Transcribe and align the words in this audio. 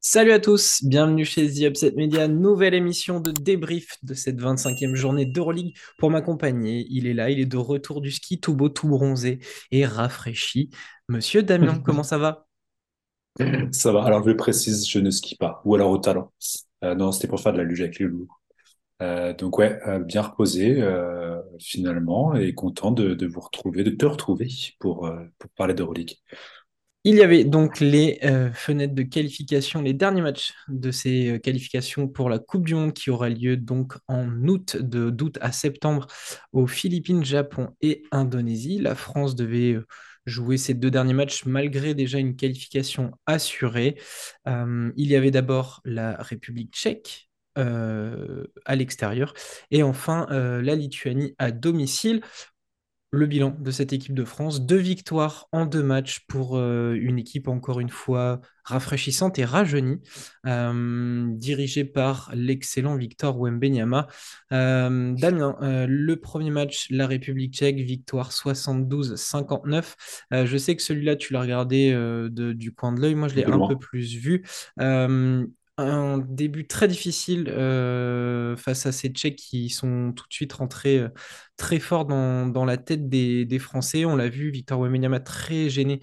Salut 0.00 0.30
à 0.30 0.38
tous, 0.38 0.84
bienvenue 0.84 1.24
chez 1.24 1.50
The 1.50 1.62
Upset 1.62 1.94
Media, 1.96 2.28
nouvelle 2.28 2.74
émission 2.74 3.18
de 3.18 3.32
débrief 3.32 3.96
de 4.04 4.14
cette 4.14 4.40
25e 4.40 4.94
journée 4.94 5.26
d'Euroleague. 5.26 5.74
Pour 5.98 6.12
m'accompagner, 6.12 6.86
il 6.90 7.08
est 7.08 7.14
là, 7.14 7.28
il 7.28 7.40
est 7.40 7.46
de 7.46 7.56
retour 7.56 8.02
du 8.02 8.12
ski, 8.12 8.38
tout 8.38 8.54
beau, 8.54 8.68
tout 8.68 8.86
bronzé 8.86 9.40
et 9.72 9.84
rafraîchi. 9.84 10.70
Monsieur 11.08 11.42
Damien, 11.42 11.80
comment 11.84 12.04
ça 12.04 12.18
va? 12.18 12.46
Ça 13.72 13.92
va, 13.92 14.04
alors 14.04 14.26
je 14.26 14.32
précise, 14.32 14.88
je 14.88 14.98
ne 14.98 15.10
skie 15.10 15.36
pas, 15.36 15.62
ou 15.64 15.74
alors 15.74 15.90
au 15.90 15.98
talent. 15.98 16.32
Euh, 16.84 16.94
non, 16.94 17.12
c'était 17.12 17.28
pour 17.28 17.40
faire 17.40 17.52
de 17.52 17.58
la 17.58 17.64
luge 17.64 17.80
avec 17.80 17.98
les 17.98 18.06
loups. 18.06 18.28
Euh, 19.00 19.32
donc 19.34 19.58
ouais, 19.58 19.80
euh, 19.88 19.98
bien 19.98 20.22
reposé 20.22 20.82
finalement 21.58 22.34
et 22.34 22.54
content 22.54 22.90
de, 22.90 23.26
vous 23.26 23.40
retrouver, 23.40 23.84
de 23.84 23.90
te 23.90 24.06
retrouver 24.06 24.48
pour, 24.78 25.10
pour 25.38 25.50
parler 25.56 25.74
d'Euroleague. 25.74 26.16
Il 27.04 27.16
y 27.16 27.22
avait 27.22 27.42
donc 27.42 27.80
les 27.80 28.20
fenêtres 28.54 28.94
de 28.94 29.02
qualification, 29.02 29.82
les 29.82 29.92
derniers 29.92 30.22
matchs 30.22 30.54
de 30.68 30.92
ces 30.92 31.40
qualifications 31.42 32.06
pour 32.06 32.30
la 32.30 32.38
Coupe 32.38 32.64
du 32.64 32.76
Monde 32.76 32.92
qui 32.92 33.10
aura 33.10 33.28
lieu 33.28 33.56
donc 33.56 33.94
en 34.06 34.28
août, 34.46 34.76
de 34.76 35.10
d'août 35.10 35.36
à 35.40 35.50
septembre 35.50 36.06
aux 36.52 36.68
Philippines, 36.68 37.24
Japon 37.24 37.70
et 37.80 38.04
Indonésie. 38.12 38.78
La 38.78 38.94
France 38.94 39.34
devait 39.34 39.80
euh, 40.26 40.30
jouer 40.30 40.56
ces 40.56 40.74
deux 40.74 40.90
derniers 40.90 41.14
matchs 41.14 41.44
malgré 41.44 41.94
déjà 41.94 42.18
une 42.18 42.36
qualification 42.36 43.12
assurée. 43.26 43.96
il 44.46 45.06
y 45.06 45.16
avait 45.16 45.30
d'abord 45.30 45.80
la 45.84 46.16
République 46.16 46.72
tchèque 46.72 47.28
à 47.54 48.76
l'extérieur 48.76 49.34
et 49.70 49.82
enfin 49.82 50.26
la 50.30 50.74
Lituanie 50.74 51.34
à 51.38 51.50
domicile 51.50 52.22
le 53.12 53.26
bilan 53.26 53.54
de 53.58 53.70
cette 53.70 53.92
équipe 53.92 54.14
de 54.14 54.24
France. 54.24 54.62
Deux 54.62 54.78
victoires 54.78 55.46
en 55.52 55.66
deux 55.66 55.82
matchs 55.82 56.20
pour 56.26 56.56
euh, 56.56 56.94
une 56.98 57.18
équipe 57.18 57.46
encore 57.46 57.78
une 57.78 57.90
fois 57.90 58.40
rafraîchissante 58.64 59.38
et 59.38 59.44
rajeunie, 59.44 60.00
euh, 60.46 61.26
dirigée 61.34 61.84
par 61.84 62.30
l'excellent 62.34 62.96
Victor 62.96 63.38
Wembenyama. 63.38 64.06
Euh, 64.52 65.12
Damien, 65.12 65.56
le 65.60 66.14
premier 66.16 66.50
match, 66.50 66.86
la 66.90 67.06
République 67.06 67.54
tchèque, 67.54 67.76
victoire 67.76 68.30
72-59. 68.30 69.94
je 70.44 70.56
sais 70.56 70.76
que 70.76 70.82
celui-là, 70.82 71.16
tu 71.16 71.32
l'as 71.32 71.40
regardé 71.40 71.92
du 72.30 72.72
coin 72.72 72.92
de 72.92 73.00
l'œil. 73.00 73.16
Moi, 73.16 73.28
je 73.28 73.34
l'ai 73.34 73.44
un 73.44 73.66
peu 73.66 73.76
plus 73.76 74.14
vu 74.16 74.44
un 75.78 76.18
début 76.18 76.66
très 76.66 76.86
difficile 76.88 77.48
euh, 77.48 78.56
face 78.56 78.86
à 78.86 78.92
ces 78.92 79.08
Tchèques 79.08 79.36
qui 79.36 79.70
sont 79.70 80.12
tout 80.14 80.26
de 80.28 80.32
suite 80.32 80.52
rentrés 80.52 80.98
euh, 80.98 81.08
très 81.56 81.80
fort 81.80 82.04
dans, 82.04 82.64
la 82.64 82.76
tête 82.76 83.08
des, 83.08 83.44
des 83.44 83.58
Français. 83.58 84.04
On 84.04 84.16
l'a 84.16 84.28
vu, 84.28 84.50
Victor 84.50 84.80
Wembanyama 84.80 85.20
très 85.20 85.70
gêné 85.70 86.00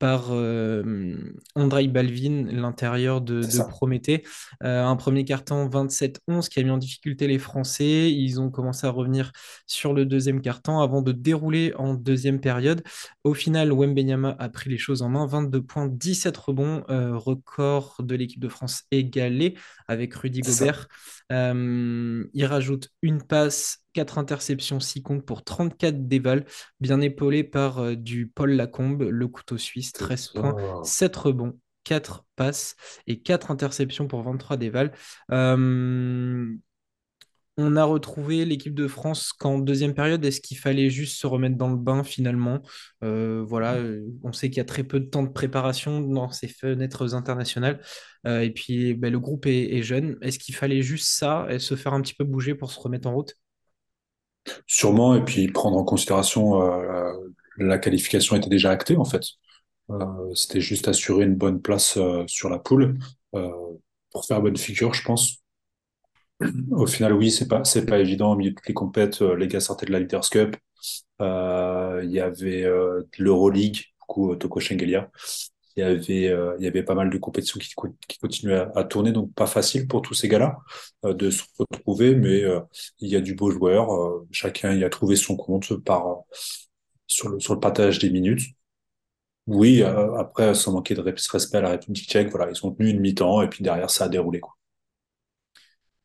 par 0.00 0.28
euh, 0.30 1.14
Andrei 1.54 1.86
Balvin, 1.86 2.46
l'intérieur 2.50 3.20
de, 3.20 3.42
Prométhée. 3.68 4.24
Euh, 4.64 4.82
un 4.82 4.96
premier 4.96 5.24
carton 5.24 5.68
27-11 5.68 6.48
qui 6.48 6.58
a 6.58 6.62
mis 6.62 6.70
en 6.70 6.78
difficulté 6.78 7.28
les 7.28 7.38
Français. 7.38 8.10
Ils 8.10 8.40
ont 8.40 8.50
commencé 8.50 8.86
à 8.86 8.90
revenir 8.90 9.30
sur 9.66 9.92
le 9.92 10.06
deuxième 10.06 10.40
carton 10.40 10.80
avant 10.80 11.02
de 11.02 11.12
dérouler 11.12 11.74
en 11.76 11.92
deuxième 11.92 12.40
période. 12.40 12.82
Au 13.24 13.34
final, 13.34 13.72
Wembenyama 13.72 14.34
a 14.38 14.48
pris 14.48 14.70
les 14.70 14.78
choses 14.78 15.02
en 15.02 15.10
main. 15.10 15.26
22 15.26 15.62
points, 15.62 15.88
17 15.88 16.36
rebonds, 16.36 16.84
euh, 16.88 17.16
record 17.16 17.96
de 18.00 18.14
l'équipe 18.14 18.40
de 18.40 18.48
France 18.48 18.84
égalé 18.90 19.56
avec 19.88 20.14
Rudy 20.14 20.40
Gobert. 20.40 20.88
il 21.30 22.44
rajoute 22.44 22.88
une 23.02 23.22
passe 23.22 23.80
4 23.92 24.18
interceptions, 24.18 24.80
6 24.80 25.02
comptes 25.02 25.24
pour 25.24 25.44
34 25.44 26.06
dévals, 26.06 26.44
bien 26.80 27.00
épaulé 27.00 27.44
par 27.44 27.78
euh, 27.78 27.94
du 27.94 28.28
Paul 28.28 28.52
Lacombe, 28.52 29.02
le 29.02 29.28
couteau 29.28 29.58
suisse, 29.58 29.92
13 29.92 30.28
points, 30.28 30.82
7 30.84 31.16
rebonds, 31.16 31.58
4 31.84 32.24
passes 32.36 32.76
et 33.06 33.20
4 33.20 33.50
interceptions 33.50 34.06
pour 34.06 34.22
23 34.22 34.56
dévals. 34.56 34.92
Euh, 35.30 36.54
on 37.60 37.76
a 37.76 37.84
retrouvé 37.84 38.44
l'équipe 38.44 38.74
de 38.74 38.88
France 38.88 39.32
qu'en 39.32 39.58
deuxième 39.58 39.94
période, 39.94 40.24
est-ce 40.24 40.40
qu'il 40.40 40.58
fallait 40.58 40.90
juste 40.90 41.18
se 41.18 41.26
remettre 41.26 41.56
dans 41.56 41.68
le 41.68 41.76
bain 41.76 42.04
finalement? 42.04 42.60
Euh, 43.04 43.44
Voilà, 43.46 43.76
on 44.22 44.32
sait 44.32 44.48
qu'il 44.50 44.58
y 44.58 44.60
a 44.60 44.64
très 44.64 44.84
peu 44.84 45.00
de 45.00 45.06
temps 45.06 45.22
de 45.22 45.28
préparation 45.30 46.00
dans 46.00 46.30
ces 46.30 46.48
fenêtres 46.48 47.14
internationales. 47.14 47.80
et 48.26 48.50
puis 48.50 48.94
ben, 48.94 49.12
le 49.12 49.20
groupe 49.20 49.46
est, 49.46 49.74
est 49.76 49.82
jeune. 49.82 50.16
Est-ce 50.22 50.38
qu'il 50.38 50.54
fallait 50.54 50.82
juste 50.82 51.08
ça 51.08 51.46
et 51.50 51.58
se 51.58 51.76
faire 51.76 51.94
un 51.94 52.00
petit 52.02 52.14
peu 52.14 52.24
bouger 52.24 52.54
pour 52.54 52.70
se 52.72 52.80
remettre 52.80 53.08
en 53.08 53.14
route? 53.14 53.34
Sûrement, 54.66 55.14
et 55.14 55.24
puis 55.24 55.48
prendre 55.48 55.76
en 55.76 55.84
considération 55.84 56.62
euh, 56.62 57.12
la 57.58 57.78
qualification 57.78 58.36
était 58.36 58.48
déjà 58.48 58.70
actée 58.70 58.96
en 58.96 59.04
fait. 59.04 59.22
Euh, 59.90 60.34
c'était 60.34 60.60
juste 60.60 60.88
assurer 60.88 61.24
une 61.26 61.36
bonne 61.36 61.60
place 61.62 61.96
euh, 61.98 62.24
sur 62.28 62.50
la 62.50 62.58
poule 62.58 62.98
pour 64.12 64.24
faire 64.24 64.40
bonne 64.42 64.56
figure, 64.56 64.94
je 64.94 65.02
pense. 65.04 65.42
Au 66.70 66.86
final, 66.86 67.12
oui, 67.12 67.30
c'est 67.30 67.48
pas 67.48 67.64
c'est 67.64 67.86
pas 67.86 67.98
évident. 67.98 68.32
Au 68.32 68.36
milieu 68.36 68.50
de 68.50 68.54
toutes 68.56 68.68
les 68.68 68.74
compètes, 68.74 69.20
les 69.20 69.48
gars 69.48 69.60
sortaient 69.60 69.86
de 69.86 69.92
la 69.92 70.00
Leaders 70.00 70.28
Cup. 70.30 70.56
Il 71.20 72.10
y 72.10 72.20
avait 72.20 72.66
l'Euroleague, 73.18 73.84
beaucoup 74.00 74.34
Toko 74.36 74.60
Shengelia 74.60 75.10
il 75.76 75.80
y 75.80 75.82
avait, 75.84 76.28
euh, 76.28 76.56
il 76.58 76.64
y 76.64 76.68
avait 76.68 76.82
pas 76.82 76.94
mal 76.94 77.10
de 77.10 77.18
compétitions 77.18 77.58
qui, 77.60 77.74
qui 78.08 78.18
continuaient 78.18 78.66
à, 78.74 78.84
tourner, 78.84 79.12
donc 79.12 79.32
pas 79.34 79.46
facile 79.46 79.86
pour 79.86 80.02
tous 80.02 80.14
ces 80.14 80.28
gars-là 80.28 80.58
euh, 81.04 81.14
de 81.14 81.30
se 81.30 81.44
retrouver, 81.58 82.14
mais 82.14 82.42
euh, 82.42 82.60
il 82.98 83.08
y 83.08 83.16
a 83.16 83.20
du 83.20 83.34
beau 83.34 83.50
joueur, 83.50 83.88
chacun 84.30 84.74
y 84.74 84.84
a 84.84 84.90
trouvé 84.90 85.16
son 85.16 85.36
compte 85.36 85.76
par 85.76 86.20
sur 87.06 87.28
le 87.28 87.40
sur 87.40 87.54
le 87.54 87.60
partage 87.60 87.98
des 87.98 88.10
minutes. 88.10 88.42
Oui, 89.46 89.82
après, 89.82 90.54
sans 90.54 90.72
manquer 90.72 90.94
de 90.94 91.00
respect 91.00 91.58
à 91.58 91.60
la 91.60 91.70
République 91.70 92.08
tchèque, 92.08 92.30
voilà, 92.30 92.50
ils 92.50 92.66
ont 92.66 92.70
tenu 92.72 92.90
une 92.90 93.00
mi-temps 93.00 93.42
et 93.42 93.48
puis 93.48 93.64
derrière, 93.64 93.90
ça 93.90 94.04
a 94.04 94.08
déroulé. 94.08 94.38
Quoi. 94.40 94.56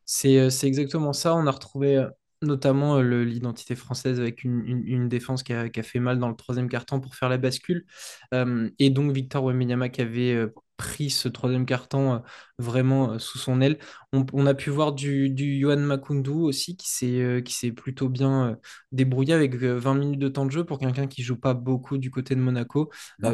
C'est, 0.06 0.50
c'est 0.50 0.66
exactement 0.66 1.12
ça. 1.12 1.34
On 1.34 1.46
a 1.46 1.50
retrouvé 1.50 2.06
notamment 2.42 2.98
euh, 2.98 3.24
l'identité 3.24 3.74
française 3.74 4.20
avec 4.20 4.44
une, 4.44 5.08
défense 5.08 5.42
qui 5.42 5.52
a, 5.52 5.70
fait 5.82 6.00
mal 6.00 6.18
dans 6.18 6.28
le 6.28 6.36
troisième 6.36 6.68
quart-temps 6.68 7.00
pour 7.00 7.14
faire 7.14 7.28
la 7.28 7.38
bascule. 7.38 7.86
Euh, 8.34 8.70
et 8.78 8.90
donc 8.90 9.12
Victor 9.12 9.44
Wembanyama 9.44 9.88
qui 9.88 10.00
avait 10.00 10.34
euh, 10.34 10.54
pris 10.76 11.10
ce 11.10 11.28
troisième 11.28 11.66
carton 11.66 12.14
euh, 12.14 12.18
vraiment 12.58 13.12
euh, 13.12 13.18
sous 13.18 13.38
son 13.38 13.60
aile. 13.60 13.78
On, 14.12 14.46
a 14.46 14.54
pu 14.54 14.70
voir 14.70 14.92
du, 14.92 15.28
du 15.28 15.60
Johan 15.60 15.76
Makundu 15.76 16.30
aussi 16.30 16.76
qui 16.76 16.90
s'est 16.90 17.20
euh, 17.20 17.40
qui 17.42 17.52
s'est 17.52 17.72
plutôt 17.72 18.08
bien 18.08 18.56
débrouillé 18.92 19.34
avec 19.34 19.54
20 19.56 19.94
minutes 19.94 20.18
de 20.20 20.28
temps 20.28 20.46
de 20.46 20.50
jeu 20.50 20.64
pour 20.64 20.78
quelqu'un 20.78 21.06
qui 21.06 21.22
joue 21.22 21.36
pas 21.36 21.54
beaucoup 21.54 21.98
du 21.98 22.10
côté 22.10 22.34
de 22.34 22.40
Monaco, 22.40 22.90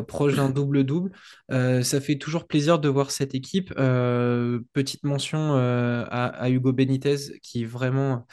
proche 0.08 0.34
d'un 0.34 0.50
double-double. 0.50 1.12
ça 1.48 2.00
fait 2.00 2.16
toujours 2.18 2.46
plaisir 2.46 2.78
de 2.78 2.88
voir 2.88 3.10
cette 3.10 3.34
équipe. 3.34 3.72
petite 3.74 5.04
mention 5.04 5.54
à, 5.54 6.26
à, 6.26 6.50
Hugo 6.50 6.72
Benitez 6.72 7.38
qui 7.42 7.64
vraiment 7.64 8.26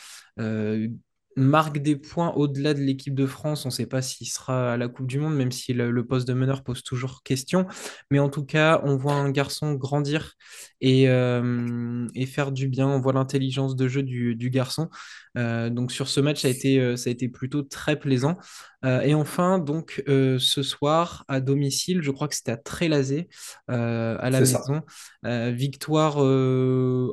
marque 1.39 1.79
des 1.79 1.95
points 1.95 2.33
au-delà 2.35 2.73
de 2.73 2.81
l'équipe 2.81 3.15
de 3.15 3.25
France. 3.25 3.65
On 3.65 3.69
ne 3.69 3.73
sait 3.73 3.85
pas 3.85 4.01
s'il 4.01 4.27
sera 4.27 4.73
à 4.73 4.77
la 4.77 4.87
Coupe 4.87 5.07
du 5.07 5.19
Monde, 5.19 5.35
même 5.35 5.51
si 5.51 5.73
le, 5.73 6.05
poste 6.05 6.27
de 6.27 6.33
meneur 6.33 6.63
pose 6.63 6.83
toujours 6.83 7.23
question. 7.23 7.65
Mais 8.11 8.19
en 8.19 8.29
tout 8.29 8.45
cas, 8.45 8.81
on 8.83 8.97
voit 8.97 9.13
un 9.13 9.29
garçon 9.31 9.73
grandir 9.73 10.35
et, 10.81 11.09
euh, 11.09 12.07
faire 12.27 12.51
du 12.51 12.67
bien. 12.67 12.87
On 12.87 12.99
voit 12.99 13.13
l'intelligence 13.13 13.75
de 13.75 13.87
jeu 13.87 14.03
du, 14.03 14.49
garçon. 14.49 14.89
Euh, 15.37 15.69
donc 15.69 15.91
sur 15.91 16.07
ce 16.07 16.19
match, 16.19 16.41
ça 16.41 16.47
a 16.47 16.51
été, 16.51 16.79
euh, 16.79 16.95
ça 16.95 17.09
a 17.09 17.13
été 17.13 17.29
plutôt 17.29 17.63
très 17.63 17.97
plaisant. 17.97 18.37
et 18.83 19.13
enfin, 19.13 19.59
donc 19.59 20.03
ce 20.07 20.63
soir, 20.63 21.25
à 21.27 21.41
domicile, 21.41 22.01
je 22.01 22.11
crois 22.11 22.27
que 22.27 22.35
c'était 22.35 22.51
à 22.51 22.57
Trélazé, 22.57 23.27
à 23.67 24.29
la 24.29 24.39
maison. 24.39 24.81
victoire 25.23 26.17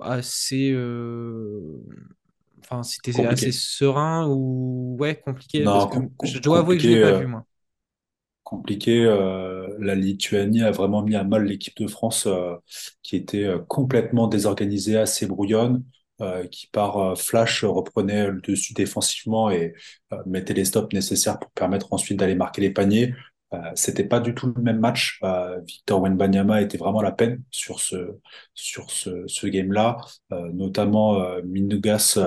assez 0.02 0.72
Enfin, 2.68 2.82
c'était 2.82 3.24
assez 3.24 3.52
serein 3.52 4.26
ou 4.28 4.96
ouais, 4.98 5.22
compliqué. 5.24 5.64
je 6.24 6.38
dois 6.40 6.58
avouer 6.58 6.76
que 6.76 6.82
je 6.82 6.88
l'ai 6.88 7.00
pas 7.00 7.08
euh, 7.08 7.18
vu, 7.20 7.26
moi. 7.26 7.44
Compliqué. 8.42 9.04
Euh, 9.04 9.68
la 9.78 9.94
Lituanie 9.94 10.62
a 10.62 10.72
vraiment 10.72 11.02
mis 11.02 11.14
à 11.14 11.22
mal 11.22 11.44
l'équipe 11.44 11.76
de 11.76 11.86
France 11.86 12.26
euh, 12.26 12.56
qui 13.02 13.14
était 13.14 13.48
complètement 13.68 14.26
désorganisée, 14.26 14.96
assez 14.96 15.26
brouillonne. 15.26 15.84
qui 16.50 16.66
par 16.68 17.16
flash 17.16 17.62
reprenait 17.62 18.30
le 18.30 18.40
dessus 18.40 18.72
défensivement 18.72 19.50
et 19.50 19.74
mettait 20.24 20.54
les 20.54 20.64
stops 20.64 20.92
nécessaires 20.92 21.38
pour 21.38 21.50
permettre 21.50 21.92
ensuite 21.92 22.18
d'aller 22.18 22.34
marquer 22.34 22.62
les 22.62 22.70
paniers. 22.70 23.14
Euh, 23.54 23.58
c'était 23.74 24.04
pas 24.04 24.20
du 24.20 24.34
tout 24.34 24.52
le 24.54 24.62
même 24.62 24.80
match. 24.80 25.20
Euh, 25.22 25.60
Victor 25.60 26.00
Wenbanyama 26.02 26.62
était 26.62 26.78
vraiment 26.78 27.00
la 27.00 27.12
peine 27.12 27.42
sur 27.50 27.80
ce 27.80 28.18
sur 28.54 28.90
ce, 28.90 29.24
ce 29.26 29.46
game-là, 29.46 29.98
euh, 30.32 30.50
notamment 30.52 31.20
Minugas 31.44 32.18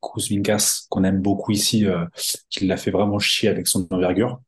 Kuzmingas 0.00 0.86
qu'on 0.90 1.04
aime 1.04 1.20
beaucoup 1.20 1.52
ici, 1.52 1.86
qui 2.50 2.66
l'a 2.66 2.76
fait 2.76 2.90
vraiment 2.90 3.18
chier 3.18 3.48
avec 3.48 3.66
son 3.66 3.86
envergure. 3.90 4.40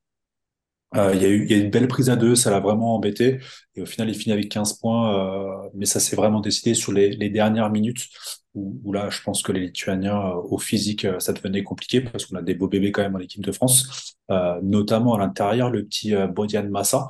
Euh, 0.94 1.12
il 1.14 1.22
y 1.22 1.24
a 1.24 1.28
eu, 1.28 1.46
y 1.48 1.54
a 1.54 1.56
une 1.56 1.70
belle 1.70 1.88
prise 1.88 2.08
à 2.10 2.16
deux, 2.16 2.36
ça 2.36 2.50
l'a 2.50 2.60
vraiment 2.60 2.94
embêté. 2.94 3.40
Et 3.74 3.82
au 3.82 3.86
final, 3.86 4.08
il 4.08 4.14
finit 4.14 4.32
avec 4.32 4.48
15 4.48 4.74
points, 4.74 5.66
euh, 5.66 5.68
mais 5.74 5.84
ça 5.84 6.00
s'est 6.00 6.16
vraiment 6.16 6.40
décidé 6.40 6.74
sur 6.74 6.92
les, 6.92 7.10
les 7.10 7.28
dernières 7.28 7.70
minutes, 7.70 8.06
où, 8.54 8.80
où 8.84 8.92
là, 8.92 9.10
je 9.10 9.20
pense 9.22 9.42
que 9.42 9.52
les 9.52 9.60
Lituaniens, 9.60 10.16
euh, 10.16 10.34
au 10.34 10.58
physique, 10.58 11.04
euh, 11.04 11.18
ça 11.18 11.32
devenait 11.32 11.62
compliqué, 11.64 12.00
parce 12.00 12.24
qu'on 12.26 12.36
a 12.36 12.42
des 12.42 12.54
beaux 12.54 12.68
bébés 12.68 12.92
quand 12.92 13.02
même 13.02 13.16
en 13.16 13.20
équipe 13.20 13.44
de 13.44 13.52
France, 13.52 14.14
Euh, 14.30 14.58
notamment 14.62 15.14
à 15.14 15.18
l'intérieur, 15.18 15.70
le 15.70 15.84
petit 15.84 16.12
Bodian 16.34 16.68
Massa, 16.68 17.06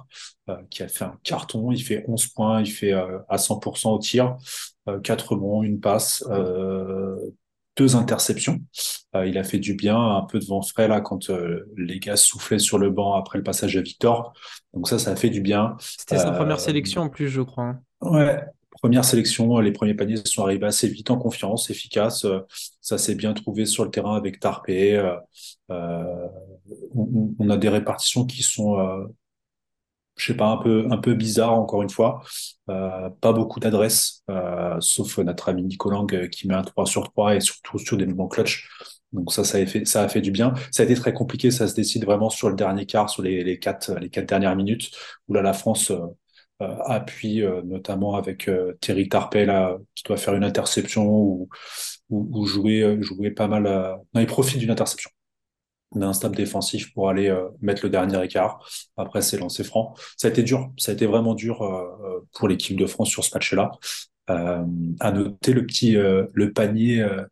qui 0.70 0.82
a 0.82 0.88
fait 0.88 1.04
un 1.04 1.18
carton, 1.24 1.72
il 1.72 1.82
fait 1.82 2.04
11 2.08 2.26
points, 2.28 2.60
il 2.60 2.70
fait 2.70 2.92
à 2.92 3.38
100% 3.38 3.92
au 3.92 3.98
tir, 3.98 4.36
euh, 4.88 5.00
4 5.00 5.30
rebonds, 5.32 5.62
une 5.62 5.80
passe, 5.80 6.22
deux 7.76 7.96
interceptions. 7.96 8.60
Euh, 9.14 9.26
il 9.26 9.38
a 9.38 9.44
fait 9.44 9.58
du 9.58 9.74
bien 9.74 9.98
un 9.98 10.22
peu 10.22 10.38
devant 10.38 10.62
frais 10.62 10.88
là 10.88 11.00
quand 11.00 11.30
euh, 11.30 11.70
les 11.76 11.98
gars 11.98 12.16
soufflaient 12.16 12.58
sur 12.58 12.78
le 12.78 12.90
banc 12.90 13.14
après 13.14 13.38
le 13.38 13.44
passage 13.44 13.76
à 13.76 13.80
Victor. 13.82 14.32
Donc 14.74 14.88
ça, 14.88 14.98
ça 14.98 15.10
a 15.12 15.16
fait 15.16 15.30
du 15.30 15.40
bien. 15.40 15.76
C'était 15.80 16.18
sa 16.18 16.32
première 16.32 16.56
Euh, 16.56 16.58
sélection 16.58 17.02
en 17.02 17.08
plus, 17.08 17.28
je 17.28 17.42
crois. 17.42 17.76
ouais, 18.00 18.40
première 18.70 19.04
sélection, 19.04 19.58
les 19.60 19.72
premiers 19.72 19.94
paniers 19.94 20.16
sont 20.24 20.42
arrivés 20.42 20.66
assez 20.66 20.88
vite 20.88 21.10
en 21.10 21.18
confiance, 21.18 21.70
efficace. 21.70 22.26
Ça 22.80 22.98
s'est 22.98 23.14
bien 23.14 23.32
trouvé 23.34 23.66
sur 23.66 23.84
le 23.84 23.90
terrain 23.90 24.16
avec 24.16 24.40
Tarpé. 24.40 24.98
On, 25.68 27.34
on 27.38 27.50
a 27.50 27.56
des 27.56 27.68
répartitions 27.68 28.24
qui 28.24 28.42
sont 28.42 28.78
euh, 28.80 29.06
je 30.16 30.26
sais 30.32 30.36
pas, 30.36 30.46
un 30.48 30.56
peu, 30.58 30.86
un 30.90 30.98
peu 30.98 31.14
bizarre 31.14 31.52
encore 31.54 31.82
une 31.82 31.90
fois. 31.90 32.22
Euh, 32.70 33.10
pas 33.20 33.32
beaucoup 33.32 33.60
d'adresses, 33.60 34.22
euh, 34.30 34.76
sauf 34.80 35.18
notre 35.18 35.48
ami 35.48 35.62
Nicolang 35.62 36.06
euh, 36.14 36.26
qui 36.28 36.48
met 36.48 36.54
un 36.54 36.62
3 36.62 36.86
sur 36.86 37.10
3 37.12 37.36
et 37.36 37.40
surtout 37.40 37.78
sur 37.78 37.96
des 37.96 38.06
moments 38.06 38.28
clutch. 38.28 38.68
Donc 39.12 39.32
ça, 39.32 39.44
ça 39.44 39.58
a 39.58 39.66
fait, 39.66 39.84
ça 39.84 40.02
a 40.02 40.08
fait 40.08 40.20
du 40.20 40.30
bien. 40.30 40.52
Ça 40.72 40.82
a 40.82 40.86
été 40.86 40.94
très 40.94 41.12
compliqué, 41.12 41.50
ça 41.50 41.68
se 41.68 41.74
décide 41.74 42.04
vraiment 42.04 42.30
sur 42.30 42.48
le 42.48 42.56
dernier 42.56 42.86
quart, 42.86 43.08
sur 43.10 43.22
les, 43.22 43.44
les 43.44 43.58
quatre, 43.58 43.94
les 44.00 44.10
quatre 44.10 44.26
dernières 44.28 44.56
minutes, 44.56 44.90
où 45.28 45.34
là, 45.34 45.42
la 45.42 45.52
France 45.52 45.90
euh, 45.90 45.98
euh, 46.62 46.76
appuie, 46.86 47.42
notamment 47.64 48.14
avec 48.14 48.50
Thierry 48.80 49.08
Tarpey, 49.08 49.44
là, 49.46 49.76
qui 49.94 50.04
doit 50.04 50.16
faire 50.16 50.34
une 50.34 50.44
interception 50.44 51.06
ou, 51.08 51.48
ou, 52.10 52.28
ou 52.40 52.46
jouer, 52.46 52.96
jouer 53.02 53.30
pas 53.30 53.48
mal. 53.48 53.66
euh, 53.66 53.94
Non, 54.14 54.20
il 54.20 54.26
profite 54.26 54.58
d'une 54.58 54.70
interception 54.70 55.10
d'un 55.94 56.12
stop 56.12 56.34
défensif 56.34 56.92
pour 56.92 57.08
aller 57.08 57.28
euh, 57.28 57.48
mettre 57.60 57.84
le 57.84 57.90
dernier 57.90 58.22
écart. 58.24 58.58
Après, 58.96 59.22
c'est 59.22 59.38
lancé 59.38 59.64
franc. 59.64 59.94
Ça 60.16 60.28
a 60.28 60.30
été 60.30 60.42
dur. 60.42 60.70
Ça 60.76 60.92
a 60.92 60.94
été 60.94 61.06
vraiment 61.06 61.34
dur 61.34 61.62
euh, 61.62 61.84
euh, 62.04 62.20
pour 62.34 62.48
l'équipe 62.48 62.76
de 62.76 62.86
France 62.86 63.08
sur 63.08 63.24
ce 63.24 63.34
match-là. 63.34 63.70
Euh, 64.28 64.64
à 64.98 65.12
noter 65.12 65.52
le 65.52 65.64
petit 65.64 65.96
euh, 65.96 66.26
le 66.34 66.52
panier 66.52 67.00
euh, 67.00 67.22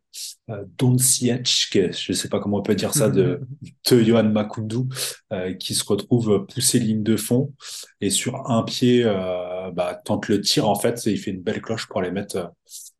euh, 0.49 0.63
Doncic, 0.77 1.67
que 1.69 1.91
je 1.91 2.13
sais 2.13 2.29
pas 2.29 2.39
comment 2.39 2.59
on 2.59 2.61
peut 2.61 2.73
dire 2.73 2.93
ça, 2.93 3.09
de, 3.09 3.41
de 3.91 4.01
Johan 4.01 4.23
Makoudou, 4.23 4.87
euh, 5.33 5.53
qui 5.55 5.73
se 5.75 5.83
retrouve 5.83 6.45
poussé 6.45 6.79
ligne 6.79 7.03
de 7.03 7.17
fond 7.17 7.53
et 7.99 8.09
sur 8.09 8.49
un 8.49 8.63
pied 8.63 9.03
euh, 9.03 9.71
bah, 9.71 9.99
tente 10.05 10.29
le 10.29 10.39
tir 10.39 10.69
en 10.69 10.75
fait, 10.75 11.05
et 11.05 11.11
il 11.11 11.17
fait 11.17 11.31
une 11.31 11.41
belle 11.41 11.61
cloche 11.61 11.87
pour 11.87 11.99
aller 11.99 12.11
mettre 12.11 12.53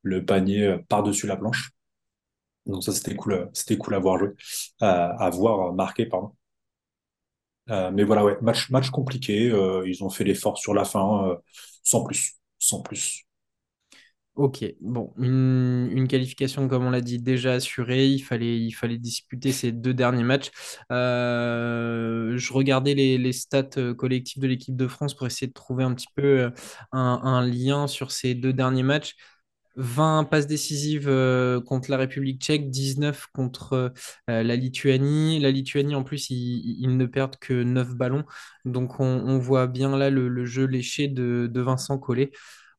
le 0.04 0.26
panier 0.26 0.76
par-dessus 0.90 1.26
la 1.26 1.38
planche. 1.38 1.72
Donc 2.66 2.84
ça 2.84 2.92
c'était 2.92 3.16
cool, 3.16 3.50
c'était 3.54 3.78
cool 3.78 3.96
à 3.96 4.00
voir 4.00 4.18
jouer, 4.18 4.32
à, 4.82 5.30
voir 5.30 5.76
pardon. 6.10 6.36
Euh, 7.70 7.92
mais 7.92 8.04
voilà 8.04 8.24
ouais, 8.24 8.38
match 8.42 8.90
compliqué. 8.92 9.50
euh, 9.50 9.88
ils 9.88 10.04
ont 10.04 10.10
fait 10.10 10.24
l'effort 10.24 10.58
sur 10.58 10.74
la 10.74 10.86
fin, 10.86 11.30
euh, 11.30 11.36
sans 11.84 12.04
plus, 12.04 12.34
sans 12.60 12.82
plus. 12.82 13.24
Ok, 14.36 14.66
bon, 14.82 15.14
une, 15.18 16.08
qualification, 16.10 16.68
comme 16.68 16.84
on 16.84 16.90
l'a 16.90 17.00
dit, 17.00 17.20
déjà 17.20 17.54
assurée. 17.54 18.08
Il 18.08 18.20
fallait, 18.20 18.60
il 18.60 18.72
fallait 18.74 18.98
disputer 18.98 19.54
ces 19.54 19.72
deux 19.72 19.94
derniers 19.94 20.26
matchs. 20.26 20.52
Je 20.90 22.54
regardais 22.54 22.96
les, 22.96 23.32
stats 23.32 23.94
collectives 23.98 24.42
de 24.42 24.48
l'équipe 24.48 24.76
de 24.76 24.88
France 24.90 25.14
pour 25.14 25.26
essayer 25.26 25.48
de 25.48 25.54
trouver 25.54 25.86
un 25.86 25.94
petit 25.94 26.10
peu 26.16 26.52
un 26.92 27.48
lien 27.48 27.88
sur 27.88 28.12
ces 28.12 28.36
deux 28.36 28.52
derniers 28.52 28.84
matchs. 28.84 29.16
20 29.76 30.26
passes 30.26 30.48
décisives 30.48 31.08
euh, 31.10 31.62
contre 31.62 31.92
la 31.92 31.98
République 31.98 32.42
tchèque, 32.42 32.70
19 32.70 33.28
contre 33.34 33.94
euh, 34.30 34.44
la 34.44 34.56
Lituanie. 34.56 35.40
La 35.40 35.52
Lituanie, 35.52 35.96
en 35.96 36.04
plus, 36.04 36.30
ils, 36.30 36.98
ne 36.98 37.06
perdent 37.06 37.38
que 37.38 37.64
9 37.64 37.96
ballons. 37.96 38.26
Donc, 38.66 39.00
on, 39.00 39.38
voit 39.38 39.68
bien 39.68 39.98
là 39.98 40.10
le, 40.10 40.46
jeu 40.46 40.66
léché 40.66 41.08
de 41.08 41.62
Vincent 41.62 41.98
Collet. 41.98 42.32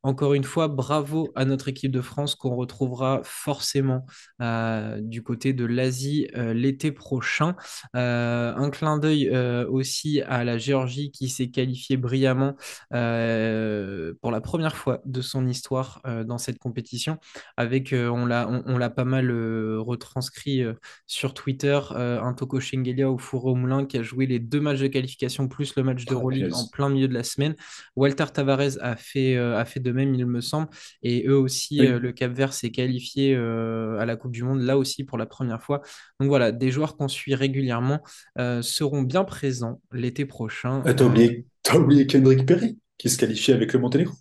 Encore 0.06 0.34
une 0.34 0.44
fois, 0.44 0.68
bravo 0.68 1.32
à 1.34 1.44
notre 1.44 1.66
équipe 1.66 1.90
de 1.90 2.00
France 2.00 2.36
qu'on 2.36 2.54
retrouvera 2.54 3.22
forcément 3.24 4.06
euh, 4.40 5.00
du 5.00 5.20
côté 5.24 5.52
de 5.52 5.64
l'Asie 5.64 6.28
euh, 6.36 6.54
l'été 6.54 6.92
prochain. 6.92 7.56
Euh, 7.96 8.54
un 8.54 8.70
clin 8.70 8.98
d'œil 8.98 9.28
aussi 9.68 10.22
à 10.22 10.44
la 10.44 10.58
Géorgie 10.58 11.10
qui 11.10 11.28
s'est 11.28 11.48
qualifiée 11.48 11.96
brillamment 11.96 12.54
pour 12.90 14.30
la 14.30 14.40
première 14.40 14.76
fois 14.76 15.02
de 15.06 15.20
son 15.20 15.44
histoire 15.48 16.00
dans 16.24 16.38
cette 16.38 16.60
compétition. 16.60 17.18
Avec, 17.56 17.92
on 17.92 18.26
l'a, 18.26 18.48
on, 18.48 18.62
on 18.64 18.78
l'a 18.78 18.90
pas 18.90 19.04
mal 19.04 19.32
retranscrit 19.80 20.62
sur 21.08 21.34
Twitter, 21.34 21.80
un 21.90 22.32
Toko 22.32 22.60
Shengelia 22.60 23.10
au 23.10 23.18
four 23.18 23.46
au 23.46 23.56
moulin 23.56 23.86
qui 23.86 23.98
a 23.98 24.04
joué 24.04 24.26
les 24.26 24.38
deux 24.38 24.60
matchs 24.60 24.78
de 24.78 24.86
qualification 24.86 25.48
plus 25.48 25.74
le 25.74 25.82
match 25.82 26.04
Ah, 26.06 26.10
d'Euroleague 26.10 26.54
en 26.54 26.68
plein 26.68 26.90
milieu 26.90 27.08
de 27.08 27.14
la 27.14 27.24
semaine. 27.24 27.56
Walter 27.96 28.26
Tavares 28.32 28.78
a 28.80 28.94
fait, 28.94 29.36
a 29.36 29.64
fait 29.64 29.80
de 29.80 29.95
même, 29.96 30.14
il 30.14 30.26
me 30.26 30.40
semble. 30.40 30.68
Et 31.02 31.26
eux 31.26 31.36
aussi, 31.38 31.86
euh, 31.86 31.98
Oui. 31.98 32.00
le 32.00 32.12
Cap-Vert 32.12 32.52
s'est 32.52 32.70
qualifié 32.70 33.34
euh, 33.34 33.98
à 33.98 34.06
la 34.06 34.16
Coupe 34.16 34.32
du 34.32 34.44
Monde, 34.44 34.60
là 34.62 34.78
aussi 34.78 35.04
pour 35.04 35.18
la 35.18 35.26
première 35.26 35.62
fois. 35.62 35.82
Donc 36.20 36.28
voilà, 36.28 36.52
des 36.52 36.70
joueurs 36.70 36.96
qu'on 36.96 37.08
suit 37.08 37.34
régulièrement 37.34 38.00
euh, 38.38 38.62
seront 38.62 39.02
bien 39.02 39.24
présents 39.24 39.80
l'été 39.92 40.24
prochain. 40.26 40.82
Ah, 40.84 40.94
t'as 40.94 41.04
oublié, 41.04 41.46
oublié 41.74 42.06
Kendrick 42.06 42.46
Perry, 42.46 42.78
qui 42.98 43.10
se 43.10 43.18
qualifie 43.18 43.52
avec 43.52 43.72
le 43.72 43.80
Monténégro. 43.80 44.14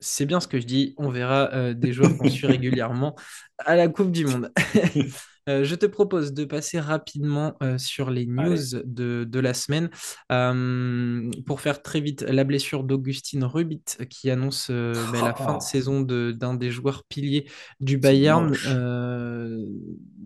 c'est 0.00 0.26
bien 0.26 0.40
ce 0.40 0.48
que 0.48 0.58
je 0.60 0.66
dis. 0.66 0.94
On 0.98 1.10
verra 1.10 1.50
euh, 1.52 1.74
des 1.74 1.92
joueurs 1.92 2.16
qu'on 2.16 2.28
suit 2.30 2.46
régulièrement 2.46 3.14
à 3.58 3.76
la 3.76 3.88
Coupe 3.88 4.10
du 4.12 4.24
Monde. 4.26 4.50
Euh, 5.50 5.64
je 5.64 5.74
te 5.74 5.86
propose 5.86 6.32
de 6.32 6.44
passer 6.44 6.78
rapidement 6.78 7.54
euh, 7.62 7.76
sur 7.78 8.10
les 8.10 8.26
news 8.26 8.56
de, 8.84 9.24
de 9.24 9.40
la 9.40 9.52
semaine. 9.54 9.90
Euh, 10.30 11.30
pour 11.46 11.60
faire 11.60 11.82
très 11.82 12.00
vite, 12.00 12.22
la 12.22 12.44
blessure 12.44 12.84
d'Augustine 12.84 13.44
Rubit 13.44 13.82
qui 14.08 14.30
annonce 14.30 14.68
euh, 14.70 14.94
ben, 15.12 15.24
la 15.24 15.34
fin 15.34 15.52
de 15.52 15.56
Ah, 15.56 15.60
saison 15.60 16.00
de- 16.02 16.32
d'un 16.32 16.54
des 16.54 16.70
joueurs 16.70 17.04
piliers 17.04 17.46
du 17.80 17.98
Bayern. 17.98 18.54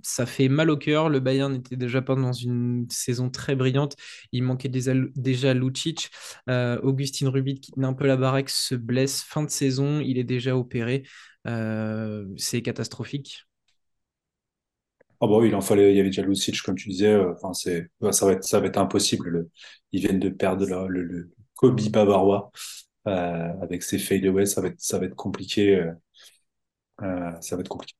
ça 0.03 0.27
fait 0.27 0.49
mal 0.49 0.71
au 0.71 0.77
cœur. 0.77 1.09
Le 1.09 1.21
Bayern 1.21 1.53
n'était 1.53 1.77
déjà 1.77 2.03
pas 2.03 2.15
dans 2.15 2.33
une 2.33 2.87
saison 2.91 3.31
très 3.31 3.57
brillante. 3.57 3.97
Il 4.33 4.43
manquait 4.43 4.69
déjà, 4.69 4.93
déjà 5.17 5.55
Lucic. 5.55 6.11
Augustine 6.49 7.29
Rubit 7.29 7.61
qui 7.61 7.73
tenait 7.73 7.87
un 7.87 7.95
peu 7.95 8.07
la 8.07 8.17
baraque 8.17 8.51
se 8.51 8.75
blesse. 8.75 9.23
Fin 9.23 9.43
de 9.43 9.51
saison, 9.51 10.01
il 10.01 10.19
est 10.19 10.25
déjà 10.25 10.57
opéré. 10.57 11.05
C'est 12.37 12.63
catastrophique. 12.63 13.47
Ah 15.25 15.27
bah 15.27 15.47
il 15.47 15.55
en 15.55 15.61
fallait, 15.63 15.93
il 15.93 15.97
y 15.97 16.01
avait 16.01 16.11
déjà 16.11 16.23
Lucic, 16.23 16.61
comme 16.63 16.75
tu 16.77 16.89
disais. 16.91 17.09
euh, 17.09 17.33
Enfin, 17.35 17.53
c'est, 17.55 17.89
ouais, 18.01 18.13
ça 18.13 18.27
va 18.27 18.33
être, 18.33 18.45
ça 18.45 18.61
va 18.61 18.67
être 18.67 18.77
impossible. 18.79 19.29
Le, 19.31 19.51
ils 19.93 20.01
viennent 20.01 20.19
de 20.21 20.29
perdre 20.29 20.67
le, 20.89 21.31
Kobe 21.55 21.81
bavarois 21.91 22.51
euh, 23.09 23.53
avec 23.63 23.83
ses 23.83 23.99
fadeaways. 23.99 24.47
Ça 24.47 24.61
va 24.61 24.69
être, 24.69 24.81
ça 24.81 24.99
va 24.99 25.07
être 25.07 25.15
compliqué. 25.17 25.77
euh, 27.03 27.33
ça 27.41 27.57
va 27.57 27.61
être 27.61 27.69
compliqué. 27.69 27.95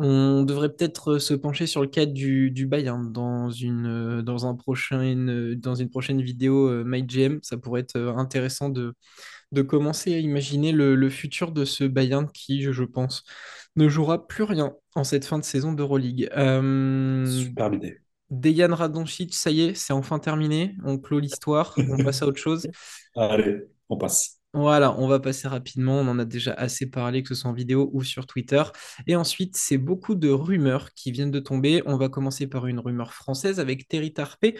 On 0.00 0.44
devrait 0.44 0.68
peut-être 0.72 1.18
se 1.18 1.34
pencher 1.34 1.66
sur 1.66 1.80
le 1.82 1.88
cas 1.88 2.06
du, 2.06 2.52
Bayern 2.68 3.12
dans 3.12 3.50
une, 3.50 4.22
dans 4.22 4.46
un 4.46 4.54
prochain, 4.54 5.16
dans 5.56 5.74
une 5.74 5.90
prochaine 5.90 6.22
vidéo 6.22 6.84
MyGM. 6.84 7.40
Ça 7.42 7.56
pourrait 7.56 7.80
être 7.80 7.96
intéressant 8.16 8.68
de, 8.68 8.94
de 9.52 9.62
commencer 9.62 10.14
à 10.14 10.18
imaginer 10.18 10.72
le, 10.72 10.96
le 10.96 11.10
futur 11.10 11.52
de 11.52 11.64
ce 11.64 11.84
Bayern 11.84 12.28
qui, 12.32 12.62
je 12.62 12.84
pense, 12.84 13.24
ne 13.78 13.88
jouera 13.88 14.26
plus 14.26 14.44
rien 14.44 14.74
en 14.94 15.04
cette 15.04 15.24
fin 15.24 15.38
de 15.38 15.44
saison 15.44 15.72
d'Euroleague. 15.72 16.28
Euh, 16.36 17.24
Superbe 17.24 17.74
idée. 17.74 18.00
Dejan 18.30 18.74
Radonjic, 18.74 19.34
ça 19.34 19.50
y 19.50 19.62
est, 19.62 19.74
c'est 19.74 19.94
enfin 19.94 20.18
terminé. 20.18 20.76
On 20.84 20.98
clôt 20.98 21.18
l'histoire, 21.18 21.74
on 21.78 22.04
passe 22.04 22.22
à 22.22 22.26
autre 22.26 22.38
chose. 22.38 22.66
Allez, 23.16 23.62
on 23.88 23.96
passe. 23.96 24.37
Voilà, 24.58 24.98
on 24.98 25.06
va 25.06 25.20
passer 25.20 25.46
rapidement. 25.46 26.00
On 26.00 26.08
en 26.08 26.18
a 26.18 26.24
déjà 26.24 26.52
assez 26.52 26.90
parlé, 26.90 27.22
que 27.22 27.28
ce 27.28 27.36
soit 27.36 27.50
en 27.50 27.54
vidéo 27.54 27.90
ou 27.92 28.02
sur 28.02 28.26
Twitter. 28.26 28.62
Et 29.06 29.14
ensuite, 29.14 29.56
c'est 29.56 29.78
beaucoup 29.78 30.16
de 30.16 30.28
rumeurs 30.30 30.92
qui 30.94 31.12
viennent 31.12 31.30
de 31.30 31.38
tomber. 31.38 31.80
On 31.86 31.96
va 31.96 32.08
commencer 32.08 32.48
par 32.48 32.66
une 32.66 32.80
rumeur 32.80 33.14
française 33.14 33.60
avec 33.60 33.86
Terry 33.86 34.12
Tarpey, 34.12 34.56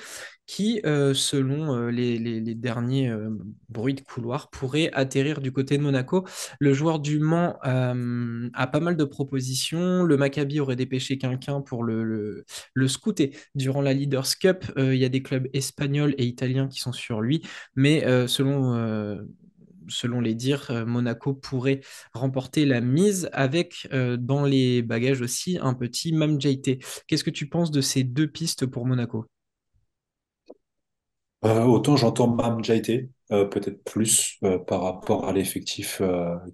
qui, 0.46 0.80
euh, 0.86 1.14
selon 1.14 1.74
euh, 1.74 1.90
les, 1.90 2.54
derniers 2.54 3.08
euh, 3.10 3.30
bruits 3.68 3.94
de 3.94 4.00
couloir, 4.00 4.50
pourrait 4.50 4.88
atterrir 4.92 5.40
du 5.40 5.50
côté 5.50 5.76
de 5.78 5.82
Monaco. 5.82 6.24
Le 6.60 6.72
joueur 6.72 7.00
du 7.00 7.18
Mans 7.18 7.58
a 7.62 8.66
pas 8.68 8.80
mal 8.80 8.96
de 8.96 9.04
propositions. 9.04 10.04
Le 10.04 10.16
Maccabi 10.16 10.60
aurait 10.60 10.76
dépêché 10.76 11.18
quelqu'un 11.18 11.60
pour 11.60 11.82
le, 11.82 12.04
le, 12.04 12.44
le 12.72 12.88
scouter 12.88 13.36
durant 13.56 13.80
la 13.80 13.92
Leaders 13.92 14.38
Cup. 14.40 14.64
Il 14.76 14.94
y 14.94 15.04
a 15.04 15.08
des 15.08 15.22
clubs 15.22 15.48
espagnols 15.54 16.14
et 16.18 16.24
italiens 16.24 16.68
qui 16.68 16.78
sont 16.78 16.92
sur 16.92 17.20
lui. 17.20 17.42
Mais 17.74 18.04
selon, 18.28 19.18
selon 19.88 20.20
les 20.20 20.34
dires, 20.34 20.70
euh, 20.70 20.84
Monaco 20.84 21.34
pourrait 21.34 21.80
remporter 22.12 22.64
la 22.64 22.80
mise 22.80 23.28
avec 23.32 23.88
euh, 23.92 24.16
dans 24.16 24.44
les 24.44 24.82
bagages 24.82 25.20
aussi 25.20 25.58
un 25.60 25.74
petit 25.74 26.12
Mam. 26.12 26.38
Qu'est-ce 26.38 27.24
que 27.24 27.30
tu 27.30 27.48
penses 27.48 27.70
de 27.70 27.80
ces 27.80 28.04
deux 28.04 28.28
pistes 28.28 28.66
pour 28.66 28.86
Monaco? 28.86 29.26
Euh, 31.44 31.62
autant 31.62 31.96
j'entends 31.96 32.28
Mam 32.28 32.62
peut-être 32.62 33.84
plus 33.84 34.40
par 34.66 34.82
rapport 34.82 35.28
à 35.28 35.32
l'effectif 35.32 36.00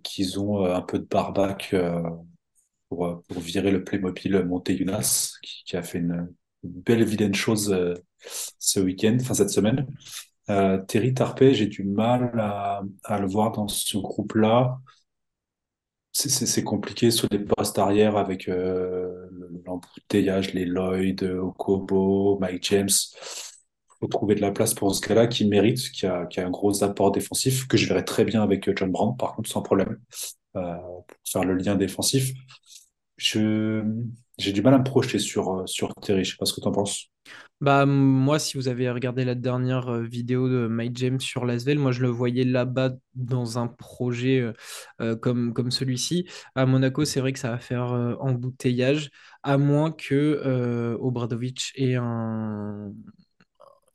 qu'ils 0.03 0.41
ont 0.41 0.65
un 0.65 0.83
peu 0.83 0.99
de 0.99 1.05
barbac 1.05 1.75
pour, 2.89 3.23
virer 3.37 3.71
le 3.71 3.85
Playmobil 3.85 4.45
Monteyunas, 4.45 5.39
qui, 5.43 5.63
qui 5.65 5.77
a 5.77 5.83
fait 5.83 5.99
une, 5.99 6.29
belle 6.65 7.05
vilaine 7.05 7.35
chose 7.35 7.77
ce 8.59 8.81
week-end, 8.81 9.17
enfin 9.21 9.35
cette 9.35 9.51
semaine. 9.51 9.87
Euh, 10.51 10.79
Terry 10.79 11.15
Tarpey, 11.15 11.55
j'ai 11.55 11.67
du 11.67 11.85
mal 11.85 12.33
à, 12.39 12.83
à 13.05 13.19
le 13.19 13.27
voir 13.27 13.53
dans 13.53 13.69
ce 13.69 13.97
groupe-là. 13.99 14.79
C'est 16.13 16.63
compliqué 16.63 17.11
sur 17.11 17.27
les 17.33 17.41
postes 17.41 17.77
arrière 17.79 18.17
avec 18.17 18.49
euh, 18.49 19.11
l'embouteillage, 19.67 20.55
les 20.55 20.65
Lloyd, 20.65 21.25
Okobo, 21.25 22.39
Mike 22.39 22.65
James. 22.71 22.89
Faut 23.99 24.07
trouver 24.07 24.37
de 24.37 24.41
la 24.41 24.53
place 24.53 24.75
pour 24.75 24.95
ce 24.95 25.07
gars-là 25.07 25.27
qui 25.27 25.45
mérite, 25.45 25.91
qui 25.91 26.07
a, 26.07 26.27
qui 26.27 26.39
a 26.39 26.47
un 26.47 26.51
gros 26.51 26.85
apport 26.85 27.11
défensif, 27.11 27.67
que 27.67 27.77
je 27.77 27.89
verrais 27.89 28.05
très 28.05 28.25
bien 28.25 28.43
avec 28.43 28.71
John 28.79 28.93
Brown, 28.93 29.17
par 29.17 29.35
contre, 29.35 29.51
sans 29.51 29.63
problème, 29.63 29.99
euh, 30.57 30.77
pour 30.77 31.19
faire 31.25 31.45
le 31.45 31.55
lien 31.57 31.75
défensif. 31.75 32.33
Je, 33.17 33.83
j'ai 34.39 34.53
du 34.53 34.63
mal 34.63 34.75
à 34.75 34.79
me 34.79 34.85
projeter 34.85 35.19
sur, 35.19 35.61
euh, 35.61 35.67
sur 35.67 35.95
Terry, 35.95 36.25
je 36.25 36.33
sais 36.33 36.37
pas 36.37 36.45
ce 36.45 36.55
que 36.55 36.61
tu 36.61 36.67
en 36.67 36.73
penses. 36.73 37.11
Bah, 37.61 37.87
moi, 37.87 38.39
si 38.39 38.57
vous 38.57 38.69
avez 38.69 38.91
regardé 38.91 39.25
la 39.25 39.35
dernière 39.35 39.89
euh, 39.89 40.03
vidéo 40.03 40.49
de 40.49 40.67
Mike 40.67 40.97
James 40.99 41.21
sur 41.21 41.45
Lasvel, 41.45 41.79
moi, 41.79 41.93
je 41.93 42.03
le 42.03 42.09
voyais 42.09 42.45
là-bas 42.45 42.91
dans 43.15 43.59
un 43.59 43.69
projet 43.69 44.53
euh, 45.01 45.17
comme, 45.17 45.55
comme 45.55 45.71
celui-ci. 45.71 46.29
À 46.55 46.67
Monaco, 46.67 47.05
c'est 47.05 47.21
vrai 47.21 47.33
que 47.33 47.39
ça 47.39 47.51
va 47.51 47.59
faire 47.59 47.93
embouteillage, 48.21 49.11
à 49.43 49.57
moins 49.57 49.93
que 49.93 50.97
Obradovic 51.01 51.73
ait 51.77 51.95
un, 51.95 52.93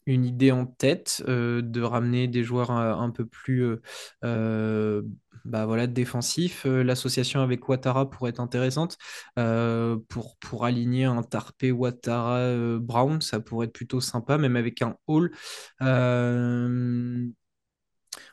une 0.05 0.25
idée 0.25 0.51
en 0.51 0.65
tête 0.65 1.22
de 1.27 1.81
ramener 1.81 2.27
des 2.27 2.43
joueurs 2.43 2.72
un, 2.72 3.10
peu 3.12 3.25
plus 3.25 3.77
bah 5.46 5.65
voilà, 5.65 5.88
défensifs. 5.88 6.65
Euh, 6.65 6.84
L'association 6.84 7.41
avec 7.41 7.67
Ouattara 7.67 8.10
pourrait 8.10 8.31
être 8.31 8.39
intéressante 8.39 8.98
euh, 9.38 9.98
pour, 10.10 10.65
aligner 10.65 11.05
un 11.05 11.24
Tarpé 11.24 11.72
Ouattara 11.72 12.38
euh, 12.39 12.79
Brown, 12.79 13.22
ça 13.22 13.39
pourrait 13.39 13.67
être 13.67 13.74
plutôt 13.74 14.01
sympa, 14.01 14.38
même 14.38 14.55
avec 14.55 14.81
un 14.81 14.96
Hall. 15.08 15.31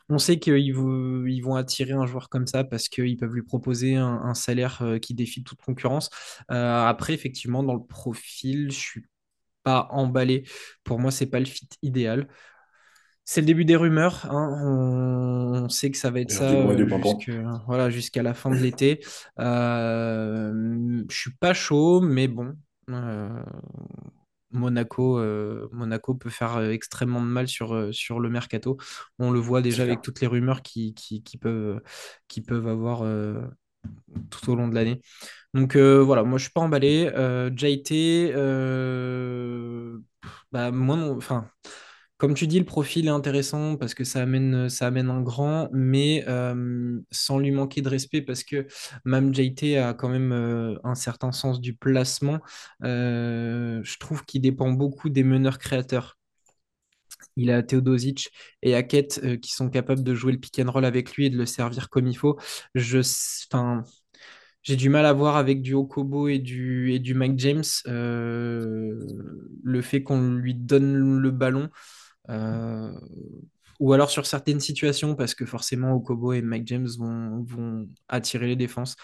On 0.09 0.17
sait 0.19 0.39
qu'ils 0.39 0.73
vont, 0.73 1.55
attirer 1.55 1.93
un 1.93 2.05
joueur 2.05 2.29
comme 2.29 2.47
ça 2.47 2.63
parce 2.63 2.87
qu'ils 2.89 3.17
peuvent 3.17 3.33
lui 3.33 3.43
proposer 3.43 3.95
un, 3.95 4.33
salaire 4.33 4.83
qui 5.01 5.13
défie 5.13 5.43
toute 5.43 5.61
concurrence. 5.61 6.09
Après, 6.49 7.13
effectivement, 7.13 7.63
dans 7.63 7.73
le 7.75 7.83
profil, 7.83 8.71
je 8.71 8.77
suis 8.77 9.05
pas 9.63 9.87
emballé. 9.91 10.45
Pour 10.83 10.99
moi, 10.99 11.11
c'est 11.11 11.27
pas 11.27 11.39
le 11.39 11.45
fit 11.45 11.67
idéal. 11.81 12.27
C'est 13.29 13.41
le 13.41 13.47
début 13.47 13.65
des 13.65 13.75
rumeurs. 13.75 14.25
hein. 14.29 15.65
On, 15.65 15.67
sait 15.67 15.91
que 15.91 15.97
ça 15.97 16.11
va 16.11 16.21
être 16.21 16.31
ça 16.31 16.49
euh, 16.49 17.57
voilà, 17.67 17.89
jusqu'à 17.89 18.23
la 18.23 18.33
fin 18.33 18.49
de 18.49 18.55
l'été. 18.55 19.03
Euh, 19.37 21.03
je 21.09 21.13
suis 21.15 21.33
pas 21.33 21.53
chaud, 21.53 21.99
mais 21.99 22.29
bon. 22.29 22.55
euh, 22.89 23.27
Monaco, 24.51 25.19
euh, 25.19 25.67
Monaco 25.73 26.15
peut 26.15 26.29
faire 26.29 26.61
extrêmement 26.69 27.19
de 27.19 27.25
mal 27.25 27.49
sur, 27.49 27.93
sur 27.93 28.21
le 28.21 28.29
mercato. 28.29 28.77
On 29.19 29.29
le 29.29 29.39
voit 29.39 29.61
déjà 29.61 29.83
avec 29.83 30.01
toutes 30.01 30.21
les 30.21 30.27
rumeurs 30.27 30.61
qui, 30.61 30.93
qui, 30.93 31.21
qui 31.21 31.37
peuvent, 31.37 31.81
qui 32.29 32.39
peuvent 32.39 32.69
avoir 32.69 33.01
tout 34.29 34.49
au 34.49 34.55
long 34.55 34.69
de 34.69 34.73
l'année. 34.73 35.01
Donc 35.53 35.75
voilà, 35.75 36.23
moi 36.23 36.37
je 36.37 36.43
suis 36.43 36.53
pas 36.53 36.61
emballé. 36.61 37.11
JT, 37.57 38.31
bah, 40.53 40.71
moi, 40.71 40.97
enfin, 41.17 41.51
comme 42.17 42.33
tu 42.33 42.47
dis, 42.47 42.57
le 42.59 42.65
profil 42.65 43.07
est 43.07 43.09
intéressant 43.09 43.77
parce 43.77 43.93
que 43.93 44.03
ça 44.03 44.21
amène, 44.23 44.69
ça 44.69 44.87
amène 44.87 45.09
un 45.09 45.21
grand, 45.21 45.69
mais 45.71 46.23
euh, 46.27 46.99
sans 47.11 47.37
lui 47.39 47.51
manquer 47.51 47.81
de 47.81 47.89
respect 47.89 48.21
parce 48.23 48.43
que 48.43 48.65
même 49.05 49.33
JT 49.33 49.77
a 49.77 49.93
quand 49.93 50.09
même 50.09 50.31
euh, 50.31 50.75
un 50.83 50.95
certain 50.95 51.31
sens 51.31 51.61
du 51.61 51.75
placement. 51.75 52.39
Euh, 52.83 53.81
je 53.83 53.97
trouve 53.99 54.25
qu'il 54.25 54.41
dépend 54.41 54.71
beaucoup 54.71 55.09
des 55.09 55.23
meneurs 55.23 55.59
créateurs. 55.59 56.17
Il 57.35 57.51
a 57.51 57.63
Teodosic 57.63 58.31
et 58.61 58.75
Hackett 58.75 59.19
euh, 59.23 59.37
qui 59.37 59.51
sont 59.53 59.69
capables 59.69 60.03
de 60.03 60.13
jouer 60.15 60.31
le 60.31 60.39
pick 60.39 60.59
and 60.59 60.71
roll 60.71 60.85
avec 60.85 61.13
lui 61.15 61.27
et 61.27 61.29
de 61.29 61.37
le 61.37 61.45
servir 61.45 61.89
comme 61.89 62.07
il 62.07 62.17
faut. 62.17 62.37
Je, 62.75 62.99
enfin, 63.51 63.83
j'ai 64.63 64.75
du 64.75 64.89
mal 64.89 65.05
à 65.05 65.13
voir 65.13 65.37
avec 65.37 65.61
du 65.61 65.73
Okobo 65.73 66.27
et 66.27 66.39
du, 66.39 66.93
et 66.93 66.99
du 66.99 67.13
Mike 67.15 67.39
James 67.39 67.63
euh, 67.87 68.99
le 69.63 69.81
fait 69.81 70.03
qu'on 70.03 70.33
lui 70.33 70.55
donne 70.55 71.19
le 71.19 71.31
ballon. 71.31 71.69
Euh, 72.29 72.91
ou 73.79 73.93
alors 73.93 74.09
sur 74.09 74.25
certaines 74.25 74.59
situations, 74.59 75.15
parce 75.15 75.35
que 75.35 75.45
forcément 75.45 75.93
Okobo 75.93 76.33
et 76.33 76.41
Mike 76.41 76.67
James 76.67 76.87
vont, 76.97 77.87
attirer 78.07 78.47
les 78.47 78.55
défenses. 78.55 78.95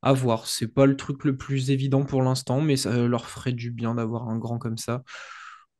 À 0.00 0.12
voir. 0.12 0.46
C'est 0.46 0.68
pas 0.68 0.86
le 0.86 0.96
truc 0.96 1.24
le 1.24 1.36
plus 1.36 1.70
évident 1.70 2.04
pour 2.04 2.22
l'instant, 2.22 2.60
mais 2.60 2.76
ça 2.76 2.96
leur 3.08 3.28
ferait 3.28 3.52
du 3.52 3.72
bien 3.72 3.96
d'avoir 3.96 4.28
un 4.28 4.38
grand 4.38 4.58
comme 4.58 4.78
ça. 4.78 5.02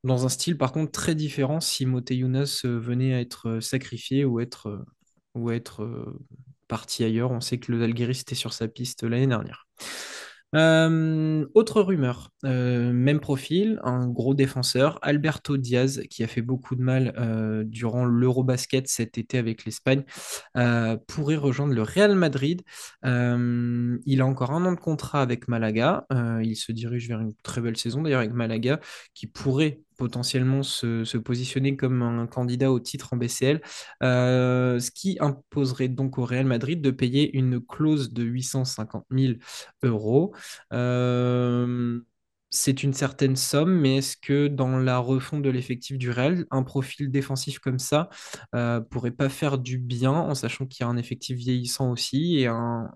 Dans 0.04 0.26
un 0.26 0.28
style 0.28 0.57
par 0.59 0.73
contre 0.73 0.92
très 0.92 1.14
différent 1.14 1.61
si 1.61 1.87
Moté 1.87 2.16
Younas 2.16 2.62
euh, 2.64 2.78
venait 2.78 3.14
à 3.14 3.21
être 3.21 3.49
euh, 3.49 3.61
sacrifié 3.61 4.25
ou 4.25 4.40
être, 4.40 4.85
ou 5.35 5.50
être 5.50 6.16
parti 6.68 7.04
ailleurs. 7.04 7.30
On 7.30 7.40
sait 7.40 7.59
que 7.59 7.71
le 7.73 7.80
Zalgiris 7.80 8.21
était 8.23 8.35
sur 8.35 8.52
sa 8.52 8.68
piste 8.68 9.04
l'année 9.04 9.26
dernière. 9.26 9.66
Euh, 10.55 11.47
autre 11.55 11.83
rumeur, 11.83 12.31
euh, 12.45 12.90
même 12.93 13.21
profil, 13.21 13.78
un 13.85 14.09
gros 14.09 14.35
défenseur, 14.35 14.99
Alberto 15.02 15.59
Diaz, 15.59 16.02
qui 16.09 16.25
a 16.25 16.26
fait 16.26 16.40
beaucoup 16.40 16.75
de 16.75 16.81
mal 16.83 17.14
euh, 17.19 17.64
durant 17.67 18.07
l'Eurobasket 18.07 18.88
cet 18.88 19.19
été 19.19 19.37
avec 19.37 19.64
l'Espagne, 19.64 20.05
pourrait 21.07 21.37
rejoindre 21.37 21.75
le 21.75 21.83
Real 21.83 22.14
Madrid. 22.14 22.62
Il 23.05 24.21
a 24.21 24.26
encore 24.26 24.52
un 24.52 24.64
an 24.64 24.73
de 24.73 24.81
contrat 24.81 25.23
avec 25.23 25.49
Malaga. 25.49 26.07
Il 26.43 26.57
se 26.57 26.73
dirige 26.73 27.09
vers 27.09 27.21
une 27.21 27.35
très 27.43 27.61
belle 27.61 27.76
saison 27.76 28.02
d'ailleurs 28.02 28.21
avec 28.21 28.33
Malaga, 28.33 28.81
qui 29.14 29.26
pourrait 29.26 29.81
potentiellement 29.99 30.62
se, 30.62 31.19
positionner 31.19 31.76
comme 31.76 32.00
un 32.02 32.26
candidat 32.26 32.73
au 32.73 32.81
titre 32.81 33.12
en 33.12 33.19
BCL, 33.19 33.61
euh, 34.02 34.78
ce 34.81 34.90
qui 34.90 35.19
imposerait 35.21 35.88
donc 35.88 36.17
au 36.19 36.25
Real 36.25 36.47
Madrid 36.47 36.81
de 36.81 36.90
payer 36.90 37.37
une 37.37 37.61
clause 37.61 38.12
de 38.14 38.23
850 38.23 39.05
000 39.11 39.40
euros. 39.83 40.35
Euh, 40.73 42.00
c'est 42.50 42.83
une 42.83 42.95
certaine 42.95 43.37
somme, 43.37 43.75
mais 43.78 43.99
est-ce 43.99 44.17
que 44.17 44.47
dans 44.49 44.78
la 44.78 44.99
refonte 44.99 45.43
de 45.43 45.50
l'effectif 45.50 45.99
du 45.99 46.11
Real, 46.11 46.47
un 46.50 46.62
profil 46.62 47.11
défensif 47.11 47.59
comme 47.59 47.78
ça 47.78 48.09
euh, 48.55 48.81
pourrait 48.81 49.11
pas 49.11 49.28
faire 49.28 49.59
du 49.59 49.76
bien 49.78 50.12
en 50.12 50.35
sachant 50.35 50.67
qu'il 50.67 50.85
y 50.85 50.87
a 50.87 50.88
un 50.90 50.97
effectif 50.97 51.37
vieillissant 51.37 51.90
aussi 51.90 52.38
et 52.38 52.47
un, 52.47 52.90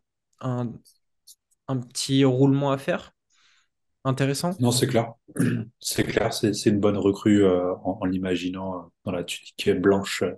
un 1.67 1.79
petit 1.79 2.25
roulement 2.25 2.71
à 2.71 2.79
faire? 2.79 3.13
Intéressant. 4.05 4.51
Non, 4.59 4.73
c'est 4.73 4.87
clair. 4.89 5.15
C'est 5.81 6.05
clair, 6.05 6.33
c'est 6.33 6.67
une 6.67 6.81
bonne 6.81 6.97
recrue 6.97 7.45
euh, 7.45 7.75
en, 7.85 8.05
l'imaginant 8.05 8.77
euh, 8.77 8.83
dans 9.05 9.13
la 9.13 9.23
tunique 9.23 9.81
blanche 9.81 10.23
euh, 10.23 10.33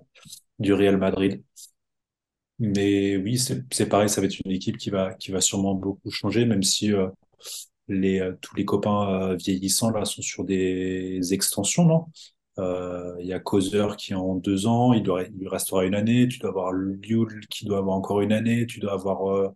du 0.59 0.75
Real 0.75 0.99
Madrid. 0.99 1.43
Mais 2.59 3.17
oui, 3.17 3.37
c'est 3.39 3.89
pareil, 3.89 4.09
ça 4.09 4.21
va 4.21 4.27
être 4.29 4.37
une 4.45 4.53
équipe 4.53 4.77
qui 4.77 4.89
va, 4.91 5.15
qui 5.15 5.33
va 5.33 5.41
sûrement 5.41 5.75
beaucoup 5.75 6.11
changer, 6.11 6.45
même 6.45 6.63
si 6.63 6.93
les, 7.89 8.31
tous 8.41 8.55
les 8.55 8.65
copains 8.65 9.35
vieillissants 9.35 9.91
là 9.91 10.05
sont 10.05 10.23
sur 10.23 10.45
des 10.45 11.35
extensions, 11.35 11.85
non? 11.85 12.07
Il 13.19 13.27
y 13.27 13.33
a 13.33 13.41
Causeur 13.41 13.97
qui 13.97 14.15
en 14.15 14.37
deux 14.37 14.69
ans, 14.69 14.93
il 14.93 15.03
doit, 15.03 15.25
lui 15.25 15.49
restera 15.49 15.85
une 15.85 15.97
année. 15.97 16.29
Tu 16.29 16.39
dois 16.39 16.51
avoir 16.51 16.73
Llull 16.73 17.41
qui 17.51 17.65
doit 17.65 17.79
avoir 17.79 17.97
encore 17.97 18.21
une 18.21 18.33
année. 18.33 18.67
Tu 18.67 18.79
dois 18.79 18.93
avoir 18.93 19.53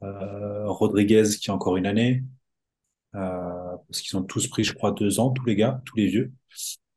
Rodriguez 0.00 1.24
qui 1.38 1.50
a 1.50 1.54
encore 1.54 1.76
une 1.76 1.86
année. 1.86 2.22
Euh, 3.14 3.76
parce 3.88 4.02
qu'ils 4.02 4.16
ont 4.16 4.22
tous 4.22 4.46
pris, 4.48 4.64
je 4.64 4.72
crois, 4.74 4.92
deux 4.92 5.20
ans, 5.20 5.30
tous 5.30 5.44
les 5.44 5.56
gars, 5.56 5.82
tous 5.84 5.96
les 5.96 6.06
vieux. 6.06 6.32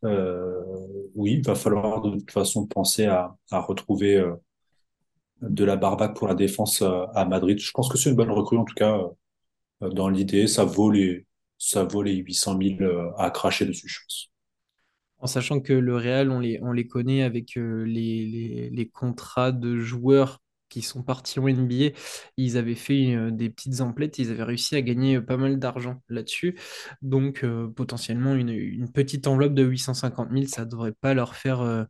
Euh, 0.04 0.62
oui, 1.16 1.34
il 1.34 1.46
va 1.46 1.56
falloir 1.56 2.02
de 2.02 2.12
toute 2.12 2.32
façon 2.32 2.68
penser 2.68 3.06
à, 3.06 3.36
retrouver 3.52 4.18
euh, 4.18 4.36
de 5.42 5.64
la 5.64 5.76
barbaque 5.76 6.16
pour 6.16 6.28
la 6.28 6.36
défense 6.36 6.82
à 6.82 7.26
Madrid. 7.26 7.60
Je 7.60 7.72
pense 7.72 7.90
que 7.90 7.98
c'est 7.98 8.10
une 8.10 8.16
bonne 8.16 8.32
recrue, 8.32 8.58
en 8.58 8.66
tout 8.66 8.76
cas, 8.76 9.00
dans 9.82 10.10
l'idée. 10.10 10.48
Ça 10.48 10.66
vaut 10.66 10.92
les, 10.92 11.26
ça 11.66 11.86
vaut 11.86 12.04
les 12.04 12.16
800 12.16 12.60
000 12.62 12.82
euh, 12.82 13.12
à 13.18 13.32
cracher 13.32 13.66
dessus, 13.66 13.88
je 13.88 14.00
pense. 14.02 14.30
En 15.20 15.28
sachant 15.28 15.62
que 15.62 15.72
le 15.72 15.96
Real, 15.96 16.30
on 16.30 16.40
les, 16.42 16.60
on 16.62 16.74
les 16.74 16.88
connaît 16.88 17.24
avec 17.24 17.56
les 17.56 18.92
contrats 18.94 19.54
de 19.54 19.80
joueurs 19.80 20.42
qui 20.74 20.82
sont 20.82 21.04
partis 21.04 21.40
en 21.40 21.48
NBA. 21.48 21.96
Ils 22.38 22.58
avaient 22.58 22.76
fait 22.76 23.16
euh, 23.16 23.30
des 23.32 23.50
petites 23.50 23.82
emplettes, 23.82 24.18
ils 24.18 24.32
avaient 24.32 24.44
réussi 24.44 24.76
à 24.76 24.82
gagner 24.82 25.18
euh, 25.18 25.22
pas 25.22 25.38
mal 25.38 25.60
d'argent 25.60 26.02
là-dessus. 26.10 26.58
Donc, 27.02 27.44
euh, 27.44 27.68
potentiellement, 27.68 28.34
une, 28.34 28.92
petite 28.92 29.28
enveloppe 29.28 29.54
de 29.54 29.64
850 29.64 30.30
000, 30.32 30.46
ça 30.48 30.66
ne 30.66 30.70
devrait 30.70 30.94
pas 30.94 31.14
leur 31.14 31.36
faire 31.36 31.88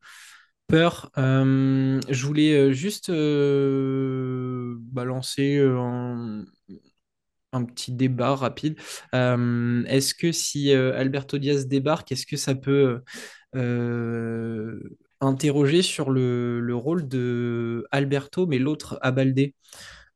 peur. 0.68 1.12
Je 1.16 2.26
voulais 2.26 2.74
juste 2.74 3.10
balancer 4.92 5.58
un, 5.60 6.46
petit 7.66 7.92
débat 7.94 8.36
rapide. 8.36 8.78
Est-ce 9.12 10.14
que 10.14 10.32
si 10.32 10.72
Alberto 10.72 11.38
Diaz 11.38 11.68
débarque, 11.68 12.12
est-ce 12.12 12.26
que 12.26 12.38
ça 12.38 12.56
peut 12.56 13.02
interrogé 15.24 15.82
sur 15.82 16.12
le, 16.12 16.60
le 16.60 16.76
rôle 16.76 17.08
de 17.08 17.88
Alberto, 17.92 18.46
mais 18.48 18.60
l'autre 18.60 19.00
Abalde. 19.02 19.52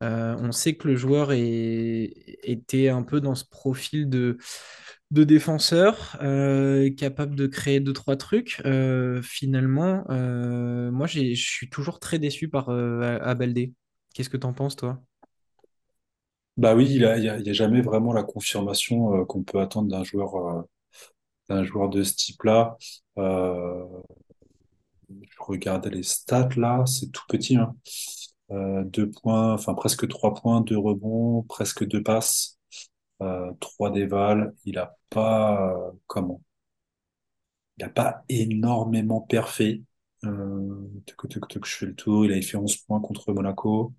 Euh, 0.03 0.35
on 0.39 0.51
sait 0.51 0.75
que 0.75 0.87
le 0.87 0.95
joueur 0.95 1.31
était 1.31 2.89
un 2.89 3.03
peu 3.03 3.19
dans 3.19 3.35
ce 3.35 3.45
profil 3.45 4.09
de, 4.09 4.37
défenseur, 5.11 6.17
euh, 6.21 6.93
capable 6.93 7.35
de 7.35 7.47
créer 7.47 7.79
deux, 7.79 7.93
trois 7.93 8.15
trucs. 8.15 8.61
Euh, 8.65 9.21
finalement, 9.23 10.03
euh, 10.09 10.91
moi, 10.91 11.07
je 11.07 11.33
suis 11.33 11.69
toujours 11.69 11.99
très 11.99 12.19
déçu 12.19 12.47
par 12.49 12.69
Abalde. 12.69 13.71
Qu'est-ce 14.13 14.29
que 14.29 14.37
t'en 14.37 14.53
penses, 14.53 14.75
toi? 14.75 15.01
Bah 16.57 16.75
oui, 16.75 16.87
il 16.89 17.05
a, 17.05 17.17
il 17.17 17.23
y 17.23 17.49
a, 17.49 17.53
jamais 17.53 17.81
vraiment 17.81 18.13
la 18.13 18.23
confirmation 18.23 19.25
qu'on 19.25 19.43
peut 19.43 19.59
attendre 19.59 19.89
d'un 19.89 20.03
joueur, 20.03 20.65
d'un 21.49 21.63
joueur 21.63 21.89
de 21.89 22.03
ce 22.03 22.15
type-là. 22.15 22.77
Je 25.47 25.51
regardais 25.53 25.89
les 25.89 26.03
stats 26.03 26.49
là, 26.57 26.83
c'est 26.85 27.11
tout 27.11 27.23
petit, 27.29 27.55
hein. 27.55 27.75
Euh, 28.51 28.83
deux 28.85 29.09
points, 29.09 29.53
enfin 29.53 29.73
presque 29.73 30.07
trois 30.07 30.33
points, 30.33 30.61
deux 30.61 30.77
rebonds, 30.77 31.43
presque 31.43 31.85
deux 31.85 32.01
passes, 32.01 32.57
euh, 33.21 33.51
trois 33.59 33.91
dévals. 33.91 34.53
Il 34.65 34.77
a 34.77 34.95
pas, 35.09 35.73
euh, 35.73 35.91
comment? 36.07 36.41
Il 37.77 37.83
a 37.83 37.89
pas 37.89 38.23
énormément 38.29 39.21
perfait. 39.21 39.81
Euh, 40.23 40.87
tuc, 41.05 41.29
tuc, 41.29 41.47
tuc, 41.47 41.65
je 41.65 41.75
fais 41.75 41.85
le 41.87 41.95
tour. 41.95 42.25
Il 42.25 42.31
avait 42.31 42.41
fait 42.41 42.57
11 42.57 42.77
points 42.77 43.01
contre 43.01 43.33
Monaco 43.33 43.93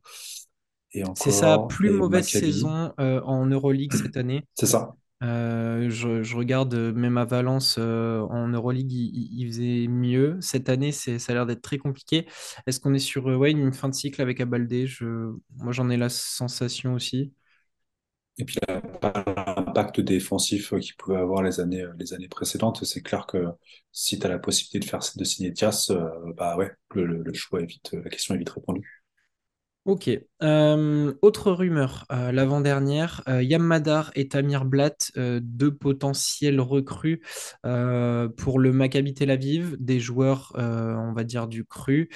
C'est 1.14 1.30
sa 1.30 1.58
plus 1.58 1.90
mauvaise 1.90 2.24
Maccabi. 2.26 2.52
saison 2.52 2.92
en 2.98 3.46
Euroleague 3.46 3.92
cette 3.92 4.16
année. 4.16 4.44
C'est 4.54 4.66
ça. 4.66 4.96
Euh, 5.22 5.90
je, 5.90 6.36
regarde 6.36 6.74
euh, 6.74 6.92
même 6.92 7.18
à 7.18 7.24
Valence 7.24 7.76
euh, 7.78 8.20
en 8.30 8.48
Euroleague, 8.48 8.92
il, 8.92 9.46
faisait 9.48 9.88
mieux. 9.88 10.38
Cette 10.40 10.68
année, 10.68 10.92
c'est, 10.92 11.18
ça 11.18 11.32
a 11.32 11.34
l'air 11.34 11.46
d'être 11.46 11.62
très 11.62 11.78
compliqué. 11.78 12.26
Est-ce 12.66 12.78
qu'on 12.80 12.94
est 12.94 12.98
sur 13.00 13.26
ouais, 13.26 13.50
une 13.50 13.72
fin 13.72 13.88
de 13.88 13.94
cycle 13.94 14.22
avec 14.22 14.40
Abalde? 14.40 14.86
Je, 14.86 15.34
moi, 15.56 15.72
j'en 15.72 15.90
ai 15.90 15.96
la 15.96 16.08
sensation 16.08 16.94
aussi. 16.94 17.32
Et 18.40 18.44
puis, 18.44 18.58
l'impact 19.02 20.00
défensif 20.00 20.72
qu'il 20.78 20.94
pouvait 20.96 21.16
avoir 21.16 21.42
les 21.42 21.58
années, 21.58 21.84
les 21.98 22.14
années 22.14 22.28
précédentes. 22.28 22.84
C'est 22.84 23.02
clair 23.02 23.26
que 23.26 23.46
si 23.90 24.18
tu 24.18 24.26
as 24.26 24.28
la 24.30 24.38
possibilité 24.38 24.78
de 24.78 24.84
faire 24.84 25.00
de 25.16 25.24
signer 25.24 25.50
Dias, 25.50 25.90
bah 26.36 26.56
ouais, 26.56 26.70
le 26.94 27.32
choix 27.34 27.60
est 27.60 27.66
vite, 27.66 27.90
la 27.92 28.08
question 28.10 28.36
est 28.36 28.38
vite 28.38 28.50
répondue. 28.50 28.97
Ok. 29.88 30.10
Euh, 30.42 31.14
autre 31.22 31.50
rumeur, 31.50 32.04
euh, 32.12 32.30
l'avant-dernière, 32.30 33.22
euh, 33.26 33.42
Yam 33.42 33.62
Madar 33.62 34.10
et 34.14 34.28
Tamir 34.28 34.66
Blatt, 34.66 35.10
deux 35.16 35.74
potentiels 35.74 36.60
recrues 36.60 37.22
pour 37.62 38.58
le 38.58 38.70
Maccabi 38.70 39.14
Tel 39.14 39.30
Aviv, 39.30 39.78
des 39.80 39.98
joueurs, 39.98 40.52
on 40.56 41.14
va 41.14 41.24
dire, 41.24 41.48
du 41.48 41.64
cru, 41.64 42.10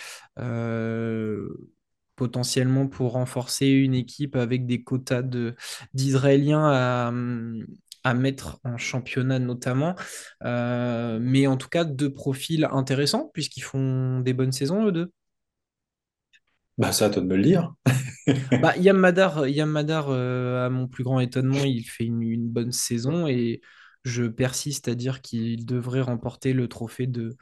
potentiellement 2.15 2.89
pour 2.89 3.13
renforcer 3.13 3.69
une 3.69 3.95
équipe 3.95 4.37
avec 4.37 4.67
des 4.67 4.83
quotas 4.83 5.23
d'Israéliens 5.95 6.67
à, 6.67 7.13
à 8.05 8.15
mettre 8.15 8.61
en 8.65 8.77
championnat 8.77 9.39
notamment. 9.39 9.95
Mais 10.43 11.47
en 11.47 11.57
tout 11.57 11.69
cas, 11.71 11.85
deux 11.85 12.13
profils 12.13 12.69
intéressants 12.71 13.31
puisqu'ils 13.33 13.63
font 13.63 14.21
des 14.21 14.35
bonnes 14.35 14.53
saisons, 14.53 14.89
eux 14.89 14.93
deux. 14.93 15.11
Bah, 16.83 16.91
c'est 16.91 17.05
à 17.05 17.11
toi 17.11 17.23
de 17.23 17.29
me 17.29 17.37
le 17.37 17.45
dire. 17.45 17.75
Bah, 18.61 18.77
Yam 18.77 18.97
Madar, 18.97 19.39
euh, 20.09 20.67
à 20.67 20.69
mon 20.69 20.89
plus 20.89 21.05
grand 21.05 21.21
étonnement, 21.21 21.63
il 21.65 21.85
fait 21.85 22.05
une 22.05 22.49
bonne 22.49 22.73
saison 22.73 23.29
et 23.29 23.61
je 24.05 24.25
persiste 24.25 24.89
à 24.89 24.97
dire 24.97 25.23
qu'il 25.23 25.65
devrait 25.65 26.01
remporter 26.01 26.53
le 26.53 26.67
trophée 26.67 27.07
de, 27.07 27.37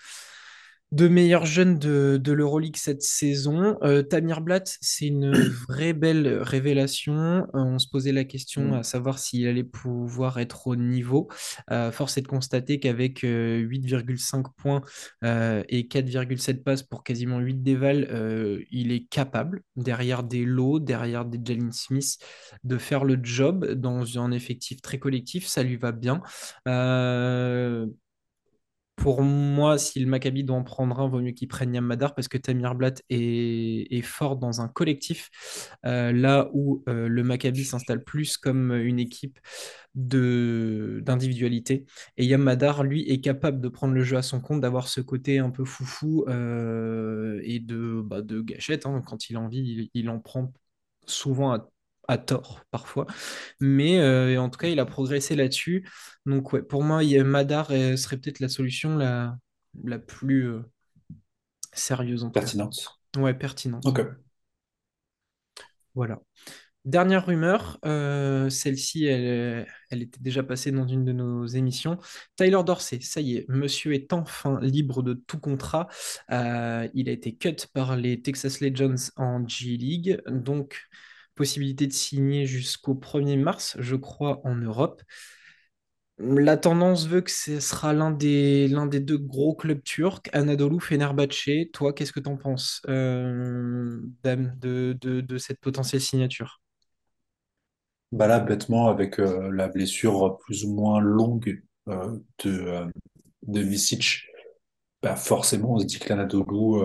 de 0.92 1.06
meilleur 1.06 1.46
jeune 1.46 1.78
de, 1.78 2.20
de 2.22 2.32
l'Euroleague 2.32 2.76
cette 2.76 3.02
saison. 3.02 3.78
Euh, 3.82 4.02
Tamir 4.02 4.40
Blatt, 4.40 4.76
c'est 4.80 5.06
une 5.06 5.32
vraie 5.68 5.92
belle 5.92 6.38
révélation. 6.42 7.14
Euh, 7.14 7.46
on 7.54 7.78
se 7.78 7.88
posait 7.88 8.12
la 8.12 8.24
question 8.24 8.74
à 8.74 8.80
Mm. 8.80 8.82
savoir 8.82 9.18
s'il 9.18 9.46
allait 9.46 9.64
pouvoir 9.64 10.38
être 10.38 10.66
au 10.66 10.76
niveau. 10.76 11.28
Euh, 11.70 11.92
force 11.92 12.18
est 12.18 12.22
de 12.22 12.28
constater 12.28 12.80
qu'avec 12.80 13.24
euh, 13.24 13.58
8,5 13.58 14.46
points 14.56 14.82
et 15.22 15.88
4,7 15.88 16.62
passes 16.62 16.82
pour 16.82 17.04
quasiment 17.04 17.38
8 17.38 17.62
dévals, 17.62 18.64
il 18.70 18.92
est 18.92 19.06
capable, 19.08 19.62
derrière 19.76 20.22
des 20.22 20.44
lots, 20.44 20.80
derrière 20.80 21.24
des 21.24 21.38
Jalen 21.42 21.72
Smith, 21.72 22.18
de 22.64 22.78
faire 22.78 23.04
le 23.04 23.18
job 23.22 23.72
dans 23.72 24.18
un 24.18 24.32
effectif 24.32 24.80
très 24.82 24.98
collectif. 24.98 25.46
Ça 25.46 25.62
lui 25.62 25.76
va 25.76 25.92
bien. 25.92 26.20
Pour 29.00 29.22
moi, 29.22 29.78
si 29.78 29.98
le 29.98 30.06
Maccabi 30.06 30.44
doit 30.44 30.56
en 30.56 30.62
prendre 30.62 31.00
un, 31.00 31.08
vaut 31.08 31.22
mieux 31.22 31.30
qu'il 31.30 31.48
prenne 31.48 31.74
Yam 31.74 31.86
Madar 31.86 32.14
parce 32.14 32.28
que 32.28 32.36
Tamir 32.36 32.74
Blatt 32.74 33.02
est, 33.08 34.02
fort 34.02 34.36
dans 34.36 34.60
un 34.60 34.68
collectif, 34.68 35.30
euh, 35.86 36.12
là 36.12 36.50
où 36.52 36.84
euh, 36.86 37.08
le 37.08 37.22
Maccabi 37.24 37.64
s'installe 37.64 38.04
plus 38.04 38.36
comme 38.36 38.72
une 38.72 38.98
équipe 38.98 39.38
d'individualité. 39.94 41.86
Et 42.18 42.26
Yam 42.26 42.42
Madar, 42.42 42.84
lui, 42.84 43.08
est 43.10 43.22
capable 43.22 43.62
de 43.62 43.68
prendre 43.70 43.94
le 43.94 44.02
jeu 44.04 44.18
à 44.18 44.22
son 44.22 44.38
compte, 44.38 44.60
d'avoir 44.60 44.86
ce 44.86 45.00
côté 45.00 45.38
un 45.38 45.48
peu 45.48 45.64
foufou 45.64 46.26
euh, 46.28 47.40
et 47.42 47.58
de, 47.58 48.02
bah, 48.04 48.20
de 48.20 48.42
gâchette. 48.42 48.84
hein. 48.84 49.02
Quand 49.06 49.30
il 49.30 49.36
a 49.36 49.40
envie, 49.40 49.60
il, 49.60 49.90
il 49.94 50.10
en 50.10 50.18
prend 50.20 50.52
souvent 51.06 51.52
à, 51.54 51.70
à 52.10 52.18
tort 52.18 52.64
parfois. 52.72 53.06
Mais 53.60 54.00
euh, 54.00 54.36
en 54.40 54.50
tout 54.50 54.58
cas, 54.58 54.68
il 54.68 54.80
a 54.80 54.84
progressé 54.84 55.36
là-dessus. 55.36 55.88
Donc 56.26 56.52
ouais, 56.52 56.62
pour 56.62 56.82
moi, 56.82 57.02
Madar 57.24 57.70
euh, 57.70 57.96
serait 57.96 58.16
peut-être 58.16 58.40
la 58.40 58.48
solution 58.48 58.96
la, 58.96 59.36
la 59.84 59.98
plus 59.98 60.48
euh, 60.48 60.62
sérieuse 61.72 62.24
en 62.24 62.26
tout 62.26 62.32
cas. 62.32 62.40
Pertinente. 62.40 63.00
Ouais, 63.16 63.34
pertinente. 63.34 63.86
Ok. 63.86 64.00
Voilà. 65.94 66.20
Dernière 66.86 67.26
rumeur, 67.26 67.78
euh, 67.84 68.48
celle-ci, 68.48 69.04
elle, 69.04 69.66
elle 69.90 70.02
était 70.02 70.18
déjà 70.20 70.42
passée 70.42 70.72
dans 70.72 70.88
une 70.88 71.04
de 71.04 71.12
nos 71.12 71.44
émissions. 71.46 71.98
Tyler 72.36 72.62
Dorsey, 72.64 73.00
ça 73.02 73.20
y 73.20 73.36
est, 73.36 73.46
monsieur 73.48 73.92
est 73.92 74.12
enfin 74.14 74.58
libre 74.62 75.02
de 75.02 75.12
tout 75.12 75.38
contrat. 75.38 75.88
Il 76.30 77.08
a 77.08 77.12
été 77.12 77.36
cut 77.36 77.56
par 77.74 77.96
les 77.96 78.22
Texas 78.22 78.60
Legends 78.60 79.10
en 79.16 79.46
G-League, 79.46 80.22
donc 80.26 80.88
possibilité 81.40 81.86
de 81.86 81.92
signer 81.94 82.44
jusqu'au 82.44 82.94
1er 82.94 83.38
mars, 83.38 83.74
je 83.78 83.96
crois, 83.96 84.42
en 84.44 84.56
Europe. 84.56 85.00
La 86.18 86.58
tendance 86.58 87.06
veut 87.08 87.22
que 87.22 87.30
ce 87.30 87.60
sera 87.60 87.94
l'un 87.94 88.10
des, 88.10 88.68
l'un 88.68 88.84
des 88.84 89.00
deux 89.00 89.16
gros 89.16 89.54
clubs 89.54 89.82
turcs, 89.82 90.28
Anadolu 90.34 90.80
Fenerbahçe. 90.80 91.70
Toi, 91.72 91.94
qu'est-ce 91.94 92.12
que 92.12 92.20
tu 92.20 92.28
en 92.28 92.36
penses, 92.36 92.82
euh, 92.90 94.02
Dame, 94.22 94.54
de, 94.58 94.94
de, 95.00 95.38
cette 95.38 95.60
potentielle 95.60 96.02
signature? 96.02 96.60
Bah 98.12 98.26
là, 98.26 98.38
bêtement, 98.38 98.88
avec 98.88 99.18
euh, 99.18 99.50
la 99.50 99.68
blessure 99.68 100.36
plus 100.44 100.66
ou 100.66 100.74
moins 100.74 101.00
longue 101.00 101.62
euh, 101.88 102.18
de, 102.44 102.86
de 103.46 103.62
Misic, 103.62 104.26
bah 105.02 105.16
forcément, 105.16 105.72
on 105.72 105.78
se 105.78 105.86
dit 105.86 106.00
que 106.00 106.10
l'Anadolu, 106.10 106.82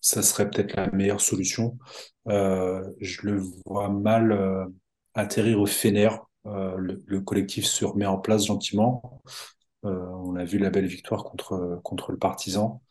ça 0.00 0.22
serait 0.22 0.48
peut-être 0.50 0.76
la 0.76 0.90
meilleure 0.92 1.20
solution. 1.20 1.78
Euh, 2.28 2.84
je 3.00 3.22
le 3.26 3.42
vois 3.66 3.88
mal 3.88 4.32
euh, 4.32 4.66
atterrir 5.14 5.60
au 5.60 5.66
Fener. 5.66 6.10
Euh, 6.46 6.76
le, 6.76 7.02
le 7.06 7.20
collectif 7.20 7.66
se 7.66 7.84
remet 7.84 8.06
en 8.06 8.18
place 8.18 8.46
gentiment. 8.46 9.22
On 9.82 10.36
a 10.36 10.44
vu 10.44 10.58
la 10.58 10.70
belle 10.70 10.86
victoire 10.86 11.24
contre, 11.24 11.80
contre 11.84 12.12
le 12.12 12.18
Partizan. 12.18 12.82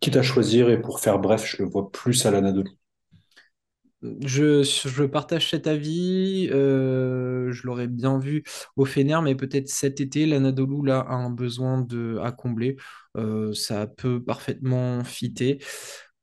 Quitte 0.00 0.16
à 0.16 0.22
choisir, 0.22 0.70
et 0.70 0.80
pour 0.82 0.98
faire 0.98 1.20
bref, 1.20 1.44
je 1.46 1.62
le 1.62 1.68
vois 1.68 1.92
plus 1.92 2.26
à 2.26 2.32
l'Anadolu. 2.32 2.77
Je, 4.02 4.62
partage 5.06 5.50
cet 5.50 5.66
avis. 5.66 6.48
euh, 6.52 7.50
je 7.52 7.66
l'aurais 7.66 7.88
bien 7.88 8.18
vu 8.18 8.44
au 8.76 8.84
Fener, 8.84 9.18
mais 9.22 9.34
peut-être 9.34 9.68
cet 9.68 10.00
été, 10.00 10.24
l'Anadolu 10.26 10.90
a 10.92 11.04
un 11.08 11.30
besoin 11.30 11.80
de, 11.80 12.18
à 12.22 12.30
combler. 12.30 12.76
Euh, 13.16 13.52
ça 13.54 13.86
peut 13.88 14.22
parfaitement 14.22 15.02
fitter. 15.04 15.58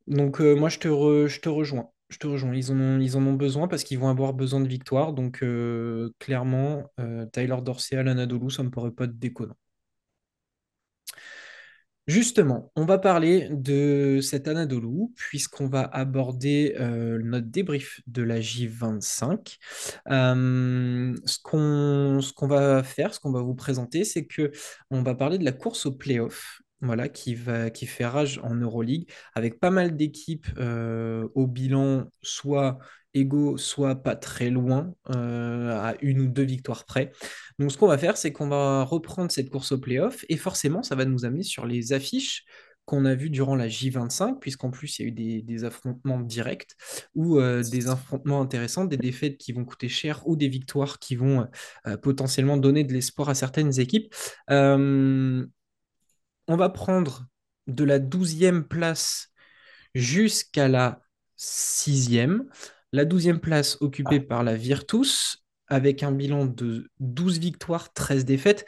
Donc, 0.08 0.40
euh, 0.42 0.56
moi, 0.56 0.70
je 0.70 0.80
te, 0.80 0.88
re- 0.88 1.28
je 1.28 1.42
te 1.42 1.50
rejoins. 1.50 1.90
Je 2.10 2.18
te 2.18 2.28
rejoins. 2.28 2.54
Ils 2.56 2.72
en 3.18 3.26
ont, 3.28 3.34
besoin 3.34 3.68
parce 3.68 3.84
qu'ils 3.84 4.00
vont 4.00 4.10
avoir 4.10 4.34
besoin 4.34 4.62
de 4.62 4.68
victoire. 4.68 5.12
Donc, 5.14 5.44
clairement, 6.20 6.84
Tyler 7.34 7.58
Dorsey 7.64 7.98
à 7.98 8.04
l'Anadolu, 8.04 8.50
ça 8.52 8.64
me 8.64 8.70
paraît 8.72 8.92
pas 8.92 9.08
déconnant. 9.08 9.56
Justement, 12.08 12.72
on 12.76 12.86
va 12.86 13.00
parler 13.00 13.48
de 13.50 14.20
cet 14.22 14.48
Anadolu, 14.48 15.08
puisqu'on 15.16 15.68
va 15.68 15.82
aborder 15.82 16.76
euh, 16.80 17.20
notre 17.24 17.48
débrief 17.48 18.00
de 18.06 18.22
la 18.22 18.40
J25. 18.40 19.58
Euh, 20.12 21.16
ce 21.26 21.40
qu'on 21.42 22.22
ce 22.22 22.32
qu'on 22.32 22.48
va 22.48 22.84
faire, 22.84 23.12
ce 23.16 23.20
qu'on 23.20 23.32
va 23.32 23.42
vous 23.42 23.56
présenter, 23.56 24.04
c'est 24.04 24.26
que 24.28 24.52
on 24.92 25.02
va 25.02 25.16
parler 25.16 25.40
de 25.40 25.46
la 25.46 25.52
course 25.52 25.88
au 25.88 25.94
playoff. 25.94 26.62
voilà, 26.82 27.10
qui 27.10 27.34
va, 27.34 27.72
qui 27.72 27.88
fait 27.88 28.06
rage 28.06 28.40
en 28.44 28.54
Euroleague, 28.54 29.10
avec 29.34 29.60
pas 29.60 29.72
mal 29.72 29.96
d'équipes 29.96 30.48
euh, 30.60 31.28
au 31.34 31.48
bilan 31.48 32.06
soit 32.22 32.78
égaux, 33.16 33.58
soit 33.58 33.96
pas 33.96 34.16
très 34.16 34.50
loin, 34.50 34.94
euh, 35.16 35.72
à 35.72 35.96
une 36.02 36.20
ou 36.22 36.28
deux 36.28 36.44
victoires 36.44 36.86
près. 36.86 37.12
Donc 37.58 37.72
ce 37.72 37.78
qu'on 37.78 37.88
va 37.88 37.98
faire, 37.98 38.18
c'est 38.18 38.32
qu'on 38.32 38.48
va 38.48 38.84
reprendre 38.84 39.32
cette 39.32 39.50
course 39.50 39.72
au 39.72 39.80
playoff, 39.80 40.24
et 40.30 40.38
forcément, 40.38 40.84
ça 40.84 40.96
va 40.96 41.06
nous 41.06 41.26
amener 41.26 41.44
sur 41.44 41.66
les 41.66 41.94
affiches 41.94 42.46
qu'on 42.86 43.06
a 43.06 43.16
vues 43.16 43.32
durant 43.32 43.56
la 43.56 43.68
J25, 43.68 44.40
puisqu'en 44.40 44.70
plus, 44.70 45.00
il 45.00 45.02
y 45.02 45.06
a 45.06 45.08
eu 45.08 45.42
des, 45.42 45.64
affrontements 45.64 46.20
directs, 46.20 46.76
ou 47.16 47.40
euh, 47.40 47.64
des 47.64 47.88
affrontements 47.88 48.42
intéressants, 48.42 48.86
des 48.86 48.98
défaites 48.98 49.38
qui 49.38 49.54
vont 49.54 49.66
coûter 49.66 49.90
cher, 49.90 50.22
ou 50.28 50.36
des 50.36 50.50
victoires 50.50 51.00
qui 51.00 51.16
vont 51.16 51.48
euh, 51.88 51.98
potentiellement 51.98 52.58
donner 52.58 52.84
de 52.84 52.94
l'espoir 52.94 53.30
à 53.30 53.34
certaines 53.34 53.80
équipes. 53.80 54.14
On 56.48 56.58
va 56.58 56.70
prendre 56.70 57.26
de 57.68 57.84
la 57.84 57.98
douzième 57.98 58.68
place 58.68 59.32
jusqu'à 59.96 60.68
la 60.68 61.02
sixième. 61.36 62.50
La 62.96 63.04
douzième 63.04 63.42
place 63.42 63.78
occupée 63.82 64.22
par 64.22 64.42
la 64.42 64.56
Virtus, 64.56 65.44
avec 65.68 66.02
un 66.02 66.14
bilan 66.14 66.46
de 66.46 66.90
12 67.02 67.40
victoires, 67.40 67.92
13 67.92 68.24
défaites. 68.24 68.66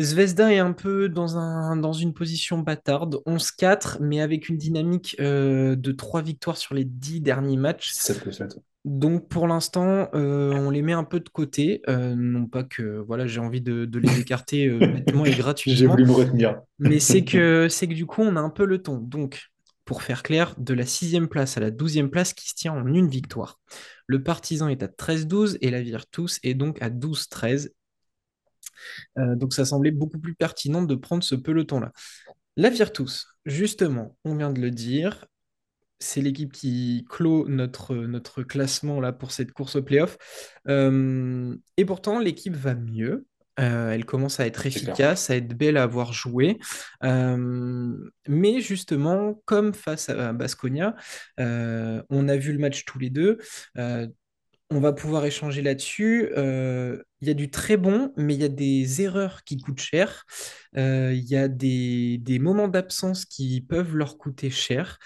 Zvezda 0.00 0.54
est 0.54 0.58
un 0.58 0.72
peu 0.72 1.10
dans, 1.10 1.36
un, 1.36 1.76
dans 1.76 1.92
une 1.92 2.14
position 2.14 2.60
bâtarde, 2.60 3.16
11-4, 3.26 3.98
mais 4.00 4.22
avec 4.22 4.48
une 4.48 4.56
dynamique 4.56 5.16
euh, 5.20 5.76
de 5.76 5.92
3 5.92 6.22
victoires 6.22 6.56
sur 6.56 6.74
les 6.74 6.86
10 6.86 7.20
derniers 7.20 7.58
matchs. 7.58 7.92
7 7.92 8.24
défaites. 8.24 8.58
Donc 8.86 9.28
pour 9.28 9.46
l'instant, 9.46 10.08
euh, 10.14 10.54
on 10.54 10.70
les 10.70 10.80
met 10.80 10.94
un 10.94 11.04
peu 11.04 11.20
de 11.20 11.28
côté. 11.28 11.82
Euh, 11.90 12.14
non 12.16 12.46
pas 12.46 12.62
que 12.62 13.04
voilà, 13.06 13.26
j'ai 13.26 13.40
envie 13.40 13.60
de, 13.60 13.84
de 13.84 13.98
les 13.98 14.18
écarter 14.18 14.70
bêtement 14.70 15.26
et 15.26 15.32
J'ai 15.32 15.42
gratuitement, 15.42 15.90
voulu 15.90 16.06
me 16.06 16.12
retenir. 16.12 16.62
mais 16.78 17.00
c'est 17.00 17.24
que, 17.26 17.66
c'est 17.68 17.86
que 17.86 17.92
du 17.92 18.06
coup, 18.06 18.22
on 18.22 18.34
a 18.36 18.40
un 18.40 18.48
peu 18.48 18.64
le 18.64 18.78
ton. 18.78 18.96
Donc, 18.96 19.50
pour 19.88 20.02
faire 20.02 20.22
clair, 20.22 20.54
de 20.58 20.74
la 20.74 20.84
sixième 20.84 21.28
place 21.28 21.56
à 21.56 21.60
la 21.60 21.70
douzième 21.70 22.10
place 22.10 22.34
qui 22.34 22.46
se 22.46 22.54
tient 22.54 22.74
en 22.74 22.86
une 22.92 23.08
victoire. 23.08 23.58
Le 24.06 24.22
Partizan 24.22 24.68
est 24.68 24.82
à 24.82 24.86
13-12 24.86 25.56
et 25.62 25.70
la 25.70 25.80
Virtus 25.80 26.40
est 26.42 26.52
donc 26.52 26.82
à 26.82 26.90
12-13. 26.90 27.70
Euh, 29.16 29.34
donc 29.34 29.54
ça 29.54 29.64
semblait 29.64 29.90
beaucoup 29.90 30.18
plus 30.18 30.34
pertinent 30.34 30.82
de 30.82 30.94
prendre 30.94 31.24
ce 31.24 31.34
peloton-là. 31.34 31.92
La 32.58 32.68
Virtus, 32.68 33.28
justement, 33.46 34.14
on 34.26 34.36
vient 34.36 34.52
de 34.52 34.60
le 34.60 34.70
dire, 34.70 35.24
c'est 35.98 36.20
l'équipe 36.20 36.52
qui 36.52 37.06
clôt 37.08 37.48
notre, 37.48 37.94
notre 37.94 38.42
classement 38.42 39.00
là 39.00 39.14
pour 39.14 39.32
cette 39.32 39.52
course 39.52 39.76
au 39.76 39.82
playoff. 39.82 40.18
Euh, 40.68 41.56
et 41.78 41.86
pourtant, 41.86 42.18
l'équipe 42.18 42.54
va 42.54 42.74
mieux. 42.74 43.24
Euh, 43.58 43.90
elle 43.90 44.04
commence 44.04 44.40
à 44.40 44.46
être 44.46 44.66
efficace, 44.66 45.30
à 45.30 45.36
être 45.36 45.56
belle 45.56 45.76
à 45.76 45.82
avoir 45.82 46.12
joué. 46.12 46.58
Euh, 47.04 47.96
mais 48.28 48.60
justement, 48.60 49.40
comme 49.44 49.74
face 49.74 50.08
à 50.08 50.32
Basconia, 50.32 50.94
euh, 51.40 52.02
on 52.10 52.28
a 52.28 52.36
vu 52.36 52.52
le 52.52 52.58
match 52.58 52.84
tous 52.84 52.98
les 52.98 53.10
deux. 53.10 53.38
On 54.70 54.80
va 54.80 54.92
pouvoir 54.92 55.24
échanger 55.24 55.62
là-dessus. 55.62 56.30
Il 56.36 57.26
y 57.26 57.30
a 57.30 57.34
du 57.34 57.50
très 57.50 57.76
bon, 57.78 58.12
mais 58.16 58.34
il 58.34 58.40
y 58.40 58.44
a 58.44 58.48
des 58.48 59.00
erreurs 59.02 59.42
qui 59.44 59.56
coûtent 59.58 59.80
cher. 59.80 60.24
Il 60.74 61.24
y 61.24 61.36
a 61.36 61.48
des, 61.48 62.18
des 62.18 62.38
moments 62.38 62.68
d'absence 62.68 63.24
qui 63.24 63.60
peuvent 63.62 63.96
leur 63.96 64.18
coûter 64.18 64.50
cher. 64.50 64.98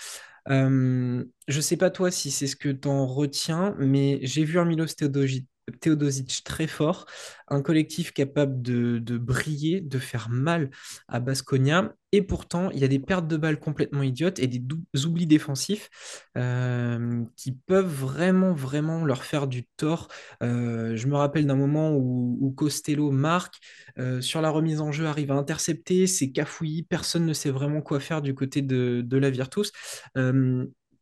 Euh, 0.48 1.24
je 1.46 1.60
sais 1.60 1.76
pas 1.76 1.90
toi 1.90 2.10
si 2.10 2.30
c'est 2.30 2.46
ce 2.46 2.56
que 2.56 2.68
tu 2.68 2.88
en 2.88 3.06
retiens, 3.06 3.74
mais 3.78 4.18
j'ai 4.22 4.44
vu 4.44 4.58
un 4.58 4.64
Milos 4.64 4.94
Teodosic, 4.96 5.46
Teodosic 5.78 6.42
très 6.44 6.66
fort, 6.66 7.06
un 7.48 7.62
collectif 7.62 8.12
capable 8.12 8.62
de, 8.62 9.18
briller, 9.18 9.80
de 9.80 9.98
faire 9.98 10.28
mal 10.30 10.70
à 11.08 11.20
Baskonia, 11.20 11.94
et 12.12 12.22
pourtant 12.22 12.70
il 12.70 12.78
y 12.78 12.84
a 12.84 12.88
des 12.88 12.98
pertes 12.98 13.26
de 13.26 13.36
balles 13.36 13.58
complètement 13.58 14.02
idiotes 14.02 14.38
et 14.38 14.46
des 14.46 14.62
oublis 15.04 15.26
défensifs 15.26 15.90
euh, 16.36 17.24
qui 17.36 17.52
peuvent 17.52 17.92
vraiment, 17.92 18.52
vraiment 18.52 19.04
leur 19.04 19.24
faire 19.24 19.46
du 19.46 19.64
tort. 19.76 20.08
Euh, 20.42 20.96
je 20.96 21.06
me 21.06 21.16
rappelle 21.16 21.46
d'un 21.46 21.56
moment 21.56 21.92
où, 21.94 22.52
Costello 22.56 23.10
marque, 23.10 23.56
euh, 23.98 24.20
sur 24.20 24.40
la 24.40 24.50
remise 24.50 24.80
en 24.80 24.92
jeu 24.92 25.06
arrive 25.06 25.32
à 25.32 25.34
intercepter, 25.34 26.06
c'est 26.06 26.32
cafouillis, 26.32 26.82
personne 26.82 27.26
ne 27.26 27.32
sait 27.32 27.50
vraiment 27.50 27.80
quoi 27.80 28.00
faire 28.00 28.22
du 28.22 28.34
côté 28.34 28.62
de, 28.62 29.16
la 29.16 29.30
Virtus. 29.30 29.72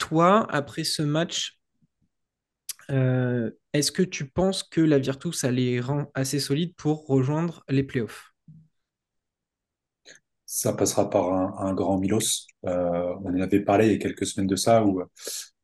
Toi, 0.01 0.47
après 0.51 0.83
ce 0.83 1.03
match, 1.03 1.60
euh, 2.91 3.51
est-ce 3.73 3.93
que 3.93 4.03
tu 4.03 4.29
penses 4.29 4.63
que 4.63 4.81
la 4.81 4.99
Virtus 4.99 5.45
a 5.45 5.51
les 5.51 5.81
rangs 5.81 6.11
assez 6.15 6.41
solides 6.41 6.75
pour 6.77 7.07
rejoindre 7.07 7.65
les 7.69 7.85
playoffs? 7.85 8.33
Ça 10.47 10.73
passera 10.73 11.09
par 11.09 11.33
un, 11.63 11.75
grand 11.75 11.99
Milos. 11.99 12.47
Euh, 12.67 13.15
on 13.23 13.31
en 13.31 13.41
avait 13.41 13.61
parlé 13.61 13.87
il 13.87 13.93
y 13.93 13.95
a 13.95 13.99
quelques 13.99 14.27
semaines 14.27 14.49
de 14.49 14.57
ça, 14.57 14.85
où, 14.85 15.01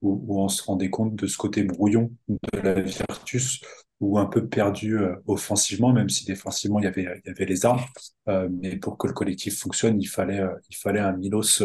où, 0.00 0.40
on 0.40 0.48
se 0.48 0.62
rendait 0.62 0.90
compte 0.90 1.16
de 1.16 1.26
ce 1.26 1.36
côté 1.36 1.64
brouillon 1.64 2.12
de 2.28 2.60
la 2.60 2.80
Virtus, 2.80 3.60
ou 3.98 4.16
un 4.16 4.26
peu 4.26 4.46
perdu 4.46 4.96
euh, 4.96 5.16
offensivement, 5.26 5.92
même 5.92 6.08
si 6.08 6.24
défensivement 6.24 6.78
il 6.78 6.84
y 6.84 6.86
avait, 6.86 7.44
les 7.44 7.66
armes. 7.66 7.82
Mais 8.28 8.76
pour 8.76 8.96
que 8.96 9.08
le 9.08 9.12
collectif 9.12 9.58
fonctionne, 9.58 10.00
il 10.00 10.06
fallait, 10.06 10.44
il 10.70 10.76
fallait 10.76 11.00
un 11.00 11.16
Milos 11.16 11.64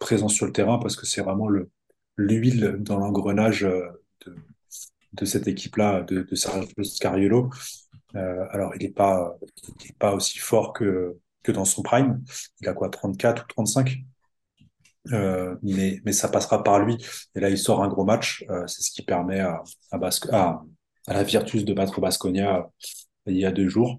présent 0.00 0.28
sur 0.28 0.46
le 0.46 0.52
terrain, 0.52 0.78
parce 0.78 0.96
que 0.96 1.06
c'est 1.06 1.22
vraiment 1.22 1.46
le, 1.46 1.70
l'huile 2.16 2.78
dans 2.80 2.98
l'engrenage 2.98 3.60
de, 3.60 4.34
de 5.12 5.24
cette 5.24 5.48
équipe-là, 5.48 6.02
de, 6.02 6.22
de 6.22 6.34
Sergio 6.34 6.82
Scariolo. 6.82 7.50
Euh, 8.16 8.46
alors, 8.50 8.72
il 8.76 8.82
n'est 8.82 8.92
pas, 8.92 9.36
aussi 10.12 10.38
fort 10.38 10.72
que, 10.72 11.16
dans 11.48 11.64
son 11.64 11.82
prime. 11.82 12.22
Il 12.60 12.68
a 12.68 12.72
quoi, 12.72 12.88
34 12.88 13.42
ou 13.42 13.46
35? 13.48 13.98
Euh, 15.12 15.56
mais, 15.62 16.12
ça 16.12 16.28
passera 16.28 16.62
par 16.62 16.78
lui. 16.80 16.96
Et 17.34 17.40
là, 17.40 17.50
il 17.50 17.58
sort 17.58 17.82
un 17.82 17.88
gros 17.88 18.04
match. 18.04 18.44
Euh, 18.50 18.66
c'est 18.66 18.82
ce 18.82 18.90
qui 18.90 19.02
permet 19.02 19.40
à, 19.40 19.62
Basque, 19.98 20.28
à, 20.32 20.62
la 21.08 21.22
Virtus 21.22 21.64
de 21.64 21.72
battre 21.72 22.00
Basconia 22.00 22.70
il 23.26 23.36
y 23.36 23.44
a 23.44 23.52
deux 23.52 23.68
jours. 23.68 23.98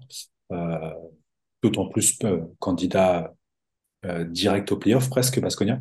D'autant 1.62 1.88
plus 1.88 2.18
candidat 2.58 3.32
direct 4.26 4.72
au 4.72 4.76
playoff 4.76 5.08
presque 5.08 5.40
Basconia. 5.40 5.78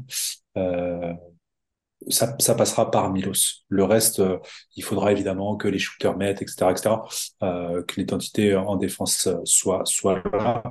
Ça, 2.10 2.36
ça 2.40 2.56
passera 2.56 2.90
par 2.90 3.12
Milos. 3.12 3.64
Le 3.70 3.84
reste, 3.84 4.20
euh, 4.20 4.40
il 4.76 4.84
faudra 4.84 5.12
évidemment 5.12 5.56
que 5.56 5.68
les 5.68 5.78
shooters 5.78 6.18
mettent, 6.18 6.42
etc., 6.42 6.72
etc., 6.72 6.96
euh, 7.44 7.84
que 7.84 8.00
l'identité 8.00 8.56
en 8.56 8.76
défense 8.76 9.28
euh, 9.28 9.38
soit, 9.46 9.86
soit 9.86 10.24
là. 10.34 10.64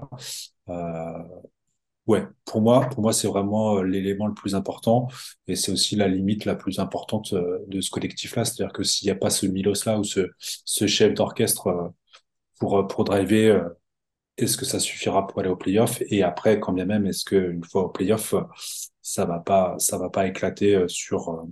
Euh, 0.69 1.23
ouais, 2.07 2.25
pour 2.45 2.61
moi, 2.63 2.89
pour 2.89 3.03
moi, 3.03 3.13
c'est 3.13 3.29
vraiment 3.29 3.77
euh, 3.79 3.83
l'élément 3.83 4.27
le 4.27 4.35
plus 4.35 4.55
important 4.57 5.09
et 5.47 5.55
c'est 5.55 5.71
aussi 5.73 5.95
la 5.97 6.09
limite 6.09 6.45
la 6.47 6.57
plus 6.57 6.81
importante 6.81 7.33
de 7.33 7.81
ce 7.81 7.91
collectif-là. 7.91 8.45
C'est-à-dire 8.45 8.73
que 8.73 8.83
s'il 8.83 9.07
n'y 9.07 9.13
a 9.13 9.17
pas 9.17 9.31
ce 9.31 9.47
Milos-là 9.47 9.99
ou 10.01 10.05
ce, 10.05 10.31
ce 10.39 10.87
chef 10.89 11.15
d'orchestre 11.15 11.93
pour, 12.59 12.87
pour 12.89 13.05
driver, 13.05 13.71
est-ce 14.37 14.57
que 14.57 14.65
ça 14.65 14.79
suffira 14.81 15.27
pour 15.27 15.41
aller 15.41 15.51
au 15.51 15.57
playoff? 15.57 16.03
Et 16.09 16.23
après, 16.23 16.61
quand 16.61 16.73
bien 16.73 16.87
même, 16.87 17.07
est-ce 17.07 17.25
qu'une 17.25 17.65
fois 17.65 17.85
au 17.85 17.89
playoff, 17.89 18.35
ça 19.03 19.25
va 19.25 19.39
pas, 19.39 19.77
ça 19.79 19.99
va 19.99 20.11
pas 20.11 20.27
éclater 20.27 20.75
euh, 20.75 20.89
sur 20.89 21.31
euh, 21.31 21.43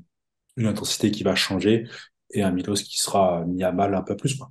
une 0.57 0.67
intensité 0.67 1.11
qui 1.11 1.23
va 1.23 1.35
changer 1.35 1.89
et 2.33 2.43
un 2.43 2.51
Milos 2.51 2.75
qui 2.75 3.01
sera 3.01 3.45
mis 3.47 3.65
à 3.65 3.73
mal 3.73 3.95
un 3.95 4.03
peu 4.03 4.17
plus, 4.17 4.37
quoi. 4.37 4.51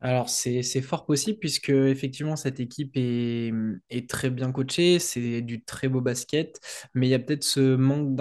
Alors, 0.00 0.28
c'est, 0.28 0.62
fort 0.80 1.06
possible 1.06 1.40
puisque 1.40 1.70
effectivement 1.70 2.36
cette 2.36 2.60
équipe 2.60 2.92
est, 2.94 3.52
est 3.90 4.08
très 4.08 4.30
bien 4.30 4.52
coachée, 4.52 5.00
c'est 5.00 5.42
du 5.42 5.64
très 5.64 5.88
beau 5.88 6.00
basket, 6.00 6.60
mais 6.94 7.08
il 7.08 7.10
y 7.10 7.14
a 7.14 7.18
peut-être 7.18 7.42
ce 7.42 7.74
manque 7.74 8.14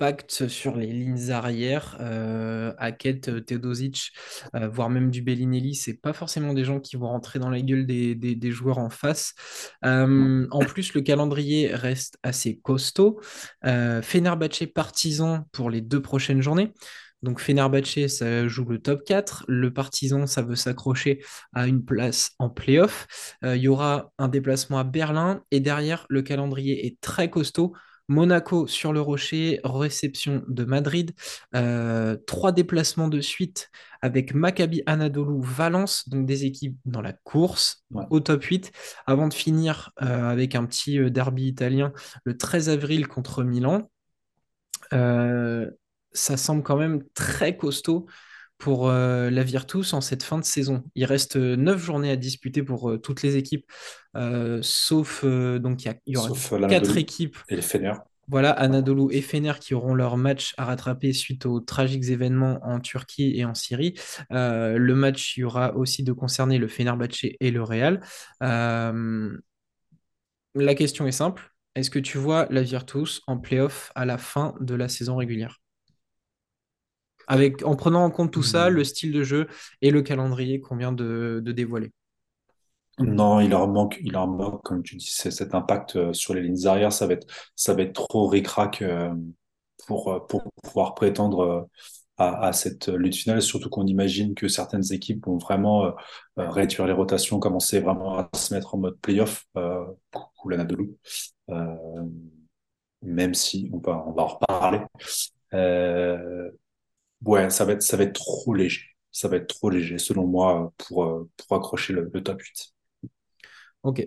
d'impact 0.00 0.48
sur 0.48 0.76
les 0.76 0.86
lignes 0.86 1.30
arrière. 1.30 1.96
Euh, 2.00 2.72
Hackett, 2.78 3.28
euh, 3.28 3.40
Teodosic, 3.40 4.12
euh, 4.54 4.68
voire 4.68 4.90
même 4.90 5.10
du 5.10 5.22
Bellinelli, 5.22 5.74
c'est 5.74 5.94
pas 6.00 6.12
forcément 6.12 6.54
des 6.54 6.64
gens 6.64 6.80
qui 6.80 6.96
vont 6.96 7.08
rentrer 7.08 7.38
dans 7.38 7.50
la 7.50 7.60
gueule 7.60 7.86
des, 7.86 8.14
des- 8.14 8.34
des 8.36 8.50
joueurs 8.50 8.78
en 8.78 8.90
face. 8.90 9.34
Euh, 9.84 10.46
en 10.50 10.60
plus, 10.60 10.94
le 10.94 11.00
calendrier 11.00 11.74
reste 11.74 12.18
assez 12.22 12.58
costaud. 12.58 13.20
Fenerbahçe 13.64 14.66
partisan 14.72 15.46
pour 15.52 15.70
les 15.70 15.80
deux 15.80 16.00
prochaines 16.02 16.42
journées. 16.42 16.72
Donc 17.22 17.40
Fenerbahçe, 17.40 18.06
ça 18.06 18.46
joue 18.46 18.64
le 18.66 18.78
top 18.80 19.02
4. 19.04 19.44
Le 19.48 19.72
Partizan, 19.72 20.26
ça 20.28 20.42
veut 20.42 20.54
s'accrocher 20.54 21.20
à 21.52 21.66
une 21.66 21.84
place 21.84 22.30
en 22.38 22.48
play-off. 22.48 23.08
Euh, 23.44 23.56
il 23.56 23.62
y 23.62 23.68
aura 23.68 24.12
un 24.18 24.28
déplacement 24.28 24.78
à 24.78 24.84
Berlin. 24.84 25.42
Et 25.50 25.58
derrière, 25.60 26.06
le 26.08 26.22
calendrier 26.22 26.86
est 26.86 27.00
très 27.00 27.28
costaud. 27.28 27.74
Monaco 28.08 28.66
sur 28.66 28.92
le 28.92 29.00
Rocher, 29.00 29.60
réception 29.64 30.42
de 30.48 30.64
Madrid. 30.64 31.12
Euh, 31.54 32.16
trois 32.26 32.52
déplacements 32.52 33.08
de 33.08 33.20
suite 33.20 33.70
avec 34.00 34.34
Maccabi 34.34 34.82
Anadolu, 34.86 35.40
Valence, 35.42 36.08
donc 36.08 36.26
des 36.26 36.44
équipes 36.44 36.76
dans 36.84 37.02
la 37.02 37.12
course 37.12 37.84
Ouais. 37.90 38.04
au 38.10 38.20
top 38.20 38.42
8, 38.44 38.72
avant 39.06 39.28
de 39.28 39.34
finir 39.34 39.90
euh, 40.02 40.28
avec 40.28 40.54
un 40.54 40.64
petit 40.66 40.98
euh, 40.98 41.10
derby 41.10 41.46
italien 41.48 41.92
le 42.24 42.36
13 42.36 42.68
avril 42.68 43.08
contre 43.08 43.44
Milan. 43.44 43.90
Euh, 44.92 45.70
ça 46.12 46.36
semble 46.36 46.62
quand 46.62 46.76
même 46.76 47.02
très 47.14 47.56
costaud 47.56 48.06
pour 48.58 48.88
euh, 48.88 49.30
la 49.30 49.42
Virtus 49.44 49.92
en 49.94 50.00
cette 50.00 50.22
fin 50.22 50.38
de 50.38 50.44
saison. 50.44 50.84
Il 50.94 51.04
reste 51.04 51.36
euh, 51.36 51.56
neuf 51.56 51.80
journées 51.82 52.10
à 52.10 52.16
disputer 52.16 52.62
pour 52.62 52.90
euh, 52.90 52.98
toutes 52.98 53.22
les 53.22 53.36
équipes, 53.36 53.64
euh, 54.16 54.58
sauf 54.62 55.24
donc 55.24 55.84
il 55.84 55.86
y, 55.86 55.90
a- 55.90 55.96
il 56.06 56.14
y 56.14 56.16
aura 56.16 56.28
sauf 56.28 56.50
quatre 56.68 56.96
équipes. 56.96 57.36
et 57.48 57.56
les 57.56 57.62
Fener. 57.62 57.92
Voilà, 58.30 58.50
Anadolu 58.50 59.14
et 59.14 59.22
Fener 59.22 59.54
qui 59.58 59.72
auront 59.74 59.94
leur 59.94 60.18
match 60.18 60.52
à 60.58 60.66
rattraper 60.66 61.14
suite 61.14 61.46
aux 61.46 61.60
tragiques 61.60 62.04
événements 62.10 62.58
en 62.62 62.78
Turquie 62.78 63.32
et 63.38 63.46
en 63.46 63.54
Syrie. 63.54 63.94
Le 64.30 64.92
match, 64.94 65.36
il 65.36 65.40
y 65.40 65.44
aura 65.44 65.74
aussi 65.76 66.02
de 66.02 66.12
concerner 66.12 66.58
le 66.58 66.68
Fenerbahçe 66.68 67.24
et 67.40 67.50
le 67.50 67.62
Real. 67.62 68.00
La 70.54 70.74
question 70.74 71.06
est 71.06 71.12
simple. 71.12 71.50
Est-ce 71.74 71.90
que 71.90 71.98
tu 71.98 72.18
vois 72.18 72.46
la 72.50 72.62
Virtus 72.62 73.22
en 73.26 73.38
playoff 73.38 73.92
à 73.94 74.04
la 74.04 74.18
fin 74.18 74.54
de 74.60 74.74
la 74.74 74.88
saison 74.88 75.16
régulière? 75.16 75.60
Avec, 77.28 77.64
en 77.64 77.76
prenant 77.76 78.04
en 78.04 78.10
compte 78.10 78.32
tout 78.32 78.42
ça, 78.44 78.70
le 78.70 78.82
Hmm. 78.82 78.84
style 78.84 79.12
de 79.12 79.22
jeu 79.24 79.48
et 79.82 79.90
le 79.92 80.02
calendrier 80.02 80.60
qu'on 80.60 80.76
vient 80.76 80.92
de, 80.92 81.40
de 81.44 81.52
dévoiler. 81.52 81.92
Non, 83.00 83.38
il 83.40 83.50
leur 83.50 83.68
manque, 83.68 83.96
il 84.02 84.12
leur 84.12 84.26
manque, 84.26 84.62
comme 84.64 84.82
tu 84.82 84.96
dis, 84.96 85.06
cet 85.06 85.54
impact 85.54 85.94
euh, 85.94 86.12
sur 86.12 86.34
les 86.34 86.42
lignes 86.42 86.66
arrière, 86.66 86.92
ça 86.92 87.06
va 87.06 87.12
être, 87.14 87.28
ça 87.54 87.72
va 87.74 87.82
être 87.82 87.92
trop 87.92 88.26
ric-rac 88.26 88.82
euh, 88.82 89.14
pour, 89.86 90.08
euh, 90.12 90.18
pour 90.26 90.42
pouvoir 90.64 90.94
prétendre 90.96 91.68
à, 92.16 92.46
à 92.48 92.52
cette 92.52 92.88
lutte 92.88 93.14
finale, 93.14 93.40
surtout 93.40 93.70
qu'on 93.70 93.86
imagine 93.86 94.34
que 94.34 94.48
certaines 94.48 94.92
équipes 94.92 95.24
vont 95.26 95.38
vraiment 95.38 95.94
réduire 96.36 96.86
les 96.88 96.92
rotations, 96.92 97.38
commencer 97.38 97.78
vraiment 97.80 98.18
à 98.18 98.28
se 98.34 98.52
mettre 98.52 98.74
en 98.74 98.78
mode 98.78 98.98
playoff, 99.00 99.46
euh, 99.56 99.84
l'Anadolu, 100.48 100.90
euh, 101.50 101.66
même 103.02 103.34
si 103.34 103.70
on 103.72 103.78
va, 103.78 104.04
on 104.06 104.12
va 104.12 104.22
en 104.22 104.26
reparler. 104.26 104.80
Euh, 105.54 106.50
ouais, 107.24 107.50
ça 107.50 107.64
va 107.64 107.72
être, 107.72 107.82
ça 107.82 107.96
va 107.96 108.04
être 108.04 108.14
trop 108.14 108.54
léger. 108.54 108.96
Ça 109.12 109.28
va 109.28 109.36
être 109.36 109.48
trop 109.48 109.70
léger, 109.70 109.98
selon 109.98 110.26
moi, 110.26 110.72
pour, 110.78 111.04
euh, 111.04 111.30
pour 111.36 111.56
accrocher 111.56 111.92
le, 111.92 112.10
le 112.12 112.22
top 112.22 112.40
8. 112.42 112.74
Ok. 113.82 114.06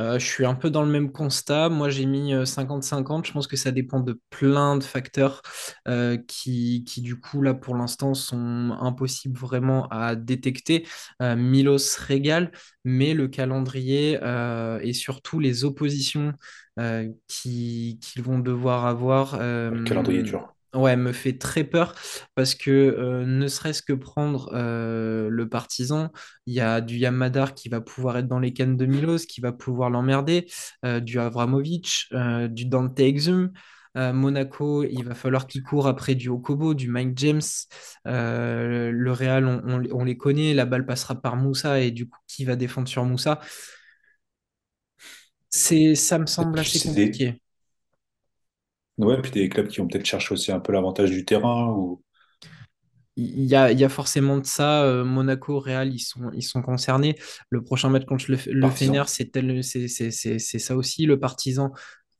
Euh, 0.00 0.18
je 0.18 0.26
suis 0.26 0.44
un 0.46 0.54
peu 0.54 0.70
dans 0.70 0.82
le 0.82 0.88
même 0.90 1.12
constat. 1.12 1.68
Moi, 1.70 1.88
j'ai 1.90 2.06
mis 2.06 2.34
euh, 2.34 2.44
50-50. 2.44 3.26
Je 3.26 3.32
pense 3.32 3.46
que 3.46 3.56
ça 3.56 3.70
dépend 3.72 4.00
de 4.00 4.20
plein 4.30 4.76
de 4.76 4.84
facteurs 4.84 5.42
euh, 5.88 6.18
qui, 6.28 6.84
qui, 6.86 7.00
du 7.02 7.18
coup, 7.20 7.40
là, 7.42 7.54
pour 7.54 7.74
l'instant, 7.76 8.14
sont 8.14 8.76
impossibles 8.80 9.38
vraiment 9.38 9.88
à 9.88 10.14
détecter. 10.16 10.86
Euh, 11.22 11.36
Milos 11.36 11.96
régale, 11.98 12.52
mais 12.84 13.14
le 13.14 13.28
calendrier 13.28 14.18
euh, 14.22 14.78
et 14.82 14.92
surtout 14.92 15.40
les 15.40 15.64
oppositions 15.64 16.32
euh, 16.78 17.10
qui- 17.28 17.98
qu'ils 18.02 18.22
vont 18.22 18.38
devoir 18.38 18.86
avoir, 18.86 19.36
Le 19.70 19.80
calendrier 19.82 20.20
est 20.20 20.22
euh, 20.22 20.24
dur. 20.24 20.54
Ouais, 20.74 20.96
me 20.96 21.12
fait 21.12 21.38
très 21.38 21.64
peur 21.64 21.94
parce 22.34 22.54
que 22.54 22.70
euh, 22.70 23.24
ne 23.26 23.46
serait-ce 23.48 23.82
que 23.82 23.92
prendre 23.92 24.50
euh, 24.54 25.28
le 25.30 25.48
partisan. 25.48 26.10
Il 26.46 26.54
y 26.54 26.60
a 26.60 26.80
du 26.80 26.96
Yamadar 26.98 27.54
qui 27.54 27.68
va 27.68 27.80
pouvoir 27.80 28.18
être 28.18 28.28
dans 28.28 28.38
les 28.40 28.52
cannes 28.52 28.76
de 28.76 28.86
Milos, 28.86 29.26
qui 29.28 29.40
va 29.40 29.52
pouvoir 29.52 29.90
l'emmerder, 29.90 30.46
euh, 30.84 31.00
du 31.00 31.18
Avramovic, 31.18 32.08
du 32.50 32.66
Dante 32.66 32.98
Exum. 33.00 33.52
Monaco, 33.94 34.84
il 34.84 35.04
va 35.04 35.14
falloir 35.14 35.46
qu'il 35.46 35.62
court 35.62 35.86
après 35.86 36.14
du 36.14 36.30
Okobo, 36.30 36.72
du 36.72 36.88
Mike 36.88 37.12
James. 37.18 37.42
Le 38.06 39.10
Real, 39.12 39.44
on, 39.46 39.60
on- 39.66 39.84
on 40.00 40.04
les 40.04 40.16
connaît. 40.16 40.54
La 40.54 40.64
balle 40.64 40.86
passera 40.86 41.14
par 41.20 41.36
Moussa 41.36 41.78
et 41.80 41.90
du 41.90 42.08
coup, 42.08 42.18
qui 42.26 42.44
va 42.46 42.56
défendre 42.56 42.88
sur 42.88 43.04
Moussa? 43.04 43.40
C'est, 45.50 45.94
ça 45.94 46.18
me 46.18 46.26
semble 46.26 46.58
assez 46.58 46.80
compliqué. 46.80 47.41
Ouais, 49.04 49.20
puis 49.20 49.30
des 49.30 49.48
clubs 49.48 49.68
qui 49.68 49.80
ont 49.80 49.88
peut-être 49.88 50.06
cherché 50.06 50.32
aussi 50.34 50.52
un 50.52 50.60
peu 50.60 50.72
l'avantage 50.72 51.10
du 51.10 51.24
terrain 51.24 51.68
ou 51.70 52.02
Il 53.16 53.44
y 53.44 53.54
a, 53.54 53.70
il 53.70 53.78
y 53.78 53.84
a 53.84 53.88
forcément 53.90 54.38
de 54.38 54.46
ça. 54.46 54.84
euh, 54.84 55.04
Monaco, 55.04 55.58
Real, 55.60 55.92
ils 55.92 55.98
sont, 56.00 56.30
ils 56.32 56.42
sont 56.42 56.62
concernés. 56.62 57.18
Le 57.50 57.62
prochain 57.62 57.90
match 57.90 58.06
contre 58.06 58.24
le, 58.30 58.38
le 58.46 58.70
Fener, 58.70 59.02
partisan. 59.06 59.06
c'est 59.06 60.58
ça 60.58 60.76
aussi. 60.76 61.04
Le 61.06 61.18
Partizan, 61.20 61.72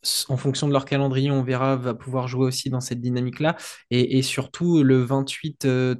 s- 0.02 0.26
en 0.28 0.36
fonction 0.36 0.68
de 0.68 0.72
leur 0.72 0.84
calendrier, 0.84 1.30
on 1.30 1.42
verra, 1.42 1.76
va 1.76 1.94
pouvoir 1.94 2.28
jouer 2.28 2.46
aussi 2.46 2.68
dans 2.70 2.80
cette 2.80 3.00
dynamique-là. 3.00 3.56
Et, 3.90 4.18
et 4.18 4.22
surtout, 4.22 4.82
le 4.82 5.02
28, 5.02 5.64
euh, 5.64 5.94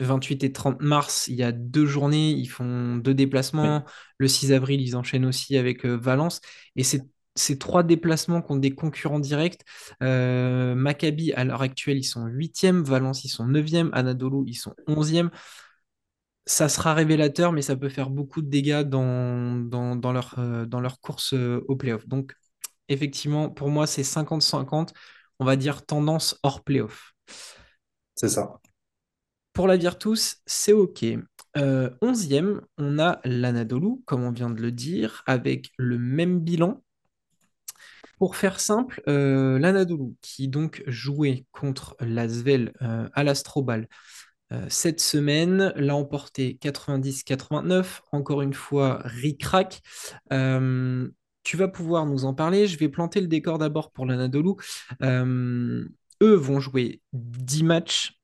28 0.00 0.42
et 0.44 0.52
30 0.52 0.80
mars, 0.80 1.28
il 1.28 1.34
y 1.36 1.42
a 1.42 1.52
deux 1.52 1.84
journées, 1.86 2.30
ils 2.30 2.46
font 2.48 2.96
deux 2.96 3.14
déplacements. 3.14 3.82
Oui, 3.82 3.86
Le 4.18 4.28
6 4.28 4.52
avril, 4.52 4.80
ils 4.80 4.96
enchaînent 4.96 5.26
aussi 5.26 5.56
avec 5.58 5.84
euh, 5.84 5.96
Valence. 5.96 6.40
Et 6.76 6.84
c'est 6.84 7.02
ces 7.34 7.58
trois 7.58 7.82
déplacements 7.82 8.42
contre 8.42 8.60
des 8.60 8.74
concurrents 8.74 9.20
directs. 9.20 9.62
Euh, 10.02 10.74
Maccabi, 10.74 11.32
à 11.32 11.44
l'heure 11.44 11.62
actuelle, 11.62 11.98
ils 11.98 12.04
sont 12.04 12.26
huitième. 12.26 12.82
Valence, 12.82 13.24
ils 13.24 13.28
sont 13.28 13.46
neuvième. 13.46 13.90
Anadolu, 13.92 14.44
ils 14.46 14.54
sont 14.54 14.74
onzième. 14.86 15.30
Ça 16.44 16.68
sera 16.68 16.92
révélateur, 16.94 17.52
mais 17.52 17.62
ça 17.62 17.76
peut 17.76 17.88
faire 17.88 18.10
beaucoup 18.10 18.42
de 18.42 18.48
dégâts 18.48 18.82
dans, 18.82 19.56
dans, 19.56 19.96
dans 19.96 20.12
leur, 20.12 20.34
euh, 20.38 20.66
dans 20.66 20.80
leur 20.80 21.00
course 21.00 21.34
euh, 21.34 21.64
au 21.68 21.76
playoff. 21.76 22.06
Donc, 22.08 22.34
effectivement, 22.88 23.48
pour 23.48 23.70
moi, 23.70 23.86
c'est 23.86 24.02
50-50. 24.02 24.92
On 25.38 25.44
va 25.44 25.56
dire 25.56 25.86
tendance 25.86 26.38
hors 26.42 26.62
playoff. 26.62 27.14
c'est 28.14 28.28
ça. 28.28 28.60
Pour 29.52 29.66
la 29.66 29.76
Virtus, 29.76 30.38
c'est 30.46 30.72
OK. 30.72 31.04
11 31.54 32.28
on 32.78 32.98
a 32.98 33.20
l'Anadolu, 33.24 34.02
comme 34.06 34.24
on 34.24 34.32
vient 34.32 34.48
de 34.50 34.60
le 34.62 34.72
dire, 34.72 35.22
avec 35.26 35.70
le 35.76 35.98
même 35.98 36.40
bilan. 36.40 36.82
Pour 38.22 38.36
faire 38.36 38.60
simple, 38.60 39.02
euh, 39.08 39.58
l'Anadolu, 39.58 40.14
qui 40.20 40.46
donc 40.46 40.84
jouait 40.86 41.44
contre 41.50 41.96
l'Asvel 41.98 42.72
euh, 42.80 43.08
à 43.14 43.24
l'Astrobal 43.24 43.88
euh, 44.52 44.64
cette 44.68 45.00
semaine, 45.00 45.72
l'a 45.74 45.96
emporté 45.96 46.56
90-89. 46.62 48.02
Encore 48.12 48.42
une 48.42 48.54
fois, 48.54 49.00
ric-rac. 49.02 49.80
Euh, 50.32 51.10
tu 51.42 51.56
vas 51.56 51.66
pouvoir 51.66 52.06
nous 52.06 52.24
en 52.24 52.32
parler. 52.32 52.68
Je 52.68 52.78
vais 52.78 52.88
planter 52.88 53.20
le 53.20 53.26
décor 53.26 53.58
d'abord 53.58 53.90
pour 53.90 54.06
l'Anadolu. 54.06 54.52
Euh, 55.02 55.84
eux 56.22 56.34
vont 56.34 56.60
jouer 56.60 57.00
10 57.12 57.64
matchs 57.64 58.20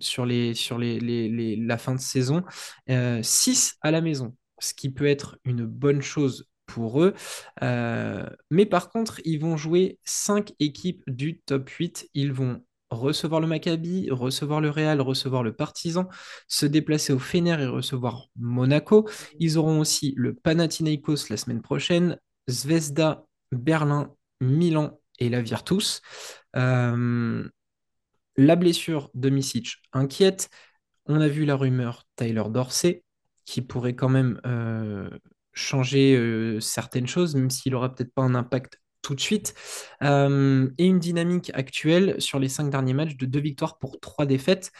sur, 0.00 0.26
les, 0.26 0.54
sur 0.54 0.78
les, 0.78 1.56
la 1.58 1.78
fin 1.78 1.94
de 1.94 2.00
saison, 2.00 2.42
euh, 2.90 3.22
6 3.22 3.76
à 3.82 3.92
la 3.92 4.00
maison, 4.00 4.34
ce 4.58 4.74
qui 4.74 4.90
peut 4.90 5.06
être 5.06 5.38
une 5.44 5.64
bonne 5.64 6.02
chose 6.02 6.48
pour 6.68 7.02
eux. 7.02 7.14
Euh, 7.62 8.24
mais 8.50 8.66
par 8.66 8.90
contre, 8.90 9.20
ils 9.24 9.40
vont 9.40 9.56
jouer 9.56 9.98
5 10.04 10.52
équipes 10.60 11.02
du 11.08 11.40
top 11.40 11.68
8. 11.68 12.08
Ils 12.14 12.32
vont 12.32 12.62
recevoir 12.90 13.40
le 13.40 13.48
Maccabi, 13.48 14.08
recevoir 14.10 14.60
le 14.60 14.70
Real, 14.70 15.00
recevoir 15.00 15.42
le 15.42 15.52
Partizan, 15.52 16.08
se 16.46 16.66
déplacer 16.66 17.12
au 17.12 17.18
Fener 17.18 17.60
et 17.60 17.66
recevoir 17.66 18.28
Monaco. 18.36 19.08
Ils 19.40 19.58
auront 19.58 19.80
aussi 19.80 20.14
le 20.16 20.34
Panathinaikos 20.34 21.28
la 21.30 21.36
semaine 21.36 21.62
prochaine, 21.62 22.18
Zvezda, 22.48 23.24
Berlin, 23.50 24.14
Milan 24.40 25.00
et 25.18 25.28
la 25.28 25.42
Virtus. 25.42 26.00
Euh, 26.56 27.48
la 28.36 28.56
blessure 28.56 29.10
de 29.14 29.30
Misic 29.30 29.76
inquiète. 29.92 30.48
On 31.06 31.20
a 31.20 31.28
vu 31.28 31.44
la 31.44 31.56
rumeur 31.56 32.04
Tyler 32.16 32.44
Dorsey, 32.50 33.02
qui 33.44 33.62
pourrait 33.62 33.94
quand 33.94 34.10
même 34.10 34.40
euh, 34.46 35.08
changer 35.58 36.16
euh, 36.16 36.60
certaines 36.60 37.06
choses, 37.06 37.34
même 37.34 37.50
s'il 37.50 37.72
n'aura 37.72 37.94
peut-être 37.94 38.12
pas 38.14 38.22
un 38.22 38.34
impact 38.34 38.80
tout 39.02 39.14
de 39.14 39.20
suite. 39.20 39.54
Euh, 40.02 40.70
et 40.78 40.86
une 40.86 40.98
dynamique 40.98 41.50
actuelle 41.54 42.20
sur 42.20 42.38
les 42.38 42.48
cinq 42.48 42.70
derniers 42.70 42.94
matchs 42.94 43.16
de 43.16 43.26
deux 43.26 43.40
victoires 43.40 43.78
pour 43.78 44.00
trois 44.00 44.26
défaites. 44.26 44.70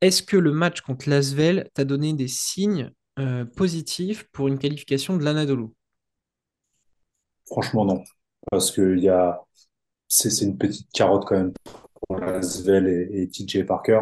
Est-ce 0.00 0.22
que 0.22 0.36
le 0.36 0.52
match 0.52 0.80
contre 0.80 1.08
l'Asvel 1.08 1.68
t'a 1.74 1.84
donné 1.84 2.12
des 2.12 2.28
signes 2.28 2.90
euh, 3.18 3.44
positifs 3.44 4.28
pour 4.32 4.48
une 4.48 4.58
qualification 4.58 5.16
de 5.16 5.24
l'Anadolu? 5.24 5.66
Franchement, 7.46 7.84
non. 7.84 8.04
Parce 8.50 8.70
que 8.70 9.08
a, 9.08 9.44
c'est 10.06 10.44
une 10.44 10.56
petite 10.56 10.90
carotte 10.92 11.24
quand 11.26 11.36
même 11.36 11.52
Lasvel 12.10 12.88
et, 12.88 13.22
et 13.22 13.28
TJ 13.28 13.64
Parker 13.66 14.00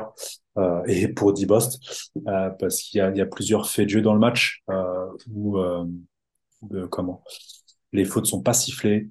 euh, 0.58 0.82
et 0.86 1.08
pour 1.08 1.32
Dibost 1.32 1.80
euh, 2.28 2.50
parce 2.50 2.80
qu'il 2.80 2.98
y 2.98 3.20
a, 3.20 3.26
plusieurs 3.26 3.68
faits 3.68 3.86
de 3.86 3.90
jeu 3.90 4.00
dans 4.00 4.14
le 4.14 4.20
match 4.20 4.62
euh, 4.70 5.06
où 5.30 5.58
comment 6.90 7.22
les 7.92 8.04
fautes 8.04 8.26
sont 8.26 8.42
pas 8.42 8.52
sifflées, 8.52 9.08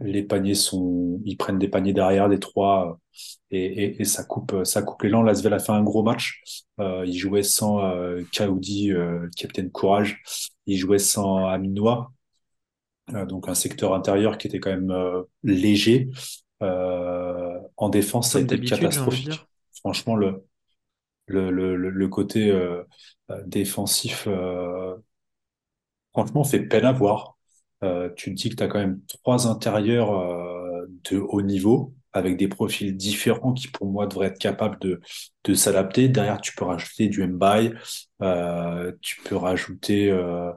les 0.00 0.22
paniers 0.22 0.54
sont, 0.54 1.20
ils 1.24 1.36
prennent 1.36 1.58
des 1.58 1.68
paniers 1.68 1.92
derrière 1.92 2.28
des 2.28 2.38
trois 2.38 2.98
et, 3.50 4.02
ça 4.04 4.24
coupe 4.24 4.64
ça 4.64 4.82
coupe 4.82 5.02
l'élan. 5.02 5.22
Lasvel 5.22 5.52
a 5.52 5.58
fait 5.58 5.72
un 5.72 5.82
gros 5.82 6.02
match. 6.02 6.42
Il 6.78 7.16
jouait 7.16 7.42
sans 7.42 7.80
Kaoudi, 8.32 8.92
capitaine 9.36 9.70
courage. 9.70 10.22
Il 10.66 10.78
jouait 10.78 10.98
sans 10.98 11.46
Aminois, 11.46 12.12
donc 13.28 13.48
un 13.48 13.54
secteur 13.54 13.94
intérieur 13.94 14.38
qui 14.38 14.46
était 14.46 14.58
quand 14.58 14.70
même 14.70 14.94
léger. 15.42 16.08
Euh, 16.62 17.58
en 17.76 17.88
défense, 17.88 18.30
ça 18.32 18.38
a 18.38 18.42
été 18.42 18.60
catastrophique. 18.60 19.48
Franchement, 19.80 20.16
le, 20.16 20.44
le, 21.26 21.50
le, 21.50 21.76
le 21.76 22.08
côté 22.08 22.50
euh, 22.50 22.82
euh, 23.30 23.42
défensif, 23.46 24.28
franchement, 26.12 26.44
fait 26.44 26.60
peine 26.60 26.84
à 26.84 26.92
voir. 26.92 27.36
Tu 28.16 28.30
te 28.30 28.36
dis 28.40 28.50
que 28.50 28.54
tu 28.56 28.62
as 28.62 28.68
quand 28.68 28.78
même 28.78 29.00
trois 29.08 29.48
intérieurs 29.48 30.12
de 31.10 31.18
haut 31.18 31.42
niveau. 31.42 31.94
avec 32.12 32.36
des 32.36 32.48
profils 32.48 32.96
différents 32.96 33.52
qui, 33.54 33.68
pour 33.68 33.86
moi, 33.86 34.06
devraient 34.06 34.28
être 34.28 34.38
capables 34.38 34.78
de, 34.80 35.00
de 35.44 35.54
s'adapter. 35.54 36.08
Derrière, 36.08 36.40
tu 36.40 36.54
peux 36.54 36.64
rajouter 36.64 37.08
du 37.08 37.26
Mbaye, 37.26 37.72
euh, 38.22 38.92
tu 39.00 39.20
peux 39.22 39.36
rajouter, 39.36 40.10
euh, 40.10 40.52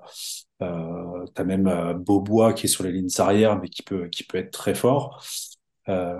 euh, 0.61 1.25
tu 1.33 1.41
as 1.41 1.45
même 1.45 1.93
Beaubois 2.05 2.53
qui 2.53 2.65
est 2.67 2.69
sur 2.69 2.83
les 2.83 2.91
lignes 2.91 3.09
arrières, 3.19 3.59
mais 3.59 3.69
qui 3.69 3.83
peut, 3.83 4.07
qui 4.09 4.23
peut 4.23 4.37
être 4.37 4.51
très 4.51 4.75
fort. 4.75 5.23
Euh, 5.89 6.19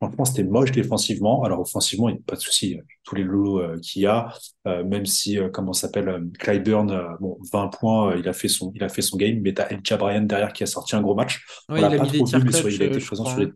franchement, 0.00 0.24
c'était 0.24 0.44
moche 0.44 0.72
défensivement. 0.72 1.42
Alors, 1.44 1.60
offensivement, 1.60 2.08
il 2.08 2.14
n'y 2.16 2.18
a 2.20 2.22
pas 2.26 2.36
de 2.36 2.40
souci. 2.40 2.78
Tous 3.04 3.14
les 3.14 3.22
loulous 3.24 3.58
euh, 3.60 3.78
qu'il 3.80 4.02
y 4.02 4.06
a, 4.06 4.32
euh, 4.66 4.84
même 4.84 5.06
si, 5.06 5.38
euh, 5.38 5.48
comment 5.48 5.72
s'appelle, 5.72 6.08
euh, 6.08 6.20
Clyburn, 6.38 6.90
euh, 6.90 7.08
bon, 7.20 7.38
20 7.52 7.68
points, 7.68 8.12
euh, 8.12 8.18
il 8.18 8.28
a 8.28 8.32
fait 8.32 8.48
son, 8.48 8.72
il 8.74 8.82
a 8.84 8.88
fait 8.88 9.02
son 9.02 9.16
game, 9.16 9.40
mais 9.42 9.54
t'as 9.54 9.68
Elja 9.68 9.96
Bryan 9.96 10.26
derrière 10.26 10.52
qui 10.52 10.62
a 10.62 10.66
sorti 10.66 10.96
un 10.96 11.02
gros 11.02 11.14
match. 11.14 11.44
Ouais, 11.68 11.84
il 11.86 11.92
a 11.94 11.98
pas 11.98 12.04
mis 12.04 12.10
des 12.10 12.18
trop 12.18 12.26
vu, 12.26 12.30
tirs 12.30 12.44
mais 12.44 12.52
sur- 12.52 12.68
clutch, 12.68 12.76
il 12.76 12.82
a 12.82 12.86
euh, 12.86 12.88
été 12.88 13.00
je 13.00 13.06
présent 13.06 13.24
crois. 13.24 13.32
sur 13.32 13.40
les 13.40 13.52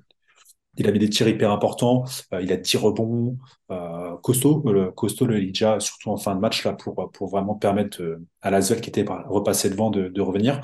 il 0.77 0.87
avait 0.89 0.99
des 0.99 1.09
tirs 1.11 1.29
hyper 1.29 1.51
importants, 1.51 2.05
euh, 2.33 2.41
il 2.43 2.53
a 2.53 2.57
10 2.57 2.77
rebonds, 2.77 3.37
euh, 3.71 4.17
costaud, 4.23 4.63
euh, 4.67 4.73
le, 4.73 4.91
costaud 4.93 5.27
le 5.27 5.37
Elijah, 5.37 5.81
surtout 5.81 6.11
en 6.11 6.17
fin 6.17 6.35
de 6.35 6.41
match 6.41 6.65
là 6.65 6.73
pour 6.73 7.11
pour 7.13 7.29
vraiment 7.29 7.55
permettre 7.55 8.01
euh, 8.03 8.25
à 8.41 8.51
Lasvel 8.51 8.81
qui 8.81 8.89
était 8.89 9.05
repassé 9.27 9.69
devant 9.69 9.91
de, 9.91 10.09
de 10.09 10.21
revenir. 10.21 10.61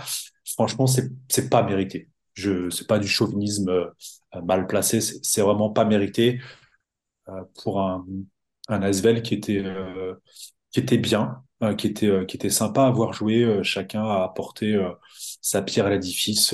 Franchement, 0.54 0.86
c'est 0.86 1.10
c'est 1.28 1.50
pas 1.50 1.62
mérité. 1.62 2.08
C'est 2.36 2.86
pas 2.86 2.98
du 2.98 3.08
chauvinisme 3.08 3.68
euh, 3.70 4.42
mal 4.42 4.66
placé, 4.66 5.00
c'est 5.00 5.40
vraiment 5.40 5.70
pas 5.70 5.84
mérité 5.84 6.40
euh, 7.28 7.42
pour 7.62 7.80
un 7.80 8.06
un 8.68 8.82
Asvel 8.82 9.22
qui 9.22 9.34
était 9.34 9.62
euh, 9.64 10.14
qui 10.72 10.80
était 10.80 10.98
bien, 10.98 11.42
qui 11.78 11.86
était, 11.86 12.26
qui 12.26 12.36
était 12.36 12.50
sympa 12.50 12.84
à 12.84 12.90
voir 12.90 13.12
jouer. 13.12 13.62
Chacun 13.62 14.04
a 14.04 14.24
apporté 14.24 14.78
sa 15.40 15.62
pierre 15.62 15.86
à 15.86 15.90
l'édifice. 15.90 16.52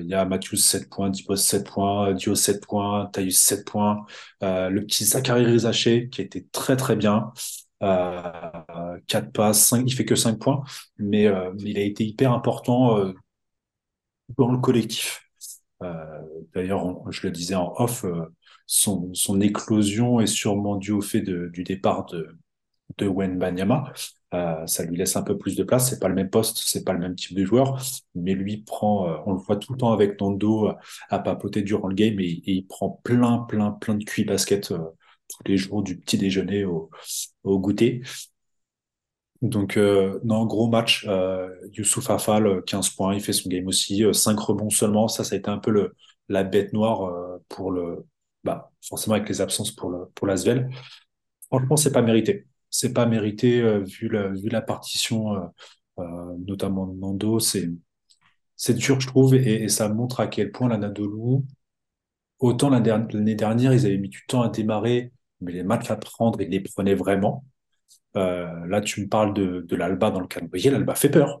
Il 0.00 0.06
y 0.06 0.14
a 0.14 0.24
Mathieu 0.26 0.56
7 0.56 0.88
points, 0.90 1.10
Dibos 1.10 1.36
7 1.36 1.66
points, 1.66 2.12
Dio 2.12 2.34
7 2.36 2.64
points, 2.64 3.06
Taïus 3.12 3.38
7 3.38 3.66
points, 3.66 4.06
le 4.42 4.80
petit 4.80 5.04
Zachary 5.06 5.44
Rizaché 5.46 6.08
qui 6.10 6.22
était 6.22 6.46
très 6.52 6.76
très 6.76 6.94
bien. 6.96 7.32
Euh, 7.82 8.98
4 9.08 9.32
passes, 9.32 9.66
5, 9.66 9.84
il 9.86 9.94
fait 9.94 10.04
que 10.04 10.14
5 10.14 10.38
points, 10.38 10.62
mais 10.98 11.24
il 11.58 11.78
a 11.78 11.82
été 11.82 12.04
hyper 12.04 12.32
important 12.32 13.12
dans 14.36 14.50
le 14.52 14.58
collectif. 14.58 15.23
Euh, 15.84 16.20
D'ailleurs, 16.54 17.10
je 17.10 17.26
le 17.26 17.32
disais 17.32 17.54
en 17.54 17.74
off, 17.76 18.04
euh, 18.04 18.26
son, 18.66 19.12
éclosion 19.40 20.20
est 20.20 20.26
sûrement 20.26 20.76
due 20.76 20.92
au 20.92 21.00
fait 21.00 21.20
du 21.20 21.64
départ 21.64 22.06
de, 22.06 22.28
de 22.98 23.06
Wembanyama. 23.08 23.92
Euh, 24.34 24.66
ça 24.66 24.84
lui 24.84 24.96
laisse 24.96 25.16
un 25.16 25.22
peu 25.22 25.36
plus 25.36 25.56
de 25.56 25.64
place. 25.64 25.90
C'est 25.90 26.00
pas 26.00 26.08
le 26.08 26.14
même 26.14 26.30
poste, 26.30 26.58
c'est 26.64 26.84
pas 26.84 26.92
le 26.92 27.00
même 27.00 27.14
type 27.14 27.36
de 27.36 27.44
joueur, 27.44 27.80
mais 28.14 28.34
lui 28.34 28.58
prend, 28.58 29.06
on 29.26 29.32
le 29.32 29.38
voit 29.38 29.56
tout 29.56 29.72
le 29.72 29.78
temps 29.78 29.92
avec 29.92 30.20
Nando 30.20 30.72
à 31.10 31.18
papoter 31.18 31.62
durant 31.62 31.88
le 31.88 31.94
game 31.94 32.18
et, 32.20 32.42
il 32.46 32.66
prend 32.66 33.00
plein, 33.04 33.38
plein, 33.38 33.72
plein 33.72 33.94
de 33.94 34.04
cuits 34.04 34.24
basket 34.24 34.68
tous 34.68 35.42
les 35.46 35.56
jours 35.56 35.82
du 35.82 35.98
petit 35.98 36.18
déjeuner 36.18 36.64
au 36.64 36.90
goûter. 37.44 38.02
Donc, 39.44 39.76
euh, 39.76 40.18
non, 40.24 40.46
gros 40.46 40.68
match. 40.68 41.04
Euh, 41.06 41.50
Youssouf 41.72 42.08
Afal, 42.08 42.46
euh, 42.46 42.62
15 42.62 42.88
points, 42.90 43.14
il 43.14 43.20
fait 43.20 43.34
son 43.34 43.50
game 43.50 43.66
aussi. 43.66 44.02
Euh, 44.02 44.14
5 44.14 44.38
rebonds 44.40 44.70
seulement. 44.70 45.06
Ça, 45.06 45.22
ça 45.22 45.34
a 45.34 45.38
été 45.38 45.50
un 45.50 45.58
peu 45.58 45.90
la 46.30 46.44
bête 46.44 46.72
noire 46.72 47.04
euh, 47.04 47.36
pour 47.50 47.70
le, 47.70 48.06
bah, 48.42 48.72
forcément 48.82 49.16
avec 49.16 49.28
les 49.28 49.42
absences 49.42 49.70
pour 49.70 49.90
le, 49.90 50.06
pour 50.14 50.26
l'Asvel. 50.26 50.70
Franchement, 51.48 51.76
c'est 51.76 51.92
pas 51.92 52.00
mérité. 52.00 52.46
C'est 52.70 52.94
pas 52.94 53.04
mérité 53.04 53.60
euh, 53.60 53.80
vu 53.80 54.08
la, 54.08 54.62
partition, 54.62 55.34
euh, 55.34 55.40
euh, 55.98 56.36
notamment 56.46 56.86
de 56.86 56.98
Nando. 56.98 57.38
C'est, 57.38 57.68
c'est 58.56 58.74
dur, 58.74 58.98
je 59.00 59.08
trouve, 59.08 59.34
et, 59.34 59.68
ça 59.68 59.90
montre 59.90 60.20
à 60.20 60.26
quel 60.26 60.52
point 60.52 60.70
autant 62.38 62.70
la 62.70 62.80
der- 62.80 63.06
l'année 63.12 63.34
dernière, 63.34 63.74
ils 63.74 63.84
avaient 63.86 63.98
mis 63.98 64.08
du 64.08 64.24
temps 64.26 64.42
à 64.42 64.48
démarrer, 64.48 65.12
mais 65.40 65.52
les 65.52 65.62
matchs 65.64 65.90
à 65.90 65.96
prendre, 65.96 66.40
ils 66.40 66.48
les 66.48 66.60
prenaient 66.60 66.94
vraiment. 66.94 67.44
Euh, 68.16 68.66
là, 68.66 68.80
tu 68.80 69.02
me 69.02 69.08
parles 69.08 69.34
de, 69.34 69.76
l'Alba 69.76 70.10
dans 70.10 70.20
le 70.20 70.26
calendrier. 70.26 70.70
L'Alba 70.70 70.94
fait 70.94 71.10
peur. 71.10 71.40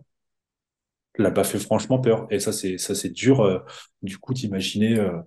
L'Alba 1.16 1.44
fait 1.44 1.58
franchement 1.58 2.00
peur. 2.00 2.26
Et 2.30 2.40
ça, 2.40 2.52
c'est, 2.52 2.78
ça, 2.78 2.94
c'est 2.94 3.10
dur, 3.10 3.40
euh, 3.40 3.60
du 4.02 4.18
coup, 4.18 4.34
d'imaginer, 4.34 4.98
euh, 4.98 5.18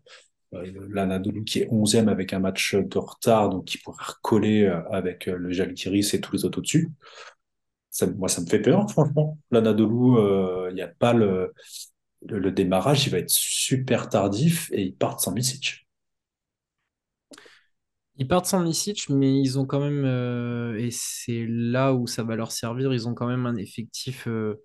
euh, 0.53 0.87
l'Anadolu 0.89 1.43
qui 1.43 1.59
est 1.59 1.67
onzième 1.71 2.09
avec 2.09 2.33
un 2.33 2.39
match 2.39 2.75
de 2.75 2.97
retard, 2.97 3.49
donc 3.49 3.65
qui 3.65 3.77
pourrait 3.77 4.03
recoller 4.05 4.65
avec 4.91 5.25
le 5.27 5.51
Jalgiris 5.51 6.13
et 6.13 6.21
tous 6.21 6.33
les 6.33 6.45
autres 6.45 6.59
au-dessus. 6.59 6.91
Moi, 8.15 8.29
ça 8.29 8.41
me 8.41 8.47
fait 8.47 8.61
peur, 8.61 8.89
franchement. 8.91 9.37
L'Anadolu, 9.51 10.69
il 10.69 10.75
n'y 10.75 10.81
a 10.81 10.87
pas 10.87 11.13
le, 11.13 11.53
démarrage, 12.51 13.07
il 13.07 13.09
va 13.09 13.19
être 13.19 13.29
super 13.29 14.09
tardif 14.09 14.69
et 14.71 14.83
ils 14.83 14.95
partent 14.95 15.21
sans 15.21 15.31
Misic. 15.31 15.86
Ils 18.17 18.27
partent 18.27 18.47
sans 18.47 18.61
Misic, 18.61 19.09
mais 19.09 19.39
ils 19.39 19.59
ont 19.59 19.65
quand 19.65 19.79
même, 19.79 20.03
euh, 20.05 20.77
et 20.79 20.89
c'est 20.91 21.45
là 21.47 21.93
où 21.93 22.07
ça 22.07 22.23
va 22.23 22.35
leur 22.35 22.51
servir, 22.51 22.93
ils 22.93 23.07
ont 23.07 23.13
quand 23.13 23.27
même 23.27 23.45
un 23.45 23.55
effectif 23.57 24.27
euh, 24.27 24.55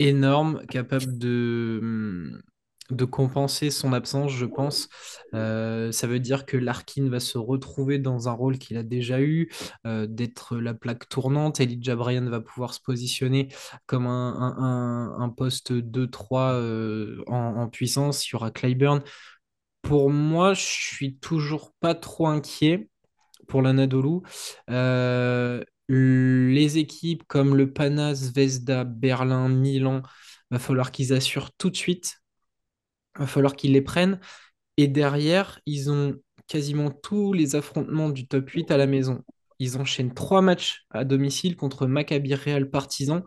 énorme, 0.00 0.62
capable 0.68 1.18
de, 1.18 1.80
hum, 1.82 2.42
de 2.90 3.04
compenser 3.06 3.70
son 3.70 3.92
absence, 3.94 4.32
je 4.32 4.46
pense. 4.46 4.88
Euh, 5.34 5.92
ça 5.92 6.06
veut 6.06 6.20
dire 6.20 6.46
que 6.46 6.56
Larkin 6.58 7.08
va 7.10 7.20
se 7.20 7.38
retrouver 7.38 7.98
dans 7.98 8.28
un 8.28 8.32
rôle 8.32 8.58
qu'il 8.58 8.76
a 8.78 8.82
déjà 8.84 9.20
eu, 9.22 9.50
d'être 9.84 10.56
la 10.58 10.74
plaque 10.74 11.08
tournante. 11.08 11.60
Elijah 11.60 11.96
Bryan 11.96 12.28
va 12.28 12.40
pouvoir 12.40 12.74
se 12.74 12.80
positionner 12.80 13.48
comme 13.86 14.06
un, 14.06 15.16
un- 15.18 15.30
poste 15.30 15.72
2-3 15.72 16.52
euh, 16.54 17.22
en, 17.26 17.36
en 17.36 17.68
puissance. 17.68 18.26
Il 18.28 18.32
y 18.34 18.36
aura 18.36 18.50
Clyburn. 18.50 19.02
Pour 19.84 20.10
moi, 20.10 20.54
je 20.54 20.62
suis 20.62 21.18
toujours 21.18 21.72
pas 21.78 21.94
trop 21.94 22.26
inquiet 22.26 22.88
pour 23.46 23.60
l'Anadolu. 23.60 24.20
Euh, 24.70 25.62
les 25.88 26.78
équipes 26.78 27.22
comme 27.28 27.54
le 27.54 27.70
Pana, 27.70 28.14
Zvezda, 28.14 28.84
Berlin, 28.84 29.50
Milan, 29.50 30.00
va 30.50 30.58
falloir 30.58 30.90
qu'ils 30.90 31.12
assurent 31.12 31.52
tout 31.58 31.68
de 31.68 31.76
suite. 31.76 32.22
Va 33.18 33.26
falloir 33.26 33.56
qu'ils 33.56 33.72
les 33.72 33.82
prennent. 33.82 34.20
Et 34.78 34.88
derrière, 34.88 35.60
ils 35.66 35.90
ont 35.90 36.14
quasiment 36.48 36.90
tous 36.90 37.34
les 37.34 37.54
affrontements 37.54 38.08
du 38.08 38.26
top 38.26 38.48
8 38.48 38.70
à 38.70 38.78
la 38.78 38.86
maison. 38.86 39.22
Ils 39.58 39.76
enchaînent 39.76 40.14
trois 40.14 40.40
matchs 40.40 40.86
à 40.90 41.04
domicile 41.04 41.56
contre 41.56 41.86
Maccabi 41.86 42.34
Real 42.34 42.70
Partizan. 42.70 43.22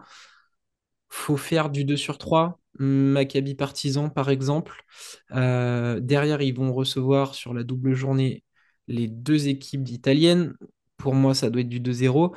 Faut 1.09 1.37
faire 1.37 1.69
du 1.69 1.85
2 1.85 1.97
sur 1.97 2.17
3. 2.17 2.59
Maccabi 2.79 3.55
Partizan, 3.55 4.09
par 4.09 4.29
exemple. 4.29 4.83
Euh, 5.31 5.99
derrière, 5.99 6.41
ils 6.41 6.55
vont 6.55 6.73
recevoir 6.73 7.35
sur 7.35 7.53
la 7.53 7.63
double 7.63 7.93
journée 7.93 8.43
les 8.87 9.07
deux 9.07 9.47
équipes 9.47 9.87
italiennes. 9.89 10.53
Pour 10.97 11.13
moi, 11.13 11.33
ça 11.33 11.49
doit 11.49 11.61
être 11.61 11.69
du 11.69 11.79
2-0. 11.79 12.35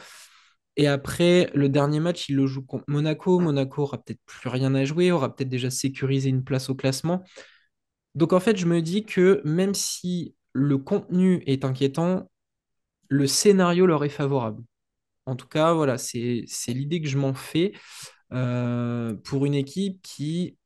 Et 0.77 0.87
après, 0.87 1.51
le 1.55 1.69
dernier 1.69 2.01
match, 2.01 2.29
il 2.29 2.37
le 2.37 2.47
joue 2.47 2.63
contre 2.63 2.85
Monaco. 2.89 3.39
Monaco 3.39 3.83
aura 3.83 3.99
peut-être 3.99 4.21
plus 4.25 4.49
rien 4.49 4.75
à 4.75 4.85
jouer, 4.85 5.13
aura 5.13 5.35
peut-être 5.35 5.49
déjà 5.49 5.71
sécurisé 5.71 6.31
une 6.31 6.45
place 6.45 6.71
au 6.71 6.75
classement. 6.75 7.23
Donc 8.15 8.33
en 8.33 8.41
fait, 8.41 8.57
je 8.57 8.67
me 8.67 8.81
dis 8.83 9.05
que 9.05 9.41
même 9.45 9.75
si 9.75 10.35
le 10.53 10.79
contenu 10.79 11.43
est 11.47 11.65
inquiétant, 11.65 12.31
le 13.09 13.27
scénario 13.27 13.87
leur 13.87 14.05
est 14.05 14.09
favorable. 14.09 14.63
En 15.27 15.37
tout 15.37 15.49
cas, 15.49 15.73
voilà, 15.75 15.99
c'est 15.99 16.45
l'idée 16.69 17.01
que 17.01 17.09
je 17.09 17.19
m'en 17.19 17.35
fais 17.35 17.73
euh, 18.33 19.15
pour 19.25 19.47
une 19.47 19.55
équipe 19.55 20.01
qui, 20.03 20.57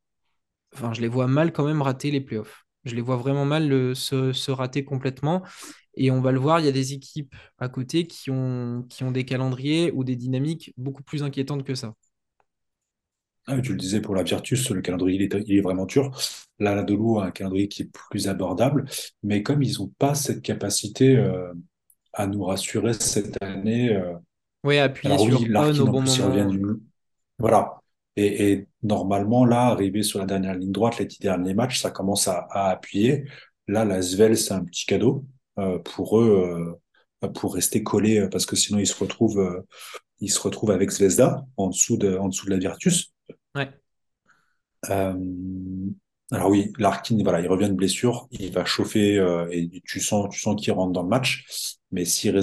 enfin, 0.75 0.93
je 0.95 1.01
les 1.03 1.09
vois 1.09 1.29
mal 1.29 1.53
quand 1.53 1.67
même 1.67 1.83
rater 1.83 2.11
les 2.11 2.21
playoffs. 2.21 2.67
Je 2.85 2.95
les 2.97 3.03
vois 3.03 3.17
vraiment 3.17 3.45
mal 3.47 3.69
le- 3.69 3.95
se, 3.95 4.33
se 4.33 4.51
rater 4.53 4.85
complètement. 4.85 5.43
Et 5.97 6.11
on 6.11 6.21
va 6.23 6.33
le 6.33 6.41
voir, 6.41 6.61
il 6.61 6.67
y 6.67 6.69
a 6.69 6.73
des 6.73 6.93
équipes 6.95 7.35
à 7.59 7.69
côté 7.69 8.07
qui 8.07 8.31
ont, 8.31 8.85
qui 8.91 9.05
ont 9.05 9.13
des 9.13 9.25
calendriers 9.27 9.93
ou 9.93 10.05
des 10.05 10.17
dynamiques 10.17 10.73
beaucoup 10.79 11.03
plus 11.05 11.23
inquiétantes 11.25 11.65
que 11.65 11.75
ça. 11.77 11.95
Ah, 13.47 13.61
tu 13.61 13.73
le 13.73 13.79
disais 13.79 14.01
pour 14.01 14.15
la 14.15 14.23
Virtus, 14.23 14.71
le 14.71 14.81
calendrier 14.81 15.17
il 15.17 15.23
est, 15.23 15.45
il 15.47 15.59
est 15.59 15.61
vraiment 15.61 15.85
dur. 15.85 16.17
L'Anadolu 16.59 17.19
a 17.21 17.25
un 17.25 17.31
calendrier 17.31 17.69
qui 17.69 17.83
est 17.83 17.91
plus 17.93 18.27
abordable, 18.29 18.87
mais 19.23 19.43
comme 19.43 19.63
ils 19.63 19.79
n'ont 19.79 19.89
pas 19.99 20.15
cette 20.15 20.41
capacité 20.41 21.17
euh, 21.17 21.53
à 22.15 22.27
nous 22.27 22.45
rassurer 22.45 22.95
cette 22.95 23.43
année, 23.43 23.91
euh, 23.97 24.15
Oui, 24.65 24.79
appuyer 24.79 25.17
alors 25.17 25.23
oui, 25.23 25.33
sur 25.33 25.49
on 25.57 25.79
au 25.79 25.89
bon 25.89 26.03
moment. 26.03 26.45
du 26.47 26.61
voilà. 27.39 27.81
Et, 28.17 28.53
et 28.53 28.69
normalement 28.83 29.45
là, 29.45 29.67
arrivé 29.67 30.03
sur 30.03 30.21
la 30.21 30.27
dernière 30.27 30.55
ligne 30.55 30.73
droite, 30.73 30.99
les 30.99 31.07
dix 31.07 31.19
derniers 31.19 31.55
matchs, 31.55 31.81
ça 31.81 31.91
commence 31.91 32.29
à, 32.29 32.47
à 32.51 32.71
appuyer. 32.71 33.25
Là, 33.67 33.85
la 33.85 34.03
Svel, 34.03 34.37
c'est 34.37 34.55
un 34.55 34.65
petit 34.65 34.87
cadeau 34.87 35.25
euh, 35.59 35.79
pour 35.79 36.21
eux 36.21 36.79
euh, 37.23 37.29
pour 37.29 37.55
rester 37.55 37.83
collés 37.83 38.21
euh, 38.21 38.29
parce 38.29 38.47
que 38.47 38.55
sinon 38.55 38.79
ils 38.79 38.87
se 38.87 38.99
retrouvent 38.99 39.41
euh, 39.41 39.67
ils 40.21 40.31
se 40.31 40.41
retrouvent 40.41 40.71
avec 40.71 40.91
Zvezda 40.91 41.45
en 41.57 41.69
dessous 41.69 41.97
de 41.97 42.17
en 42.17 42.29
dessous 42.29 42.47
de 42.47 42.51
la 42.51 42.59
Virtus. 42.59 43.13
Ouais. 43.55 43.71
Euh, 44.91 45.15
alors 46.31 46.51
oui, 46.51 46.73
Larkin, 46.79 47.19
voilà, 47.23 47.41
il 47.41 47.49
revient 47.49 47.69
de 47.69 47.75
blessure, 47.75 48.29
il 48.31 48.51
va 48.53 48.65
chauffer 48.65 49.19
euh, 49.19 49.47
et 49.51 49.69
tu 49.85 50.01
sens, 50.01 50.29
tu 50.31 50.41
sens 50.41 50.61
qu'il 50.61 50.73
rentre 50.73 50.93
dans 50.93 51.03
le 51.03 51.09
match. 51.09 51.79
Mais 51.93 52.05
s'ils 52.05 52.35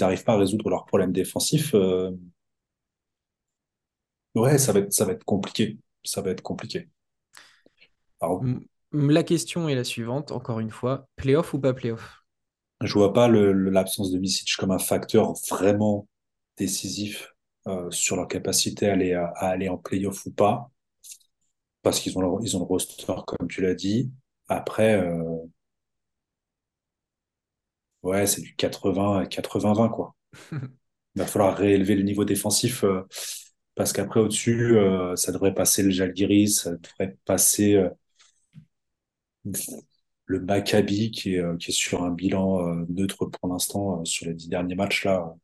n'arrivent 0.00 0.24
pas 0.24 0.34
à 0.34 0.38
résoudre 0.38 0.68
leurs 0.70 0.84
problèmes 0.84 1.12
défensifs, 1.12 1.74
euh, 1.74 2.10
ouais, 4.34 4.58
ça 4.58 4.72
va 4.72 4.80
être, 4.80 4.92
ça 4.92 5.04
va 5.04 5.12
être 5.12 5.24
compliqué. 5.24 5.78
Ça 6.04 6.20
va 6.22 6.30
être 6.30 6.42
compliqué. 6.42 6.88
Alors, 8.20 8.48
La 8.92 9.22
question 9.22 9.68
est 9.68 9.74
la 9.74 9.84
suivante, 9.84 10.32
encore 10.32 10.58
une 10.60 10.70
fois, 10.70 11.06
playoff 11.16 11.52
ou 11.52 11.58
pas 11.60 11.74
playoff? 11.74 12.24
Je 12.82 12.92
vois 12.92 13.14
pas 13.14 13.28
l'absence 13.28 14.10
de 14.10 14.18
Misic 14.18 14.56
comme 14.58 14.72
un 14.72 14.78
facteur 14.78 15.32
vraiment 15.48 16.06
décisif 16.58 17.34
euh, 17.66 17.90
sur 17.90 18.16
leur 18.16 18.28
capacité 18.28 18.88
à 18.88 18.92
aller, 18.92 19.14
à, 19.14 19.26
à 19.36 19.48
aller 19.48 19.68
en 19.70 19.78
playoff 19.78 20.26
ou 20.26 20.32
pas, 20.32 20.70
parce 21.82 22.00
qu'ils 22.00 22.16
ont, 22.18 22.20
le- 22.38 22.44
ils 22.44 22.56
ont 22.56 22.60
le 22.60 22.64
roster, 22.66 23.04
comme 23.26 23.48
tu 23.48 23.60
l'as 23.62 23.74
dit. 23.74 24.12
Après, 24.48 24.94
euh, 25.00 25.38
ouais, 28.02 28.26
c'est 28.26 28.42
du 28.42 28.54
80, 28.56 29.26
80-20, 29.26 29.88
quoi. 29.88 30.14
Il 31.14 31.20
va 31.22 31.26
falloir 31.26 31.56
réélever 31.56 31.94
le 31.96 32.02
niveau 32.02 32.24
défensif, 32.24 32.84
euh, 32.84 33.02
parce 33.74 33.92
qu'après, 33.92 34.20
au-dessus, 34.20 34.76
euh, 34.76 35.16
ça 35.16 35.32
devrait 35.32 35.54
passer 35.54 35.82
le 35.82 35.90
Žalgiris, 35.90 36.62
ça 36.62 36.72
devrait 36.76 37.16
passer 37.24 37.74
euh, 37.76 37.88
le 40.26 40.40
Maccabi, 40.40 41.10
qui 41.10 41.34
est, 41.34 41.40
euh, 41.40 41.56
qui 41.56 41.70
est 41.70 41.74
sur 41.74 42.02
un 42.02 42.10
bilan 42.10 42.64
neutre 42.88 43.26
pour 43.26 43.48
l'instant 43.48 44.04
sur 44.04 44.26
les 44.26 44.34
dix 44.34 44.48
derniers 44.48 44.74
matchs, 44.74 45.04
là. 45.04 45.34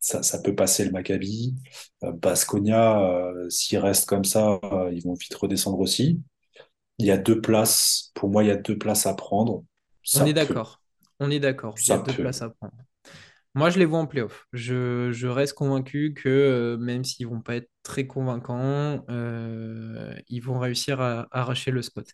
ça, 0.00 0.22
ça 0.22 0.40
peut 0.40 0.54
passer 0.54 0.84
le 0.84 0.90
Maccabi. 0.92 1.54
Baskonia, 2.02 3.00
euh, 3.02 3.48
s'ils 3.50 3.78
restent 3.78 4.08
comme 4.08 4.24
ça, 4.24 4.60
ils 4.92 5.02
vont 5.02 5.14
vite 5.14 5.34
redescendre 5.34 5.80
aussi. 5.80 6.20
Il 6.98 7.06
y 7.06 7.10
a 7.10 7.18
deux 7.18 7.40
places, 7.40 8.12
pour 8.14 8.28
moi, 8.28 8.44
il 8.44 8.48
y 8.48 8.52
a 8.52 8.56
deux 8.56 8.78
places 8.78 9.06
à 9.06 9.14
prendre. 9.14 9.64
On 10.16 10.24
est 10.26 10.32
peut, 10.32 10.32
d'accord. 10.32 10.80
On 11.18 11.30
est 11.30 11.40
d'accord. 11.40 11.74
Il 11.78 11.88
y 11.88 11.92
a 11.92 11.98
deux 11.98 12.12
peut. 12.12 12.22
places 12.22 12.42
à 12.42 12.50
prendre. 12.50 12.74
Moi, 13.54 13.70
je 13.70 13.78
les 13.78 13.84
vois 13.84 14.00
en 14.00 14.06
playoff. 14.06 14.46
Je, 14.52 15.12
je 15.12 15.28
reste 15.28 15.54
convaincu 15.54 16.12
que 16.14 16.28
euh, 16.28 16.76
même 16.76 17.04
s'ils 17.04 17.26
vont 17.28 17.40
pas 17.40 17.56
être 17.56 17.70
très 17.84 18.06
convaincants, 18.06 19.04
euh, 19.10 20.14
ils 20.28 20.40
vont 20.40 20.58
réussir 20.58 21.00
à, 21.00 21.22
à 21.30 21.40
arracher 21.40 21.70
le 21.70 21.80
spot. 21.82 22.06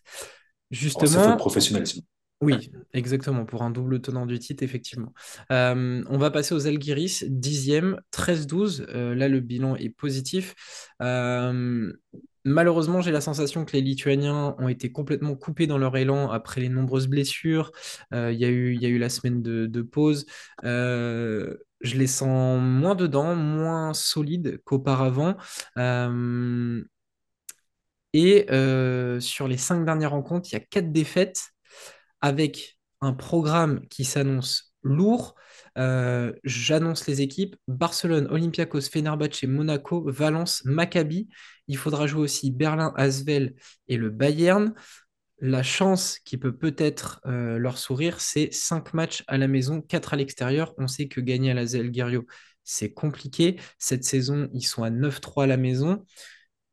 Oh, 0.93 1.05
c'est 1.05 1.19
faute 1.19 1.35
Justement, 1.35 1.37
professionnelle, 1.37 1.85
sinon. 1.87 2.05
oui, 2.41 2.71
exactement, 2.93 3.45
pour 3.45 3.61
un 3.61 3.69
double 3.69 4.01
tenant 4.01 4.25
du 4.25 4.39
titre, 4.39 4.63
effectivement. 4.63 5.13
Euh, 5.51 6.03
on 6.09 6.17
va 6.17 6.31
passer 6.31 6.55
aux 6.55 6.65
Algiris, 6.67 7.23
dixième, 7.29 8.01
13-12. 8.11 8.87
Euh, 8.89 9.13
là, 9.13 9.27
le 9.29 9.39
bilan 9.41 9.75
est 9.75 9.89
positif. 9.89 10.55
Malheureusement, 12.43 13.01
j'ai 13.01 13.11
la 13.11 13.21
sensation 13.21 13.65
que 13.65 13.73
les 13.73 13.81
Lituaniens 13.81 14.55
ont 14.57 14.67
été 14.67 14.91
complètement 14.91 15.35
coupés 15.35 15.67
dans 15.67 15.77
leur 15.77 15.95
élan 15.95 16.31
après 16.31 16.59
les 16.59 16.69
nombreuses 16.69 17.07
blessures. 17.07 17.71
Euh, 18.13 18.31
Il 18.31 18.39
y 18.39 18.45
a 18.45 18.49
eu, 18.49 18.97
la 18.97 19.09
semaine 19.09 19.41
de, 19.43 19.81
pause. 19.81 20.25
Euh, 20.63 21.57
je 21.81 21.97
les 21.97 22.07
sens 22.07 22.59
moins 22.61 22.95
dedans, 22.95 23.35
moins 23.35 23.93
solides 23.93 24.59
qu'auparavant. 24.63 25.35
Euh, 25.77 26.83
et 28.13 28.45
sur 29.19 29.47
les 29.47 29.57
cinq 29.57 29.85
dernières 29.85 30.11
rencontres, 30.11 30.49
il 30.51 30.53
y 30.53 30.57
a 30.57 30.61
quatre 30.61 30.91
défaites 30.91 31.41
avec 32.21 32.79
un 33.01 33.13
programme 33.13 33.87
qui 33.87 34.03
s'annonce 34.03 34.73
lourd. 34.83 35.35
Euh, 35.77 36.33
J'annonce 36.43 37.07
les 37.07 37.21
équipes 37.21 37.55
Barcelone, 37.67 38.27
Olympiakos, 38.29 38.81
Fenerbahçe, 38.91 39.43
Monaco, 39.43 40.03
Valence, 40.09 40.63
Maccabi. 40.65 41.29
Il 41.67 41.77
faudra 41.77 42.07
jouer 42.07 42.21
aussi 42.21 42.51
Berlin, 42.51 42.93
Asvel 42.97 43.55
et 43.87 43.97
le 43.97 44.09
Bayern. 44.09 44.73
La 45.39 45.63
chance 45.63 46.19
qui 46.19 46.37
peut 46.37 46.55
peut-être 46.55 47.19
euh, 47.25 47.57
leur 47.57 47.77
sourire, 47.77 48.21
c'est 48.21 48.53
5 48.53 48.93
matchs 48.93 49.23
à 49.27 49.37
la 49.37 49.47
maison, 49.47 49.81
4 49.81 50.13
à 50.13 50.17
l'extérieur. 50.17 50.73
On 50.77 50.87
sait 50.87 51.07
que 51.07 51.19
gagner 51.19 51.51
à 51.51 51.53
la 51.55 51.65
Zalgirio, 51.65 52.25
c'est 52.63 52.93
compliqué. 52.93 53.59
Cette 53.79 54.03
saison, 54.03 54.49
ils 54.53 54.65
sont 54.65 54.83
à 54.83 54.91
9-3 54.91 55.45
à 55.45 55.47
la 55.47 55.57
maison. 55.57 56.05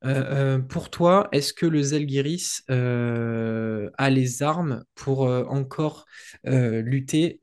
Euh, 0.05 0.59
pour 0.59 0.90
toi, 0.90 1.28
est-ce 1.32 1.53
que 1.53 1.66
le 1.66 1.82
Zalgiris 1.82 2.62
euh, 2.70 3.90
a 3.96 4.11
les 4.11 4.42
armes 4.42 4.84
pour 4.94 5.22
encore 5.22 6.05
lutter 6.44 7.40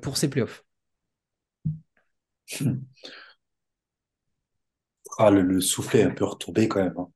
pour 0.00 0.16
ses 0.16 0.30
playoffs? 0.30 0.64
Ah, 5.18 5.30
le, 5.30 5.42
le 5.42 5.60
soufflet 5.60 6.00
est 6.00 6.04
un 6.04 6.10
peu 6.10 6.24
retombé 6.24 6.68
quand 6.68 6.82
même 6.82 6.94
hein, 6.98 7.08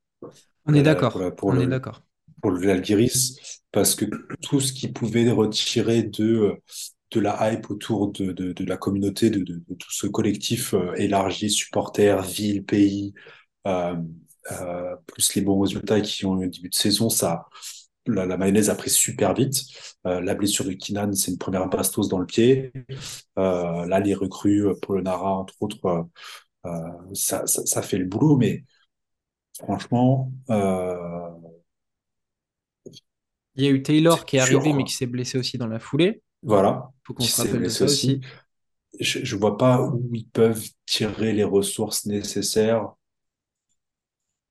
On 0.67 0.75
est 0.75 0.83
euh, 0.85 1.05
pour, 1.09 1.21
d'accord, 1.21 1.21
la- 1.21 1.31
pour 1.33 1.51
on 1.51 1.59
est 1.59 1.67
le, 1.67 1.67
d'accord. 1.67 2.03
pour 2.43 2.53
le 2.53 2.63
Žalgiris, 2.63 3.63
parce 3.73 3.95
que 3.95 4.07
tout 4.43 4.61
ce 4.61 4.73
qui 4.73 4.89
pouvait 4.89 5.31
retirer 5.31 6.05
de, 6.05 6.57
de 7.13 7.21
la 7.21 7.53
hype 7.53 7.71
autour 7.71 8.13
de, 8.13 8.33
de, 8.33 8.53
de 8.53 8.65
la 8.65 8.77
communauté, 8.79 9.31
de, 9.31 9.41
de, 9.41 9.63
de 9.69 9.75
tout 9.77 9.93
ce 9.93 10.07
collectif 10.09 10.75
euh, 10.75 10.95
élargi, 10.97 11.51
supporters, 11.51 12.23
ville, 12.23 12.65
pays, 12.65 13.15
euh, 13.69 13.97
euh, 14.53 14.97
plus 15.07 15.35
les 15.37 15.43
bons 15.43 15.61
résultats 15.61 16.01
qui 16.03 16.27
ont 16.27 16.41
eu 16.43 16.47
au 16.47 16.51
début 16.51 16.71
de 16.71 16.75
saison, 16.77 17.11
ça, 17.11 17.47
la, 18.13 18.27
la 18.27 18.37
mayonnaise 18.37 18.71
a 18.71 18.75
pris 18.75 18.91
super 18.91 19.35
vite. 19.35 19.63
Euh, 20.07 20.21
la 20.21 20.35
blessure 20.35 20.65
de 20.65 20.73
Kinan, 20.73 21.13
c'est 21.15 21.31
une 21.33 21.39
première 21.39 21.69
bastos 21.69 22.09
dans 22.09 22.19
le 22.19 22.27
pied. 22.27 22.73
Euh, 23.39 23.87
là, 23.87 24.01
les 24.01 24.15
recrues, 24.15 24.67
euh, 24.69 24.75
Polonara, 24.81 25.33
entre 25.35 25.55
autres, 25.63 26.09
euh, 26.67 26.71
ça, 27.15 27.47
ça, 27.47 27.67
ça 27.67 27.83
fait 27.83 27.99
le 27.99 28.07
boulot, 28.07 28.37
mais 28.37 28.65
franchement, 29.61 30.33
Il 33.57 33.65
y 33.65 33.67
a 33.67 33.71
eu 33.71 33.83
Taylor 33.83 34.25
qui 34.25 34.37
est 34.37 34.41
dur, 34.41 34.41
arrivé 34.41 34.73
mais 34.73 34.85
qui 34.85 34.95
s'est 34.95 35.07
blessé 35.07 35.37
aussi 35.37 35.59
dans 35.59 35.67
la 35.67 35.79
foulée. 35.81 36.23
Voilà, 36.43 36.91
Il 37.03 37.07
faut 37.07 37.15
qu'on 37.15 37.27
se 37.27 37.37
rappelle 37.37 37.65
de 37.65 37.69
ça 37.69 37.85
aussi. 37.85 37.87
aussi. 37.87 38.21
Je, 39.01 39.25
je 39.25 39.37
vois 39.37 39.59
pas 39.59 39.83
où 39.83 40.11
ils 40.15 40.29
peuvent 40.29 40.69
tirer 40.87 41.33
les 41.33 41.45
ressources 41.45 42.07
nécessaires 42.07 42.93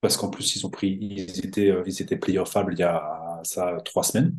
parce 0.01 0.17
qu'en 0.17 0.29
plus 0.29 0.55
ils 0.55 0.65
ont 0.65 0.69
pris, 0.69 0.97
ils 1.01 1.45
étaient, 1.45 1.73
ils 1.85 2.01
étaient 2.01 2.17
playoffables 2.17 2.73
il 2.73 2.79
y 2.79 2.83
a 2.83 2.95
ça 3.47 3.77
trois 3.85 4.03
semaines. 4.03 4.35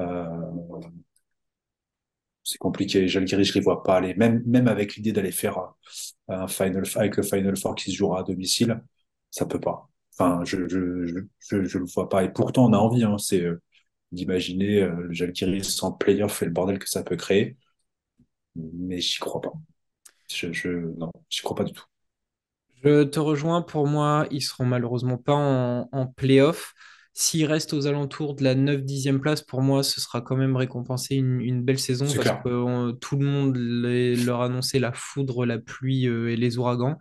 Euh, 0.00 0.26
c'est 2.44 2.58
compliqué. 2.58 3.06
Žalgiris, 3.08 3.44
je 3.48 3.54
les 3.54 3.60
vois 3.60 3.82
pas 3.82 3.96
aller. 3.96 4.14
Même, 4.14 4.42
même 4.46 4.68
avec 4.68 4.96
l'idée 4.96 5.12
d'aller 5.12 5.32
faire 5.32 5.58
un 6.28 6.48
final, 6.48 6.84
avec 6.96 7.16
le 7.16 7.22
Final 7.22 7.56
Four 7.56 7.74
qui 7.74 7.90
se 7.90 7.96
jouera 7.96 8.20
à 8.20 8.22
domicile, 8.24 8.82
ça 9.30 9.46
peut 9.46 9.60
pas. 9.60 9.88
Enfin, 10.18 10.42
je, 10.44 10.68
je, 10.68 11.06
je, 11.06 11.18
je, 11.40 11.64
je 11.64 11.78
le 11.78 11.84
vois 11.86 12.08
pas. 12.08 12.24
Et 12.24 12.30
pourtant, 12.32 12.66
on 12.68 12.72
a 12.72 12.78
envie, 12.78 13.04
hein, 13.04 13.16
c'est 13.18 13.42
euh, 13.42 13.62
d'imaginer 14.12 14.82
euh, 14.82 14.94
le 15.08 15.12
Žalgiris 15.12 15.82
en 15.82 15.92
playoff 15.92 16.42
et 16.42 16.46
le 16.46 16.50
bordel 16.52 16.78
que 16.78 16.88
ça 16.88 17.02
peut 17.02 17.16
créer. 17.16 17.56
Mais 18.56 19.00
j'y 19.00 19.18
crois 19.18 19.40
pas. 19.40 19.52
Je, 20.30 20.52
je, 20.52 20.70
non, 20.98 21.12
crois 21.42 21.56
pas 21.56 21.64
du 21.64 21.72
tout. 21.74 21.84
Je 22.84 23.04
te 23.04 23.20
rejoins, 23.20 23.62
pour 23.62 23.86
moi, 23.86 24.26
ils 24.30 24.42
seront 24.42 24.64
malheureusement 24.66 25.16
pas 25.18 25.34
en, 25.34 25.88
en 25.92 26.06
play-off. 26.06 26.74
S'ils 27.14 27.44
restent 27.44 27.74
aux 27.74 27.86
alentours 27.86 28.34
de 28.34 28.42
la 28.44 28.54
9-10e 28.54 29.20
place, 29.20 29.42
pour 29.42 29.60
moi, 29.60 29.82
ce 29.82 30.00
sera 30.00 30.22
quand 30.22 30.36
même 30.36 30.56
récompensé 30.56 31.16
une, 31.16 31.40
une 31.42 31.62
belle 31.62 31.78
saison 31.78 32.06
parce 32.06 32.18
clair. 32.18 32.42
que 32.42 32.92
tout 32.92 33.16
le 33.18 33.26
monde 33.26 33.56
les- 33.56 34.16
leur 34.16 34.40
annonçait 34.40 34.78
la 34.78 34.92
foudre, 34.92 35.44
la 35.44 35.58
pluie 35.58 36.06
euh, 36.08 36.30
et 36.32 36.36
les 36.36 36.56
ouragans. 36.58 36.96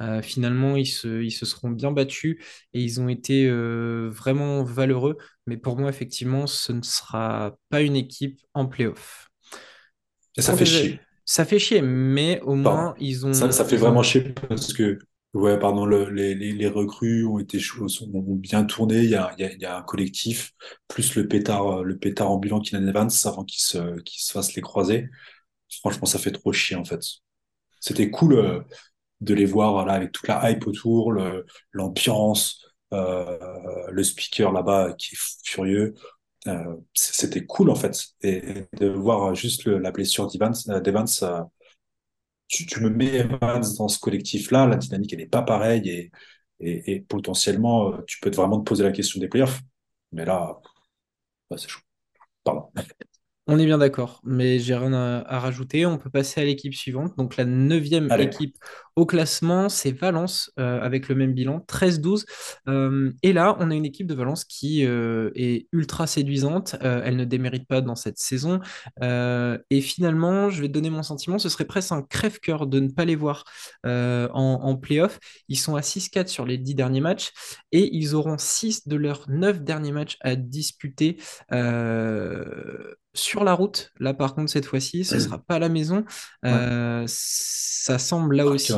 Euh, 0.00 0.22
finalement, 0.22 0.76
ils 0.76 0.86
se, 0.86 1.22
ils 1.22 1.30
se 1.30 1.44
seront 1.44 1.70
bien 1.70 1.92
battus 1.92 2.38
et 2.72 2.82
ils 2.82 3.00
ont 3.02 3.08
été 3.08 3.46
euh, 3.48 4.08
vraiment 4.10 4.62
valeureux. 4.64 5.18
Mais 5.46 5.58
pour 5.58 5.78
moi, 5.78 5.90
effectivement, 5.90 6.46
ce 6.46 6.72
ne 6.72 6.82
sera 6.82 7.56
pas 7.68 7.82
une 7.82 7.96
équipe 7.96 8.40
en 8.54 8.66
play-off. 8.66 9.28
Ça 10.38 10.52
Pour 10.52 10.58
fait 10.58 10.64
chier. 10.66 11.00
Ça 11.24 11.44
fait 11.44 11.58
chier, 11.58 11.82
mais 11.82 12.40
au 12.42 12.54
Pardon. 12.62 12.82
moins, 12.82 12.94
ils 12.98 13.24
Ça, 13.32 13.48
ont, 13.48 13.50
ça 13.50 13.64
fait 13.64 13.76
ils 13.76 13.78
vraiment 13.78 14.00
ont, 14.00 14.02
chier 14.02 14.34
parce 14.48 14.72
que, 14.72 14.98
ouais, 15.34 15.58
pardon, 15.58 15.84
le- 15.86 16.10
les, 16.10 16.34
les, 16.34 16.68
recrues 16.68 17.24
ont 17.26 17.38
été 17.38 17.58
ont 18.14 18.34
bien 18.36 18.64
tourné. 18.64 18.98
Il 19.04 19.10
y 19.10 19.14
a, 19.14 19.34
y 19.38 19.44
a, 19.44 19.52
y 19.54 19.64
a 19.64 19.76
un 19.78 19.82
collectif, 19.82 20.52
plus 20.88 21.14
le 21.14 21.28
pétard, 21.28 21.80
euh, 21.80 21.82
le 21.84 21.98
pétard 21.98 22.30
ambulant 22.30 22.60
Kylian 22.60 22.86
Evans 22.88 23.08
avant 23.24 23.44
qu'il 23.44 23.60
se, 23.60 24.00
qu'il 24.02 24.20
se 24.22 24.32
fasse 24.32 24.54
les 24.54 24.62
croiser. 24.62 25.08
Franchement, 25.80 26.06
ça 26.06 26.18
fait 26.18 26.32
trop 26.32 26.52
chier, 26.52 26.76
en 26.76 26.84
fait. 26.84 27.00
C'était 27.80 28.10
cool, 28.10 28.34
euh, 28.34 28.60
de 29.20 29.34
les 29.34 29.46
voir, 29.46 29.72
voilà, 29.74 29.94
avec 29.94 30.12
toute 30.12 30.28
la 30.28 30.50
hype 30.50 30.66
autour, 30.66 31.12
le- 31.12 31.46
l'ambiance, 31.72 32.66
euh, 32.94 33.38
le 33.90 34.04
speaker 34.04 34.52
là-bas 34.52 34.94
qui 34.98 35.14
est 35.14 35.18
furieux. 35.44 35.94
Euh, 36.48 36.76
c'était 36.94 37.46
cool, 37.46 37.70
en 37.70 37.74
fait. 37.76 37.98
Et, 38.22 38.42
de 38.80 38.88
voir 38.88 39.34
juste 39.34 39.64
le- 39.64 39.78
la 39.78 39.92
blessure 39.92 40.28
d'Evans, 40.28 40.52
euh, 40.68 40.80
tu, 42.50 42.66
tu 42.66 42.80
me 42.82 42.90
mets 42.90 43.24
dans 43.78 43.88
ce 43.88 44.00
collectif-là, 44.00 44.66
la 44.68 44.76
dynamique, 44.76 45.14
n'est 45.16 45.26
pas 45.26 45.42
pareille 45.42 45.88
et, 45.90 46.12
et, 46.60 46.94
et 46.94 47.00
potentiellement, 47.02 47.94
euh, 47.94 48.02
tu 48.06 48.20
peux 48.20 48.30
vraiment 48.30 48.60
te 48.60 48.64
poser 48.68 48.84
la 48.84 48.92
question 48.92 49.20
des 49.20 49.28
playoffs. 49.28 49.60
Mais 50.12 50.24
là, 50.26 50.60
bah, 51.50 51.56
c'est 51.58 51.68
chaud. 51.68 51.80
Pardon. 52.44 52.70
On 53.52 53.58
est 53.58 53.66
bien 53.66 53.78
d'accord, 53.78 54.20
mais 54.22 54.60
j'ai 54.60 54.76
rien 54.76 54.92
à, 54.92 55.24
à 55.26 55.40
rajouter. 55.40 55.84
On 55.84 55.98
peut 55.98 56.08
passer 56.08 56.40
à 56.40 56.44
l'équipe 56.44 56.72
suivante. 56.72 57.16
Donc 57.18 57.36
la 57.36 57.44
neuvième 57.44 58.08
Allez, 58.08 58.24
équipe 58.24 58.56
au 59.00 59.06
classement, 59.06 59.68
c'est 59.68 59.92
Valence 59.92 60.52
euh, 60.60 60.78
avec 60.82 61.08
le 61.08 61.14
même 61.14 61.32
bilan, 61.32 61.64
13-12. 61.66 62.26
Euh, 62.68 63.10
et 63.22 63.32
là, 63.32 63.56
on 63.58 63.70
a 63.70 63.74
une 63.74 63.86
équipe 63.86 64.06
de 64.06 64.14
Valence 64.14 64.44
qui 64.44 64.84
euh, 64.84 65.30
est 65.34 65.68
ultra 65.72 66.06
séduisante. 66.06 66.76
Elle 66.80 67.16
ne 67.16 67.24
démérite 67.24 67.66
pas 67.66 67.80
dans 67.80 67.96
cette 67.96 68.18
saison. 68.18 68.60
Et 69.00 69.80
finalement, 69.80 70.50
je 70.50 70.60
vais 70.60 70.68
te 70.68 70.72
donner 70.72 70.90
mon 70.90 71.02
sentiment, 71.02 71.38
ce 71.38 71.48
serait 71.48 71.64
presque 71.64 71.92
un 71.92 72.02
crève-cœur 72.02 72.66
de 72.66 72.78
ne 72.78 72.88
pas 72.88 73.04
les 73.04 73.16
voir 73.16 73.44
en, 73.84 74.28
en 74.32 74.76
play-off. 74.76 75.18
Ils 75.48 75.58
sont 75.58 75.76
à 75.76 75.80
6-4 75.80 76.28
sur 76.28 76.44
les 76.44 76.58
10 76.58 76.74
derniers 76.74 77.00
matchs 77.00 77.32
et 77.72 77.94
ils 77.96 78.14
auront 78.14 78.38
6 78.38 78.86
de 78.86 78.96
leurs 78.96 79.28
9 79.28 79.62
derniers 79.62 79.92
matchs 79.92 80.18
à 80.20 80.36
disputer. 80.36 81.16
Sur 83.12 83.42
la 83.44 83.54
route, 83.54 83.90
là 83.98 84.14
par 84.14 84.34
contre 84.34 84.50
cette 84.50 84.66
fois-ci, 84.66 85.04
ce 85.04 85.18
sera 85.18 85.38
pas 85.38 85.56
à 85.56 85.58
la 85.58 85.68
maison. 85.68 86.04
ouais. 86.44 86.50
Euh, 86.50 87.04
ça 87.80 87.98
semble 87.98 88.36
là 88.36 88.44
Ah, 88.46 88.50
aussi 88.50 88.72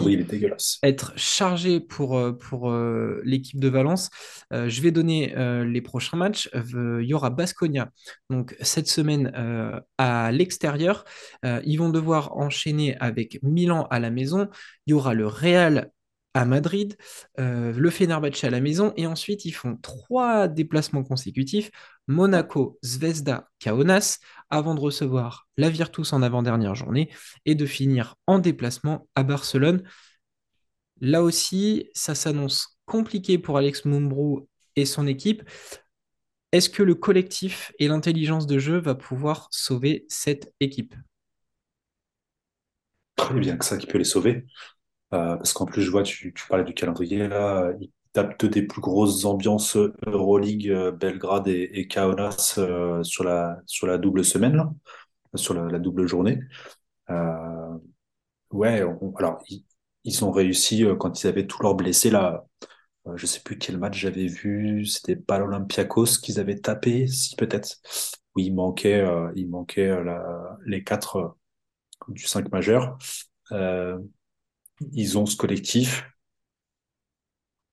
être 0.85 1.13
chargé 1.17 1.81
pour, 1.81 2.17
euh, 2.17 2.33
pour 2.33 2.71
euh, 2.71 3.21
l'équipe 3.25 3.59
de 3.59 3.69
Valence. 3.69 4.11
Euh, 4.53 4.69
je 4.69 4.81
vais 4.81 4.93
donner 4.93 5.35
les 5.65 5.83
prochains 5.83 6.17
matchs. 6.17 6.49
Il 6.55 7.05
y 7.05 7.15
aura 7.15 7.31
Basconia. 7.31 7.91
Donc 8.31 8.57
cette 8.61 8.89
semaine 8.89 9.33
à 9.99 10.31
l'extérieur, 10.33 11.05
ils 11.45 11.77
vont 11.77 11.89
devoir 11.91 12.37
enchaîner 12.37 12.97
avec 12.99 13.41
Milan 13.43 13.87
à 13.91 13.99
la 13.99 14.11
maison. 14.11 14.49
Il 14.87 14.93
y 14.93 14.95
aura 14.95 15.15
le 15.15 15.27
Real 15.27 15.91
à 16.35 16.45
Madrid, 16.45 16.97
euh, 17.39 17.73
le 17.73 17.91
Fenerbahçe 17.91 18.45
à 18.45 18.51
la 18.51 18.61
maison, 18.61 18.93
et 18.97 19.07
ensuite 19.07 19.45
ils 19.45 19.53
font 19.53 19.77
trois 19.77 20.49
déplacements 20.49 21.05
consécutifs. 21.05 21.71
Monaco, 22.07 22.79
Zvezda, 22.85 23.49
Kaunas, 23.61 24.19
avant 24.51 24.75
de 24.75 24.81
recevoir 24.81 25.49
la 25.57 25.69
Virtus 25.69 26.13
en 26.13 26.23
avant-dernière 26.23 26.75
journée, 26.75 27.11
et 27.45 27.55
de 27.55 27.67
finir 27.67 28.17
en 28.27 28.39
déplacement 28.39 29.09
à 29.15 29.23
Barcelone. 29.23 29.83
Là 31.01 31.23
aussi, 31.23 31.91
ça 31.95 32.15
s'annonce 32.15 32.79
compliqué 32.87 33.39
pour 33.39 33.59
Alex 33.59 33.85
Mumbrou 33.85 34.49
et 34.77 34.87
son 34.87 35.07
équipe. 35.07 35.43
Est-ce 36.53 36.69
que 36.69 36.83
le 36.83 36.95
collectif 36.95 37.73
et 37.79 37.89
l'intelligence 37.89 38.47
de 38.47 38.59
jeu 38.59 38.79
va 38.79 38.95
pouvoir 38.95 39.49
sauver 39.51 40.05
cette 40.09 40.53
équipe? 40.61 40.95
Très 43.17 43.39
bien 43.39 43.57
que 43.57 43.65
ça 43.65 43.77
qui 43.79 43.87
peut 43.87 43.99
les 43.99 44.05
sauver. 44.05 44.47
Euh, 45.13 45.37
parce 45.37 45.53
qu'en 45.53 45.67
plus, 45.67 45.83
je 45.83 45.91
vois, 45.91 46.03
tu, 46.03 46.33
parlais 46.49 46.65
du 46.65 46.75
calendrier, 46.75 47.29
là, 47.29 47.73
ils 47.81 47.91
tapent 48.13 48.39
deux 48.41 48.49
des 48.49 48.63
plus 48.63 48.81
grosses 48.81 49.25
ambiances 49.25 49.77
Euroleague, 50.07 50.69
euh, 50.71 50.91
Belgrade 50.91 51.49
et, 51.49 51.71
et 51.75 51.87
Kaunas 51.87 52.55
euh, 52.59 53.03
sur 53.03 53.25
la, 53.25 53.61
sur 53.67 53.87
la 53.87 53.99
double 53.99 54.25
semaine, 54.25 54.57
là, 54.57 54.73
sur 55.35 55.55
la, 55.55 55.79
double 55.79 56.07
journée. 56.07 56.41
Ouais, 58.51 58.81
alors, 59.19 59.43
ils, 59.49 59.65
ils 60.05 60.25
ont 60.25 60.31
réussi 60.31 60.85
quand 60.99 61.23
ils 61.23 61.27
avaient 61.27 61.47
tous 61.47 61.63
leurs 61.63 61.75
blessés, 61.75 62.11
là. 62.11 62.45
Je 63.17 63.27
sais 63.27 63.41
plus 63.41 63.59
quel 63.59 63.79
match 63.79 63.99
j'avais 63.99 64.27
vu, 64.27 64.87
c'était 64.87 65.17
pas 65.17 65.39
l'Olympiakos 65.39 66.19
qu'ils 66.23 66.39
avaient 66.41 66.61
tapé, 66.61 67.09
si 67.09 67.35
peut-être. 67.37 67.77
Oui, 68.37 68.47
il 68.47 68.55
manquait, 68.55 69.05
il 69.37 69.49
manquait 69.51 69.93
les 70.67 70.85
quatre 70.85 71.37
du 72.09 72.27
5 72.27 72.51
majeur. 72.53 72.99
Ils 74.93 75.19
ont 75.19 75.27
ce 75.27 75.37
collectif. 75.37 76.05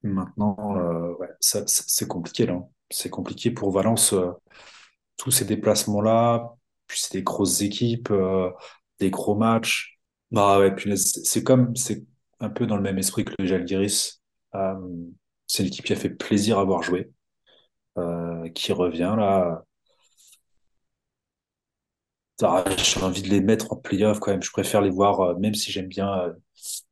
Maintenant, 0.04 0.78
euh, 0.78 1.14
ouais, 1.16 1.30
ça, 1.40 1.64
c'est 1.68 2.08
compliqué 2.08 2.46
là. 2.46 2.62
C'est 2.90 3.10
compliqué 3.10 3.52
pour 3.52 3.72
Valence, 3.72 4.14
euh, 4.14 4.32
tous 5.18 5.32
ces 5.32 5.46
déplacements-là, 5.46 6.56
puis 6.88 7.00
c'est 7.02 7.14
des 7.14 7.24
grosses 7.24 7.62
équipes, 7.62 8.10
euh, 8.12 8.50
des 9.00 9.12
gros 9.12 9.36
matchs. 9.36 10.00
Bah 10.32 10.60
ouais, 10.60 10.74
puis 10.74 10.98
c'est 10.98 11.44
comme, 11.44 11.76
c'est 11.76 12.06
un 12.40 12.50
peu 12.50 12.66
dans 12.66 12.78
le 12.78 12.82
même 12.82 12.98
esprit 12.98 13.26
que 13.26 13.34
le 13.40 13.46
Žalgiris. 13.46 14.22
Euh, 14.56 14.76
c'est 15.48 15.64
l'équipe 15.64 15.86
qui 15.86 15.94
a 15.94 15.96
fait 15.96 16.10
plaisir 16.10 16.60
à 16.60 16.64
voir 16.64 16.84
jouer, 16.84 17.12
euh, 17.98 18.50
qui 18.50 18.74
revient 18.74 19.16
là. 19.18 19.64
Ah, 22.42 22.64
j'ai 22.78 23.02
envie 23.02 23.22
de 23.22 23.28
les 23.30 23.42
mettre 23.42 23.72
en 23.74 23.76
playoff 23.76 24.20
quand 24.20 24.32
même. 24.32 24.42
Je 24.44 24.52
préfère 24.52 24.82
les 24.82 24.90
voir, 24.90 25.20
euh, 25.22 25.36
même 25.36 25.54
si 25.56 25.72
j'aime 25.72 25.88
bien 25.88 26.12
euh, 26.22 26.34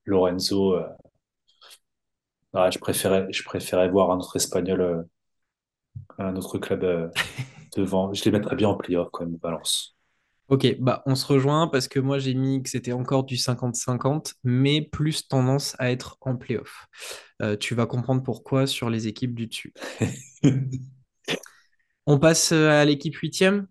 Lorenzo. 0.06 0.76
euh, 0.76 0.88
ah, 2.54 2.70
je 2.72 2.80
préférais, 2.80 3.28
je 3.32 3.44
préférais 3.44 3.90
voir 3.90 4.12
un 4.12 4.18
autre 4.18 4.36
Espagnol, 4.36 5.08
un 6.20 6.36
autre 6.36 6.58
club 6.58 7.12
devant. 7.76 8.14
Je 8.14 8.24
les 8.26 8.32
mettrais 8.32 8.56
bien 8.56 8.70
en 8.70 8.76
playoff 8.76 9.10
quand 9.12 9.26
même, 9.26 9.38
Valence. 9.42 9.96
Ok, 10.50 10.78
bah 10.80 11.04
on 11.06 11.16
se 11.16 11.26
rejoint 11.26 11.68
parce 11.68 11.90
que 11.90 12.00
moi 12.00 12.20
j'ai 12.20 12.34
mis 12.34 12.64
que 12.64 12.70
c'était 12.70 12.94
encore 12.94 13.26
du 13.26 13.36
50-50, 13.36 14.36
mais 14.46 14.82
plus 14.82 15.28
tendance 15.28 15.76
à 15.78 15.92
être 15.92 16.18
en 16.22 16.38
playoff. 16.38 16.88
Euh, 17.42 17.58
tu 17.58 17.76
vas 17.76 17.86
comprendre 17.86 18.24
pourquoi 18.24 18.66
sur 18.66 18.90
les 18.90 19.08
équipes 19.08 19.36
du 19.36 19.48
dessus. 19.48 19.74
On 22.08 22.18
passe 22.18 22.52
à 22.54 22.84
l'équipe 22.86 23.16
huitième. 23.18 23.68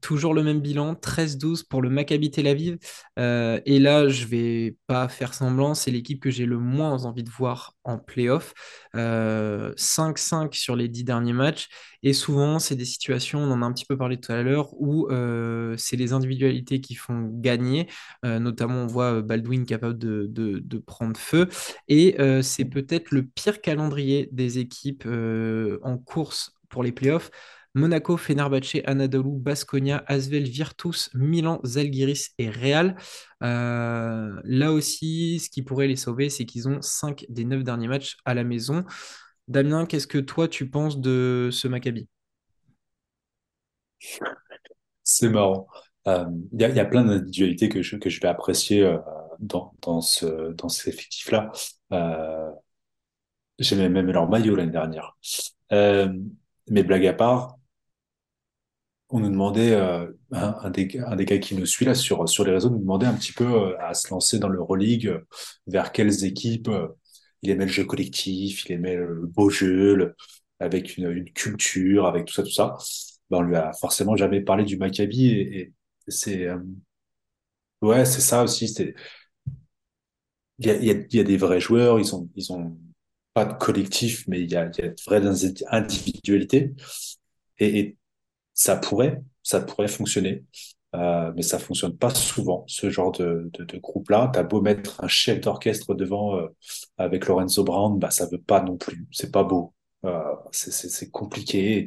Toujours 0.00 0.34
le 0.34 0.42
même 0.42 0.60
bilan, 0.60 0.96
13-12 0.96 1.62
pour 1.62 1.80
le 1.80 1.88
Maccabi 1.88 2.30
Tel 2.32 2.48
Aviv. 2.48 2.76
Euh, 3.20 3.60
et 3.66 3.78
là, 3.78 4.08
je 4.08 4.26
vais 4.26 4.76
pas 4.88 5.08
faire 5.08 5.32
semblant, 5.32 5.74
c'est 5.74 5.92
l'équipe 5.92 6.20
que 6.20 6.28
j'ai 6.28 6.44
le 6.44 6.58
moins 6.58 7.04
envie 7.04 7.22
de 7.22 7.30
voir 7.30 7.76
en 7.84 7.98
playoff. 7.98 8.52
Euh, 8.96 9.72
5-5 9.76 10.54
sur 10.56 10.74
les 10.74 10.88
10 10.88 11.04
derniers 11.04 11.32
matchs. 11.32 11.68
Et 12.02 12.14
souvent, 12.14 12.58
c'est 12.58 12.74
des 12.74 12.84
situations, 12.84 13.38
on 13.38 13.52
en 13.52 13.62
a 13.62 13.64
un 13.66 13.72
petit 13.72 13.84
peu 13.84 13.96
parlé 13.96 14.18
tout 14.18 14.32
à 14.32 14.42
l'heure, 14.42 14.70
où 14.80 15.06
euh, 15.12 15.76
c'est 15.78 15.96
les 15.96 16.12
individualités 16.12 16.80
qui 16.80 16.96
font 16.96 17.28
gagner. 17.32 17.88
Euh, 18.24 18.40
notamment, 18.40 18.82
on 18.82 18.86
voit 18.88 19.12
euh, 19.18 19.22
Baldwin 19.22 19.64
capable 19.66 19.98
de, 19.98 20.26
de- 20.28 20.58
de 20.58 20.78
prendre 20.78 21.16
feu. 21.16 21.48
Et 21.86 22.20
euh, 22.20 22.42
c'est 22.42 22.64
peut-être 22.64 23.12
le 23.12 23.24
pire 23.24 23.60
calendrier 23.60 24.28
des 24.32 24.58
équipes 24.58 25.04
euh, 25.06 25.78
en 25.82 25.96
course 25.96 26.52
pour 26.68 26.82
les 26.82 26.90
playoffs. 26.92 27.30
Monaco, 27.74 28.16
Fenerbahçe, 28.16 28.82
Anadolu, 28.84 29.38
Baskonia, 29.38 30.04
Asvel, 30.06 30.44
Virtus, 30.44 31.10
Milan, 31.14 31.60
Zalgiris 31.64 32.30
et 32.38 32.50
Real. 32.50 32.96
Euh, 33.42 34.40
là 34.44 34.72
aussi, 34.72 35.38
ce 35.38 35.48
qui 35.50 35.62
pourrait 35.62 35.88
les 35.88 35.96
sauver, 35.96 36.28
c'est 36.30 36.44
qu'ils 36.44 36.68
ont 36.68 36.82
5 36.82 37.24
des 37.28 37.44
9 37.44 37.64
derniers 37.64 37.88
matchs 37.88 38.16
à 38.24 38.34
la 38.34 38.44
maison. 38.44 38.84
Damien, 39.48 39.86
qu'est-ce 39.86 40.06
que 40.06 40.18
toi 40.18 40.48
tu 40.48 40.68
penses 40.68 41.00
de 41.00 41.48
ce 41.50 41.68
Maccabi? 41.68 42.08
c'est 45.02 45.28
marrant. 45.28 45.66
Euh, 46.08 46.24
Il 46.52 46.60
il 46.62 46.76
y 46.76 46.80
a 46.80 46.84
plein 46.84 47.04
d'individualités 47.04 47.68
que 47.68 47.82
je, 47.82 47.96
que 47.96 48.10
je 48.10 48.20
vais 48.20 48.28
apprécier 48.28 48.82
euh, 48.82 48.98
dans, 49.40 49.74
dans 49.82 50.00
ce, 50.00 50.52
dans 50.52 50.68
cet 50.68 50.88
effectif-là. 50.94 51.52
Euh, 51.92 52.50
j'aimais 53.58 53.88
même 53.88 54.10
leur 54.10 54.28
maillot 54.28 54.56
l'année 54.56 54.72
dernière. 54.72 55.16
Euh, 55.72 56.12
mais 56.68 56.82
blague 56.82 57.06
à 57.06 57.12
part, 57.12 57.58
on 59.12 59.20
nous 59.20 59.30
demandait, 59.30 59.72
euh, 59.72 60.06
un, 60.32 60.70
des, 60.70 60.98
un 61.06 61.16
des 61.16 61.24
gars 61.26 61.38
qui 61.38 61.54
nous 61.56 61.66
suit 61.66 61.84
là 61.84 61.94
sur, 61.94 62.28
sur 62.28 62.44
les 62.44 62.52
réseaux, 62.52 62.70
nous 62.70 62.78
demandait 62.78 63.06
un 63.06 63.14
petit 63.14 63.32
peu 63.32 63.44
euh, 63.44 63.76
à 63.80 63.94
se 63.94 64.10
lancer 64.10 64.38
dans 64.38 64.48
l'Euroleague, 64.48 65.06
euh, 65.08 65.20
vers 65.66 65.92
quelles 65.92 66.24
équipes 66.24 66.68
euh, 66.68 66.88
il 67.42 67.50
aimait 67.50 67.66
le 67.66 67.72
jeu 67.72 67.84
collectif, 67.84 68.64
il 68.66 68.72
aimait 68.72 68.96
le 68.96 69.26
beau 69.26 69.50
jeu, 69.50 69.94
le- 69.94 70.14
avec 70.60 70.96
une, 70.96 71.10
une 71.10 71.30
culture, 71.32 72.06
avec 72.06 72.26
tout 72.26 72.34
ça, 72.34 72.42
tout 72.42 72.52
ça. 72.52 72.76
Ben, 73.30 73.38
on 73.38 73.42
lui 73.42 73.56
a 73.56 73.72
forcément 73.74 74.16
jamais 74.16 74.40
parlé 74.40 74.64
du 74.64 74.76
Maccabi 74.76 75.30
et, 75.30 75.72
c'est 76.08 76.48
ouais, 77.82 78.04
c'est 78.04 78.20
ça 78.20 78.42
aussi. 78.42 78.66
Il 80.58 80.66
y 80.66 80.70
a, 80.70 80.76
y 80.76 81.06
y 81.12 81.20
a 81.20 81.24
des 81.24 81.36
vrais 81.36 81.60
joueurs, 81.60 81.98
ils 82.00 82.14
ont 82.14 82.28
ils 82.36 82.52
ont 82.52 82.76
pas 83.34 83.44
de 83.46 83.54
collectif, 83.54 84.26
mais 84.28 84.40
il 84.42 84.50
y 84.50 84.56
a, 84.56 84.64
y 84.66 84.82
a 84.82 84.88
de 84.88 84.94
vraies 85.06 85.22
individualités 85.70 86.74
et, 87.58 87.80
et 87.80 87.98
ça 88.54 88.76
pourrait, 88.76 89.22
ça 89.42 89.60
pourrait 89.60 89.88
fonctionner, 89.88 90.44
euh, 90.94 91.32
mais 91.34 91.42
ça 91.42 91.58
fonctionne 91.58 91.96
pas 91.96 92.10
souvent, 92.14 92.64
ce 92.66 92.90
genre 92.90 93.12
de, 93.12 93.50
de, 93.58 93.78
groupe-là. 93.78 94.30
T'as 94.32 94.42
beau 94.42 94.60
mettre 94.60 95.02
un 95.02 95.08
chef 95.08 95.40
d'orchestre 95.40 95.94
devant 95.94 96.36
euh, 96.36 96.48
avec 96.98 97.26
Lorenzo 97.26 97.64
Brown, 97.64 97.98
bah 97.98 98.10
ça 98.10 98.26
veut 98.26 98.40
pas 98.40 98.62
non 98.62 98.76
plus, 98.76 99.06
c'est 99.10 99.32
pas 99.32 99.44
beau, 99.44 99.74
euh, 100.04 100.34
c'est 100.50 101.10
compliqué. 101.10 101.86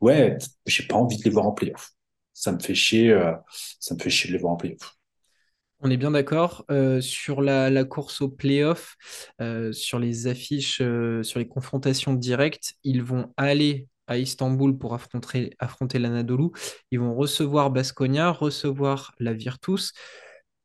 Ouais, 0.00 0.36
j'ai 0.66 0.86
pas 0.86 0.96
envie 0.96 1.16
de 1.18 1.24
les 1.24 1.30
voir 1.30 1.46
en 1.46 1.52
playoff. 1.52 1.92
Ça 2.32 2.52
me 2.52 2.58
fait 2.58 2.74
chier, 2.74 3.10
euh, 3.10 3.32
ça 3.80 3.94
me 3.94 4.00
fait 4.00 4.10
chier 4.10 4.28
de 4.28 4.34
les 4.34 4.40
voir 4.40 4.52
en 4.52 4.56
playoff. 4.56 4.92
On 5.80 5.90
est 5.90 5.96
bien 5.98 6.10
d'accord. 6.10 6.64
Sur 7.00 7.42
la, 7.42 7.68
la 7.68 7.84
course 7.84 8.22
au 8.22 8.30
playoff, 8.30 8.96
sur 9.72 9.98
les 9.98 10.26
affiches, 10.26 10.82
sur 11.22 11.38
les 11.38 11.48
confrontations 11.48 12.14
directes, 12.14 12.74
ils 12.82 13.02
vont 13.02 13.32
aller 13.36 13.86
à 14.06 14.18
Istanbul 14.18 14.76
pour 14.78 14.94
affronter, 14.94 15.54
affronter 15.58 15.98
l'Anadolu. 15.98 16.48
Ils 16.90 17.00
vont 17.00 17.14
recevoir 17.14 17.70
Baskonia, 17.70 18.30
recevoir 18.30 19.12
la 19.18 19.32
Virtus 19.32 19.92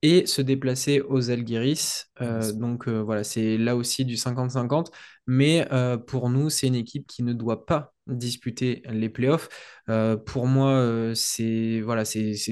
et 0.01 0.25
se 0.25 0.41
déplacer 0.41 1.01
aux 1.01 1.29
Algiris. 1.29 2.07
Euh, 2.21 2.51
donc 2.53 2.87
euh, 2.87 3.01
voilà, 3.01 3.23
c'est 3.23 3.57
là 3.57 3.75
aussi 3.75 4.05
du 4.05 4.17
50-50. 4.17 4.91
Mais 5.27 5.67
euh, 5.71 5.97
pour 5.97 6.29
nous, 6.29 6.49
c'est 6.49 6.67
une 6.67 6.75
équipe 6.75 7.07
qui 7.07 7.23
ne 7.23 7.33
doit 7.33 7.65
pas 7.65 7.93
disputer 8.15 8.83
les 8.89 9.09
playoffs. 9.09 9.49
Euh, 9.89 10.17
pour 10.17 10.47
moi, 10.47 10.71
euh, 10.71 11.13
c'est 11.15 11.83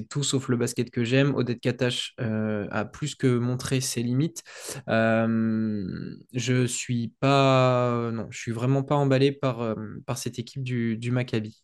tout 0.10 0.24
sauf 0.24 0.50
le 0.50 0.58
basket 0.58 0.90
que 0.92 1.04
j'aime. 1.04 1.36
Odette 1.36 1.62
Katash 1.62 2.14
euh, 2.20 2.68
a 2.72 2.86
plus 2.86 3.16
que 3.16 3.38
montré 3.38 3.82
ses 3.82 4.04
limites. 4.04 4.44
Je 4.88 6.66
suis 6.68 7.14
pas, 7.20 8.12
je 8.30 8.38
suis 8.38 8.52
vraiment 8.52 8.84
pas 8.84 8.96
emballé 8.96 9.32
par, 9.32 9.76
cette 10.16 10.40
équipe 10.40 10.64
du, 10.64 10.98
du 10.98 11.12
Maccabi. 11.12 11.64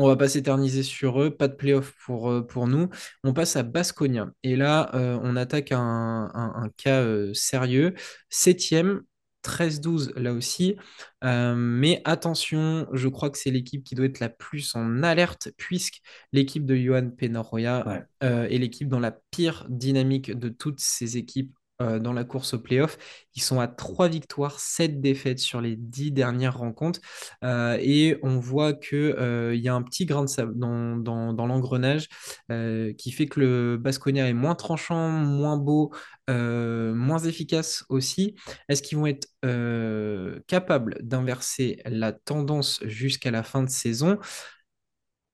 On 0.00 0.06
va 0.06 0.16
pas 0.16 0.28
s'éterniser 0.28 0.84
sur 0.84 1.20
eux, 1.20 1.30
pas 1.36 1.48
de 1.48 1.54
playoff 1.54 1.92
pour, 2.06 2.68
nous. 2.68 2.88
On 3.24 3.32
passe 3.32 3.56
à 3.56 3.64
Basconia. 3.64 4.30
Et 4.44 4.54
là, 4.54 4.90
on 4.94 5.34
attaque 5.36 5.72
un, 5.72 6.70
cas 6.76 7.04
sérieux. 7.34 7.94
Septième, 8.30 9.02
13-12 9.48 10.12
là 10.16 10.32
aussi. 10.32 10.76
Euh, 11.24 11.54
mais 11.56 12.00
attention, 12.04 12.86
je 12.92 13.08
crois 13.08 13.30
que 13.30 13.38
c'est 13.38 13.50
l'équipe 13.50 13.82
qui 13.82 13.94
doit 13.94 14.06
être 14.06 14.20
la 14.20 14.28
plus 14.28 14.74
en 14.76 15.02
alerte, 15.02 15.48
puisque 15.56 16.00
l'équipe 16.32 16.64
de 16.66 16.76
Johan 16.76 17.10
Penarroya 17.10 17.86
Ouais. 17.86 18.02
euh, 18.22 18.44
est 18.48 18.58
l'équipe 18.58 18.88
dans 18.88 19.00
la 19.00 19.12
pire 19.30 19.66
dynamique 19.68 20.30
de 20.38 20.48
toutes 20.48 20.80
ces 20.80 21.16
équipes 21.16 21.52
euh, 21.80 21.98
dans 21.98 22.12
la 22.12 22.24
course 22.24 22.54
au 22.54 22.58
playoff. 22.58 22.98
Ils 23.34 23.42
sont 23.42 23.60
à 23.60 23.68
3 23.68 24.08
victoires, 24.08 24.58
7 24.58 25.00
défaites 25.00 25.38
sur 25.38 25.60
les 25.60 25.76
10 25.76 26.12
dernières 26.12 26.58
rencontres. 26.58 27.00
Euh, 27.44 27.78
et 27.80 28.18
on 28.22 28.38
voit 28.38 28.72
qu'il 28.72 29.14
y 29.54 29.68
a 29.68 29.74
un 29.74 29.82
petit 29.82 30.06
grain 30.06 30.22
de 30.22 30.28
sable 30.28 30.58
dans, 30.58 31.46
l'engrenage 31.46 32.08
euh, 32.50 32.92
qui 32.94 33.12
fait 33.12 33.26
que 33.26 33.40
le 33.40 33.76
Baskonia 33.76 34.28
est 34.28 34.32
moins 34.32 34.54
tranchant, 34.54 35.08
moins 35.10 35.56
beau, 35.56 35.92
euh, 36.30 36.94
moins 36.94 37.18
efficace 37.18 37.84
aussi. 37.88 38.34
Est-ce 38.68 38.82
qu'ils 38.82 38.98
vont 38.98 39.06
être 39.06 39.28
euh, 39.44 40.40
capables 40.46 40.98
d'inverser 41.00 41.80
la 41.86 42.12
tendance 42.12 42.80
jusqu'à 42.84 43.30
la 43.30 43.42
fin 43.42 43.62
de 43.62 43.70
saison? 43.70 44.18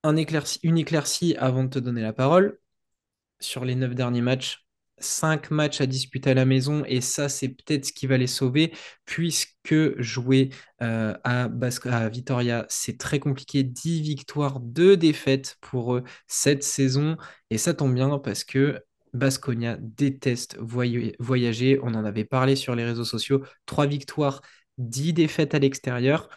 Un 0.04 0.16
éclairci- 0.16 0.60
une 0.62 0.78
éclaircie 0.78 1.34
avant 1.36 1.64
de 1.64 1.68
te 1.70 1.78
donner 1.78 2.02
la 2.02 2.12
parole 2.12 2.58
sur 3.40 3.64
les 3.64 3.74
neuf 3.74 3.94
derniers 3.94 4.22
matchs, 4.22 4.63
cinq 5.04 5.50
matchs 5.50 5.80
à 5.80 5.86
disputer 5.86 6.30
à 6.30 6.34
la 6.34 6.44
maison, 6.44 6.84
et 6.86 7.00
ça, 7.00 7.28
c'est 7.28 7.48
peut-être 7.48 7.84
ce 7.86 7.92
qui 7.92 8.06
va 8.06 8.16
les 8.18 8.26
sauver, 8.26 8.72
puisque 9.04 10.00
jouer 10.00 10.50
euh, 10.82 11.14
à, 11.24 11.48
Vitoria, 12.08 12.66
c'est 12.68 12.98
très 12.98 13.18
compliqué. 13.20 13.62
10 13.62 14.00
victoires, 14.02 14.60
2 14.60 14.96
défaites 14.96 15.56
pour 15.60 15.94
eux 15.94 16.04
cette 16.26 16.62
saison, 16.62 17.16
et 17.50 17.58
ça 17.58 17.74
tombe 17.74 17.94
bien 17.94 18.18
parce 18.18 18.44
que 18.44 18.80
Basconia 19.12 19.76
déteste 19.80 20.56
voy- 20.58 21.14
voyager. 21.20 21.78
On 21.82 21.94
en 21.94 22.04
avait 22.04 22.24
parlé 22.24 22.56
sur 22.56 22.74
les 22.74 22.84
réseaux 22.84 23.04
sociaux. 23.04 23.44
3 23.66 23.86
victoires, 23.86 24.42
10 24.78 25.12
défaites 25.12 25.54
à 25.54 25.58
l'extérieur. 25.60 26.28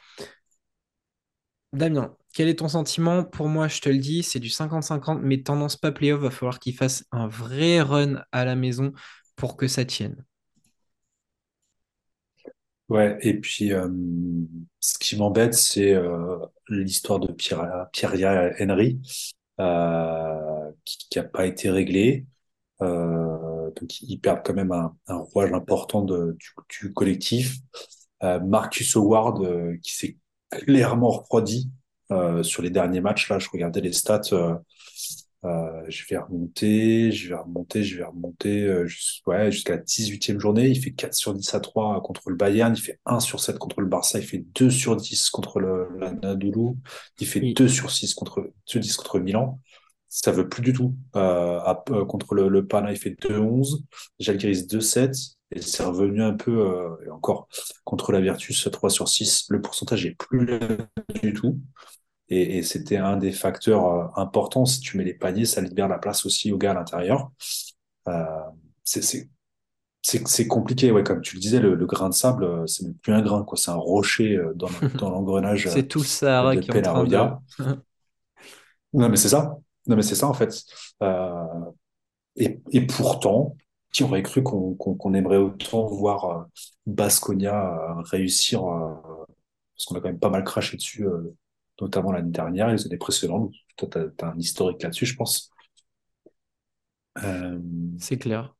Damien, 1.73 2.15
quel 2.37 2.49
est 2.49 2.59
ton 2.59 2.67
sentiment? 2.67 3.23
Pour 3.23 3.47
moi, 3.49 3.67
je 3.67 3.81
te 3.81 3.89
le 3.89 3.97
dis, 3.97 4.21
c'est 4.21 4.37
du 4.39 4.49
50-50, 4.51 5.21
mais 5.23 5.41
tendance 5.41 5.75
pas 5.75 5.91
playoff, 5.91 6.21
va 6.21 6.29
falloir 6.29 6.59
qu'il 6.59 6.75
fasse 6.75 7.03
un 7.11 7.27
vrai 7.27 7.81
run 7.81 8.21
à 8.31 8.45
la 8.45 8.55
maison 8.55 8.93
pour 9.35 9.57
que 9.57 9.67
ça 9.67 9.85
tienne. 9.85 10.23
Ouais, 12.89 13.17
et 13.21 13.33
puis 13.39 13.73
euh, 13.73 13.89
ce 14.79 14.99
qui 14.99 15.17
m'embête, 15.17 15.55
c'est 15.55 15.93
euh, 15.95 16.37
l'histoire 16.69 17.19
de 17.19 17.31
Pierre, 17.33 17.87
Henry 18.61 19.01
euh, 19.59 20.71
qui, 20.85 20.97
qui 21.09 21.19
a 21.19 21.23
pas 21.23 21.47
été 21.47 21.71
réglée. 21.71 22.27
Donc 22.79 24.01
ils 24.01 24.19
perdent 24.19 24.41
quand 24.45 24.53
même 24.53 24.71
un, 24.71 24.95
un 25.07 25.17
rouage 25.17 25.51
important 25.53 26.03
du, 26.03 26.15
du 26.69 26.93
collectif. 26.93 27.55
Marcus 28.21 28.95
Howard 28.95 29.79
qui 29.81 29.95
s'est 29.95 30.17
clairement 30.51 31.09
refroidi 31.09 31.71
euh, 32.11 32.43
sur 32.43 32.61
les 32.63 32.69
derniers 32.69 33.01
matchs. 33.01 33.29
Là, 33.29 33.39
je 33.39 33.49
regardais 33.51 33.81
les 33.81 33.93
stats. 33.93 34.21
euh, 34.33 34.55
euh, 35.45 35.83
je 35.87 36.03
vais 36.09 36.17
remonter, 36.17 37.11
je 37.11 37.29
vais 37.29 37.35
remonter, 37.35 37.83
je 37.83 37.97
vais 37.97 38.03
remonter 38.03 38.63
euh, 38.63 38.85
jus- 38.87 39.21
ouais, 39.27 39.51
jusqu'à 39.51 39.75
la 39.75 39.81
18e 39.81 40.39
journée. 40.39 40.67
Il 40.67 40.81
fait 40.81 40.91
4 40.91 41.13
sur 41.13 41.33
10 41.33 41.53
à 41.53 41.59
3 41.59 42.01
contre 42.01 42.29
le 42.29 42.35
Bayern. 42.35 42.73
Il 42.75 42.81
fait 42.81 42.99
1 43.05 43.19
sur 43.19 43.39
7 43.39 43.57
contre 43.59 43.81
le 43.81 43.87
Barça. 43.87 44.19
Il 44.19 44.25
fait 44.25 44.43
2 44.55 44.69
sur 44.71 44.95
10 44.95 45.29
contre 45.29 45.59
le 45.59 45.87
l'Anadolu. 45.99 46.75
Il 47.19 47.27
fait 47.27 47.39
Oui, 47.39 47.53
2 47.53 47.67
sur 47.67 47.91
6 47.91 48.13
contre, 48.15 48.51
2 48.73 48.79
10 48.79 48.97
contre 48.97 49.19
Milan. 49.19 49.59
Ça 50.09 50.31
veut 50.31 50.49
plus 50.49 50.61
du 50.63 50.73
tout. 50.73 50.95
Euh, 51.15 51.59
à- 51.59 51.83
euh, 51.91 52.05
contre 52.05 52.33
le, 52.33 52.47
le 52.49 52.65
Pana, 52.65 52.91
il 52.91 52.97
fait 52.97 53.11
2-11. 53.21 53.83
Žalgiris 54.19 54.65
2-7. 54.67 55.36
Et 55.51 55.61
c'est 55.61 55.83
revenu 55.83 56.21
un 56.23 56.33
peu, 56.33 56.51
euh, 56.59 56.89
et 57.05 57.09
encore, 57.09 57.47
contre 57.85 58.11
la 58.11 58.19
Virtus 58.21 58.67
3 58.71 58.89
sur 58.89 59.07
6. 59.07 59.45
Le 59.49 59.61
pourcentage 59.61 60.05
est 60.05 60.15
plus 60.15 60.47
du 61.21 61.33
tout. 61.33 61.59
Et, 62.29 62.57
et 62.59 62.63
c'était 62.63 62.97
un 62.97 63.17
des 63.17 63.31
facteurs 63.31 63.85
euh, 63.87 64.05
importants. 64.21 64.65
Si 64.65 64.81
tu 64.81 64.97
mets 64.97 65.03
les 65.05 65.13
paniers, 65.13 65.45
ça 65.45 65.61
libère 65.61 65.87
la 65.87 65.99
place 65.99 66.25
aussi 66.25 66.51
aux 66.51 66.57
gars 66.57 66.71
à 66.71 66.75
l'intérieur. 66.75 67.31
Euh, 68.09 68.25
c'est 68.83 69.03
c'est- 69.03 69.29
c'est- 70.03 70.27
c'est 70.27 70.47
compliqué, 70.47 70.91
ouais, 70.91 71.03
comme 71.03 71.21
tu 71.21 71.35
le 71.35 71.41
disais, 71.41 71.59
le, 71.59 71.75
le 71.75 71.85
grain 71.85 72.09
de 72.09 72.13
sable, 72.15 72.43
euh, 72.45 72.67
c'est 72.67 72.83
même 72.85 72.95
plus 72.95 73.13
un 73.13 73.21
grain, 73.21 73.43
quoi. 73.43 73.57
C'est 73.57 73.71
un 73.71 73.75
rocher 73.75 74.35
euh, 74.37 74.53
dans, 74.55 74.69
dans 74.99 75.09
l'engrenage 75.11 75.69
c'est 75.69 75.87
tout 75.87 75.99
le 75.99 76.05
Sahara 76.05 76.55
de 76.55 76.61
qui 76.61 76.69
est 76.71 76.77
en 76.77 76.81
train 76.81 77.03
de... 77.05 77.09
Peñarroya. 77.09 77.41
Non, 78.93 79.09
mais 79.09 79.17
c'est 79.17 79.29
ça. 79.29 79.57
Non, 79.87 79.95
mais 79.95 80.01
c'est 80.01 80.15
ça, 80.15 80.27
en 80.27 80.33
fait. 80.33 80.63
Euh, 81.03 81.45
et, 82.35 82.61
et 82.71 82.87
pourtant, 82.87 83.55
qui 83.97 84.03
aurait 84.03 84.21
cru 84.21 84.43
qu'on 84.43 85.13
aimerait 85.15 85.37
autant 85.37 85.87
voir 85.87 86.25
euh, 86.25 86.43
Baskonia 86.85 87.97
euh, 87.97 88.01
réussir, 88.03 88.63
euh, 88.63 88.93
parce 89.73 89.85
qu'on 89.85 89.95
a 89.95 90.01
quand 90.01 90.09
même 90.09 90.19
pas 90.19 90.29
mal 90.29 90.43
craché 90.43 90.77
dessus, 90.77 91.07
notamment 91.81 92.11
l'année 92.11 92.29
dernière 92.29 92.69
et 92.69 92.73
les 92.73 92.85
années 92.85 92.97
précédentes. 92.97 93.51
Toi, 93.75 93.87
t'as, 93.89 94.07
t'as 94.15 94.27
un 94.33 94.37
historique 94.37 94.83
là-dessus, 94.83 95.07
je 95.07 95.15
pense. 95.15 95.49
C'est 97.97 98.19
clair. 98.19 98.56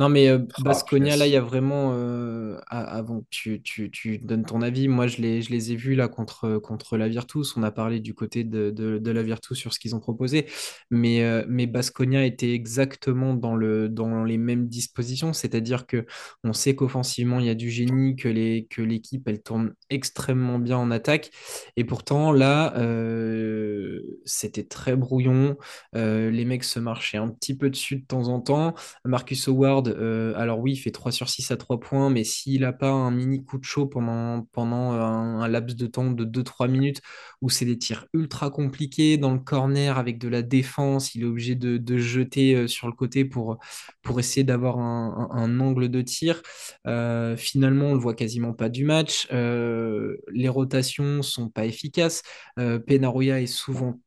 Non, 0.00 0.08
mais 0.08 0.28
euh, 0.28 0.38
ah, 0.54 0.62
Baskonia, 0.62 1.14
là, 1.16 1.26
il 1.26 1.32
y 1.32 1.36
a 1.36 1.42
vraiment. 1.42 1.92
euh, 1.94 2.58
avant 2.68 3.20
que 3.20 3.26
tu, 3.30 3.60
tu, 3.62 3.90
tu 3.90 4.18
donnes 4.18 4.44
ton 4.46 4.62
avis, 4.62 4.88
moi, 4.88 5.06
je 5.06 5.18
les, 5.20 5.42
je 5.42 5.50
les 5.50 5.72
ai 5.72 5.76
vus 5.76 5.94
là 5.94 6.08
contre, 6.08 6.58
contre 6.58 6.96
la 6.96 7.06
Virtus. 7.08 7.56
On 7.56 7.62
a 7.62 7.70
parlé 7.70 8.00
du 8.00 8.14
côté 8.14 8.42
de, 8.42 8.70
de, 8.70 8.98
de 8.98 9.10
la 9.10 9.22
Virtus 9.22 9.58
sur 9.58 9.74
ce 9.74 9.78
qu'ils 9.78 9.94
ont 9.94 10.00
proposé. 10.00 10.46
Mais, 10.90 11.22
euh, 11.22 11.44
mais 11.48 11.66
Baskonia 11.66 12.24
était 12.24 12.52
exactement 12.54 13.34
dans, 13.34 13.54
le, 13.54 13.88
dans 13.88 14.24
les 14.24 14.38
mêmes 14.38 14.68
dispositions. 14.68 15.32
C'est-à-dire 15.32 15.86
que 15.86 16.06
on 16.44 16.52
sait 16.54 16.74
qu'offensivement, 16.74 17.38
il 17.38 17.46
y 17.46 17.50
a 17.50 17.54
du 17.54 17.70
génie, 17.70 18.16
que 18.16 18.28
les, 18.28 18.66
que 18.70 18.80
l'équipe, 18.82 19.28
elle 19.28 19.42
tourne 19.42 19.74
extrêmement 19.90 20.58
bien 20.58 20.78
en 20.78 20.90
attaque. 20.90 21.30
Et 21.76 21.84
pourtant, 21.84 22.32
là, 22.32 22.74
euh, 22.78 23.79
c'était 24.24 24.64
très 24.64 24.96
brouillon. 24.96 25.56
Euh, 25.96 26.30
les 26.30 26.44
mecs 26.44 26.64
se 26.64 26.78
marchaient 26.78 27.18
un 27.18 27.28
petit 27.28 27.56
peu 27.56 27.70
dessus 27.70 27.96
de 27.96 28.06
temps 28.06 28.28
en 28.28 28.40
temps. 28.40 28.74
Marcus 29.04 29.48
Howard, 29.48 29.88
euh, 29.88 30.34
alors 30.36 30.60
oui, 30.60 30.72
il 30.72 30.76
fait 30.76 30.90
3 30.90 31.12
sur 31.12 31.28
6 31.28 31.50
à 31.50 31.56
3 31.56 31.80
points, 31.80 32.10
mais 32.10 32.24
s'il 32.24 32.62
n'a 32.62 32.72
pas 32.72 32.90
un 32.90 33.10
mini 33.10 33.44
coup 33.44 33.58
de 33.58 33.64
chaud 33.64 33.86
pendant, 33.86 34.42
pendant 34.52 34.92
un, 34.92 35.40
un 35.40 35.48
laps 35.48 35.76
de 35.76 35.86
temps 35.86 36.10
de 36.10 36.24
deux 36.24 36.42
trois 36.42 36.68
minutes 36.68 37.00
où 37.40 37.50
c'est 37.50 37.64
des 37.64 37.78
tirs 37.78 38.06
ultra 38.12 38.50
compliqués 38.50 39.16
dans 39.16 39.32
le 39.32 39.38
corner 39.38 39.98
avec 39.98 40.18
de 40.18 40.28
la 40.28 40.42
défense, 40.42 41.14
il 41.14 41.22
est 41.22 41.26
obligé 41.26 41.54
de, 41.54 41.78
de 41.78 41.98
jeter 41.98 42.54
euh, 42.54 42.66
sur 42.66 42.86
le 42.86 42.92
côté 42.92 43.24
pour, 43.24 43.58
pour 44.02 44.20
essayer 44.20 44.44
d'avoir 44.44 44.78
un, 44.78 45.60
angle 45.60 45.88
de 45.88 46.02
tir. 46.02 46.42
Euh, 46.86 47.36
finalement, 47.36 47.86
on 47.86 47.94
le 47.94 48.00
voit 48.00 48.14
quasiment 48.14 48.52
pas 48.52 48.68
du 48.68 48.84
match. 48.84 49.26
Euh, 49.32 50.16
les 50.32 50.48
rotations 50.48 51.22
sont 51.22 51.48
pas 51.48 51.64
efficaces. 51.64 52.22
Euh, 52.58 52.78
Penaroya 52.78 53.40
est 53.40 53.46
souvent 53.46 54.00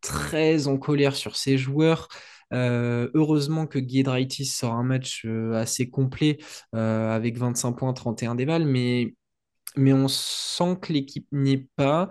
en 0.68 0.78
colère 0.78 1.16
sur 1.16 1.36
ses 1.36 1.57
joueurs. 1.57 2.07
Euh, 2.53 3.09
heureusement 3.14 3.66
que 3.68 3.80
Giedraitis 3.80 4.45
sort 4.45 4.74
un 4.74 4.84
match 4.84 5.24
euh, 5.26 5.53
assez 5.53 5.89
complet 5.89 6.38
euh, 6.76 7.16
avec 7.16 7.38
25 7.38 7.74
points, 7.74 7.93
31 7.93 8.36
dévals, 8.36 8.66
mais, 8.66 9.16
mais 9.76 9.93
on 9.93 10.07
sent 10.07 10.78
que 10.82 10.93
l'équipe 10.93 11.28
n'y 11.32 11.53
est 11.53 11.68
pas. 11.76 12.09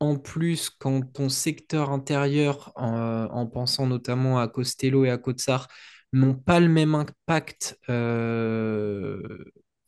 En 0.00 0.16
plus, 0.18 0.68
quand 0.68 1.02
ton 1.12 1.28
secteur 1.28 1.90
intérieur, 1.90 2.72
en, 2.74 3.28
en 3.30 3.46
pensant 3.46 3.86
notamment 3.86 4.40
à 4.40 4.48
Costello 4.48 5.04
et 5.04 5.10
à 5.10 5.18
Kotsar, 5.18 5.68
n'ont 6.12 6.34
pas 6.34 6.58
le 6.58 6.68
même 6.68 6.96
impact, 6.96 7.78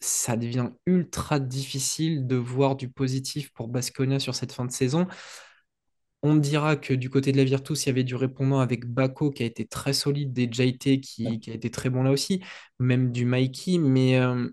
ça 0.00 0.36
devient 0.36 0.70
ultra 0.86 1.40
difficile 1.40 2.28
de 2.28 2.36
voir 2.36 2.76
du 2.76 2.88
positif 2.88 3.52
pour 3.54 3.66
Baskonia 3.66 4.20
sur 4.20 4.36
cette 4.36 4.52
fin 4.52 4.64
de 4.64 4.70
saison. 4.70 5.08
On 6.24 6.36
dira 6.36 6.76
que 6.76 6.94
du 6.94 7.10
côté 7.10 7.32
de 7.32 7.36
la 7.36 7.44
Virtus, 7.44 7.84
il 7.84 7.88
y 7.88 7.90
avait 7.90 8.02
du 8.04 8.16
répondant 8.16 8.58
avec 8.60 8.86
Bako 8.86 9.30
qui 9.30 9.42
a 9.44 9.46
été 9.46 9.66
très 9.66 9.92
solide, 9.92 10.32
des 10.32 10.48
JT 10.50 11.00
qui, 11.00 11.38
qui 11.38 11.50
a 11.50 11.54
été 11.54 11.70
très 11.70 11.90
bon 11.90 12.02
là 12.02 12.10
aussi, 12.10 12.42
même 12.80 13.12
du 13.12 13.26
Mikey. 13.26 13.78
Mais, 13.78 14.18
euh, 14.18 14.48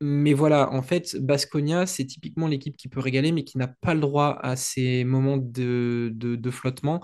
mais 0.00 0.34
voilà, 0.34 0.70
en 0.72 0.82
fait, 0.82 1.16
Baskonia, 1.16 1.86
c'est 1.86 2.04
typiquement 2.04 2.46
l'équipe 2.48 2.76
qui 2.76 2.88
peut 2.88 3.00
régaler, 3.00 3.32
mais 3.32 3.44
qui 3.44 3.56
n'a 3.58 3.68
pas 3.68 3.94
le 3.94 4.00
droit 4.00 4.38
à 4.42 4.56
ces 4.56 5.04
moments 5.04 5.36
de, 5.38 6.10
de, 6.14 6.36
de 6.36 6.50
flottement. 6.50 7.00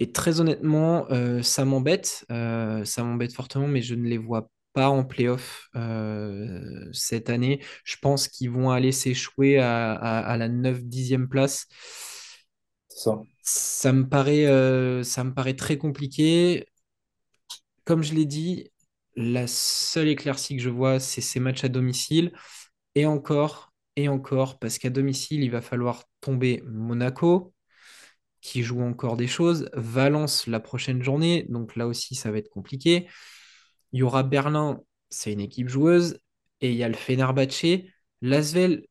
Et 0.00 0.12
très 0.12 0.40
honnêtement, 0.40 1.10
euh, 1.10 1.42
ça 1.42 1.64
m'embête, 1.64 2.24
euh, 2.30 2.84
ça 2.84 3.02
m'embête 3.02 3.32
fortement, 3.34 3.66
mais 3.66 3.82
je 3.82 3.94
ne 3.96 4.06
les 4.08 4.18
vois 4.18 4.48
pas 4.72 4.88
en 4.90 5.04
playoff 5.04 5.68
cette 6.92 7.30
année. 7.30 7.60
Je 7.84 7.96
pense 8.00 8.28
qu'ils 8.28 8.50
vont 8.50 8.70
aller 8.70 8.92
s'échouer 8.92 9.58
à, 9.58 9.92
à- 9.94 10.18
à 10.20 10.36
la 10.36 10.48
9-10e 10.48 11.28
place. 11.28 11.66
Ça. 13.42 13.92
Me 13.92 14.02
paraît, 14.08 14.46
euh, 14.46 15.02
ça 15.02 15.24
me 15.24 15.32
très 15.54 15.78
compliqué. 15.78 16.66
Comme 17.84 18.02
je 18.02 18.14
l'ai 18.14 18.26
dit, 18.26 18.70
la 19.16 19.46
seule 19.46 20.08
éclaircie 20.08 20.56
que 20.56 20.62
je 20.62 20.68
vois, 20.68 21.00
c'est 21.00 21.20
ces 21.20 21.40
matchs 21.40 21.64
à 21.64 21.68
domicile. 21.68 22.32
Et 22.94 23.06
encore, 23.06 23.72
et 23.96 24.08
encore, 24.08 24.58
parce 24.58 24.78
qu'à 24.78 24.90
domicile, 24.90 25.42
il 25.42 25.50
va 25.50 25.62
falloir 25.62 26.04
tomber 26.20 26.62
Monaco, 26.66 27.54
qui 28.40 28.62
joue 28.62 28.82
encore 28.82 29.16
des 29.16 29.26
choses, 29.26 29.68
Valence 29.74 30.46
la 30.46 30.60
prochaine 30.60 31.02
journée, 31.02 31.46
donc 31.48 31.76
là 31.76 31.86
aussi, 31.86 32.14
ça 32.14 32.30
va 32.30 32.38
être 32.38 32.50
compliqué. 32.50 33.08
Il 33.92 34.00
y 34.00 34.02
aura 34.02 34.22
Berlin, 34.22 34.82
c'est 35.10 35.32
une 35.32 35.40
équipe 35.40 35.68
joueuse, 35.68 36.20
et 36.60 36.70
il 36.70 36.76
y 36.76 36.84
a 36.84 36.88
le 36.88 36.94
Fenerbahçe. 36.94 37.84
L'Asvel, 38.22 38.86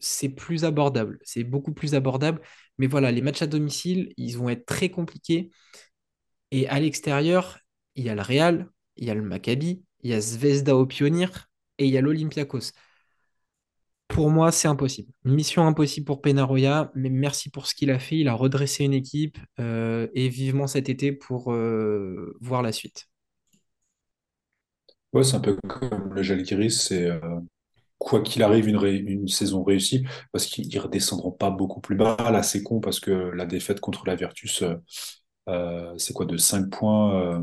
c'est 0.00 0.28
plus 0.28 0.64
abordable, 0.64 1.18
c'est 1.22 1.44
beaucoup 1.44 1.72
plus 1.72 1.94
abordable. 1.94 2.40
Mais 2.78 2.86
voilà, 2.86 3.10
les 3.12 3.22
matchs 3.22 3.42
à 3.42 3.46
domicile, 3.46 4.12
ils 4.16 4.36
vont 4.36 4.48
être 4.48 4.66
très 4.66 4.90
compliqués. 4.90 5.50
Et 6.50 6.68
à 6.68 6.78
l'extérieur, 6.80 7.58
il 7.94 8.04
y 8.04 8.08
a 8.08 8.14
le 8.14 8.22
Real, 8.22 8.68
il 8.96 9.06
y 9.06 9.10
a 9.10 9.14
le 9.14 9.22
Maccabi, 9.22 9.82
il 10.02 10.10
y 10.10 10.14
a 10.14 10.20
Zvezda 10.20 10.76
au 10.76 10.86
Pionir 10.86 11.48
et 11.78 11.86
il 11.86 11.92
y 11.92 11.98
a 11.98 12.00
l'Olympiakos. 12.00 12.72
Pour 14.08 14.30
moi, 14.30 14.52
c'est 14.52 14.68
impossible. 14.68 15.12
Mission 15.24 15.66
impossible 15.66 16.06
pour 16.06 16.22
Penaroya, 16.22 16.92
mais 16.94 17.10
merci 17.10 17.50
pour 17.50 17.66
ce 17.66 17.74
qu'il 17.74 17.90
a 17.90 17.98
fait. 17.98 18.16
Il 18.18 18.28
a 18.28 18.34
redressé 18.34 18.84
une 18.84 18.92
équipe 18.92 19.38
euh, 19.58 20.06
et 20.14 20.28
vivement 20.28 20.66
cet 20.68 20.88
été 20.88 21.12
pour 21.12 21.52
euh, 21.52 22.36
voir 22.40 22.62
la 22.62 22.72
suite. 22.72 23.08
Ouais, 25.12 25.24
c'est 25.24 25.36
un 25.36 25.40
peu 25.40 25.56
comme 25.66 26.14
le 26.14 26.22
Žalgiris, 26.22 26.86
c'est 26.88 27.10
euh, 27.10 27.40
quoi 27.98 28.20
qu'il 28.22 28.42
arrive 28.42 28.68
une, 28.68 28.76
ré- 28.76 28.96
une 28.96 29.28
saison 29.28 29.64
réussie, 29.64 30.04
parce 30.32 30.46
qu'ils 30.46 30.66
ils 30.72 30.78
redescendront 30.78 31.32
pas 31.32 31.50
beaucoup 31.50 31.80
plus 31.80 31.96
bas. 31.96 32.16
Là, 32.32 32.42
c'est 32.42 32.62
con 32.62 32.80
parce 32.80 33.00
que 33.00 33.10
la 33.10 33.46
défaite 33.46 33.80
contre 33.80 34.06
la 34.06 34.16
Virtus, 34.16 34.62
euh, 34.62 34.76
euh, 35.48 35.96
c'est 35.98 36.12
quoi 36.14 36.26
de 36.26 36.36
5 36.36 36.70
points 36.70 37.40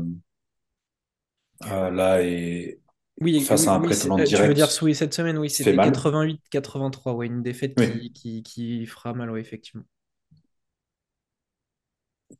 euh, 1.66 1.90
là 1.90 2.22
et 2.22 2.80
Oui, 3.20 3.46
face 3.46 3.68
oui, 3.68 3.68
à 3.68 3.74
un 3.74 3.80
oui, 3.80 3.80
prétendant 3.80 4.18
euh, 4.18 4.28
tu 4.28 4.44
veux 4.44 4.54
direct, 4.54 4.54
dire 4.54 4.68
oui, 4.82 4.94
cette 4.94 5.14
semaine, 5.14 5.38
oui, 5.38 5.48
c'était 5.50 5.72
mal. 5.72 5.92
88-83, 5.92 7.12
ouais, 7.14 7.26
une 7.26 7.42
défaite 7.42 7.74
qui, 7.76 8.12
qui, 8.12 8.42
qui 8.44 8.86
fera 8.86 9.14
mal, 9.14 9.30
ouais, 9.30 9.40
effectivement. 9.40 9.84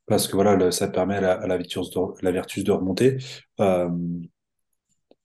parce 0.06 0.28
que 0.28 0.34
voilà, 0.34 0.56
le- 0.56 0.70
ça 0.70 0.88
permet 0.88 1.16
à 1.16 1.20
la, 1.20 1.32
à 1.34 1.46
la 1.46 1.56
Virtus 1.56 1.90
de, 1.90 2.00
la 2.22 2.30
Virtus 2.32 2.64
de 2.64 2.72
remonter. 2.72 3.18
Euh, 3.60 3.88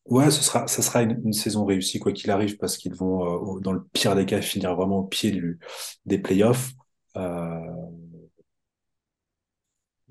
ouais, 0.09 0.31
ce 0.31 0.43
sera, 0.43 0.67
ça 0.67 0.81
sera 0.81 1.03
une, 1.03 1.33
saison 1.33 1.65
réussie 1.65 1.99
quoi 1.99 2.11
qu'il 2.13 2.31
arrive, 2.31 2.57
parce 2.57 2.77
qu'ils 2.77 2.95
vont, 2.95 3.57
euh, 3.57 3.59
dans 3.61 3.73
le 3.73 3.83
pire 3.93 4.15
des 4.15 4.25
cas, 4.25 4.41
finir 4.41 4.75
vraiment 4.75 4.99
au 4.99 5.03
pied 5.03 5.31
du, 5.31 5.59
des 6.05 6.19
playoffs. 6.19 6.71
Euh, 7.17 7.59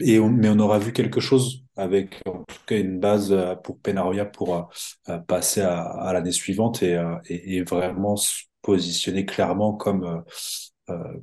Et 0.01 0.19
on, 0.21 0.31
mais 0.31 0.49
on 0.49 0.59
aura 0.61 0.79
vu 0.79 0.93
quelque 0.93 1.21
chose 1.21 1.65
avec 1.77 2.23
en 2.27 2.45
tout 2.45 2.57
cas 2.67 2.79
une 2.79 3.01
base 3.01 3.33
euh, 3.33 3.57
pour 3.57 3.79
Penaroya 3.81 4.25
pour 4.27 4.55
euh, 4.57 4.63
euh, 5.09 5.19
passer 5.19 5.61
à, 5.63 5.83
à 5.83 6.13
l'année 6.13 6.33
suivante 6.33 6.83
et, 6.83 6.95
euh, 6.97 7.17
et, 7.27 7.63
vraiment 7.63 8.17
se 8.17 8.45
positionner 8.63 9.25
clairement 9.27 9.73
comme, 9.75 10.25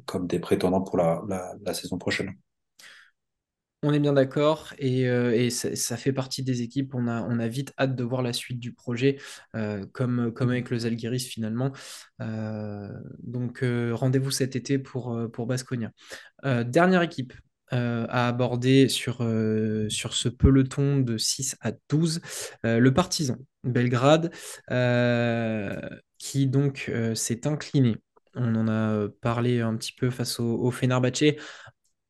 comme 0.05 0.25
des 0.27 0.39
prétendants 0.39 0.81
pour 0.81 0.97
la, 0.97 1.21
la, 1.27 1.53
la 1.63 1.73
saison 1.73 1.97
prochaine. 1.97 2.33
On 3.87 3.93
est 3.93 3.99
bien 3.99 4.13
d'accord 4.13 4.73
et, 4.79 5.07
euh, 5.07 5.31
et 5.31 5.51
ça, 5.51 5.75
ça 5.75 5.95
fait 5.95 6.11
partie 6.11 6.41
des 6.41 6.63
équipes. 6.63 6.95
On 6.95 7.07
a, 7.07 7.21
on 7.21 7.37
a 7.37 7.47
vite 7.47 7.71
hâte 7.77 7.95
de 7.95 8.03
voir 8.03 8.23
la 8.23 8.33
suite 8.33 8.59
du 8.59 8.73
projet, 8.73 9.19
euh, 9.55 9.85
comme, 9.93 10.33
comme 10.33 10.49
avec 10.49 10.71
le 10.71 10.79
Zalgiris 10.79 11.27
finalement. 11.27 11.71
Euh, 12.19 12.89
donc 13.19 13.63
rendez-vous 13.91 14.31
cet 14.31 14.55
été 14.55 14.79
pour, 14.79 15.15
pour 15.31 15.45
Baskonia. 15.45 15.91
Euh, 16.45 16.63
dernière 16.63 17.03
équipe 17.03 17.33
à 17.69 18.27
aborder 18.27 18.89
sur, 18.89 19.17
sur 19.89 20.13
ce 20.13 20.29
peloton 20.29 20.97
de 20.97 21.17
6 21.17 21.55
à 21.61 21.71
12, 21.89 22.21
euh, 22.65 22.79
le 22.79 22.93
Partizan 22.93 23.37
Belgrade, 23.63 24.31
qui 26.17 26.47
donc 26.47 26.91
s'est 27.13 27.45
incliné. 27.45 27.97
On 28.33 28.55
en 28.55 28.67
a 28.67 29.07
parlé 29.21 29.61
un 29.61 29.75
petit 29.77 29.93
peu 29.93 30.09
face 30.09 30.39
au, 30.39 30.59
au 30.59 30.71
Fenerbahçe 30.71 31.35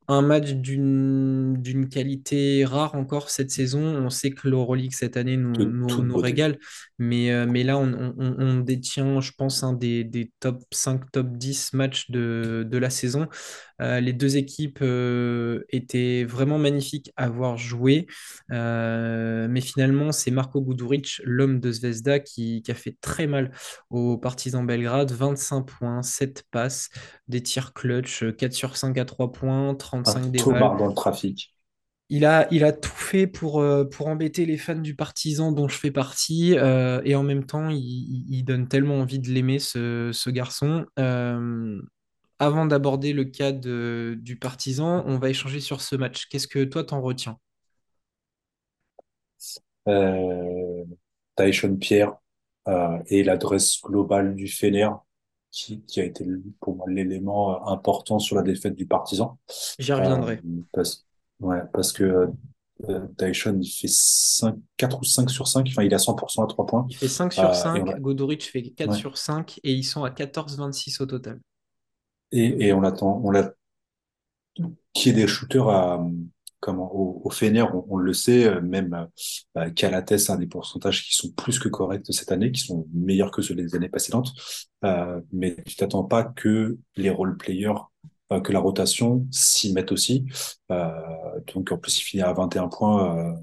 un 0.07 0.21
match 0.21 0.53
d'une 0.53 1.55
d'une 1.61 1.89
qualité 1.89 2.65
rare 2.65 2.95
encore 2.95 3.29
cette 3.29 3.51
saison. 3.51 3.81
On 3.81 4.09
sait 4.09 4.31
que 4.31 4.47
l'Euroleague 4.47 4.93
cette 4.93 5.17
année 5.17 5.37
nous, 5.37 5.53
De 5.53 5.65
nous, 5.65 5.87
toute 5.87 6.05
nous 6.05 6.17
régale, 6.17 6.57
mais, 6.99 7.31
euh, 7.31 7.45
mais 7.47 7.63
là, 7.63 7.77
on, 7.77 7.93
on- 8.17 8.35
on 8.39 8.59
détient, 8.59 9.21
je 9.21 9.31
pense, 9.37 9.63
un 9.63 9.73
des, 9.73 10.03
des 10.03 10.31
top 10.39 10.63
5, 10.71 11.11
top 11.11 11.37
10 11.37 11.73
matchs 11.73 12.09
de, 12.11 12.65
de 12.69 12.77
la 12.77 12.89
saison. 12.89 13.27
Euh, 13.81 13.99
les 13.99 14.13
deux 14.13 14.37
équipes 14.37 14.79
euh, 14.81 15.63
étaient 15.69 16.23
vraiment 16.23 16.57
magnifiques 16.59 17.11
à 17.17 17.29
voir 17.29 17.57
jouer, 17.57 18.07
Euh, 18.51 19.47
mais 19.49 19.61
finalement, 19.61 20.11
c'est 20.11 20.31
Marco 20.31 20.61
Guduric, 20.61 21.21
l'homme 21.23 21.59
de 21.59 21.71
Zvezda, 21.71 22.19
qui, 22.19 22.61
qui 22.61 22.71
a 22.71 22.75
fait 22.75 22.97
très 23.01 23.27
mal 23.27 23.51
aux 23.89 24.17
partisans 24.17 24.65
Belgrade. 24.65 25.11
25 25.11 25.63
points, 25.63 26.01
7 26.03 26.43
passes 26.51 26.89
des 27.27 27.41
tirs 27.41 27.73
clutch, 27.73 28.23
euh, 28.23 28.31
4 28.31 28.53
sur 28.53 28.77
5 28.77 28.97
à 28.97 29.05
3 29.05 29.31
points, 29.31 29.69
Un 29.69 29.75
35 30.03 30.31
dévals. 30.31 30.43
tomard 30.43 30.77
dans 30.77 30.87
le 30.87 30.93
trafic. 30.93 31.55
Il 32.09 32.23
a, 32.25 32.47
il 32.51 32.63
a 32.63 32.71
tout 32.71 32.89
fait 32.89 33.25
pour, 33.25 33.59
euh, 33.59 33.83
pour 33.83 34.07
embêter 34.07 34.45
les 34.45 34.57
fans 34.57 34.75
du 34.75 34.95
Partizan 34.95 35.51
dont 35.51 35.67
je 35.67 35.77
fais 35.77 35.89
partie, 35.91 36.55
euh, 36.57 37.01
et 37.03 37.15
en 37.15 37.23
même 37.23 37.45
temps, 37.45 37.69
il, 37.69 38.43
donne 38.43 38.67
tellement 38.67 38.99
envie 38.99 39.17
de 39.19 39.29
l'aimer, 39.29 39.57
ce, 39.57 40.11
ce 40.13 40.29
garçon. 40.29 40.85
Euh, 40.99 41.81
avant 42.37 42.67
d'aborder 42.67 43.11
le 43.11 43.23
cas 43.25 43.51
de- 43.51 44.17
du 44.21 44.37
Partizan, 44.37 45.03
on 45.07 45.17
va 45.17 45.29
échanger 45.29 45.59
sur 45.59 45.81
ce 45.81 45.95
match. 45.95 46.27
Qu'est-ce 46.27 46.47
que 46.47 46.63
toi 46.63 46.83
t'en 46.83 47.01
retiens? 47.01 47.39
Euh, 49.87 50.83
Tyson 51.35 51.75
Pierre 51.77 52.13
et 53.07 53.23
l'adresse 53.23 53.79
globale 53.83 54.35
du 54.35 54.47
Fener 54.47 54.89
qui, 55.55 55.81
qui 55.83 56.01
a 56.01 56.03
été 56.03 56.25
pour 56.59 56.75
moi 56.75 56.85
l'élément 56.89 57.55
euh, 57.55 57.71
important 57.71 58.19
sur 58.19 58.35
la 58.35 58.41
défaite 58.41 58.75
du 58.75 58.85
Partizan. 58.85 59.37
J'y 59.79 59.91
Euh, 59.91 59.95
reviendrai. 59.95 60.41
parce, 60.73 61.05
ouais, 61.39 61.61
parce 61.73 61.93
que 61.93 62.27
euh, 62.89 63.07
Tyson, 63.17 63.57
il 63.61 63.69
fait 63.69 63.87
5, 63.89 64.55
4 64.75 64.99
ou 64.99 65.05
5 65.05 65.29
sur 65.29 65.47
5, 65.47 65.65
enfin 65.69 65.83
il 65.83 65.91
est 65.93 65.95
à 65.95 65.99
100% 65.99 66.43
à 66.43 66.47
3 66.47 66.65
points. 66.65 66.85
Il 66.89 66.97
fait 66.97 67.07
5 67.07 67.31
sur 67.31 67.43
Euh, 67.43 67.47
et 67.47 67.81
on 67.81 67.85
5, 67.85 67.89
a, 67.89 67.99
Godoric 67.99 68.43
fait 68.43 68.63
4 68.63 68.89
ouais. 68.91 68.97
sur 68.97 69.17
5, 69.17 69.59
et 69.63 69.71
ils 69.71 69.85
sont 69.85 70.03
à 70.03 70.09
14-26 70.09 71.01
au 71.01 71.05
total. 71.05 71.39
et, 72.33 72.67
et 72.67 72.73
on 72.73 72.83
attend, 72.83 73.21
on 73.23 73.31
l'a 73.31 73.53
qui 74.93 75.09
est 75.09 75.13
des 75.13 75.27
shooters 75.27 75.69
à, 75.69 76.05
comment, 76.65 76.91
au, 76.95 77.21
au 77.23 77.29
Fener, 77.29 77.61
on, 77.63 77.85
on 77.89 77.97
le 77.97 78.13
sait, 78.13 78.45
euh, 78.47 78.61
même 78.61 79.07
euh, 79.57 79.69
Calates 79.71 80.29
a 80.29 80.37
des 80.37 80.47
pourcentages 80.47 81.03
qui 81.07 81.15
sont 81.15 81.31
plus 81.31 81.59
que 81.59 81.69
corrects 81.69 82.11
cette 82.11 82.31
année, 82.31 82.51
qui 82.51 82.61
sont 82.61 82.87
meilleurs 82.93 83.31
que 83.31 83.41
ceux 83.41 83.55
des 83.55 83.75
années 83.75 83.89
précédentes. 83.89 84.29
Euh, 84.83 85.21
mais 85.31 85.55
tu 85.65 85.75
t'attends 85.75 86.03
pas 86.03 86.23
que 86.23 86.77
les 86.95 87.09
role 87.09 87.37
players, 87.37 87.73
euh, 88.31 88.39
que 88.41 88.51
la 88.51 88.59
rotation 88.59 89.25
s'y 89.31 89.73
mette 89.73 89.91
aussi. 89.91 90.25
Euh, 90.71 90.91
donc 91.53 91.71
en 91.71 91.77
plus, 91.77 91.99
il 91.99 92.03
finit 92.03 92.23
à 92.23 92.33
21 92.33 92.67
points. 92.69 93.17
Euh, 93.31 93.33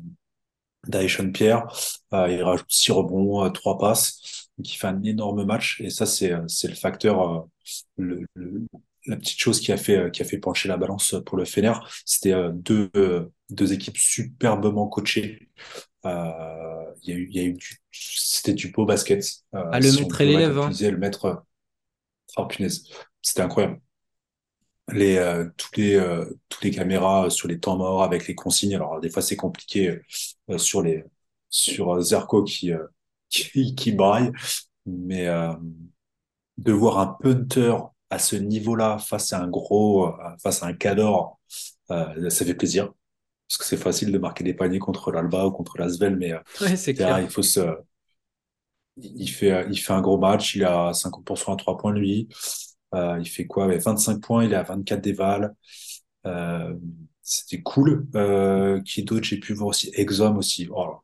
Daishon 0.89 1.31
Pierre, 1.31 1.67
euh, 2.13 2.29
il 2.31 2.43
rajoute 2.43 2.67
6 2.69 2.91
rebonds, 2.93 3.45
euh, 3.45 3.51
3 3.51 3.79
passes, 3.79 4.51
il 4.59 4.69
fait 4.69 4.89
un 4.89 5.03
énorme 5.05 5.45
match. 5.45 5.81
Et 5.81 5.91
ça, 5.91 6.07
c'est 6.07 6.33
euh, 6.33 6.43
le 6.65 6.75
facteur, 6.75 7.23
euh, 7.31 7.41
le, 7.99 8.27
le- 8.35 8.67
la 9.07 9.17
petite 9.17 9.39
chose 9.39 9.61
qui 9.61 9.73
a 9.73 9.77
fait 9.77 9.97
euh, 9.97 10.11
qui 10.11 10.23
a 10.23 10.25
fait 10.25 10.39
pencher 10.39 10.69
la 10.69 10.77
balance 10.77 11.15
pour 11.27 11.37
le 11.37 11.45
Fener. 11.45 11.73
C'était 12.05 12.33
euh, 12.33 12.51
deux 12.53 12.91
euh, 12.97 13.27
deux 13.51 13.73
équipes 13.73 13.99
superbement 13.99 14.89
coachées. 14.89 15.49
Euh, 16.07 16.31
Il 17.03 17.11
y 17.11 17.13
a 17.13 17.17
eu 17.17 17.29
il 17.31 17.37
y 17.37 17.41
a 17.41 17.45
eu 17.45 17.59
c'était 17.91 18.55
du 18.55 18.71
beau 18.71 18.85
basket. 18.87 19.25
Euh, 19.55 19.65
À 19.71 19.81
le 19.81 19.91
si 19.91 20.03
maître 20.03 20.21
et 20.21 20.27
l'élève, 20.27 20.59
hein. 20.59 20.71
le 20.81 20.97
mettre. 20.99 21.45
Oh 22.37 22.47
punaise, 22.47 22.85
c'était 23.21 23.43
incroyable 23.43 23.81
les 24.93 25.17
euh, 25.17 25.49
tous 25.57 25.71
les 25.77 25.95
euh, 25.95 26.25
toutes 26.49 26.65
les 26.65 26.71
caméras 26.71 27.31
sur 27.31 27.49
les 27.49 27.59
temps 27.59 27.77
morts 27.77 28.03
avec 28.03 28.27
les 28.27 28.35
consignes. 28.35 28.75
Alors 28.75 29.01
des 29.01 29.11
fois 29.11 29.23
c'est 29.23 29.37
compliqué 29.37 30.01
euh, 30.51 30.59
sur 30.59 30.83
les 30.83 31.05
sur 31.51 32.01
Zerko 32.01 32.45
qui 32.45 32.73
euh, 32.73 32.85
qui, 33.29 33.75
qui 33.75 33.93
braille, 33.93 34.31
mais 34.87 35.27
euh, 35.29 35.53
de 36.59 36.73
voir 36.73 36.99
un 36.99 37.07
punter 37.07 37.75
à 38.13 38.19
ce 38.21 38.37
niveau-là 38.37 38.99
face 38.99 39.33
à 39.35 39.43
un 39.43 39.49
gros 39.49 40.07
euh, 40.09 40.13
face 40.43 40.63
à 40.63 40.67
un 40.67 40.75
cador, 40.75 41.41
euh, 41.91 42.31
ça 42.31 42.45
fait 42.47 42.55
plaisir 42.55 42.93
parce 43.49 43.59
que 43.59 43.65
c'est 43.67 43.77
facile 43.79 44.13
de 44.13 44.19
marquer 44.19 44.45
des 44.45 44.55
paniers 44.55 44.81
contre 44.81 45.13
l'Alba 45.13 45.47
ou 45.47 45.53
contre 45.53 45.79
l'Asvel, 45.79 46.17
mais 46.17 46.33
euh, 46.35 46.41
Ouais, 46.61 46.77
c'est 46.77 46.95
derrière, 46.97 47.21
clair. 47.21 47.23
il 47.23 47.31
faut 47.31 47.43
se 47.43 47.61
il 48.97 49.29
fait 49.31 49.67
il 49.71 49.79
fait 49.79 49.93
un 49.93 50.01
gros 50.03 50.19
match, 50.19 50.55
il 50.55 50.65
a 50.65 50.93
50% 50.93 51.55
à 51.55 51.57
trois 51.57 51.77
points 51.79 51.93
lui. 51.95 52.29
Euh, 52.95 53.19
il 53.21 53.29
fait 53.29 53.47
quoi? 53.47 53.67
Ouais, 53.67 53.79
25 53.79 54.21
points, 54.21 54.45
il 54.45 54.53
est 54.53 54.57
à 54.57 54.63
24 54.65 55.01
déval. 55.03 55.55
Euh, 56.27 56.75
c'était 57.23 57.63
cool. 57.63 58.07
Qui 58.87 59.05
d'autre? 59.05 59.25
J'ai 59.25 59.39
pu 59.41 59.55
voir 59.55 59.69
aussi? 59.71 59.91
Exum 59.95 60.37
aussi. 60.39 60.69
Oh, 60.73 60.97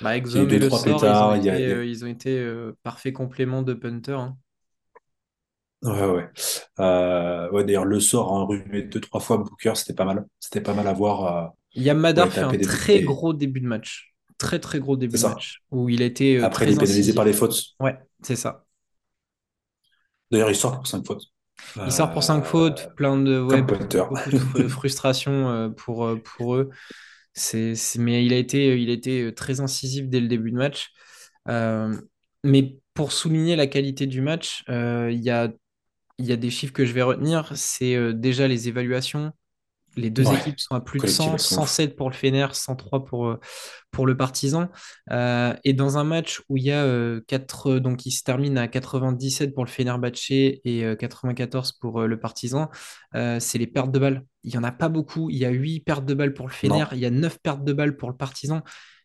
Bah, 0.00 0.16
et 0.16 0.20
Le 0.20 0.68
ils 1.04 1.24
ont 1.24 1.32
été, 1.34 1.66
a- 1.68 1.74
euh, 1.74 1.84
ils 1.84 2.04
ont 2.04 2.08
été 2.08 2.38
euh, 2.38 2.72
parfaits 2.82 3.12
compléments 3.14 3.62
de 3.62 3.74
punter. 3.74 4.12
hein. 4.12 4.38
Ouais, 5.82 6.04
ouais. 6.06 6.28
Euh, 6.78 7.50
ouais, 7.52 7.64
d'ailleurs, 7.64 7.86
le 7.86 8.00
sort 8.00 8.28
a 8.28 8.32
enrhumé 8.32 8.82
deux, 8.82 9.00
trois 9.00 9.20
fois 9.20 9.38
Booker, 9.38 9.72
c'était 9.76 9.94
pas 9.94 10.04
mal. 10.04 10.26
C'était 10.38 10.60
pas 10.60 10.74
mal 10.74 10.86
à 10.86 10.92
voir. 10.92 11.36
euh, 11.36 11.48
Yam 11.74 11.98
Madar 11.98 12.26
ouais, 12.26 12.34
fait 12.34 12.44
un 12.44 12.52
très 12.54 12.98
des- 12.98 13.04
gros 13.04 13.32
début 13.32 13.60
de 13.60 13.66
match. 13.66 14.14
Très, 14.38 14.58
très 14.58 14.80
gros 14.80 14.96
début 14.96 15.18
de 15.18 15.24
match. 15.24 15.62
Où 15.70 15.88
il 15.88 16.02
été 16.02 16.36
euh, 16.38 16.46
Après, 16.46 16.66
il 16.66 16.72
est 16.74 16.76
pénalisé 16.78 17.14
par 17.14 17.24
les 17.24 17.32
fautes. 17.32 17.76
Ouais, 17.80 17.98
c'est 18.22 18.36
ça. 18.36 18.64
D'ailleurs, 20.30 20.50
il 20.50 20.56
sort 20.56 20.76
pour 20.76 20.86
cinq 20.86 21.04
fautes. 21.06 21.24
Il 21.84 21.92
sort 21.92 22.10
pour 22.10 22.22
5 22.22 22.44
fautes, 22.44 22.86
Euh, 22.86 22.94
plein 22.96 23.16
de, 23.18 23.40
ouais, 23.40 23.62
de 24.26 24.38
fr- 24.38 24.68
frustration 24.68 25.72
pour, 25.76 26.08
pour 26.24 26.56
eux. 26.56 26.70
Mais 27.98 28.24
il 28.24 28.32
a 28.32 28.36
été, 28.36 28.80
il 28.80 28.90
a 28.90 28.92
été 28.92 29.34
très 29.34 29.60
incisif 29.60 30.08
dès 30.08 30.20
le 30.20 30.28
début 30.28 30.50
de 30.52 30.56
match. 30.56 30.90
Mais 32.44 32.78
pour 32.94 33.12
souligner 33.12 33.56
la 33.56 33.66
qualité 33.66 34.06
du 34.06 34.20
match, 34.20 34.64
euh, 34.68 35.10
il 35.12 35.20
y 35.20 35.30
a, 35.30 35.48
il 36.20 36.26
y 36.26 36.32
a 36.32 36.36
des 36.36 36.50
chiffres 36.50 36.72
que 36.72 36.84
je 36.84 36.92
vais 36.92 37.02
retenir. 37.02 37.50
C'est 37.56 37.96
euh, 37.96 38.12
déjà 38.12 38.46
les 38.48 38.68
évaluations. 38.68 39.32
Les 39.96 40.08
deux 40.10 40.24
Ouais. 40.28 40.36
équipes 40.38 40.60
sont 40.60 40.76
à 40.76 40.80
plus 40.80 40.98
de 40.98 41.02
Collective, 41.02 41.24
100, 41.26 41.32
elles 41.32 41.38
sont 41.40 41.62
ouf. 41.62 41.68
107 41.68 41.96
pour 41.96 42.08
le 42.10 42.14
Fener, 42.14 42.46
103 42.52 43.04
pour, 43.04 43.26
euh, 43.26 43.40
pour 43.90 44.06
le 44.06 44.16
Partizan. 44.16 44.68
Euh, 45.10 45.52
et 45.64 45.72
dans 45.72 45.98
un 45.98 46.04
match 46.04 46.42
où 46.48 46.56
il 46.56 46.62
y 46.62 46.70
a 46.70 46.84
euh, 46.84 47.20
4, 47.26 47.78
donc 47.80 48.06
il 48.06 48.12
se 48.12 48.22
termine 48.22 48.56
à 48.56 48.68
97 48.68 49.52
pour 49.52 49.64
le 49.64 49.70
Fenerbahçe 49.70 50.30
et 50.30 50.84
euh, 50.84 50.94
94 50.94 51.72
pour 51.72 52.02
le 52.02 52.20
Partizan, 52.20 52.70
c'est 53.12 53.58
les 53.58 53.66
pertes 53.66 53.90
de 53.90 53.98
balles. 53.98 54.22
Il 54.44 54.50
n'y 54.52 54.58
en 54.58 54.64
a 54.64 54.70
pas 54.72 54.88
beaucoup. 54.88 55.28
Il 55.28 55.38
y 55.38 55.44
a 55.44 55.50
8 55.50 55.80
pertes 55.80 56.04
de 56.06 56.14
balles 56.14 56.34
pour 56.34 56.46
le 56.46 56.52
Fener, 56.52 56.78
Non. 56.80 56.86
il 56.92 56.98
y 56.98 57.06
a 57.06 57.10
9 57.10 57.38
pertes 57.42 57.64
de 57.64 57.72
balles 57.72 57.96
pour 57.96 58.10
le 58.10 58.16
Partizan. 58.16 58.62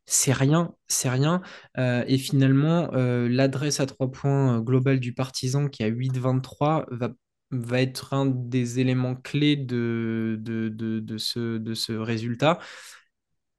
C'est 0.07 0.33
rien, 0.33 0.73
c'est 0.87 1.09
rien. 1.09 1.41
Euh, 1.77 2.03
et 2.07 2.17
finalement, 2.19 2.93
euh, 2.93 3.27
l'adresse 3.27 3.79
à 3.79 3.87
3 3.87 4.11
points 4.11 4.57
euh, 4.57 4.61
globale 4.61 4.99
du 4.99 5.13
Partizan 5.13 5.67
qui 5.67 5.83
a 5.83 5.87
8-23 5.87 6.85
va 6.91 7.09
va 7.51 7.79
être 7.81 8.13
un 8.13 8.25
des 8.25 8.79
éléments 8.79 9.15
clés 9.15 9.55
de, 9.55 10.35
de, 10.41 10.67
de, 10.67 10.99
de 10.99 11.17
ce, 11.17 11.57
de 11.57 11.73
ce 11.75 11.93
résultat. 11.93 12.59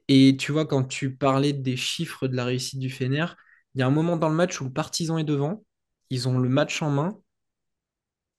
Et 0.09 0.37
tu 0.37 0.51
vois, 0.53 0.67
quand 0.67 0.85
tu 0.85 1.15
parlais 1.17 1.53
des 1.53 1.77
chiffres 1.77 2.27
de 2.29 2.35
la 2.37 2.45
réussite 2.45 2.79
du 2.81 2.91
Fener, 2.91 3.27
il 3.75 3.81
y 3.81 3.83
a 3.83 3.87
un 3.87 3.91
moment 3.91 4.17
dans 4.17 4.29
le 4.29 4.35
match 4.35 4.61
où 4.61 4.65
le 4.65 4.73
partisan 4.73 5.19
est 5.19 5.25
devant, 5.25 5.65
ils 6.11 6.29
ont 6.29 6.39
le 6.39 6.49
match 6.49 6.83
en 6.83 6.91
main, 6.91 7.19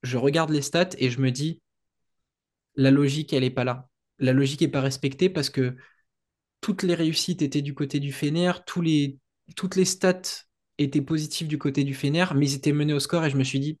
je 0.02 0.16
regarde 0.16 0.50
les 0.50 0.60
stats 0.62 0.88
et 0.98 1.08
je 1.08 1.20
me 1.20 1.30
dis, 1.30 1.62
la 2.76 2.90
logique, 2.90 3.32
elle 3.32 3.42
n'est 3.42 3.50
pas 3.50 3.64
là. 3.64 3.88
La 4.18 4.32
logique 4.32 4.60
n'est 4.60 4.68
pas 4.68 4.80
respectée 4.80 5.28
parce 5.28 5.50
que 5.50 5.76
toutes 6.60 6.82
les 6.82 6.94
réussites 6.94 7.42
étaient 7.42 7.62
du 7.62 7.74
côté 7.74 8.00
du 8.00 8.12
Fener, 8.12 8.52
tous 8.66 8.80
les, 8.82 9.18
toutes 9.56 9.76
les 9.76 9.84
stats 9.84 10.22
étaient 10.78 11.02
positives 11.02 11.48
du 11.48 11.58
côté 11.58 11.84
du 11.84 11.94
Fener, 11.94 12.26
mais 12.34 12.48
ils 12.50 12.54
étaient 12.56 12.72
menés 12.72 12.92
au 12.94 13.00
score 13.00 13.24
et 13.24 13.30
je 13.30 13.36
me 13.36 13.44
suis 13.44 13.60
dit, 13.60 13.78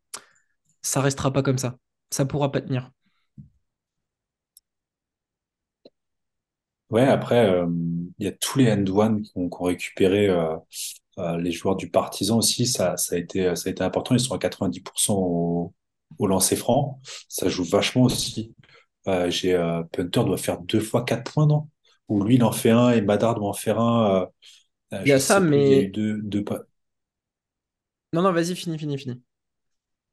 ça 0.82 1.00
restera 1.02 1.32
pas 1.32 1.42
comme 1.42 1.58
ça. 1.58 1.78
Ça 2.10 2.26
pourra 2.26 2.52
pas 2.52 2.62
tenir. 2.62 2.92
Ouais, 6.90 7.02
après, 7.06 7.46
euh, 7.50 7.66
il 8.18 8.24
y 8.24 8.28
a 8.28 8.32
tous 8.32 8.58
les 8.58 8.72
end-one 8.72 9.20
qui 9.22 9.32
ont, 9.36 9.48
qui 9.50 9.56
ont 9.60 9.64
récupéré 9.64 10.28
euh, 10.28 10.56
euh, 11.18 11.36
les 11.38 11.52
joueurs 11.52 11.76
du 11.76 11.90
Partizan 11.90 12.38
aussi. 12.38 12.66
Ça, 12.66 12.96
ça 12.96 13.16
a 13.16 13.18
été, 13.18 13.54
ça 13.56 13.68
a 13.68 13.72
été 13.72 13.82
important. 13.84 14.14
Ils 14.14 14.20
sont 14.20 14.34
à 14.34 14.38
90% 14.38 15.14
au, 15.18 15.74
au 16.18 16.26
lancer 16.26 16.56
franc. 16.56 17.00
Ça 17.28 17.48
joue 17.48 17.64
vachement 17.64 18.04
aussi. 18.04 18.54
J'ai 19.28 19.56
Punter 19.92 20.24
doit 20.24 20.36
faire 20.36 20.58
deux 20.60 20.80
fois 20.80 21.04
quatre 21.04 21.32
points, 21.32 21.46
non? 21.46 21.68
Ou 22.08 22.22
lui, 22.24 22.36
il 22.36 22.44
en 22.44 22.52
fait 22.52 22.70
un 22.70 22.90
et 22.90 23.00
Madar 23.02 23.34
doit 23.34 23.48
en 23.48 23.52
faire 23.52 23.80
un. 23.80 24.22
euh, 24.22 24.26
euh, 24.94 25.04
Il 25.04 25.08
y 25.10 25.12
a 25.12 25.18
ça, 25.20 25.40
plus. 25.40 25.50
Il 25.62 25.68
y 25.68 25.74
a 25.74 25.78
eu 25.78 25.86
mais... 25.86 25.88
deux, 25.88 26.20
deux 26.22 26.44
pas. 26.44 26.60
Non, 28.12 28.22
non, 28.22 28.32
vas-y, 28.34 28.54
fini, 28.56 28.78
fini, 28.78 28.98
fini. 28.98 29.22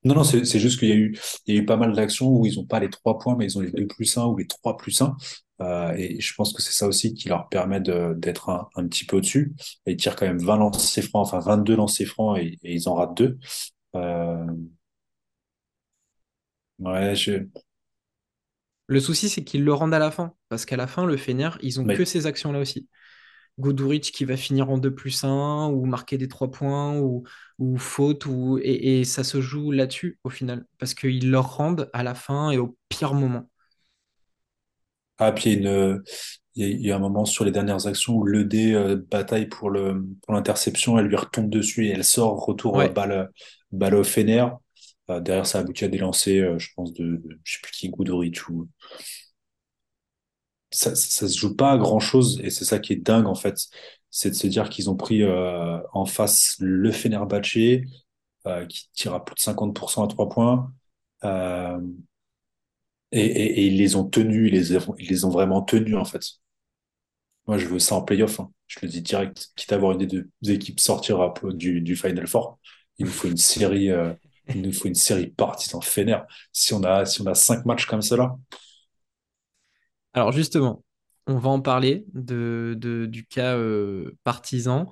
Non, 0.04 0.14
non, 0.14 0.24
c'est 0.24 0.60
juste 0.60 0.78
qu'il 0.80 0.90
y 0.90 0.92
a 0.92 0.96
eu, 0.96 1.18
il 1.48 1.56
y 1.56 1.58
a 1.58 1.62
eu 1.62 1.66
pas 1.66 1.78
mal 1.78 1.94
d'actions 1.96 2.30
où 2.30 2.46
ils 2.46 2.60
ont 2.60 2.66
pas 2.66 2.80
les 2.80 2.90
trois 2.92 3.18
points, 3.18 3.36
mais 3.36 3.46
ils 3.46 3.58
ont 3.58 3.62
les 3.62 3.72
deux 3.72 3.88
plus 3.88 4.16
un 4.18 4.26
ou 4.28 4.38
les 4.38 4.46
trois 4.46 4.78
plus 4.78 5.02
un. 5.02 5.18
Euh, 5.62 5.94
et 5.98 6.22
je 6.22 6.34
pense 6.36 6.54
que 6.54 6.62
c'est 6.62 6.74
ça 6.74 6.86
aussi 6.88 7.14
qui 7.16 7.28
leur 7.30 7.50
permet 7.50 7.80
de- 7.80 8.14
d'être 8.18 8.50
un, 8.50 8.70
un 8.76 8.88
petit 8.88 9.06
peu 9.06 9.18
au-dessus. 9.18 9.54
Ils 9.88 9.98
tirent 9.98 10.16
quand 10.16 10.28
même 10.28 10.38
20 10.38 10.58
lancers 10.58 11.04
francs, 11.06 11.26
enfin 11.28 11.40
22 11.40 11.76
lancers 11.76 12.06
francs 12.08 12.38
et, 12.38 12.60
et 12.64 12.74
ils 12.76 12.88
en 12.88 12.94
ratent 12.96 13.18
deux. 13.18 13.40
Euh, 13.96 14.46
ouais, 16.80 17.16
je, 17.16 17.48
Le 18.88 19.00
souci, 19.00 19.30
c'est 19.30 19.44
qu'ils 19.44 19.64
le 19.64 19.74
rendent 19.74 19.94
à 19.94 20.00
la 20.00 20.12
fin. 20.12 20.34
Parce 20.50 20.66
qu'à 20.66 20.78
la 20.78 20.88
fin, 20.88 21.06
le 21.06 21.18
Fener, 21.18 21.50
ils 21.62 21.80
ont 21.80 21.86
que 21.86 22.06
ces 22.06 22.28
actions-là 22.28 22.60
aussi. 22.60 22.88
Guduric 23.58 24.12
qui 24.12 24.26
va 24.26 24.36
finir 24.38 24.70
en 24.70 24.78
2 24.78 24.94
plus 24.94 25.24
un 25.24 25.68
ou 25.70 25.86
marquer 25.86 26.18
des 26.18 26.28
3 26.28 26.52
points, 26.52 26.98
ou, 27.00 27.24
ou 27.58 27.78
faute, 27.78 28.26
ou... 28.26 28.60
Et, 28.62 29.00
et 29.00 29.04
ça 29.06 29.24
se 29.24 29.42
joue 29.42 29.72
là-dessus, 29.72 30.20
au 30.24 30.30
final. 30.30 30.66
Parce 30.78 30.94
qu'ils 30.94 31.32
leur 31.32 31.56
rendent 31.56 31.90
à 31.94 32.04
la 32.04 32.16
fin 32.16 32.52
et 32.52 32.58
au 32.58 32.78
pire 32.90 33.14
moment. 33.14 33.50
ah, 35.18 35.32
puis 35.32 35.54
il 35.54 35.64
y 35.64 35.68
a 35.68 35.70
une, 35.70 36.04
il 36.56 36.86
y 36.86 36.92
a, 36.92 36.96
un 36.96 37.00
moment 37.00 37.26
sur 37.26 37.46
les 37.46 37.52
dernières 37.52 37.88
actions 37.88 38.16
où 38.16 38.24
le 38.24 38.46
dé 38.46 38.74
euh, 38.74 38.98
bataille 39.10 39.48
pour 39.48 39.70
le 39.70 40.06
pour 40.24 40.34
l'interception, 40.34 40.98
elle 40.98 41.08
lui 41.08 41.16
retombe 41.16 41.50
dessus 41.50 41.88
et 41.88 41.92
elle 41.92 42.04
sort, 42.04 42.46
retour 42.46 42.76
Ouais. 42.76 42.90
balle 42.90 43.32
balle 43.72 43.96
au 43.96 44.04
Fener. 44.04 44.46
Euh, 45.10 45.20
derrière, 45.20 45.46
ça 45.48 45.60
aboutit 45.60 45.86
à 45.86 45.88
des 45.88 45.98
lancers, 46.00 46.54
euh, 46.54 46.60
je 46.60 46.70
pense 46.76 46.94
de, 46.94 47.18
de 47.18 47.40
je 47.44 47.54
sais 47.54 47.60
plus 47.62 47.72
qui, 47.72 47.90
Guduric 47.90 48.50
ou 48.50 48.68
ça, 50.72 50.96
ça, 50.96 51.10
ça 51.10 51.28
se 51.28 51.38
joue 51.38 51.56
pas 51.56 51.72
à 51.72 51.78
grand-chose 51.78 52.40
et 52.44 52.50
c'est 52.50 52.66
ça 52.66 52.80
qui 52.80 52.94
est 52.94 52.96
dingue 52.98 53.28
en 53.28 53.36
fait, 53.36 53.56
c'est 54.10 54.30
de 54.32 54.36
se 54.36 54.48
dire 54.48 54.70
qu'ils 54.70 54.90
ont 54.90 54.96
pris 54.96 55.24
euh, 55.24 55.80
en 55.94 56.06
face 56.06 56.56
le 56.60 56.92
Fenerbahçe 56.92 57.58
euh, 58.48 58.66
qui 58.68 58.90
tire 58.94 59.14
à 59.14 59.24
plus 59.26 59.36
de 59.36 59.40
50% 59.42 60.06
à 60.06 60.08
trois 60.08 60.30
points 60.30 60.74
et, 63.12 63.20
et, 63.26 63.66
ils 63.68 63.78
les 63.78 63.96
ont 63.96 64.08
tenus, 64.08 64.52
ils 64.52 64.56
les, 64.56 64.78
ont- 64.88 64.96
ils 65.00 65.08
les 65.10 65.26
ont 65.26 65.30
vraiment 65.30 65.62
tenus 65.64 65.96
en 65.96 66.06
fait. 66.06 66.22
Moi, 67.48 67.58
je 67.58 67.68
veux 67.68 67.80
ça 67.80 67.96
en 67.96 68.02
playoff, 68.02 68.40
hein. 68.40 68.52
Je 68.68 68.80
le 68.82 68.88
dis 68.88 69.02
direct, 69.02 69.50
quitte 69.56 69.72
à 69.72 69.76
avoir 69.76 69.92
une 69.92 70.00
des 70.00 70.08
deux 70.08 70.28
équipes 70.52 70.80
sortir 70.80 71.32
du, 71.54 71.82
du 71.82 71.96
Final 71.96 72.26
Four, 72.28 72.58
il 72.98 73.06
nous 73.06 73.12
faut 73.12 73.28
une 73.28 73.38
série, 73.38 73.92
il 74.50 74.62
nous 74.62 74.74
faut 74.74 74.88
une 74.88 74.96
série 74.96 75.28
partisan 75.28 75.82
Fener. 75.82 76.20
Si 76.54 76.74
on 76.74 76.84
a, 76.84 77.06
si 77.06 77.24
cinq 77.36 77.66
matchs 77.66 77.86
comme 77.86 78.02
cela, 78.02 78.36
Alors 80.14 80.32
justement, 80.32 80.84
on 81.28 81.38
va 81.38 81.50
en 81.50 81.62
parler 81.62 82.06
de, 82.14 82.76
de- 82.80 83.06
du 83.06 83.26
cas 83.26 83.56
euh, 83.58 84.18
partisan. 84.24 84.90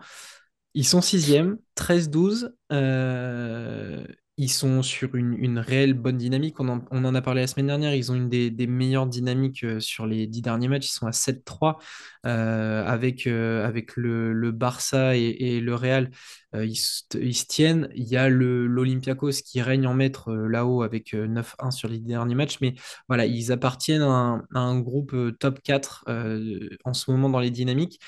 Ils 0.73 0.85
sont 0.87 1.01
sixième, 1.01 1.57
13-12. 1.75 2.55
euh, 2.71 4.05
ils 4.37 4.49
sont 4.49 4.81
sur 4.81 5.13
une, 5.15 5.33
une 5.37 5.59
réelle 5.59 5.93
bonne 5.93 6.17
dynamique. 6.17 6.59
On 6.59 6.67
en, 6.67 6.83
on 6.89 7.05
en 7.05 7.13
a 7.13 7.21
parlé 7.21 7.41
la 7.41 7.47
semaine 7.47 7.67
dernière. 7.67 7.93
Ils 7.93 8.11
ont 8.11 8.15
une 8.15 8.29
des, 8.29 8.49
des 8.49 8.65
meilleures 8.65 9.05
dynamiques 9.05 9.63
euh, 9.63 9.79
sur 9.79 10.07
les 10.07 10.25
dix 10.25 10.41
derniers 10.41 10.67
matchs. 10.67 10.87
Ils 10.87 10.93
sont 10.93 11.05
à 11.05 11.11
7-3 11.11 11.77
euh, 12.25 12.83
avec, 12.83 13.27
euh, 13.27 13.63
avec 13.65 13.95
le, 13.95 14.33
le 14.33 14.51
Barça 14.51 15.15
et, 15.15 15.59
le 15.59 15.75
Real. 15.75 16.09
ils, 16.55 16.75
ils 17.21 17.35
se 17.35 17.45
tiennent. 17.45 17.89
Il 17.93 18.05
y 18.05 18.17
a 18.17 18.27
l'Olympiakos 18.27 19.43
qui 19.45 19.61
règne 19.61 19.85
en 19.85 19.93
maître 19.93 20.33
là-haut 20.33 20.81
avec 20.81 21.13
euh, 21.13 21.27
9-1 21.27 21.69
sur 21.69 21.87
les 21.87 21.99
derniers 21.99 22.35
matchs. 22.35 22.57
Mais 22.59 22.73
voilà, 23.07 23.27
ils 23.27 23.51
appartiennent 23.51 24.01
à 24.01 24.41
un, 24.55 24.79
groupe 24.79 25.15
top 25.39 25.61
4 25.61 26.05
euh, 26.07 26.69
en 26.85 26.93
ce 26.93 27.11
moment 27.11 27.29
dans 27.29 27.39
les 27.39 27.51
dynamiques. 27.51 27.99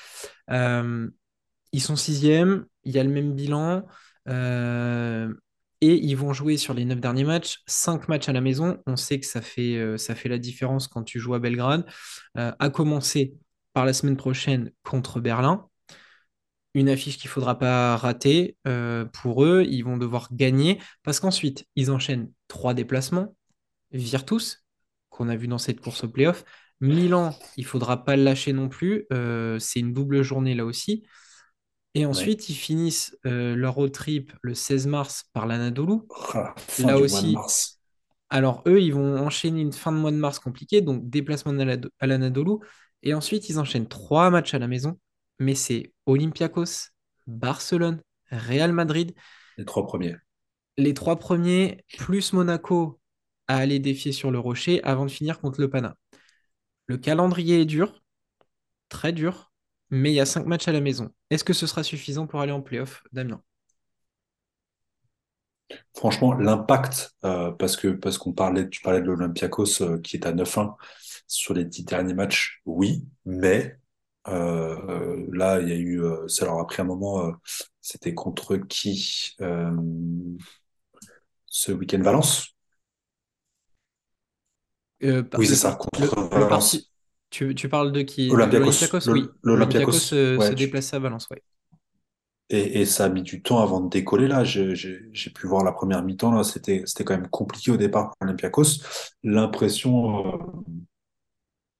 Ils 1.72 1.82
sont 1.82 1.96
sixième, 1.96 2.66
il 2.84 2.94
y 2.94 2.98
a 2.98 3.04
le 3.04 3.10
même 3.10 3.34
bilan. 3.34 3.84
Et 5.80 5.94
ils 5.94 6.16
vont 6.16 6.32
jouer 6.32 6.56
sur 6.56 6.74
les 6.74 6.84
neuf 6.84 7.00
derniers 7.00 7.24
matchs, 7.24 7.62
cinq 7.66 8.08
matchs 8.08 8.28
à 8.28 8.32
la 8.32 8.40
maison. 8.40 8.82
On 8.86 8.96
sait 8.96 9.20
que 9.20 9.26
ça 9.26 9.42
fait, 9.42 9.76
euh, 9.76 9.98
ça 9.98 10.14
fait 10.14 10.28
la 10.28 10.38
différence 10.38 10.88
quand 10.88 11.02
tu 11.02 11.20
joues 11.20 11.34
à 11.34 11.38
Belgrade. 11.38 11.84
Euh, 12.38 12.52
à 12.58 12.70
commencer 12.70 13.34
par 13.72 13.84
la 13.84 13.92
semaine 13.92 14.16
prochaine 14.16 14.72
contre 14.82 15.20
Berlin. 15.20 15.68
Une 16.74 16.88
affiche 16.88 17.18
qu'il 17.18 17.28
ne 17.28 17.32
faudra 17.32 17.58
pas 17.58 17.96
rater 17.96 18.56
euh, 18.66 19.04
pour 19.04 19.44
eux. 19.44 19.64
Ils 19.68 19.82
vont 19.82 19.96
devoir 19.96 20.28
gagner 20.32 20.80
parce 21.02 21.20
qu'ensuite, 21.20 21.66
ils 21.74 21.90
enchaînent 21.90 22.30
trois 22.48 22.74
déplacements. 22.74 23.34
Virtus, 23.92 24.64
qu'on 25.10 25.28
a 25.28 25.36
vu 25.36 25.48
dans 25.48 25.58
cette 25.58 25.80
course 25.80 26.04
au 26.04 26.08
playoff. 26.08 26.44
Milan, 26.80 27.34
il 27.56 27.64
ne 27.64 27.68
faudra 27.68 28.04
pas 28.04 28.16
le 28.16 28.24
lâcher 28.24 28.52
non 28.52 28.68
plus. 28.68 29.06
C'est 29.58 29.80
une 29.80 29.94
double 29.94 30.22
journée 30.22 30.54
là 30.54 30.66
aussi. 30.66 31.06
Et 31.96 32.04
ouais. 32.04 32.06
ensuite, 32.06 32.48
ils 32.50 32.54
finissent 32.54 33.16
euh, 33.26 33.56
leur 33.56 33.74
road 33.74 33.90
trip 33.92 34.32
le 34.42 34.54
16 34.54 34.86
mars 34.86 35.24
par 35.32 35.46
l'Anadolu. 35.46 35.94
Ah, 36.34 36.54
Là 36.78 36.98
aussi, 36.98 37.32
mars. 37.32 37.80
alors 38.28 38.62
eux, 38.66 38.80
ils 38.82 38.92
vont 38.92 39.18
enchaîner 39.18 39.60
une 39.62 39.72
fin 39.72 39.92
de 39.92 39.96
mois 39.98 40.10
de 40.10 40.16
mars 40.16 40.38
compliquée, 40.38 40.82
donc 40.82 41.08
déplacement 41.08 41.52
à 41.98 42.06
l'Anadolu. 42.06 42.58
Et 43.02 43.14
ensuite, 43.14 43.48
ils 43.48 43.58
enchaînent 43.58 43.88
trois 43.88 44.30
matchs 44.30 44.54
à 44.54 44.58
la 44.58 44.68
maison, 44.68 44.98
mais 45.38 45.54
c'est 45.54 45.92
Olympiakos, 46.06 46.90
Barcelone, 47.26 48.02
Real 48.30 48.72
Madrid. 48.72 49.14
Les 49.58 49.64
trois 49.64 49.86
premiers. 49.86 50.16
Les 50.76 50.94
trois 50.94 51.18
premiers, 51.18 51.84
plus 51.98 52.32
Monaco 52.32 53.00
à 53.48 53.56
aller 53.56 53.78
défier 53.78 54.12
sur 54.12 54.30
le 54.30 54.38
rocher 54.38 54.82
avant 54.84 55.06
de 55.06 55.10
finir 55.10 55.40
contre 55.40 55.60
le 55.60 55.70
Pana. 55.70 55.96
Le 56.86 56.98
calendrier 56.98 57.60
est 57.62 57.66
dur, 57.66 58.02
très 58.88 59.12
dur. 59.12 59.52
Mais 59.90 60.12
il 60.12 60.14
y 60.14 60.20
a 60.20 60.26
cinq 60.26 60.46
matchs 60.46 60.68
à 60.68 60.72
la 60.72 60.80
maison. 60.80 61.10
Est-ce 61.30 61.44
que 61.44 61.52
ce 61.52 61.66
sera 61.66 61.82
suffisant 61.82 62.26
pour 62.26 62.40
aller 62.40 62.52
en 62.52 62.62
playoff, 62.62 63.04
Damien? 63.12 63.42
Franchement, 65.94 66.32
l'impact, 66.34 67.14
euh, 67.24 67.50
parce 67.52 67.76
que 67.76 67.88
parce 67.88 68.18
qu'on 68.18 68.32
parlait, 68.32 68.68
tu 68.68 68.80
parlais 68.82 69.00
de 69.00 69.06
l'Olympiakos 69.06 69.82
euh, 69.82 69.98
qui 70.00 70.16
est 70.16 70.26
à 70.26 70.32
9-1 70.32 70.76
sur 71.26 71.54
les 71.54 71.64
dix 71.64 71.84
derniers 71.84 72.14
matchs, 72.14 72.60
oui, 72.66 73.04
mais 73.24 73.78
euh, 74.28 75.26
là, 75.32 75.60
il 75.60 75.68
y 75.68 75.72
a 75.72 75.76
eu, 75.76 76.00
ça 76.28 76.44
leur 76.44 76.58
a 76.60 76.66
pris 76.66 76.82
un 76.82 76.84
moment, 76.84 77.32
c'était 77.80 78.14
contre 78.14 78.56
qui 78.56 79.34
ce 81.46 81.72
week-end? 81.72 82.02
Valence? 82.02 82.54
Oui, 85.36 85.46
c'est 85.46 85.56
ça, 85.56 85.74
contre 85.76 86.00
le, 86.00 86.38
le 86.40 86.48
parti. 86.48 86.90
Tu, 87.30 87.54
tu 87.54 87.68
parles 87.68 87.92
de 87.92 88.02
qui? 88.02 88.34
Olympiakos, 88.34 89.00
l'Olympiakos? 89.02 89.08
le- 89.10 89.12
Oui. 89.12 89.36
L'Olympiakos 89.44 89.92
l'Olympiakos, 89.92 90.00
se, 90.00 90.36
ouais, 90.36 90.54
déplace 90.54 90.92
à 90.94 90.98
Valence, 90.98 91.28
ouais. 91.30 91.42
Et, 92.48 92.80
et 92.80 92.86
ça 92.86 93.06
a 93.06 93.08
mis 93.08 93.22
du 93.22 93.42
temps 93.42 93.58
avant 93.60 93.80
de 93.80 93.88
décoller 93.88 94.28
là. 94.28 94.44
J'ai 94.44 94.70
pu 95.34 95.46
voir 95.48 95.64
la 95.64 95.72
première 95.72 96.02
mi-temps 96.04 96.30
là. 96.32 96.44
C'était 96.44 96.82
c'était 96.86 97.04
quand 97.04 97.14
même 97.16 97.28
compliqué 97.28 97.72
au 97.72 97.76
départ 97.76 98.10
pour 98.10 98.16
Olympiakos. 98.28 98.82
L'impression, 99.24 100.26
euh, 100.34 100.38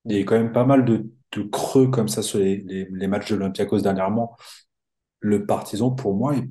il 0.07 0.17
y 0.17 0.21
a 0.21 0.25
quand 0.25 0.37
même 0.39 0.53
pas 0.53 0.65
mal 0.65 0.85
de, 0.85 1.11
de 1.33 1.43
creux 1.43 1.89
comme 1.91 2.09
ça 2.09 2.23
sur 2.23 2.39
les, 2.39 2.59
les, 2.59 2.87
les 2.91 3.07
matchs 3.09 3.31
de 3.31 3.37
l'Olympiakos 3.37 3.81
dernièrement. 3.81 4.37
Le 5.21 5.47
Partizan, 5.47 5.93
pour 5.93 6.15
moi, 6.17 6.37
est 6.37 6.49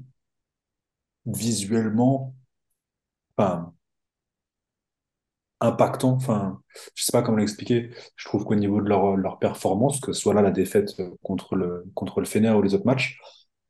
visuellement, 1.28 2.34
enfin, 3.38 3.74
impactant. 5.62 6.12
Enfin, 6.14 6.62
je 6.95 7.03
sais 7.03 7.12
pas 7.12 7.22
comment 7.22 7.38
l'expliquer. 7.38 7.91
Je 8.16 8.26
trouve 8.26 8.45
qu'au 8.45 8.56
niveau 8.56 8.82
de 8.82 8.89
leur, 8.89 9.16
leur 9.18 9.39
performance, 9.39 9.99
que 9.99 10.14
ce 10.14 10.22
soit 10.22 10.34
là 10.34 10.41
la 10.41 10.51
défaite 10.51 10.93
contre 11.24 11.56
le 11.56 11.86
contre 11.93 12.20
le 12.20 12.26
Fener 12.26 12.51
ou 12.51 12.62
les 12.62 12.74
autres 12.74 12.86
matchs, 12.86 13.18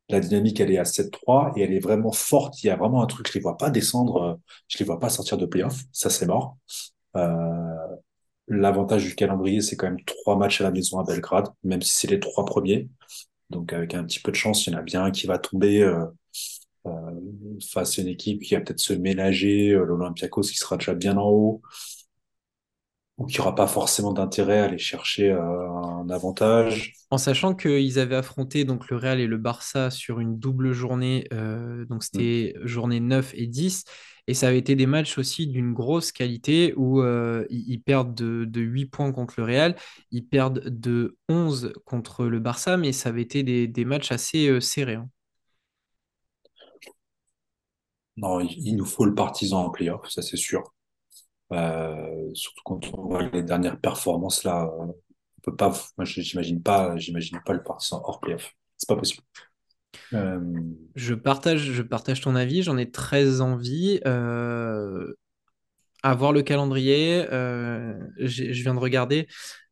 la 0.10 0.20
dynamique, 0.20 0.60
elle 0.60 0.72
est 0.72 0.78
à 0.78 0.86
7-3 0.86 1.54
et 1.56 1.62
elle 1.62 1.74
est 1.74 1.80
vraiment 1.80 2.12
forte. 2.12 2.64
Il 2.64 2.68
y 2.68 2.70
a 2.70 2.76
vraiment 2.76 3.02
un 3.02 3.08
truc, 3.08 3.28
je 3.28 3.34
les 3.34 3.40
vois 3.42 3.58
pas 3.58 3.70
descendre, 3.70 4.22
euh, 4.22 4.36
je 4.68 4.78
les 4.80 4.86
vois 4.86 5.00
pas 5.00 5.10
sortir 5.10 5.38
de 5.38 5.46
playoff. 5.46 5.80
Ça, 5.92 6.10
c'est 6.10 6.28
mort. 6.28 6.58
Euh, 7.16 7.88
l'avantage 8.48 9.04
du 9.04 9.16
calendrier, 9.16 9.62
c'est 9.62 9.76
quand 9.76 9.88
même 9.88 10.04
trois 10.06 10.38
matchs 10.38 10.62
à 10.62 10.66
la 10.66 10.72
maison 10.72 11.00
à 11.00 11.04
Belgrade, 11.04 11.50
même 11.64 11.82
si 11.82 11.94
c'est 11.94 12.08
les 12.08 12.20
trois 12.20 12.46
premiers. 12.46 12.90
Donc, 13.50 13.74
avec 13.74 13.94
un 13.96 14.04
petit 14.04 14.20
peu 14.20 14.32
de 14.32 14.36
chance, 14.38 14.68
il 14.68 14.74
y 14.74 14.76
en 14.76 14.80
a 14.80 14.82
bien 14.82 15.04
un 15.06 15.12
qui 15.12 15.28
va 15.28 15.38
tomber 15.38 15.82
euh, 15.82 16.06
euh, 16.06 16.08
face 17.72 18.00
à 18.00 18.02
une 18.02 18.08
équipe 18.10 18.42
qui 18.42 18.56
va 18.56 18.62
peut-être 18.62 18.80
se 18.80 18.94
ménager, 18.94 19.72
euh, 19.72 19.86
l'Olympiakos 19.86 20.42
qui 20.44 20.58
sera 20.58 20.78
déjà 20.78 20.94
bien 20.94 21.18
en 21.18 21.30
haut, 21.30 21.62
ou 23.18 23.26
qui 23.26 23.40
aura 23.40 23.56
pas 23.56 23.68
forcément 23.68 24.12
d'intérêt 24.14 24.60
à 24.60 24.66
aller 24.66 24.78
chercher 24.78 25.32
euh, 25.32 25.70
un 25.70 26.10
avantage. 26.10 26.94
En 27.12 27.18
sachant 27.18 27.56
qu'ils 27.56 27.98
avaient 28.00 28.16
affronté 28.16 28.66
donc 28.66 28.90
le 28.90 28.98
Real 28.98 29.20
et 29.22 29.28
le 29.28 29.38
Barça 29.38 29.90
sur 29.90 30.20
une 30.20 30.38
double 30.38 30.74
journée, 30.74 31.26
euh, 31.32 31.86
donc 31.86 32.02
Mm. 32.02 32.06
c'était 32.08 32.56
journée 32.64 33.00
9 33.00 33.32
et 33.36 33.48
10, 33.48 33.86
et 34.28 34.34
ça 34.34 34.48
avait 34.50 34.58
été 34.58 34.76
des 34.76 34.86
matchs 34.88 35.18
aussi 35.18 35.48
d'une 35.48 35.72
grosse 35.74 36.12
qualité 36.12 36.74
où 36.76 37.02
euh, 37.02 37.46
ils, 37.50 37.80
perdent 37.80 38.16
de, 38.16 38.44
de 38.44 38.60
8 38.62 38.88
points 38.88 39.12
contre 39.14 39.36
le 39.38 39.46
Real, 39.46 39.76
ils 40.12 40.26
perdent 40.26 40.64
de 40.68 41.16
11 41.30 41.72
contre 41.86 42.26
le 42.26 42.40
Barça, 42.40 42.76
mais 42.76 42.92
ça 42.92 43.10
avait 43.10 43.22
été 43.22 43.44
des, 43.44 43.68
des 43.68 43.86
matchs 43.86 44.12
assez 44.12 44.50
euh, 44.50 44.60
serrés. 44.60 44.96
hein. 44.96 45.10
Non, 48.18 48.40
il, 48.40 48.76
nous 48.76 48.86
faut 48.86 49.06
le 49.06 49.14
partisan 49.14 49.66
en 49.66 49.70
playoff, 49.70 50.10
ça 50.10 50.22
c'est 50.22 50.38
sûr. 50.38 50.74
Euh, 51.52 52.30
surtout 52.34 52.62
quand 52.64 52.94
on 52.94 53.08
voit 53.08 53.24
les 53.24 53.44
dernières 53.44 53.80
performances 53.80 54.44
là, 54.44 54.70
on 54.80 54.96
peut 55.44 55.56
pas, 55.56 55.74
moi 55.98 56.06
j'imagine 56.06 56.62
pas, 56.64 56.98
j'imagine 56.98 57.40
pas 57.46 57.54
le 57.54 57.64
partisan 57.64 58.02
hors 58.04 58.20
playoff. 58.20 58.54
C'est 58.78 58.88
pas 58.88 58.96
possible. 58.96 59.24
Euh, 60.14 60.40
Je 60.96 61.14
partage, 61.14 61.72
je 61.72 61.82
partage 61.82 62.22
ton 62.22 62.36
avis, 62.36 62.64
j'en 62.64 62.78
ai 62.78 62.90
très 62.90 63.42
envie. 63.42 64.00
Euh, 64.06 65.14
voir 66.14 66.32
le 66.32 66.44
calendrier, 66.44 67.26
euh, 67.32 67.94
je 68.20 68.44
viens 68.62 68.76
de 68.76 68.80
regarder. 68.80 69.28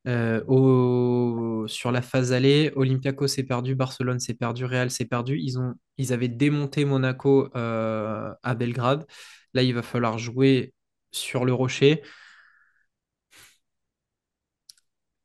Euh, 0.08 1.68
sur 1.68 1.92
la 1.92 2.02
phase 2.02 2.34
aller, 2.34 2.72
Olympiakos 2.76 3.28
s'est 3.28 3.44
perdu, 3.44 3.76
Barcelone 3.76 4.20
s'est 4.20 4.34
perdu, 4.34 4.66
Real 4.66 4.92
s'est 4.92 5.06
perdu. 5.06 5.38
Ils 5.40 5.60
ont, 5.60 5.76
avaient 6.10 6.28
démonté 6.28 6.86
Monaco 6.86 7.50
euh, 7.56 8.34
à 8.44 8.56
Belgrade. 8.56 9.06
Là, 9.54 9.64
il 9.64 9.74
va 9.74 9.82
falloir 9.82 10.18
jouer 10.18 10.74
sur 11.12 11.46
le 11.46 11.54
Rocher. 11.54 12.02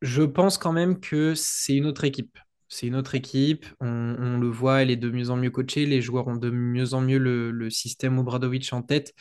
Je 0.01 0.23
pense 0.23 0.57
quand 0.57 0.71
même 0.71 0.99
que 0.99 1.33
c'est 1.35 1.75
une 1.75 1.85
autre 1.85 2.05
équipe. 2.05 2.37
C'est 2.69 2.87
une 2.87 2.95
autre 2.95 3.15
équipe. 3.15 3.65
On, 3.81 4.37
le 4.39 4.47
voit, 4.47 4.81
elle 4.81 4.91
est 4.91 4.95
de 4.95 5.09
mieux 5.09 5.31
en 5.31 5.35
mieux 5.35 5.49
coachée. 5.49 5.85
Les 5.85 6.01
joueurs 6.01 6.27
ont 6.27 6.35
de 6.35 6.49
mieux 6.51 6.93
en 6.93 7.01
mieux 7.01 7.17
le, 7.17 7.51
le 7.51 7.69
système 7.69 8.19
Obradovic 8.19 8.71
en 8.71 8.83
tête. 8.83 9.13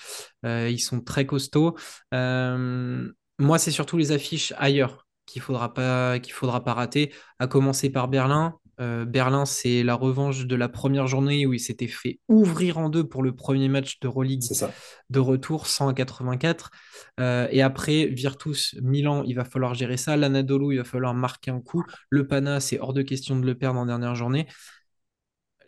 Euh, 0.45 0.69
ils 0.71 0.79
sont 0.79 1.01
très 1.01 1.27
costauds. 1.27 1.77
Moi, 2.13 3.59
c'est 3.59 3.71
surtout 3.71 3.97
les 3.97 4.13
affiches 4.13 4.53
ailleurs 4.59 5.08
qu'il 5.29 5.43
faudra 5.43 5.73
pas, 5.75 6.19
qu'il 6.19 6.33
faudra 6.33 6.65
pas 6.65 6.75
rater. 6.75 7.13
À 7.39 7.47
commencer 7.47 7.91
par 7.91 8.09
Berlin. 8.09 8.59
Euh, 8.81 9.05
Berlin, 9.05 9.45
c'est 9.45 9.83
la 9.83 9.95
revanche 9.95 10.47
de 10.47 10.55
la 10.55 10.69
première 10.69 11.09
journée 11.09 11.47
où 11.47 11.53
il 11.53 11.59
s'était 11.59 11.89
fait 11.89 12.21
ouvrir 12.29 12.79
en 12.79 12.89
deux 12.89 13.07
pour 13.07 13.23
le 13.25 13.35
premier 13.35 13.69
match 13.69 13.99
d'Euroleague 14.01 14.43
c'est 14.43 14.55
ça. 14.55 14.71
de 15.11 15.19
retour, 15.19 15.67
100 15.67 15.89
à 15.89 15.95
84. 15.95 16.71
Euh, 17.19 17.49
et 17.51 17.61
après, 17.61 18.07
Virtus, 18.07 18.77
Milan, 18.81 19.25
il 19.25 19.35
va 19.35 19.45
falloir 19.45 19.75
gérer 19.75 19.97
ça. 19.97 20.17
L'Anadolu, 20.17 20.75
il 20.75 20.79
va 20.79 20.85
falloir 20.85 21.13
marquer 21.13 21.51
un 21.51 21.61
coup. 21.61 21.85
Le 22.09 22.27
Pana, 22.29 22.61
c'est 22.61 22.79
hors 22.79 22.93
de 22.93 23.03
question 23.03 23.39
de 23.39 23.47
le 23.47 23.57
perdre 23.57 23.81
en 23.81 23.87
dernière 23.87 24.15
journée. 24.15 24.47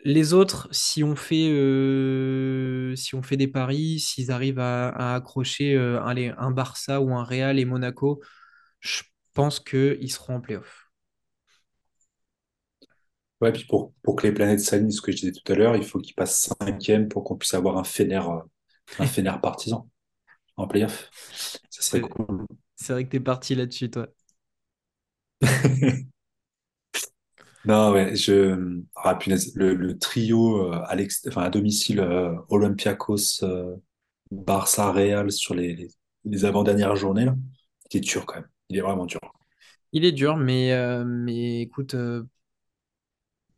Les 0.05 0.33
autres, 0.33 0.69
si 0.71 1.05
on 1.05 1.15
fait, 1.15 1.51
euh, 1.51 2.95
si 2.97 3.15
on 3.15 3.23
fait 3.23 3.37
des 3.37 3.49
paris, 3.49 3.99
s'ils 3.99 4.31
arrivent 4.31 4.59
à, 4.61 4.89
à 4.89 5.15
accrocher 5.17 5.77
allez, 5.77 6.33
un 6.39 6.51
Barça 6.53 7.03
ou 7.03 7.13
un 7.15 7.23
Real 7.25 7.59
et 7.59 7.67
Monaco, 7.67 8.23
je 8.81 9.03
pense 9.35 9.61
qu'ils 9.61 10.13
seront 10.13 10.37
en 10.37 10.41
playoff. 10.41 10.91
Ouais, 13.41 13.53
puis 13.53 13.65
pour, 13.65 13.93
pour 14.03 14.17
que 14.17 14.27
les 14.27 14.33
planètes 14.35 14.61
s'alignent, 14.61 14.91
ce 14.91 15.01
que 15.01 15.13
je 15.13 15.17
disais 15.19 15.33
tout 15.33 15.51
à 15.53 15.57
l'heure, 15.57 15.75
il 15.77 15.85
faut 15.85 15.99
qu'ils 15.99 16.15
passent 16.15 16.53
cinquième 16.61 17.09
pour 17.09 17.25
qu'on 17.25 17.37
puisse 17.37 17.55
avoir 17.55 17.79
un 17.79 17.85
Fener, 17.85 18.17
euh, 18.19 18.41
un 18.99 19.07
Fener 19.07 19.33
partisan 19.43 19.89
en 20.57 20.69
playoff. 20.69 21.13
Ça 21.71 21.83
serait 21.83 22.01
C'est 22.01 22.09
cool. 22.09 22.47
c'est 22.77 22.93
vrai 22.95 23.05
que 23.07 23.11
t'es 23.11 23.21
parti 23.21 23.55
là-dessus, 23.57 23.91
toi. 23.91 24.09
Non, 27.65 27.93
ouais, 27.93 28.17
je, 28.17 28.81
ah, 28.97 29.15
punaise, 29.17 29.53
le, 29.55 29.75
le 29.75 29.99
trio 29.99 30.73
euh, 30.73 30.83
à 30.87 30.95
l'ex- 30.97 31.27
enfin, 31.29 31.43
à 31.43 31.51
domicile, 31.51 32.01
euh, 32.01 32.35
Olympiakos, 32.49 33.43
euh, 33.45 33.77
Barça, 34.31 34.93
Real 34.93 35.31
sur 35.33 35.55
les, 35.55 35.75
les, 35.77 35.89
les 36.25 36.45
avant-dernières 36.47 36.97
journées, 36.97 37.27
là, 37.27 37.37
est 37.93 38.01
dur 38.01 38.27
quand 38.27 38.37
même. 38.37 38.49
Il 38.71 38.79
est 38.79 38.81
vraiment 38.81 39.05
dur. 39.05 39.21
Il 39.93 40.05
est 40.05 40.13
dur, 40.13 40.37
mais, 40.37 40.73
euh, 40.73 41.05
mais 41.05 41.63
écoute, 41.63 41.95
euh, 41.95 42.25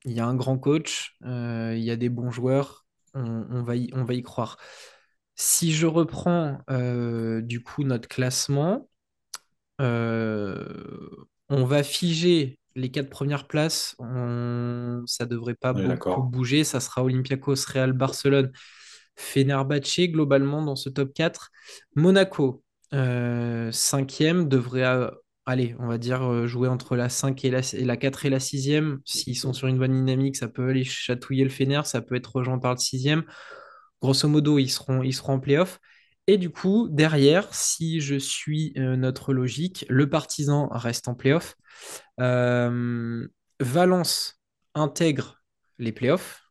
il 0.04 0.12
y 0.12 0.20
a 0.20 0.26
un 0.26 0.34
grand 0.34 0.58
coach, 0.58 1.16
euh, 1.24 1.74
il 1.76 1.82
y 1.84 1.90
a 1.90 1.96
des 1.96 2.08
bons 2.08 2.30
joueurs, 2.30 2.86
on, 3.14 3.46
on 3.50 3.62
va 3.62 3.76
y, 3.76 3.88
on 3.94 4.04
va 4.04 4.14
y 4.14 4.22
croire. 4.22 4.56
Si 5.36 5.72
je 5.72 5.86
reprends 5.86 6.58
du 7.42 7.62
coup 7.62 7.84
notre 7.84 8.08
classement, 8.08 8.88
on 11.48 11.64
va 11.64 11.82
figer 11.82 12.58
les 12.74 12.90
quatre 12.90 13.10
premières 13.10 13.46
places. 13.46 13.94
On- 13.98 15.02
ça 15.06 15.26
devrait 15.26 15.54
pas 15.54 15.72
beaucoup 15.74 16.22
bouger. 16.22 16.64
Ça 16.64 16.80
sera 16.80 17.02
Olympiakos, 17.04 17.56
Real, 17.68 17.92
Barcelone, 17.92 18.52
Fenerbahçe 19.16 20.00
globalement 20.10 20.62
dans 20.64 20.76
ce 20.76 20.88
top 20.88 21.12
4. 21.14 21.50
Monaco, 21.94 22.61
cinquième, 23.72 24.48
devrait, 24.48 24.84
euh, 24.84 25.10
aller, 25.46 25.74
on 25.78 25.86
va 25.88 25.98
dire, 25.98 26.22
euh, 26.22 26.46
jouer 26.46 26.68
entre 26.68 26.96
la 26.96 27.08
5 27.08 27.44
et 27.44 27.50
la, 27.50 27.60
et 27.72 27.84
la 27.84 27.96
4 27.96 28.26
et 28.26 28.30
la 28.30 28.40
sixième. 28.40 29.00
S'ils 29.04 29.36
sont 29.36 29.52
sur 29.52 29.68
une 29.68 29.78
bonne 29.78 29.92
dynamique, 29.94 30.36
ça 30.36 30.48
peut 30.48 30.68
aller 30.70 30.84
chatouiller 30.84 31.44
le 31.44 31.50
Fener, 31.50 31.82
ça 31.84 32.00
peut 32.02 32.14
être 32.16 32.36
rejoint 32.36 32.58
par 32.58 32.72
le 32.74 32.78
sixième. 32.78 33.24
Grosso 34.02 34.28
modo, 34.28 34.58
ils 34.58 34.70
seront, 34.70 35.02
ils 35.02 35.14
seront 35.14 35.34
en 35.34 35.40
playoff. 35.40 35.78
Et 36.26 36.38
du 36.38 36.50
coup, 36.50 36.88
derrière, 36.90 37.52
si 37.54 38.00
je 38.00 38.16
suis 38.16 38.72
euh, 38.78 38.96
notre 38.96 39.32
logique, 39.32 39.84
le 39.88 40.08
Partizan 40.08 40.68
reste 40.70 41.08
en 41.08 41.14
playoff. 41.14 41.56
Euh, 42.20 43.26
Valence 43.60 44.40
intègre 44.74 45.42
les 45.78 45.92
playoffs. 45.92 46.42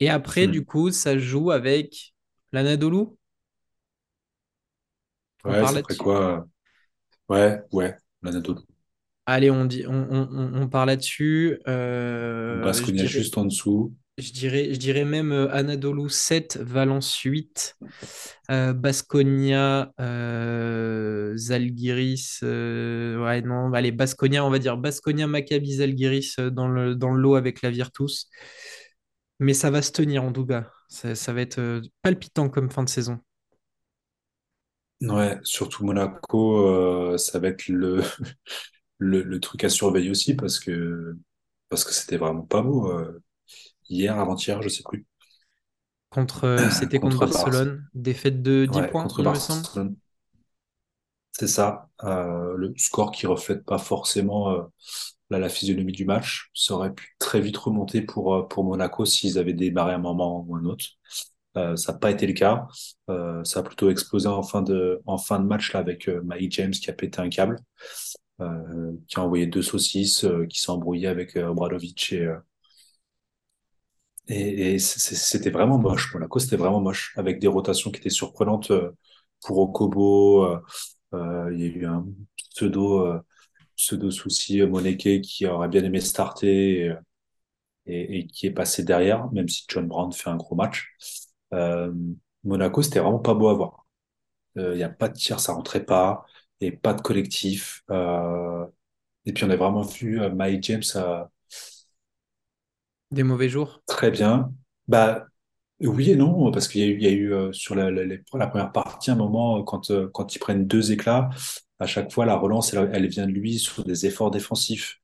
Et 0.00 0.08
après, 0.10 0.46
du 0.48 0.64
Hmm. 0.64 0.64
coup, 0.64 0.90
ça 0.90 1.18
joue 1.18 1.50
avec 1.50 2.14
l'Anadolu. 2.52 3.06
Ouais, 5.44 5.66
ça 5.66 5.80
ferait 5.80 5.96
quoi? 5.96 6.38
euh, 6.38 6.42
Ouais, 7.28 7.62
ouais, 7.72 7.96
l'Anadolu. 8.22 8.60
Allez, 9.26 9.50
on 9.50 9.64
dit, 9.64 9.84
on, 9.86 10.06
on, 10.10 10.62
on- 10.62 10.68
part 10.68 10.84
là-dessus. 10.86 11.58
Euh, 11.66 12.84
dirais, 12.90 13.08
juste 13.08 13.38
en 13.38 13.46
dessous. 13.46 13.94
Je 14.18 14.32
dirais, 14.32 14.74
je 14.74 14.78
dirais 14.78 15.04
même 15.04 15.32
euh, 15.32 15.50
Anadolu 15.52 16.10
7, 16.10 16.58
Valence 16.58 17.16
8, 17.20 17.76
euh, 18.50 18.72
Baskonia, 18.74 19.92
euh, 20.00 21.36
Zalgiris. 21.36 22.40
euh, 22.42 23.24
ouais, 23.24 23.42
non, 23.42 23.72
allez, 23.72 23.92
Baskonia, 23.92 24.44
on 24.44 24.50
va 24.50 24.58
dire 24.58 24.76
Baskonia, 24.76 25.26
Maccabi, 25.26 25.74
Zalgiris 25.76 26.36
dans 26.38 26.68
le, 26.68 26.94
dans 26.94 27.12
le 27.12 27.20
lot 27.22 27.36
avec 27.36 27.62
la 27.62 27.70
Virtus. 27.70 28.28
Mais 29.40 29.54
ça 29.54 29.70
va 29.70 29.82
se 29.82 29.92
tenir 29.92 30.24
en 30.24 30.32
tout 30.32 30.46
cas. 30.46 30.70
Ça, 30.88 31.14
ça 31.14 31.32
va 31.32 31.40
être 31.42 31.82
palpitant 32.02 32.48
comme 32.48 32.70
fin 32.70 32.82
de 32.84 32.88
saison. 32.88 33.20
Ouais, 35.00 35.38
surtout 35.42 35.84
Monaco, 35.84 36.66
euh, 36.66 37.18
ça 37.18 37.38
va 37.38 37.48
être 37.48 37.68
le, 37.68 38.02
le, 38.98 39.22
le 39.22 39.40
truc 39.40 39.64
à 39.64 39.68
surveiller 39.70 40.10
aussi 40.10 40.34
parce 40.34 40.60
que 40.60 41.16
parce 41.70 41.84
que 41.84 41.92
c'était 41.94 42.18
vraiment 42.18 42.42
pas 42.42 42.62
beau 42.62 42.90
euh, 42.92 43.22
hier, 43.90 44.18
avant-hier, 44.18 44.62
je 44.62 44.68
sais 44.70 44.84
plus, 44.84 45.06
Contre, 46.08 46.44
euh, 46.44 46.70
c'était 46.70 46.98
contre 46.98 47.26
contre 47.26 47.26
Barce. 47.26 47.66
Barcelone, 47.66 47.86
défaite 47.92 48.40
de 48.40 48.64
10 48.64 48.80
Ouais, 48.80 48.84
points, 48.84 49.02
contre 49.02 49.22
il 49.22 49.28
me 49.28 49.38
semble. 49.38 49.68
Barcelone. 49.68 49.96
C'est 51.32 51.48
ça, 51.48 51.88
euh, 52.04 52.54
le 52.56 52.72
score 52.76 53.10
qui 53.10 53.26
reflète 53.26 53.64
pas 53.64 53.78
forcément 53.78 54.50
euh, 54.52 54.62
la 55.30 55.48
physionomie 55.48 55.92
du 55.92 56.04
match. 56.04 56.50
Ça 56.54 56.74
aurait 56.74 56.94
pu 56.94 57.16
très 57.18 57.40
vite 57.40 57.56
remonter 57.56 58.02
pour, 58.02 58.34
euh, 58.36 58.42
pour 58.48 58.64
Monaco 58.64 59.04
s'ils 59.04 59.38
avaient 59.38 59.52
démarré 59.54 59.94
un 59.94 59.98
moment 59.98 60.44
ou 60.46 60.56
un 60.56 60.64
autre. 60.64 60.86
Euh, 61.56 61.76
ça 61.76 61.92
n'a 61.92 61.98
pas 61.98 62.10
été 62.10 62.26
le 62.26 62.32
cas. 62.32 62.66
Euh, 63.10 63.42
ça 63.44 63.60
a 63.60 63.62
plutôt 63.62 63.90
explosé 63.90 64.26
en 64.28 64.42
fin 64.42 64.62
de, 64.62 65.00
match 65.40 65.74
avec 65.74 66.08
euh, 66.08 66.20
Mike 66.24 66.52
James 66.52 66.72
qui 66.72 66.90
a 66.90 66.92
pété 66.92 67.20
un 67.20 67.28
câble, 67.28 67.58
qui 68.38 69.16
a 69.16 69.22
envoyé 69.22 69.46
deux 69.46 69.62
saucisses, 69.62 70.26
qui 70.50 70.60
s'est 70.60 70.70
embrouillé 70.70 71.06
avec 71.08 71.36
Obradovic 71.36 72.14
et, 74.28 74.78
c'était 74.78 75.50
vraiment 75.50 75.78
moche. 75.78 76.14
Monaco, 76.14 76.38
c'était 76.38 76.56
vraiment 76.56 76.80
moche, 76.80 77.12
avec 77.16 77.38
des 77.40 77.46
rotations 77.46 77.90
qui 77.90 78.00
étaient 78.00 78.10
surprenantes 78.10 78.72
pour 79.42 79.58
Okobo. 79.58 80.58
il 81.12 81.58
y 81.60 81.64
a 81.64 81.66
eu 81.66 81.86
un 81.86 82.06
pseudo, 82.54 83.20
pseudo 83.76 84.10
souci 84.10 84.62
Moneke 84.62 85.20
qui 85.22 85.46
aurait 85.46 85.68
bien 85.68 85.84
aimé 85.84 86.00
starter 86.00 86.94
et- 87.86 88.18
et 88.18 88.26
qui 88.26 88.46
est 88.46 88.50
passé 88.52 88.84
derrière, 88.84 89.30
même 89.32 89.48
si 89.48 89.64
John 89.68 89.88
Brown 89.88 90.12
fait 90.12 90.30
un 90.30 90.36
gros 90.36 90.56
match. 90.56 90.94
Euh, 91.52 91.92
Monaco, 92.44 92.82
c'était 92.82 93.00
vraiment 93.00 93.18
pas 93.18 93.34
beau 93.34 93.48
à 93.48 93.54
voir. 93.54 93.86
Euh, 94.58 94.74
Il 94.74 94.78
n'y 94.78 94.84
a 94.84 94.88
pas 94.90 95.08
de 95.08 95.14
tir, 95.16 95.40
ça 95.40 95.52
rentrait 95.54 95.84
pas, 95.84 96.26
et 96.60 96.72
pas 96.72 96.94
de 96.94 97.02
collectif. 97.02 97.82
Euh, 97.90 98.66
et 99.26 99.32
puis 99.34 99.44
on 99.44 99.50
a 99.50 99.56
vraiment 99.56 99.82
vu 99.82 100.20
euh, 100.22 100.30
Mike 100.30 100.64
James 100.64 100.82
euh, 100.96 101.24
Des 103.12 103.22
mauvais 103.22 103.48
jours. 103.48 103.82
très 103.86 104.10
bien. 104.10 104.52
Bah 104.88 105.26
oui 105.80 106.10
et 106.10 106.16
non, 106.16 106.50
parce 106.52 106.68
qu'il 106.68 106.80
y 106.82 106.84
a 106.84 106.88
eu, 106.88 106.96
il 106.96 107.02
y 107.04 107.06
a 107.08 107.10
eu 107.12 107.32
euh, 107.34 107.52
sur 107.52 107.74
la, 107.74 107.90
la, 107.90 108.04
les- 108.04 108.22
la 108.34 108.46
première 108.48 108.72
partie 108.72 109.10
un 109.10 109.16
moment 109.16 109.58
euh, 109.60 109.62
quand 109.64 109.90
euh, 109.90 110.08
quand 110.14 110.34
ils 110.34 110.38
prennent 110.38 110.66
deux 110.66 110.92
éclats, 110.92 111.30
à 111.80 111.86
chaque 111.86 112.12
fois 112.12 112.26
la 112.26 112.36
relance 112.36 112.74
elle, 112.74 112.90
elle 112.94 113.08
vient 113.08 113.26
de 113.26 113.32
lui 113.32 113.58
sur 113.58 113.84
des 113.84 114.06
efforts 114.06 114.30
défensifs 114.30 114.98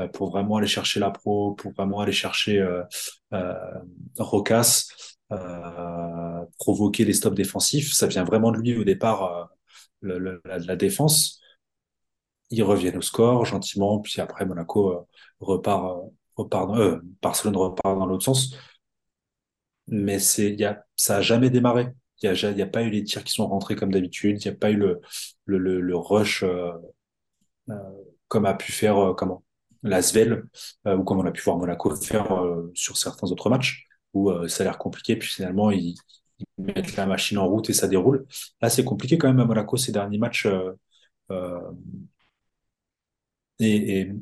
euh, 0.00 0.08
pour 0.08 0.30
vraiment 0.30 0.56
aller 0.58 0.66
chercher 0.68 1.00
la 1.00 1.10
pro, 1.10 1.54
pour 1.54 1.72
vraiment 1.74 2.00
aller 2.00 2.12
chercher 2.12 2.60
euh, 2.60 2.82
euh, 3.34 3.54
Rocas, 4.18 4.88
euh, 4.88 5.15
provoquer 6.58 7.04
les 7.04 7.12
stops 7.12 7.34
défensifs. 7.36 7.92
Ça 7.92 8.06
vient 8.06 8.24
vraiment 8.24 8.52
de 8.52 8.58
lui 8.58 8.76
au 8.76 8.84
départ, 8.84 9.22
euh, 9.24 9.44
le- 10.00 10.18
le- 10.18 10.42
la, 10.44 10.58
la 10.58 10.76
défense. 10.76 11.40
Ils 12.50 12.62
reviennent 12.62 12.96
au 12.98 13.02
score 13.02 13.44
gentiment, 13.44 13.98
puis 14.00 14.20
après 14.20 14.44
Monaco 14.46 14.90
euh, 14.92 15.00
repart, 15.40 15.84
euh, 15.98 16.08
repart 16.36 16.68
dans- 16.68 16.76
euh, 16.78 16.98
Barcelone 17.22 17.56
repart 17.56 17.98
dans 17.98 18.06
l'autre 18.06 18.24
sens. 18.24 18.56
Mais 19.88 20.18
c'est, 20.18 20.54
y 20.54 20.64
a, 20.64 20.84
ça 20.96 21.18
a 21.18 21.20
jamais 21.22 21.50
démarré. 21.50 21.88
Il 22.22 22.26
y 22.26 22.28
a, 22.28 22.50
y 22.50 22.62
a 22.62 22.66
pas 22.66 22.82
eu 22.82 22.90
les 22.90 23.04
tirs 23.04 23.22
qui 23.24 23.32
sont 23.32 23.46
rentrés 23.46 23.76
comme 23.76 23.92
d'habitude. 23.92 24.42
Il 24.44 24.48
n'y 24.48 24.54
a 24.54 24.58
pas 24.58 24.70
eu 24.70 24.76
le, 24.76 25.00
le, 25.44 25.58
le, 25.80 25.96
rush 25.96 26.42
euh, 26.42 26.72
euh, 27.70 27.74
comme 28.28 28.46
a 28.46 28.54
pu 28.54 28.72
faire 28.72 28.98
euh, 28.98 29.14
comment 29.14 29.44
l'Asvel 29.82 30.44
euh, 30.86 30.96
ou 30.96 31.04
comme 31.04 31.18
on 31.20 31.26
a 31.26 31.32
pu 31.32 31.42
voir 31.42 31.58
Monaco 31.58 31.94
faire 31.96 32.32
euh, 32.32 32.70
sur 32.74 32.96
certains 32.98 33.28
autres 33.32 33.50
matchs 33.50 33.85
où 34.16 34.30
euh, 34.30 34.48
ça 34.48 34.62
a 34.62 34.66
l'air 34.66 34.78
compliqué. 34.78 35.16
Puis 35.16 35.28
finalement 35.28 35.70
ils, 35.70 35.96
mettent 36.58 36.96
la 36.96 37.06
machine 37.06 37.38
en 37.38 37.48
route 37.48 37.70
et 37.70 37.72
ça 37.74 37.88
déroule. 37.88 38.26
Là 38.60 38.70
c'est 38.70 38.84
compliqué 38.84 39.18
quand 39.18 39.28
même 39.28 39.40
à 39.40 39.44
Monaco 39.46 39.76
ces 39.76 39.92
derniers 39.92 40.18
matchs. 40.18 40.46
euh, 40.46 40.72
euh, 41.30 41.60
Et, 43.58 44.12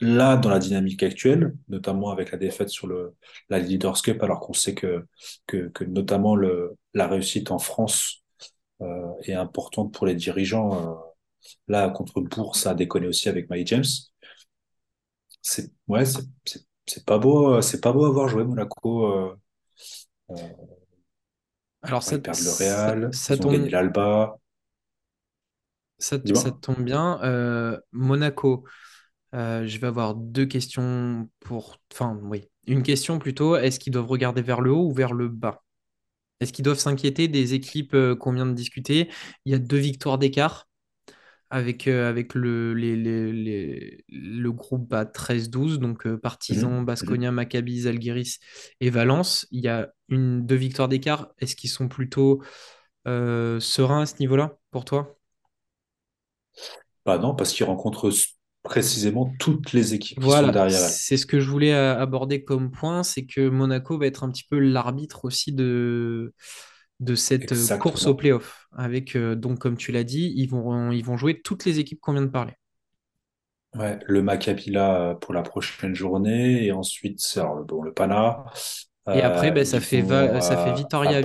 là, 0.00 0.36
dans 0.36 0.50
la 0.50 0.58
dynamique 0.58 1.02
actuelle, 1.02 1.54
notamment 1.68 2.10
avec 2.10 2.32
la 2.32 2.38
défaite 2.38 2.68
sur 2.70 2.86
le, 2.88 3.14
la 3.48 3.58
Leaders 3.58 4.02
Cup, 4.02 4.22
alors 4.22 4.40
qu'on 4.40 4.52
sait 4.52 4.74
que, 4.74 5.06
que, 5.46 5.84
notamment 5.84 6.36
la 6.36 7.06
réussite 7.08 7.50
en 7.52 7.58
France 7.58 8.22
est 9.22 9.34
importante 9.34 9.94
pour 9.94 10.06
les 10.06 10.14
dirigeants. 10.16 11.00
là, 11.68 11.88
contre 11.90 12.20
Bourg, 12.20 12.56
ça 12.56 12.70
a 12.70 12.74
déconné 12.74 13.06
aussi 13.06 13.28
avec 13.28 13.48
Mike 13.50 13.68
James. 13.68 13.84
C'est 15.42 15.70
ouais, 15.88 16.04
pas 17.06 17.18
beau, 17.18 17.60
c'est 17.62 17.80
pas 17.80 17.92
beau 17.92 18.04
à 18.06 18.10
voir 18.10 18.28
jouer 18.28 18.44
Monaco. 18.44 19.36
Alors 20.28 22.00
ouais, 22.00 22.00
ça, 22.00 22.18
perdent 22.18 22.38
le 22.38 22.50
Real, 22.50 23.10
ça 23.12 23.34
ils 23.34 23.46
ont 23.46 23.50
gagné 23.50 23.64
tombe, 23.64 23.72
l'Alba. 23.72 24.36
ça, 25.98 26.18
tombe 26.18 26.84
bien. 26.84 27.20
Euh, 27.22 27.78
Monaco, 27.90 28.64
euh, 29.34 29.66
je 29.66 29.78
vais 29.78 29.86
avoir 29.86 30.14
deux 30.14 30.46
questions 30.46 31.28
pour... 31.40 31.78
Enfin, 31.92 32.18
oui. 32.22 32.48
Une 32.66 32.82
question 32.84 33.18
plutôt, 33.18 33.56
est-ce 33.56 33.80
qu'ils 33.80 33.92
doivent 33.92 34.06
regarder 34.06 34.42
vers 34.42 34.60
le 34.60 34.70
haut 34.70 34.86
ou 34.86 34.92
vers 34.92 35.12
le 35.12 35.28
bas? 35.28 35.62
Est-ce 36.40 36.52
qu'ils 36.52 36.64
doivent 36.64 36.78
s'inquiéter 36.78 37.28
des 37.28 37.54
équipes 37.54 37.94
euh, 37.94 38.14
qu'on 38.14 38.32
vient 38.32 38.46
de 38.46 38.52
discuter? 38.52 39.10
Il 39.44 39.52
y 39.52 39.54
a 39.54 39.58
deux 39.58 39.78
victoires 39.78 40.18
d'écart 40.18 40.68
avec, 41.52 41.88
euh, 41.88 42.08
avec 42.10 42.34
le, 42.34 42.74
les, 42.74 42.96
les- 42.96 43.32
les- 43.32 44.04
le 44.08 44.52
groupe 44.52 44.92
à 44.94 45.06
13-12, 45.06 45.78
donc 45.80 46.06
euh, 46.06 46.18
Partizan, 46.18 46.82
Mhm. 46.82 46.82
Baskonia, 46.82 47.32
Maccabi, 47.32 47.82
Zalgiris 47.82 48.40
et 48.80 48.90
Valence. 48.90 49.46
Il 49.52 49.60
y 49.64 49.68
a 49.68 49.90
une, 50.10 50.46
deux 50.46 50.56
victoires 50.56 50.88
d'écart. 50.88 51.30
Est-ce 51.40 51.56
qu'ils 51.56 51.70
sont 51.70 51.88
plutôt 51.88 52.42
euh, 53.08 53.60
sereins 53.60 54.02
à 54.02 54.06
ce 54.06 54.16
niveau-là 54.20 54.58
pour 54.72 54.84
toi? 54.86 55.16
Bah 57.04 57.18
non, 57.18 57.34
parce 57.34 57.52
qu'ils 57.52 57.66
rencontrent 57.66 58.10
précisément 58.62 59.34
toutes 59.38 59.72
les 59.72 59.94
équipes 59.94 60.20
qui 60.20 60.30
sont 60.30 60.48
derrière 60.48 60.80
c'est 60.80 61.16
ce 61.16 61.26
que 61.26 61.40
je 61.40 61.48
voulais 61.50 61.72
euh, 61.74 61.98
aborder 61.98 62.44
comme 62.44 62.70
point, 62.70 63.02
c'est 63.02 63.24
que 63.26 63.48
Monaco 63.48 63.98
va 63.98 64.06
être 64.06 64.24
un 64.24 64.30
petit 64.30 64.44
peu 64.44 64.58
l'arbitre 64.58 65.24
aussi 65.24 65.52
de, 65.52 66.34
de 67.02 67.14
cette 67.14 67.52
euh, 67.52 67.68
course 67.78 68.06
au 68.06 68.14
play-off. 68.14 68.66
Avec, 68.72 69.16
euh, 69.16 69.34
donc, 69.34 69.58
comme 69.58 69.76
tu 69.76 69.92
l'as 69.92 70.04
dit, 70.04 70.32
ils 70.36 70.46
vont, 70.48 70.90
ils 70.92 71.04
vont 71.04 71.16
jouer 71.16 71.40
toutes 71.42 71.64
les 71.64 71.78
équipes 71.78 72.00
qu'on 72.00 72.12
vient 72.12 72.22
de 72.22 72.26
parler. 72.28 72.54
Ouais, 73.74 73.98
le 74.06 74.22
Maccabi 74.22 74.70
là 74.70 75.10
euh, 75.12 75.14
pour 75.14 75.32
la 75.32 75.40
prochaine 75.42 75.94
journée 75.94 76.66
et 76.66 76.72
ensuite 76.72 77.20
bon 77.66 77.82
le 77.82 77.92
Pana 77.94 78.44
Et 79.12 79.22
après, 79.22 79.50
ben, 79.50 79.64
ça 79.64 79.80
fait, 79.80 80.02
Va- 80.02 80.40
ça 80.42 80.56
fait 80.58 80.70
à, 80.70 80.72
à 80.72 80.72
Vitoria, 80.72 81.20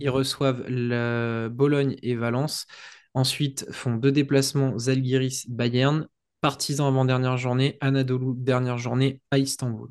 Ils 0.00 0.10
reçoivent 0.10 0.64
la 0.68 1.48
Bologne 1.50 1.96
et 2.02 2.14
Valence. 2.16 2.66
Ensuite, 3.14 3.66
font 3.70 3.96
deux 3.96 4.12
déplacements, 4.12 4.78
Zalgiris, 4.78 5.46
Bayern. 5.48 6.08
Partizan 6.40 6.88
avant-dernière 6.88 7.36
journée, 7.36 7.78
Anadolu 7.80 8.32
dernière 8.36 8.78
journée 8.78 9.20
à 9.30 9.38
Istanbul. 9.38 9.90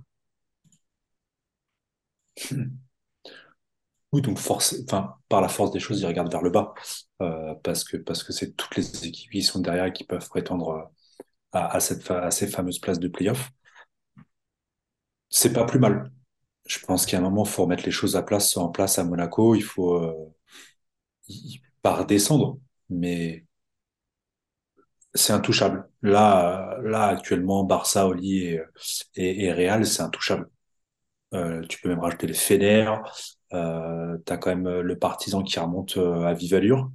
Oui 4.12 4.22
donc 4.22 4.38
force 4.40 4.76
par 4.86 5.42
la 5.42 5.48
force 5.48 5.72
des 5.72 5.80
choses 5.80 6.02
ils 6.02 6.06
regardent 6.08 6.32
vers 6.32 6.42
le 6.42 6.50
bas 6.50 6.74
euh, 7.22 7.54
parce 7.64 7.84
que 7.84 8.34
c'est 8.34 8.56
toutes 8.56 8.76
les 8.76 9.06
équipes 9.08 9.32
qui 9.32 9.42
sont 9.42 9.60
derrière 9.60 9.92
qui 9.94 10.04
peuvent 10.04 10.28
prétendre 10.30 10.70
euh, 10.72 10.84
à, 11.54 11.80
cette 11.80 12.12
ces 12.32 12.48
fameuses 12.48 12.80
places 12.80 13.00
de 13.00 13.08
play-off 13.08 13.52
c'est 15.30 15.54
pas 15.54 15.66
plus 15.66 15.80
mal 15.80 16.12
je 16.68 16.80
pense 16.80 17.06
qu'à 17.06 17.20
un 17.20 17.22
moment 17.22 17.46
faut 17.46 17.64
remettre 17.64 17.86
les 17.86 17.92
choses 17.92 18.16
à 18.18 18.24
place 18.24 18.58
en 18.58 18.70
place 18.70 19.00
à 19.00 19.04
Monaco 19.06 19.56
il 19.56 19.64
faut 19.64 19.96
euh, 19.96 20.14
y- 21.28 21.62
pas 21.82 21.96
redescendre 21.96 22.60
mais 22.90 23.46
c'est 25.14 25.34
intouchable. 25.34 25.90
Là, 26.02 26.78
là 26.84 27.08
actuellement, 27.08 27.64
Barça, 27.64 28.08
Oli 28.08 28.58
et 29.16 29.52
Real, 29.52 29.86
c'est 29.86 30.02
intouchable. 30.02 30.50
Euh, 31.36 31.64
tu 31.68 31.80
peux 31.82 31.90
même 31.90 32.00
rajouter 32.00 32.28
les 32.28 32.34
Fener. 32.34 32.92
Euh, 33.54 34.18
t'as 34.26 34.38
quand 34.38 34.50
même 34.50 34.68
euh, 34.68 34.82
le 34.82 34.98
Partizan 34.98 35.44
qui 35.44 35.60
remonte 35.60 35.98
euh, 35.98 36.24
à 36.24 36.34
vive 36.34 36.54
allure. 36.54 36.90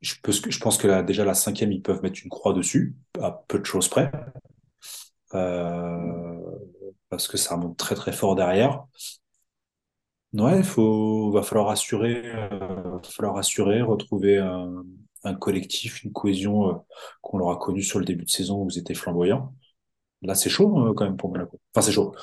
Je, 0.00 0.58
pense 0.60 0.76
que 0.76 1.02
déjà 1.02 1.24
la 1.24 1.32
cinquième, 1.34 1.72
ils 1.72 1.80
peuvent 1.80 2.02
mettre 2.02 2.20
une 2.22 2.28
croix 2.30 2.52
dessus, 2.52 2.94
à 3.22 3.30
peu 3.48 3.58
de 3.58 3.64
choses 3.64 3.88
près, 3.88 4.12
euh, 5.34 6.40
parce 7.08 7.26
que 7.26 7.38
ça 7.38 7.54
remonte 7.56 7.78
très 7.78 7.94
très 7.94 8.12
fort 8.12 8.34
derrière. 8.34 8.84
Ouais, 10.34 10.58
il 10.58 10.64
faut, 10.64 11.30
va 11.30 11.42
falloir 11.42 11.70
assurer, 11.70 12.22
falloir 13.04 13.38
assurer, 13.38 13.80
retrouver 13.82 14.38
un, 14.38 15.34
collectif, 15.34 16.02
une 16.04 16.12
cohésion 16.12 16.84
qu'on 17.22 17.38
aura 17.40 17.56
connue 17.56 17.82
sur 17.82 17.98
le 17.98 18.04
début 18.04 18.24
de 18.24 18.30
saison 18.30 18.60
où 18.60 18.64
vous 18.64 18.78
étiez 18.78 18.94
flamboyants. 18.94 19.54
là, 20.22 20.34
c'est 20.34 20.50
chaud 20.50 20.92
quand 20.94 21.04
même 21.04 21.16
pour 21.16 21.30
Monaco. 21.30 21.60
Enfin, 21.72 21.82
c'est 21.86 21.92
chaud. 21.92 22.14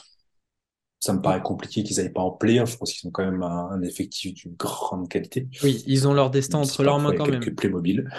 Ça 1.01 1.13
me 1.13 1.21
paraît 1.21 1.41
compliqué 1.43 1.83
qu'ils 1.83 1.99
aillent 1.99 2.13
pas 2.13 2.21
en 2.21 2.31
playoff 2.31 2.79
parce 2.79 2.93
qu'ils 2.93 3.07
ont 3.09 3.11
quand 3.11 3.25
même 3.25 3.43
un, 3.43 3.71
un 3.71 3.81
effectif 3.83 4.35
d'une 4.35 4.55
grande 4.55 5.09
qualité, 5.09 5.49
Oui, 5.63 5.81
ils 5.87 6.07
ont 6.07 6.13
leur 6.13 6.29
destin 6.29 6.59
même 6.59 6.59
entre 6.59 6.83
leurs 6.83 6.99
mains 6.99 7.13
quand 7.13 7.27
même. 7.27 7.47
quelques 7.47 7.55
Playmobil. 7.55 8.09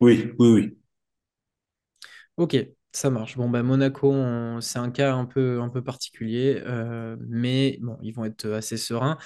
Oui, 0.00 0.32
oui, 0.38 0.48
oui. 0.52 0.78
Ok, 2.36 2.56
ça 2.92 3.10
marche. 3.10 3.36
Bon, 3.36 3.48
bah, 3.48 3.62
Monaco, 3.62 4.10
on- 4.12 4.60
c'est 4.60 4.78
un 4.78 4.90
cas 4.90 5.14
un 5.14 5.24
peu, 5.26 5.60
un 5.60 5.68
peu 5.68 5.82
particulier, 5.82 6.62
euh, 6.66 7.16
mais 7.28 7.78
bon, 7.82 7.98
ils 8.02 8.12
vont 8.12 8.24
être 8.24 8.46
assez 8.50 8.76
sereins. 8.76 9.18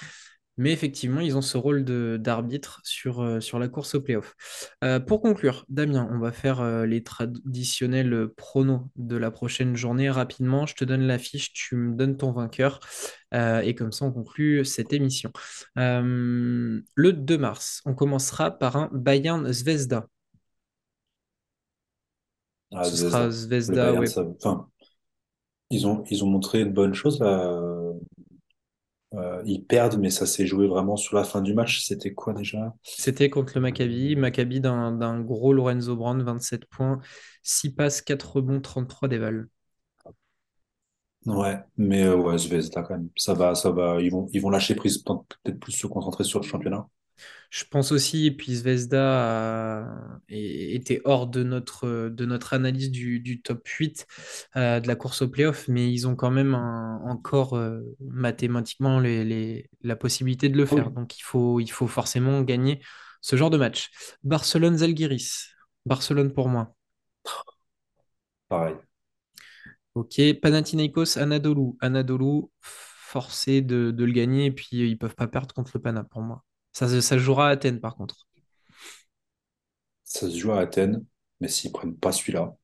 Mais 0.57 0.71
effectivement, 0.71 1.21
ils 1.21 1.37
ont 1.37 1.41
ce 1.41 1.57
rôle 1.57 1.83
d'arbitre 1.83 2.81
sur, 2.83 3.21
euh, 3.21 3.39
sur 3.39 3.57
la 3.57 3.67
course 3.67 3.95
au 3.95 4.01
playoff. 4.01 4.35
Euh, 4.83 4.99
pour 4.99 5.21
conclure, 5.21 5.65
Damien, 5.69 6.09
on 6.11 6.19
va 6.19 6.31
faire 6.31 6.61
euh, 6.61 6.85
les 6.85 7.03
traditionnels 7.03 8.27
pronos 8.35 8.81
de 8.95 9.15
la 9.15 9.31
prochaine 9.31 9.75
journée 9.75 10.09
rapidement. 10.09 10.65
Je 10.65 10.75
te 10.75 10.83
donne 10.85 11.01
l'affiche, 11.01 11.53
tu 11.53 11.75
me 11.75 11.95
donnes 11.95 12.17
ton 12.17 12.31
vainqueur, 12.31 12.79
euh, 13.33 13.61
et 13.61 13.75
comme 13.75 13.91
ça, 13.91 14.05
on 14.05 14.11
conclut 14.11 14.65
cette 14.65 14.93
émission. 14.93 15.31
Le 15.75 16.83
2 17.13 17.37
mars, 17.37 17.81
on 17.85 17.93
commencera 17.93 18.51
par 18.51 18.75
un 18.75 18.89
Bayern 18.91 19.51
Zvezda. 19.51 20.07
Ah, 22.73 22.83
Ce 22.83 22.97
sera 22.97 23.29
Zvezda. 23.29 23.85
Bayern, 23.85 23.99
ouais, 23.99 24.07
ça, 24.07 24.23
enfin, 24.37 24.67
ils 25.69 25.87
ont, 25.87 26.03
ils 26.09 26.23
ont 26.23 26.27
montré 26.27 26.65
de 26.65 26.71
bonnes 26.71 26.93
choses 26.93 27.19
là. 27.19 27.80
Euh, 29.13 29.41
ils 29.45 29.63
perdent, 29.63 29.97
mais 29.99 30.09
ça 30.09 30.25
s'est 30.25 30.47
joué 30.47 30.67
vraiment 30.67 30.95
sur 30.95 31.15
la 31.17 31.23
fin 31.23 31.41
du 31.41 31.53
match. 31.53 31.81
C'était 31.81 32.13
quoi 32.13 32.33
déjà? 32.33 32.73
C'était 32.83 33.29
contre 33.29 33.53
le 33.55 33.61
Maccabi. 33.61 34.15
Maccabi 34.15 34.61
d'un 34.61 35.19
gros 35.21 35.53
Lorenzo 35.53 35.95
Brand, 35.95 36.21
27 36.21 36.65
points, 36.65 36.99
6 37.43 37.71
passes, 37.71 38.01
4 38.01 38.35
rebonds, 38.37 38.61
33 38.61 39.09
dévals. 39.09 39.47
Ouais, 41.25 41.59
mais 41.77 42.03
euh, 42.03 42.15
ouais, 42.15 42.37
Zvezda 42.37 42.81
quand 42.81 42.95
même. 42.95 43.09
Ça 43.15 43.33
va, 43.33 43.53
ça 43.53 43.69
va. 43.71 44.01
Ils 44.01 44.09
vont, 44.11 44.27
ils 44.33 44.41
vont 44.41 44.49
lâcher 44.49 44.73
prise, 44.75 44.99
peut-être 45.03 45.59
plus 45.59 45.71
se 45.71 45.85
concentrer 45.87 46.23
sur 46.23 46.39
le 46.39 46.45
championnat. 46.45 46.87
Je 47.51 47.65
pense 47.69 47.91
aussi, 47.91 48.27
et 48.27 48.31
puis 48.31 48.55
Zvezda 48.55 49.83
a- 49.83 50.21
était 50.29 51.01
hors 51.03 51.27
de 51.27 51.43
notre, 51.43 52.07
de 52.09 52.25
notre 52.25 52.53
analyse 52.53 52.91
du, 52.91 53.19
du 53.19 53.41
top 53.41 53.67
8 53.67 54.07
euh, 54.55 54.79
de 54.79 54.87
la 54.87 54.95
course 54.95 55.21
au 55.21 55.27
playoff, 55.29 55.67
mais 55.67 55.91
ils 55.93 56.07
ont 56.07 56.15
quand 56.15 56.31
même 56.31 56.55
un- 56.55 57.01
encore 57.03 57.55
euh, 57.57 57.81
mathématiquement 57.99 59.01
les, 59.01 59.25
les- 59.25 59.69
la 59.81 59.97
possibilité 59.97 60.47
de 60.47 60.55
le 60.57 60.65
faire. 60.65 60.91
Oui, 60.91 60.91
Donc 60.91 61.17
il 61.19 61.23
faut, 61.23 61.59
il 61.59 61.69
faut 61.69 61.87
forcément 61.87 62.41
gagner 62.41 62.81
ce 63.21 63.35
genre 63.35 63.49
de 63.49 63.57
match. 63.57 63.91
Barcelone-Zalgiris. 64.23 65.49
Barcelone 65.85 66.33
pour 66.33 66.47
moi. 66.49 66.75
pareil. 68.47 68.75
Ok, 69.93 70.21
Panathinaikos, 70.41 71.17
Anadolu. 71.17 71.73
Anadolu, 71.81 72.43
forcé 72.61 73.61
de, 73.61 73.91
de 73.91 74.03
le 74.05 74.11
gagner, 74.13 74.45
et 74.45 74.51
puis 74.51 74.67
ils 74.89 74.97
peuvent 74.97 75.15
pas 75.15 75.27
perdre 75.27 75.53
contre 75.53 75.71
le 75.75 75.81
Pana 75.81 76.03
pour 76.03 76.21
moi. 76.21 76.43
Ça, 76.73 76.87
se- 76.89 76.99
ça 77.01 77.15
se 77.15 77.19
jouera 77.19 77.47
à 77.47 77.51
Athènes 77.51 77.79
par 77.79 77.95
contre. 77.95 78.27
Ça 80.03 80.29
se 80.29 80.37
joue 80.37 80.51
à 80.51 80.59
Athènes, 80.59 81.05
mais 81.39 81.47
s'ils 81.47 81.71
prennent 81.71 81.95
pas 81.97 82.11
celui-là, 82.11 82.55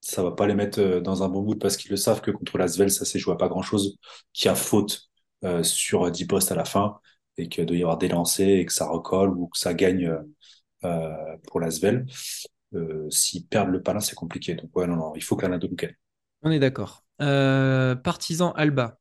ça 0.00 0.22
va 0.22 0.32
pas 0.32 0.46
les 0.46 0.54
mettre 0.54 0.80
euh, 0.80 1.00
dans 1.00 1.22
un 1.24 1.28
bon 1.28 1.42
mood 1.42 1.60
parce 1.60 1.76
qu'ils 1.76 1.90
le 1.92 1.96
savent 1.96 2.20
que 2.22 2.30
contre 2.30 2.58
la 2.58 2.68
Svel, 2.68 2.90
ça 2.90 3.04
s'est 3.06 3.18
joué 3.18 3.34
à 3.34 3.36
pas 3.36 3.48
grand-chose, 3.48 3.98
qu'il 4.32 4.48
y 4.48 4.50
a 4.50 4.54
faute 4.56 5.10
euh, 5.44 5.62
sur 5.62 6.10
10 6.10 6.26
postes 6.26 6.52
à 6.52 6.56
la 6.56 6.64
fin 6.64 7.00
et 7.38 7.48
qu'il 7.48 7.66
doit 7.66 7.76
y 7.76 7.82
avoir 7.82 7.98
des 7.98 8.08
lancers 8.08 8.48
et 8.60 8.66
que 8.66 8.72
ça 8.72 8.88
recolle 8.88 9.30
ou 9.38 9.48
que 9.48 9.58
ça 9.58 9.74
gagne 9.74 10.06
euh, 10.08 10.20
euh, 10.84 11.36
pour 11.48 11.60
la 11.60 11.70
Svel. 11.70 12.06
Euh, 12.74 13.08
s'ils 13.10 13.46
perdent 13.46 13.70
le 13.70 13.82
palin, 13.82 14.00
c'est 14.00 14.16
compliqué. 14.16 14.54
Donc 14.56 14.76
ouais, 14.76 14.86
non, 14.86 14.96
non, 14.96 15.14
il 15.16 15.22
faut 15.24 15.36
gagne. 15.36 15.58
On 16.42 16.50
est 16.50 16.58
d'accord. 16.60 17.04
Euh, 17.20 17.96
Partizan 17.96 18.52
Alba. 18.52 18.98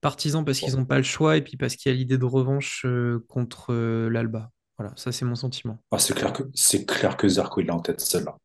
Partizan 0.00 0.44
parce 0.44 0.60
qu'ils 0.60 0.76
n'ont 0.76 0.86
pas 0.86 0.96
le 0.96 1.02
choix 1.02 1.36
et 1.36 1.42
puis 1.42 1.56
parce 1.56 1.76
qu'il 1.76 1.92
y 1.92 1.94
a 1.94 1.98
l'idée 1.98 2.18
de 2.18 2.24
revanche 2.24 2.84
euh, 2.86 3.24
contre 3.28 3.72
euh, 3.72 4.08
l'Alba. 4.08 4.50
Voilà, 4.78 4.94
ça 4.96 5.12
c'est 5.12 5.24
mon 5.26 5.34
sentiment. 5.34 5.78
Ah, 5.92 5.98
c'est 6.00 6.14
clair 6.14 6.32
que 6.32 6.42
c'est 6.54 6.84
clair 6.84 7.16
que 7.16 7.28
Zarco 7.28 7.60
il 7.60 7.66
l'a 7.68 7.74
en 7.76 7.80
tête 7.80 8.00
celle-là. 8.00 8.36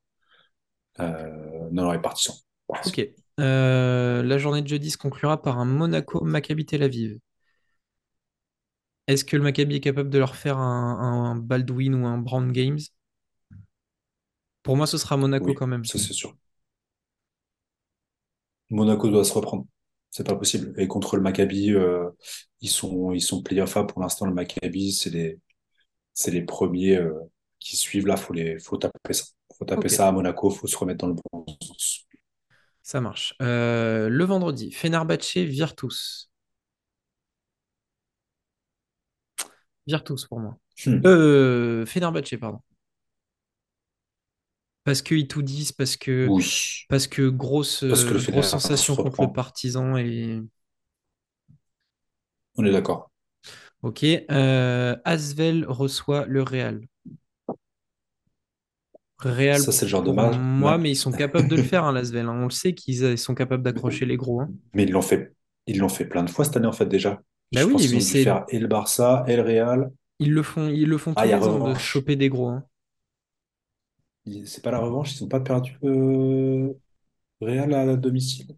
Euh, 1.00 1.70
non, 1.72 1.84
non, 1.84 1.94
il 1.94 1.98
est 1.98 2.02
parti 2.02 2.24
sans. 2.24 2.42
Ok. 2.86 3.02
Euh, 3.40 4.24
la 4.24 4.38
journée 4.38 4.62
de 4.62 4.68
jeudi 4.68 4.92
se 4.92 4.98
conclura 4.98 5.42
par 5.42 5.60
un 5.60 5.66
Monaco 5.66 6.24
Maccabi 6.24 6.66
Tel 6.66 6.84
Aviv. 6.84 7.20
Est-ce 9.08 9.26
que 9.26 9.36
le 9.36 9.42
Maccabi 9.44 9.76
est 9.78 9.80
capable 9.80 10.10
de 10.12 10.20
leur 10.20 10.36
faire 10.36 10.58
un, 10.60 11.32
un 11.32 11.36
Baldwin 11.36 11.96
ou 11.96 12.06
un 12.06 12.18
Brown 12.20 12.52
Games? 12.52 12.78
Pour 14.64 14.76
moi, 14.76 14.86
ce 14.86 14.98
sera 14.98 15.16
Monaco 15.16 15.46
Oui, 15.46 15.54
quand 15.54 15.66
même. 15.68 15.86
ça 15.86 15.98
c'est 15.98 16.12
sûr. 16.14 16.36
Monaco 18.70 19.10
doit 19.10 19.24
se 19.26 19.34
reprendre. 19.34 19.66
C'est 20.16 20.26
pas 20.26 20.36
possible. 20.38 20.74
Et 20.78 20.88
contre 20.88 21.18
le 21.18 21.22
Maccabi, 21.22 21.74
euh, 21.74 22.10
ils 22.62 22.70
sont 22.70 23.12
ils 23.12 23.20
sont 23.20 23.44
playoff 23.44 23.78
pour 23.86 24.02
l'instant. 24.02 24.26
Le 24.26 24.34
Maccabi, 24.34 24.94
c'est 24.94 25.10
les 25.10 25.42
c'est 26.14 26.32
les 26.32 26.44
premiers 26.44 26.96
euh, 26.96 27.20
qui 27.60 27.76
suivent 27.76 28.08
là. 28.08 28.16
Faut 28.16 28.32
les 28.32 28.58
faut 28.58 28.78
taper 28.78 29.12
ça. 29.12 29.26
Faut 29.58 29.66
taper 29.66 29.90
ça 29.90 30.08
à 30.08 30.14
Monaco. 30.14 30.50
Faut 30.50 30.68
se 30.68 30.78
remettre 30.78 31.00
dans 31.00 31.08
le 31.10 31.16
bon 31.34 31.46
sens. 31.62 32.08
ça 32.82 33.02
marche. 33.02 33.36
Euh, 33.42 34.08
le 34.08 34.24
vendredi, 34.24 34.72
Fenerbahçe 34.72 35.36
Virtus. 35.36 36.32
Virtus 39.86 40.28
pour 40.28 40.40
moi. 40.40 40.58
Hmm. 40.86 41.86
Fenerbahçe, 41.86 42.38
pardon. 42.40 42.62
Parce 44.86 45.02
qu'ils 45.02 45.28
tout 45.28 45.42
disent, 45.42 45.72
parce 45.74 45.98
que, 45.98 46.28
Oui, 46.30 46.46
parce 46.88 47.08
que 47.08 47.28
grosse, 47.28 47.84
parce 47.90 48.06
que 48.06 48.14
le 48.14 48.20
euh, 48.20 48.32
grosse 48.32 48.50
sensation 48.50 48.96
contre 48.96 49.22
le. 49.24 49.34
Partizan. 49.34 49.98
Et... 49.98 50.42
On 52.58 52.66
est 52.66 52.72
d'accord. 52.72 53.12
Ok. 53.82 54.04
Euh, 54.04 54.96
Asvel 55.06 55.66
reçoit 55.68 56.26
le 56.28 56.44
Real. 56.44 56.82
Real 59.20 59.60
Ça 59.62 59.72
c'est 59.72 59.86
le 59.86 59.90
genre 59.90 60.04
de 60.04 60.12
match. 60.12 60.36
moi, 60.38 60.78
mais 60.78 60.92
ils 60.92 60.96
sont 60.96 61.12
capables 61.12 61.48
de 61.48 61.56
le 61.56 61.64
faire, 61.64 61.84
hein, 61.86 61.92
l'Asvel. 61.94 62.28
hein. 62.28 62.34
On 62.38 62.44
le 62.46 62.50
sait 62.52 62.74
qu'ils 62.74 63.18
sont 63.18 63.34
capables 63.36 63.64
d'accrocher 63.64 64.06
les 64.06 64.18
gros. 64.18 64.42
hein. 64.42 64.50
Mais 64.74 64.84
ils 64.84 64.92
l'ont 64.92 65.02
fait 65.02 65.34
ils 65.68 65.80
l'ont 65.80 65.90
fait 65.90 66.06
plein 66.06 66.24
de 66.24 66.30
fois 66.30 66.46
cette 66.46 66.58
année 66.58 66.68
en 66.68 66.72
fait 66.72 66.86
déjà. 66.86 67.22
Bah 67.52 67.62
Je 67.62 67.66
oui, 67.66 67.74
pense 67.74 67.92
mais 67.94 68.00
c'est, 68.02 68.24
faire 68.24 68.46
et 68.50 68.60
le 68.60 68.68
Barça 68.68 69.24
et 69.28 69.36
le 69.36 69.42
Real. 69.42 69.92
ils 70.20 70.32
le 70.34 70.44
font, 70.44 70.68
ils 70.68 70.88
le 70.88 70.98
font 70.98 71.14
Ah, 71.16 71.24
tous 71.24 71.28
les 71.28 71.34
ans 71.48 71.74
de 71.74 71.80
choper 71.80 72.16
des 72.16 72.30
gros. 72.30 72.50
hein. 72.50 72.64
C'est 74.46 74.62
pas 74.64 74.72
la 74.72 74.80
revanche, 74.80 75.16
ils 75.16 75.24
n'ont 75.24 75.30
pas 75.30 75.40
perdu 75.40 75.78
euh, 75.84 76.74
Real 77.42 77.74
à 77.74 77.96
domicile. 77.98 78.58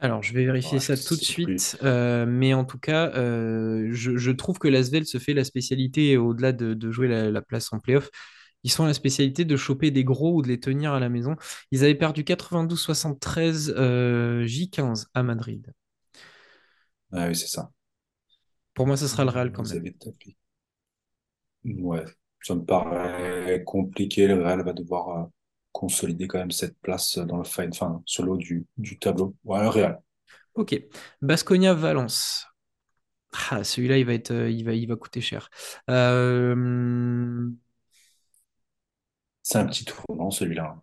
Alors, 0.00 0.22
je 0.22 0.32
vais 0.32 0.44
vérifier 0.44 0.78
Ouais, 0.78 0.78
ça 0.78 0.96
je 0.96 0.96
tout 0.96 1.16
de 1.16 1.22
sais 1.22 1.26
plus. 1.26 1.64
suite, 1.64 1.76
euh, 1.82 2.24
mais 2.26 2.54
en 2.54 2.64
tout 2.64 2.78
cas, 2.78 3.10
euh, 3.16 3.88
je, 3.92 4.16
je 4.16 4.30
trouve 4.30 4.58
que 4.60 4.68
l'Asvel 4.68 5.04
se 5.06 5.18
fait 5.18 5.34
la 5.34 5.42
spécialité, 5.44 6.16
au-delà 6.16 6.52
de, 6.52 6.74
de 6.74 6.90
jouer 6.92 7.08
la, 7.08 7.30
la 7.30 7.42
place 7.42 7.72
en 7.72 7.80
playoff, 7.80 8.08
ils 8.62 8.70
sont 8.70 8.86
la 8.86 8.94
spécialité 8.94 9.44
de 9.44 9.56
choper 9.56 9.90
des 9.90 10.04
gros 10.04 10.34
ou 10.36 10.42
de 10.42 10.48
les 10.48 10.60
tenir 10.60 10.92
à 10.92 11.00
la 11.00 11.08
maison. 11.08 11.34
Ils 11.72 11.82
avaient 11.84 11.94
perdu 11.96 12.22
92-73 12.24 13.74
euh, 13.76 14.44
J15 14.46 15.06
à 15.14 15.22
Madrid. 15.24 15.72
Ah 17.12 17.26
oui, 17.28 17.36
c'est 17.36 17.46
ça. 17.48 17.70
Pour 18.72 18.86
moi, 18.86 18.96
ce 18.96 19.06
sera 19.08 19.24
le 19.24 19.30
Real 19.30 19.52
quand 19.52 19.62
Ils 19.62 19.68
même. 19.68 19.76
avaient 19.76 19.92
tapé. 19.92 20.36
Ouais, 21.64 22.04
ça 22.42 22.54
me 22.54 22.64
paraît 22.64 23.62
compliqué. 23.64 24.26
Le 24.26 24.42
Real 24.42 24.62
va 24.64 24.72
devoir 24.72 25.08
euh, 25.10 25.26
consolider 25.72 26.26
quand 26.28 26.38
même 26.38 26.50
cette 26.50 26.78
place 26.80 27.18
dans 27.18 27.38
le 27.38 27.44
fin, 27.44 27.68
enfin, 27.70 28.02
sur 28.06 28.36
du, 28.36 28.66
du 28.76 28.98
tableau. 28.98 29.34
Ouais, 29.44 29.60
le 29.62 29.68
Real. 29.68 30.00
Ok. 30.54 30.74
Basconia-Valence. 31.22 32.46
Ah, 33.50 33.64
celui-là, 33.64 33.98
il 33.98 34.06
va 34.06 34.14
être, 34.14 34.32
euh, 34.32 34.50
il 34.50 34.64
va, 34.64 34.74
il 34.74 34.86
va 34.88 34.96
coûter 34.96 35.20
cher. 35.20 35.50
Euh, 35.90 37.48
C'est 39.42 39.58
un 39.58 39.66
petit 39.66 39.84
tournant, 39.84 40.30
celui-là. 40.30 40.80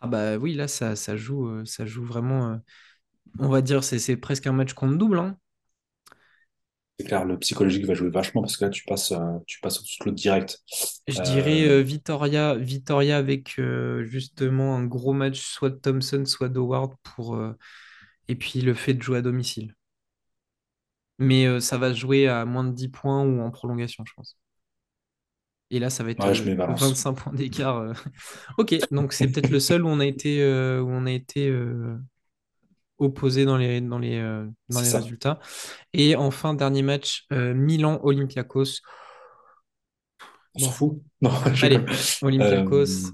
Ah 0.00 0.06
bah 0.08 0.36
oui, 0.36 0.54
là, 0.54 0.68
ça, 0.68 0.94
ça 0.96 1.16
joue, 1.16 1.64
ça 1.64 1.86
joue 1.86 2.04
vraiment. 2.04 2.60
on 3.38 3.48
va 3.50 3.62
dire, 3.62 3.84
c'est 3.84 3.98
c'est 4.00 4.16
presque 4.18 4.46
un 4.48 4.52
match 4.52 4.74
contre 4.74 4.96
double. 4.98 5.18
hein. 5.20 5.38
C'est 6.98 7.06
clair, 7.06 7.24
le 7.26 7.38
psychologique 7.38 7.84
va 7.84 7.94
jouer 7.94 8.08
vachement 8.08 8.40
parce 8.42 8.56
que 8.56 8.64
là, 8.64 8.70
tu 8.70 8.84
passes, 8.84 9.12
euh, 9.12 9.38
tu 9.46 9.60
passes 9.60 9.78
au-dessus 9.80 9.98
de 10.00 10.04
l'autre 10.06 10.16
direct. 10.16 10.62
Je 11.08 11.20
dirais 11.20 11.68
Euh, 11.68 11.80
euh, 11.80 11.82
Vitoria, 11.82 12.54
Vitoria 12.56 13.18
avec 13.18 13.58
euh, 13.58 14.04
justement 14.04 14.76
un 14.76 14.84
gros 14.86 15.12
match, 15.12 15.40
soit 15.40 15.70
de 15.70 15.76
Thompson, 15.76 16.24
soit 16.24 16.48
d'Howard 16.48 16.94
pour 17.02 17.36
euh, 17.36 17.52
et 18.28 18.36
puis 18.36 18.62
le 18.62 18.74
fait 18.74 18.94
de 18.94 19.02
jouer 19.02 19.18
à 19.18 19.22
domicile. 19.22 19.74
Mais 21.18 21.60
ça 21.60 21.76
va 21.78 21.92
se 21.92 21.98
jouer 21.98 22.26
à 22.28 22.44
moins 22.46 22.64
de 22.64 22.72
10 22.72 22.88
points 22.88 23.22
ou 23.24 23.40
en 23.42 23.50
prolongation, 23.50 24.04
je 24.06 24.12
pense. 24.14 24.36
Et 25.70 25.78
là, 25.80 25.90
ça 25.90 26.04
va 26.04 26.10
être 26.12 26.26
ouais, 26.26 26.34
je 26.34 26.42
euh, 26.42 26.44
mets 26.44 26.54
Valence. 26.54 26.80
25 26.80 27.14
points 27.14 27.32
d'écart. 27.32 27.92
Ok, 28.58 28.74
donc 28.90 29.12
c'est 29.12 29.28
peut-être 29.28 29.50
le 29.50 29.60
seul 29.60 29.84
où 29.84 29.88
on 29.88 30.00
a 30.00 30.06
été, 30.06 30.42
où 30.44 30.88
on 30.88 31.06
a 31.06 31.12
été 31.12 31.50
euh, 33.00 33.04
opposé 33.06 33.44
dans 33.44 33.56
les, 33.56 33.80
dans 33.80 33.98
les, 33.98 34.18
euh, 34.18 34.46
dans 34.68 34.80
les 34.80 34.90
résultats. 34.90 35.38
Et 35.92 36.16
enfin, 36.16 36.54
dernier 36.54 36.82
match, 36.82 37.26
euh, 37.32 37.54
Milan-Olympiakos. 37.54 38.80
On 40.54 40.58
s'en 40.58 40.72
fout? 40.72 41.02
Non, 41.20 41.30
allez, 41.62 41.78
rigole. 41.78 42.40
Euh, 42.40 42.64
Olympiakos. 42.68 43.12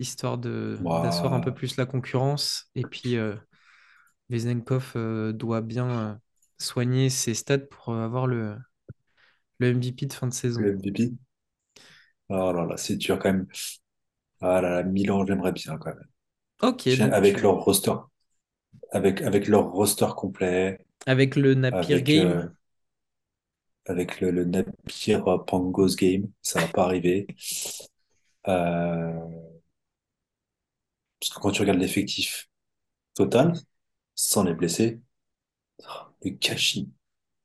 histoire 0.00 0.38
de 0.38 0.78
d'asseoir 1.00 1.34
un 1.34 1.40
peu 1.40 1.52
plus 1.54 1.76
la 1.76 1.86
concurrence. 1.86 2.70
Et 2.74 2.84
puis, 2.86 3.16
euh, 3.16 3.36
euh, 4.96 5.32
doit 5.32 5.60
bien 5.60 5.88
euh, 5.90 6.14
soigner 6.58 7.10
ses 7.10 7.34
stats 7.34 7.58
pour 7.58 7.94
avoir 7.94 8.26
le, 8.26 8.56
le 9.58 9.68
MVP 9.70 10.06
de 10.06 10.12
fin 10.14 10.26
de 10.28 10.34
saison. 10.34 10.62
le 10.62 10.72
MVP. 10.72 11.12
Oh 12.28 12.52
là 12.52 12.64
là, 12.66 12.76
c'est 12.76 12.96
dur 12.96 13.18
quand 13.18 13.32
même. 13.32 13.46
Ah 14.40 14.60
là 14.62 14.70
là, 14.70 14.82
Milan, 14.84 15.26
j'aimerais 15.26 15.52
bien 15.52 15.78
quand 15.78 15.94
même. 15.94 16.08
Ok, 16.62 16.88
J'ai- 16.88 16.98
donc 16.98 17.12
Avec 17.12 17.36
tu... 17.36 17.42
leur 17.42 17.56
roster, 17.64 17.92
avec, 18.96 19.22
avec 19.22 19.46
leur 19.46 19.70
roster 19.70 20.06
complet, 20.16 20.78
avec 21.06 21.36
le 21.36 21.54
Napier 21.54 21.94
avec, 21.94 22.04
Game, 22.04 22.26
euh, 22.28 22.48
avec 23.86 24.20
le, 24.20 24.30
le 24.30 24.44
Napier 24.44 25.20
Pangos 25.46 25.94
Game, 25.96 26.30
ça 26.42 26.60
va 26.60 26.68
pas 26.68 26.84
arriver. 26.84 27.26
Euh, 28.48 29.12
parce 31.20 31.32
que 31.34 31.40
quand 31.40 31.50
tu 31.50 31.60
regardes 31.62 31.78
l'effectif 31.78 32.48
total, 33.14 33.52
sans 34.14 34.44
les 34.44 34.54
blessés, 34.54 35.00
le 36.24 36.30
gâchis. 36.30 36.90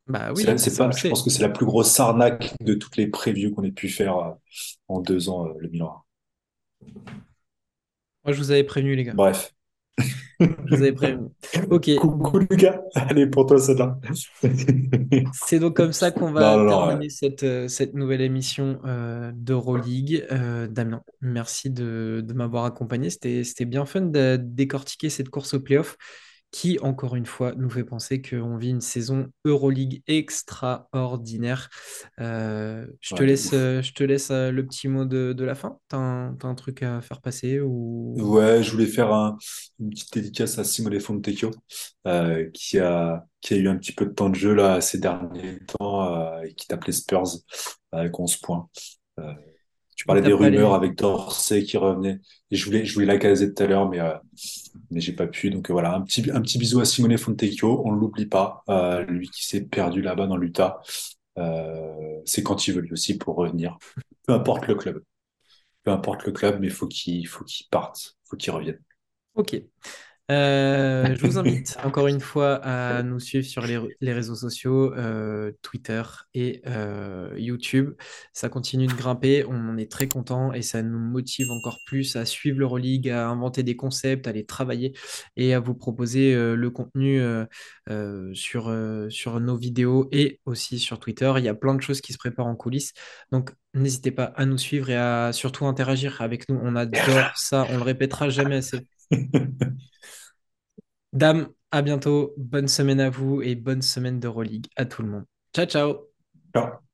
bah 0.07 0.31
oui, 0.33 0.43
le 0.43 0.55
pas, 0.77 0.91
je 0.91 1.07
pense 1.09 1.23
que 1.23 1.29
c'est 1.29 1.41
la 1.41 1.49
plus 1.49 1.65
grosse 1.65 1.99
arnaque 1.99 2.53
de 2.61 2.73
toutes 2.73 2.97
les 2.97 3.07
previews 3.07 3.53
qu'on 3.53 3.63
ait 3.63 3.71
pu 3.71 3.89
faire 3.89 4.17
euh, 4.17 4.31
en 4.87 5.01
deux 5.01 5.29
ans, 5.29 5.47
euh, 5.47 5.53
le 5.59 5.69
Milan. 5.69 6.03
Moi, 8.23 8.33
je 8.33 8.37
vous 8.37 8.51
avais 8.51 8.63
prévenu, 8.63 8.95
les 8.95 9.03
gars. 9.03 9.13
Bref. 9.13 9.53
Je 10.41 10.75
vous 10.75 10.81
avais 10.81 10.91
prévenu. 10.93 11.27
Ok, 11.69 11.95
Coucou 11.95 12.39
Lucas, 12.39 12.81
allez 12.95 13.27
pour 13.27 13.45
toi 13.45 13.59
celle-là. 13.59 13.97
C'est 15.33 15.59
donc 15.59 15.75
comme 15.75 15.93
ça 15.93 16.11
qu'on 16.11 16.31
va 16.31 16.57
Non, 16.57 16.63
non, 16.63 16.63
non, 16.63 16.79
ouais. 16.81 16.87
terminer 16.87 17.09
cette, 17.09 17.43
euh, 17.43 17.67
cette 17.67 17.93
nouvelle 17.93 18.21
émission 18.21 18.79
euh, 18.85 19.31
d'Euroleague. 19.35 20.25
Euh, 20.31 20.67
Damien, 20.67 21.01
merci 21.21 21.69
de, 21.69 22.23
de 22.25 22.33
m'avoir 22.33 22.65
accompagné. 22.65 23.09
C'était, 23.09 23.43
c'était 23.43 23.65
bien 23.65 23.85
fun 23.85 24.01
de 24.01 24.37
décortiquer 24.41 25.09
cette 25.09 25.29
course 25.29 25.53
au 25.53 25.59
playoff 25.59 25.97
qui, 26.51 26.79
encore 26.79 27.15
une 27.15 27.25
fois, 27.25 27.53
nous 27.55 27.69
fait 27.69 27.83
penser 27.85 28.21
qu'on 28.21 28.57
vit 28.57 28.69
une 28.69 28.81
saison 28.81 29.31
Euroleague 29.45 30.03
extraordinaire. 30.07 31.69
Euh, 32.19 32.87
je 32.99 33.13
te 33.15 33.23
Ouais, 33.23 33.23
laisse, 33.23 33.53
euh, 33.53 33.81
je 33.81 33.93
te 33.93 34.03
laisse 34.03 34.31
euh, 34.31 34.51
le 34.51 34.65
petit 34.65 34.87
mot 34.87 35.05
de, 35.05 35.33
de 35.33 35.43
la 35.45 35.55
fin. 35.55 35.79
T'as 35.87 35.97
un, 35.97 36.35
t'as 36.35 36.47
un 36.49 36.55
truc 36.55 36.83
à 36.83 37.01
faire 37.01 37.21
passer 37.21 37.59
ou... 37.61 38.25
Ouais, 38.25 38.61
je 38.61 38.71
voulais 38.71 38.87
faire 38.87 39.13
un- 39.13 39.37
une 39.79 39.89
petite 39.89 40.13
dédicace 40.13 40.57
à 40.59 40.63
Simone 40.65 40.99
Fontecchio, 40.99 41.51
euh, 42.07 42.49
qui 42.53 42.77
a, 42.77 43.25
qui 43.39 43.53
a 43.53 43.57
eu 43.57 43.69
un 43.69 43.77
petit 43.77 43.93
peu 43.93 44.05
de 44.05 44.11
temps 44.11 44.29
de 44.29 44.35
jeu 44.35 44.53
là 44.53 44.81
ces 44.81 44.97
derniers 44.99 45.59
temps 45.79 46.13
euh, 46.13 46.41
et 46.41 46.53
qui 46.53 46.67
tape 46.67 46.83
les 46.85 46.91
Spurs 46.93 47.23
avec 47.93 48.19
11 48.19 48.35
points. 48.37 48.67
Euh, 49.19 49.33
tu 49.95 50.05
parlais 50.05 50.21
des 50.23 50.33
rumeurs 50.33 50.73
les... 50.73 50.75
avec 50.75 50.97
Dorsey 50.97 51.63
qui 51.63 51.77
revenait. 51.77 52.19
Et 52.51 52.55
je 52.57 52.65
voulais, 52.65 52.85
je 52.85 52.93
voulais 52.95 53.05
la 53.07 53.17
caser 53.17 53.53
tout 53.53 53.63
à 53.63 53.67
l'heure, 53.67 53.89
mais, 53.89 53.99
euh, 54.01 54.13
mais 54.89 55.01
j'ai 55.01 55.13
pas 55.13 55.27
pu. 55.27 55.49
Donc 55.49 55.69
euh, 55.69 55.73
voilà, 55.73 55.95
un 55.95 56.01
petit, 56.01 56.29
un 56.31 56.41
petit 56.41 56.57
bisou 56.57 56.79
à 56.79 56.85
Simone 56.85 57.17
Fontecchio. 57.17 57.81
On 57.85 57.91
l'oublie 57.91 58.25
pas. 58.25 58.63
Euh, 58.69 59.03
lui 59.03 59.29
qui 59.29 59.45
s'est 59.45 59.61
perdu 59.61 60.01
là-bas 60.01 60.27
dans 60.27 60.37
l'Utah. 60.37 60.81
Euh, 61.37 62.19
c'est 62.25 62.43
quand 62.43 62.67
il 62.67 62.75
veut 62.75 62.81
lui 62.81 62.93
aussi 62.93 63.17
pour 63.17 63.35
revenir. 63.35 63.77
Peu 64.27 64.33
importe 64.33 64.67
le 64.67 64.75
club. 64.75 65.03
Peu 65.83 65.91
importe 65.91 66.25
le 66.25 66.31
club, 66.31 66.59
mais 66.59 66.69
faut 66.69 66.87
qu'il 66.87 67.27
faut 67.27 67.43
qu'il 67.43 67.67
parte. 67.67 68.17
Faut 68.25 68.37
qu'il 68.37 68.51
revienne. 68.51 68.79
Ok. 69.35 69.61
Euh, 70.31 71.13
je 71.13 71.27
vous 71.27 71.37
invite 71.37 71.77
encore 71.83 72.07
une 72.07 72.21
fois 72.21 72.55
à 72.63 73.03
nous 73.03 73.19
suivre 73.19 73.45
sur 73.45 73.63
les, 73.63 73.79
les 73.99 74.13
réseaux 74.13 74.35
sociaux, 74.35 74.93
euh, 74.93 75.51
Twitter 75.61 76.01
et 76.33 76.61
euh, 76.67 77.33
YouTube. 77.37 77.93
Ça 78.31 78.47
continue 78.47 78.87
de 78.87 78.93
grimper, 78.93 79.43
on 79.45 79.77
est 79.77 79.91
très 79.91 80.07
content 80.07 80.53
et 80.53 80.61
ça 80.61 80.83
nous 80.83 80.99
motive 80.99 81.51
encore 81.51 81.79
plus 81.85 82.15
à 82.15 82.25
suivre 82.25 82.59
l'Euroleague, 82.59 83.09
à 83.09 83.27
inventer 83.27 83.63
des 83.63 83.75
concepts, 83.75 84.25
à 84.27 84.31
les 84.31 84.45
travailler 84.45 84.93
et 85.35 85.53
à 85.53 85.59
vous 85.59 85.73
proposer 85.73 86.33
le 86.33 86.69
contenu 86.69 87.21
sur, 88.33 88.75
sur 89.09 89.39
nos 89.39 89.57
vidéos 89.57 90.07
et 90.11 90.39
aussi 90.45 90.79
sur 90.79 90.99
Twitter. 90.99 91.33
Il 91.37 91.43
y 91.43 91.49
a 91.49 91.55
plein 91.55 91.75
de 91.75 91.81
choses 91.81 91.99
qui 91.99 92.13
se 92.13 92.17
préparent 92.17 92.47
en 92.47 92.55
coulisses. 92.55 92.93
Donc 93.31 93.51
n'hésitez 93.73 94.11
pas 94.11 94.25
à 94.35 94.45
nous 94.45 94.57
suivre 94.57 94.89
et 94.89 94.97
à 94.97 95.31
surtout 95.33 95.65
interagir 95.65 96.21
avec 96.21 96.47
nous. 96.47 96.59
On 96.63 96.75
adore 96.75 97.35
ça, 97.35 97.65
on 97.69 97.77
le 97.77 97.83
répétera 97.83 98.29
jamais 98.29 98.57
assez. 98.57 98.87
Dame, 101.13 101.49
à 101.71 101.81
bientôt. 101.81 102.33
Bonne 102.37 102.67
semaine 102.67 102.99
à 102.99 103.09
vous 103.09 103.41
et 103.41 103.55
bonne 103.55 103.81
semaine 103.81 104.19
d'Euroleague 104.19 104.67
à 104.75 104.85
tout 104.85 105.01
le 105.03 105.09
monde. 105.09 105.25
Ciao, 105.53 105.65
ciao. 105.65 106.11
Ciao. 106.53 106.90